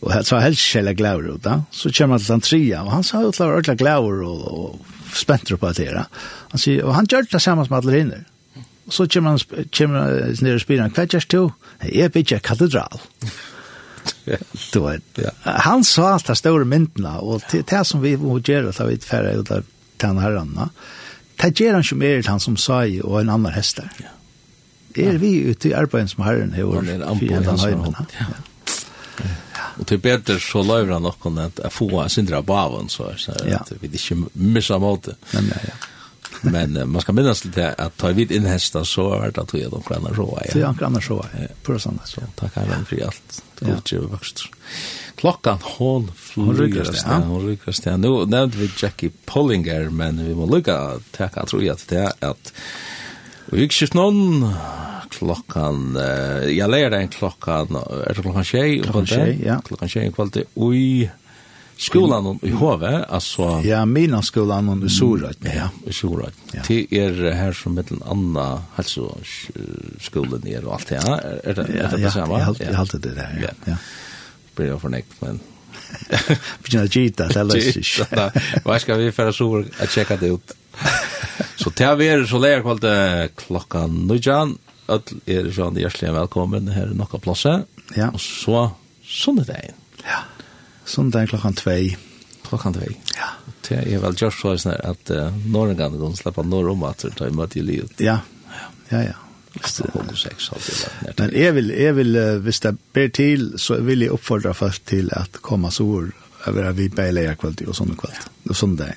Og 0.00 0.14
så 0.14 0.22
sa, 0.24 0.40
helst 0.40 0.64
kjeller 0.72 0.96
glæver 0.96 1.34
ut, 1.34 1.44
da. 1.44 1.60
Så 1.70 1.92
kommer 1.92 2.16
han 2.16 2.24
til 2.24 2.32
den 2.32 2.46
tria, 2.48 2.80
og 2.86 2.94
han 2.94 3.04
sa, 3.04 3.20
jeg 3.26 3.36
klarer 3.36 3.58
ordentlig 3.58 3.78
glæver 3.82 4.24
og, 4.24 4.48
og 4.48 5.14
spenter 5.14 5.60
på 5.60 5.72
det 5.76 5.90
her. 5.90 6.06
Han 6.54 6.62
sier, 6.62 6.86
og 6.86 6.96
han 6.96 7.08
gjør 7.10 7.28
det 7.28 7.42
samme 7.44 7.66
som 7.68 7.76
alle 7.76 7.98
hinner. 7.98 8.24
Og 8.88 8.96
så 8.96 9.06
kommer 9.12 9.36
han, 9.36 9.66
kommer 9.76 10.00
han 10.00 10.36
ned 10.40 10.56
og 10.56 10.64
spyrer, 10.64 10.86
han, 10.88 10.96
hva 10.96 11.04
gjør 11.04 11.28
du? 11.30 11.42
Jeg 11.92 12.12
bygger 12.16 12.40
katedral. 12.42 13.04
du 14.72 14.80
vet. 14.84 15.20
Han 15.44 15.84
sa 15.84 16.14
alt 16.14 16.30
de 16.30 16.36
store 16.38 16.68
myndene, 16.68 17.16
og 17.20 17.44
det 17.50 17.84
som 17.86 18.02
vi 18.04 18.16
må 18.20 18.38
gjøre, 18.38 18.74
da 18.76 18.88
vi 18.88 18.98
færre 19.04 19.36
ut 19.40 19.52
av 19.54 19.66
denne 20.00 20.24
herrene, 20.24 20.70
det 21.40 21.54
gjør 21.56 21.78
han 21.78 21.84
ikke 21.84 22.00
mer 22.00 22.20
til 22.20 22.32
han 22.34 22.42
som 22.42 22.56
sa 22.60 22.82
i, 22.84 23.00
og 23.00 23.20
en 23.22 23.32
annen 23.32 23.54
hester. 23.54 23.88
Ja. 24.00 24.14
Er 25.00 25.20
vi 25.22 25.36
ute 25.46 25.70
i 25.70 25.74
arbeidet 25.76 26.10
som 26.10 26.24
herren 26.26 26.52
har 26.52 26.64
gjort? 26.64 26.82
Han 26.82 26.88
er 26.90 27.06
anbående 27.06 27.52
hans 27.52 27.64
hånd. 27.64 28.14
Ja. 28.18 28.30
Og 29.80 29.86
til 29.88 30.00
bedre 30.02 30.36
så 30.42 30.62
løyver 30.66 30.96
han 30.96 31.06
noen 31.06 31.38
at 31.46 31.60
få 31.72 31.88
en 32.02 32.12
sindra 32.12 32.42
baven, 32.44 32.90
så, 32.92 33.12
så 33.16 33.36
ja. 33.48 33.62
vi 33.80 33.88
ikke 33.96 34.18
missa 34.34 34.76
måte. 34.82 35.16
Men, 35.32 35.48
ja, 35.54 35.70
ja 35.70 35.78
men 36.42 36.76
uh, 36.76 36.84
man 36.84 37.02
ska 37.02 37.12
minnas 37.12 37.44
lite 37.44 37.72
att 37.72 37.96
ta 37.96 38.08
vid 38.08 38.32
in 38.32 38.46
hästar 38.46 38.84
så 38.84 39.08
vart 39.08 39.38
att 39.38 39.54
vi 39.54 39.62
de 39.62 39.82
kan 39.82 40.06
råa. 40.14 40.42
Ja, 40.54 40.60
ja 40.60 40.74
kan 40.78 41.00
råa. 41.00 41.26
Ja. 41.32 41.46
På 41.62 41.72
det 41.72 41.80
sånt 41.80 42.00
så. 42.04 42.20
Tack 42.34 42.56
alla 42.56 42.84
för 42.86 43.04
allt. 43.04 43.42
Gott 43.60 43.92
ju 43.92 43.98
vuxit. 43.98 44.40
Klockan 45.14 45.58
hon 45.62 46.12
flyger 46.16 46.84
stan, 46.84 47.22
hon 47.22 47.46
rycker 47.46 47.72
stan. 47.72 48.00
Nu 48.00 48.08
nämnde 48.08 48.56
vi 48.56 48.70
Jackie 48.76 49.10
Pollinger 49.24 49.88
men 49.88 50.26
vi 50.26 50.34
må 50.34 50.46
lucka 50.46 51.00
ta 51.10 51.28
tror 51.28 51.64
jag 51.64 51.72
att 51.72 51.88
det 51.88 51.98
är 51.98 52.30
att 52.30 52.52
Vi 53.50 53.64
gikk 53.64 53.74
ikke 53.74 53.98
noen 53.98 54.44
klokkan, 55.10 55.96
uh, 55.98 56.46
jeg 56.46 56.70
lærer 56.70 57.00
en 57.00 57.10
klokkan, 57.10 57.74
er 57.74 58.14
det 58.14 58.22
klokkan 58.22 58.46
tjei? 58.46 58.76
Klokkan 58.84 59.08
tjei, 59.10 59.32
ja. 59.42 59.56
Klokkan 59.66 59.90
tjei, 59.90 60.04
kvalitet, 60.14 60.46
ui, 60.54 61.08
Skolan 61.80 62.38
i 62.42 62.50
HV, 62.50 63.04
alltså... 63.08 63.62
Ja, 63.64 63.84
mina 63.84 64.22
skolan 64.22 64.82
i 64.86 64.90
Sorøy. 64.90 65.32
Ja, 65.40 65.70
i 65.86 65.92
Sorøy. 65.92 66.30
Ja. 66.52 66.62
Det 66.68 66.92
är 66.92 67.32
här 67.32 67.52
som 67.52 67.74
med 67.74 67.92
en 67.92 68.02
annan 68.02 68.60
hälsoskolan 68.74 70.46
är 70.46 70.64
och 70.64 70.74
allt 70.74 70.88
det 70.88 71.02
ja. 71.06 71.18
Är 71.18 71.54
det, 71.54 71.66
ja, 71.68 71.82
är 71.82 71.96
det 71.96 72.02
ja, 72.02 72.10
samma? 72.10 72.40
Ja, 72.40 72.54
jag 72.58 72.74
halte 72.74 72.98
det 72.98 73.14
där. 73.14 73.38
Ja. 73.42 73.48
ja. 73.64 73.76
Blir 74.56 74.66
jag 74.66 74.80
förnäkt, 74.80 75.14
men... 75.20 75.40
Begynner 76.62 76.84
å 76.84 76.88
gita, 76.88 77.28
det 77.28 77.44
löser 77.44 78.00
inte. 78.00 78.32
Vad 78.64 78.80
ska 78.80 78.94
vi 78.94 79.12
föra 79.12 79.32
Sorad 79.32 79.70
att 79.78 79.90
checka 79.90 80.16
det 80.16 80.26
ut? 80.26 80.52
så 81.56 81.70
det 81.76 81.94
vi 81.94 82.08
är 82.08 82.24
så 82.24 82.38
lär 82.38 82.60
kvalt 82.60 82.84
klockan 83.36 84.06
nöjan. 84.06 84.58
Öll 84.90 85.02
er 85.26 85.48
sånn 85.54 85.76
hjertelig 85.78 86.10
velkommen 86.16 86.68
her 86.74 86.90
i 86.90 86.96
nokka 86.98 87.20
plasset. 87.22 87.66
Ja. 87.94 88.08
Og 88.10 88.20
så, 88.20 88.70
sånn 89.06 89.38
er 89.44 89.46
det 89.52 89.60
Ja. 90.02 90.22
Sundag 90.90 91.28
klokkan 91.28 91.54
2. 91.54 91.70
Klokkan 92.48 92.74
2. 92.74 92.80
Ja. 93.16 93.28
Det 93.68 93.94
är 93.94 93.98
väl 93.98 94.14
just 94.18 94.40
så 94.40 94.68
här 94.70 94.86
att 94.86 95.10
uh, 95.10 95.46
norra 95.46 95.74
gamla 95.74 95.98
de 95.98 96.16
släpper 96.16 96.42
norr 96.42 96.68
om 96.68 96.82
att 96.82 97.04
ta 97.16 97.26
i 97.26 97.30
mat 97.30 97.56
i 97.56 97.62
livet. 97.62 97.90
Ja. 97.96 98.18
Ja, 98.88 99.02
ja. 99.02 99.12
Men 101.16 101.42
jag 101.42 101.52
vill, 101.52 101.70
jag 101.70 101.92
vill, 101.92 102.18
hvis 102.18 102.60
det 102.60 102.76
ber 102.92 103.08
til, 103.08 103.58
så 103.58 103.80
vil 103.80 104.02
jeg 104.02 104.10
uppfordra 104.10 104.54
folk 104.54 104.78
till 104.84 105.12
att 105.12 105.36
komma 105.42 105.70
så 105.70 105.86
år 105.86 106.12
över 106.46 106.72
vi 106.72 106.88
bälar 106.88 107.34
kvällt 107.34 107.60
och 107.60 107.76
sån 107.76 107.96
kväll. 107.96 108.16
Og 108.48 108.56
sånne 108.56 108.76
dag. 108.76 108.94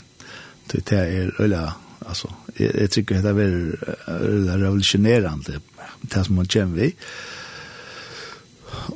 Det 0.72 0.92
är 0.92 1.06
er 1.06 1.32
ölla 1.40 1.74
alltså 2.00 2.34
jag, 2.56 2.76
jag 2.76 2.92
tycker 2.92 3.22
det 3.22 3.30
är 3.30 4.58
revolutionerande 4.58 5.60
det 6.02 6.24
som 6.24 6.36
man 6.36 6.48
känner 6.48 6.76
vi 6.76 6.96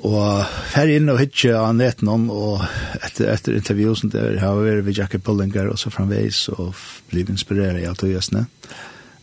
og 0.06 0.44
fer 0.72 0.92
inn 0.92 1.10
og 1.12 1.20
hitje 1.22 1.54
av 1.56 1.74
netten 1.78 2.10
om, 2.12 2.28
og 2.34 2.64
etter, 3.02 3.30
etter 3.32 3.58
intervju 3.58 3.96
som 4.00 4.12
det 4.14 4.26
har 4.42 4.58
vært 4.60 4.86
ved 4.88 4.98
Jackie 4.98 5.22
Pullinger 5.24 5.72
og 5.72 5.80
så 5.82 5.92
framveis, 5.94 6.46
og 6.54 6.76
bliv 7.12 7.32
inspireret 7.34 7.88
av 7.90 7.98
tøyesne. 8.00 8.46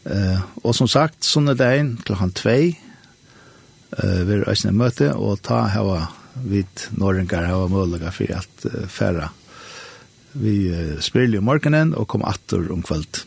Uh, 0.04 0.40
og 0.62 0.74
som 0.76 0.88
sagt, 0.90 1.22
sånn 1.24 1.48
er 1.52 1.58
det 1.60 1.70
en, 1.78 1.94
klokken 2.04 2.34
tvei, 2.36 2.74
uh, 3.96 4.20
vi 4.28 4.38
er 4.38 4.48
øyne 4.50 4.74
møte, 4.76 5.12
og 5.16 5.40
ta 5.44 5.64
hava 5.72 6.08
vid 6.44 6.88
norringar 6.98 7.46
hava 7.48 7.68
mulighet 7.72 8.16
for 8.16 8.34
at 8.36 8.66
uh, 8.68 8.80
færa. 8.90 9.30
Vi 10.36 10.56
uh, 10.72 10.96
spiller 11.04 11.40
jo 11.40 11.46
morgenen 11.46 11.94
og 11.96 12.08
kom 12.12 12.26
atter 12.28 12.66
om 12.74 12.84
kveld. 12.84 13.24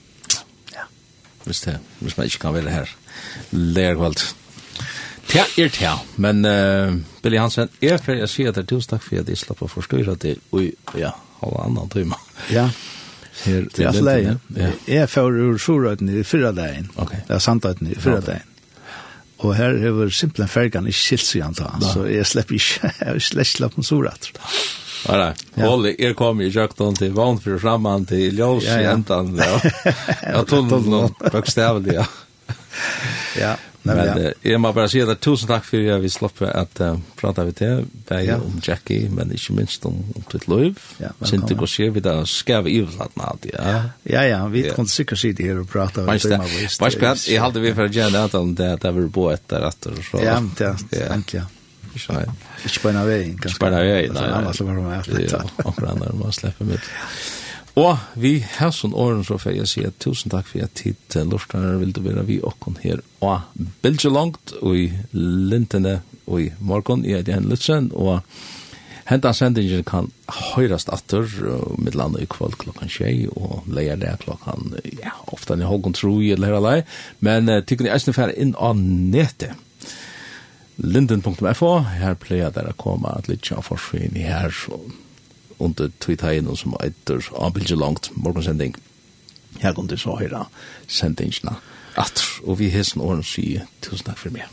Ja. 0.76 0.89
Hvis 1.45 1.64
det, 1.65 1.80
hvis 2.01 2.18
man 2.19 2.30
ikke 2.30 2.45
kan 2.45 2.59
være 2.59 2.76
her, 2.81 2.99
lær. 3.53 3.97
Ja 3.97 4.47
Ja, 5.36 5.44
er 5.58 5.70
det, 5.70 5.94
men 6.16 6.45
uh, 6.45 6.95
Billy 7.22 7.38
Hansen, 7.38 7.70
jeg 7.84 7.99
får 8.04 8.22
jeg 8.22 8.30
si 8.32 8.45
at 8.48 8.56
det 8.56 8.64
er 8.64 8.70
tusen 8.70 8.94
takk 8.94 9.04
for 9.04 9.20
at 9.20 9.32
jeg 9.32 9.40
slapp 9.41 9.64
å 9.66 9.68
forstyrre 9.72 10.16
det, 10.22 10.38
og 10.56 10.95
ja, 10.95 11.12
halva 11.41 11.66
annan 11.68 11.91
timme. 11.91 12.20
Ja, 12.54 12.70
her 13.44 13.68
det 13.76 13.90
er 13.90 13.99
leie. 14.02 14.38
Ja. 14.56 14.72
Jeg 14.88 15.10
får 15.12 15.40
ur 15.44 15.60
Sjorøyden 15.62 16.14
i 16.14 16.24
fyrra 16.28 16.54
dagen, 16.56 16.88
okay. 16.95 17.20
det 17.28 17.36
er 17.38 17.44
Sandøyden 17.44 17.91
i 17.91 17.99
fyrra 17.99 18.24
dagen. 18.24 18.56
Og 19.44 19.54
her 19.60 19.76
er 19.90 19.94
vi 19.99 20.10
simpelthen 20.16 20.54
fergen 20.54 20.88
i 20.90 20.95
Kilsian 20.95 21.58
ta, 21.58 21.74
så 21.84 22.08
jeg 22.10 22.26
slipper 22.26 22.58
ikke, 22.58 22.94
jeg 22.95 23.12
har 23.12 23.24
slett 23.28 23.52
slapp 23.52 23.78
om 23.78 23.88
Sjorøyden. 23.88 24.44
Ja, 25.08 25.18
nei. 25.22 25.34
Holly, 25.62 25.94
jeg 25.99 26.16
kom 26.18 26.40
i 26.41 26.49
kjøkken 26.52 26.95
til 26.98 27.14
vann 27.16 27.38
for 27.44 27.60
framman 27.62 28.08
til 28.10 28.34
ljøs 28.36 28.66
i 28.66 28.88
endan. 28.90 29.36
Ja, 29.38 30.41
tunnelen, 30.48 31.14
bøkstavlig, 31.36 31.99
ja. 31.99 32.08
Ja. 33.38 33.54
Men 33.88 34.22
eh, 34.22 34.31
jeg 34.51 34.59
må 34.61 34.72
bare 34.76 34.89
si 34.91 35.01
at 35.03 35.22
tusen 35.23 35.49
takk 35.49 35.65
for 35.68 35.89
at 35.93 36.01
vi 36.03 36.11
slapp 36.11 36.41
at 36.47 36.81
uh, 36.84 36.99
prata 37.19 37.45
vi 37.47 37.55
til, 37.57 37.85
bare 38.09 38.26
ja. 38.26 38.38
om 38.43 38.59
Jackie, 38.64 39.09
men 39.14 39.31
ikke 39.35 39.55
minst 39.57 39.85
om, 39.89 39.99
om 40.15 40.26
ditt 40.31 40.47
liv. 40.51 40.80
Ja, 41.01 41.14
Sint 41.27 41.47
det 41.49 41.57
går 41.59 41.72
skjer 41.72 41.93
vi 41.95 42.03
da, 42.05 42.18
skal 42.30 42.65
vi 42.68 42.77
i 42.80 42.84
med 42.88 43.26
alt, 43.27 43.49
ja. 43.51 43.76
Ja, 44.07 44.26
ja, 44.27 44.41
vi 44.51 44.65
ja. 44.68 44.76
kan 44.77 44.89
sikkert 44.91 45.22
sitte 45.23 45.45
her 45.45 45.61
og 45.64 45.69
prata. 45.72 46.05
Vars 46.07 46.27
det, 46.27 46.39
vars 46.80 46.97
det, 46.99 47.14
jeg 47.31 47.43
halte 47.43 47.64
vi 47.64 47.73
for 47.77 47.88
å 47.88 47.93
gjøre 47.93 48.14
det, 48.15 48.26
at 48.27 48.81
det 48.81 48.91
er 48.91 48.97
vi 48.97 49.07
bo 49.14 49.30
etter 49.34 49.68
etter. 49.68 50.01
så. 50.09 50.22
Ja, 50.23 50.39
det 50.57 50.73
er 50.73 51.07
egentlig, 51.11 51.43
ja. 51.43 51.47
Ikke 51.97 52.84
på 52.84 52.91
en 52.91 52.99
av 52.99 53.07
veien, 53.09 53.34
kanskje. 53.39 53.55
Ikke 53.55 53.64
på 53.64 53.72
en 53.72 53.80
av 53.80 53.88
veien, 53.88 54.14
nei. 54.14 54.27
Annars 54.38 54.61
var 54.61 54.77
det 54.77 54.85
med 54.85 54.97
alt. 54.99 55.19
Ja, 55.31 55.41
akkurat 55.64 55.99
når 56.03 56.15
man 56.19 56.35
slippe 56.35 56.68
mitt. 56.68 56.93
Ja. 56.93 57.09
Og 57.78 57.98
vi 58.18 58.40
har 58.41 58.72
sånn 58.74 58.95
åren 58.98 59.22
så 59.26 59.38
får 59.38 59.54
jeg 59.54 59.70
si 59.70 59.84
at 59.86 59.99
tusen 60.02 60.34
takk 60.34 60.48
for 60.49 60.66
at 60.66 60.74
tid 60.80 60.98
til 61.14 61.30
Lortar 61.30 61.76
vil 61.78 61.94
du 61.94 62.02
være 62.02 62.26
vi 62.26 62.40
åkken 62.41 62.80
her 62.82 63.04
og 63.22 63.60
bilder 63.84 64.14
langt 64.16 64.56
og 64.64 64.80
i 64.80 64.88
lintene 65.14 65.99
og 66.26 66.41
i 66.41 66.48
morgen 66.58 67.06
i 67.06 67.14
Eidjen 67.20 67.45
Lutzen 67.52 67.91
og 67.94 68.26
hentan 69.08 69.38
sendingen 69.38 69.86
kan 69.88 70.10
høyrast 70.56 70.90
atter 70.90 71.30
med 71.78 71.95
landet 71.95 72.26
i 72.26 72.32
kvall 72.34 72.58
klokkan 72.58 72.90
tjei 72.90 73.30
og 73.30 73.70
leia 73.70 73.95
det 73.99 74.18
klokkan 74.26 74.74
ja, 74.98 75.14
ofta 75.30 75.56
ni 75.56 75.70
hågon 75.70 75.95
tro 75.95 76.18
i 76.18 76.34
eller 76.34 76.58
hela 76.58 76.76
men 77.22 77.52
uh, 77.52 77.62
tykker 77.62 77.86
ni 77.86 77.94
eisne 77.94 78.18
færre 78.18 78.34
inn 78.34 78.58
av 78.58 78.74
nete 78.82 79.54
linden.fo 80.82 81.76
her 81.94 82.18
pleier 82.22 82.49
der 82.54 82.74
å 82.74 82.78
komme 82.78 83.14
at 83.14 83.30
litt 83.30 83.52
av 83.54 83.70
i 83.94 84.26
her. 84.26 84.49
så 84.49 84.82
under 85.59 85.89
tvitegjen 85.99 86.49
som 86.55 86.75
eitter 86.84 87.23
avbildet 87.35 87.77
langt. 87.77 88.11
Morgensending. 88.15 88.75
Her 89.61 89.73
kom 89.73 89.88
det 89.88 89.99
så 89.99 90.17
høyre 90.19 90.45
sendingene 90.88 91.57
atter, 91.97 92.25
og 92.45 92.59
vi 92.59 92.69
hessen 92.69 93.01
åren 93.01 93.25
sier 93.25 93.65
tusen 93.81 94.05
takk 94.05 94.21
for 94.21 94.34
meg. 94.35 94.45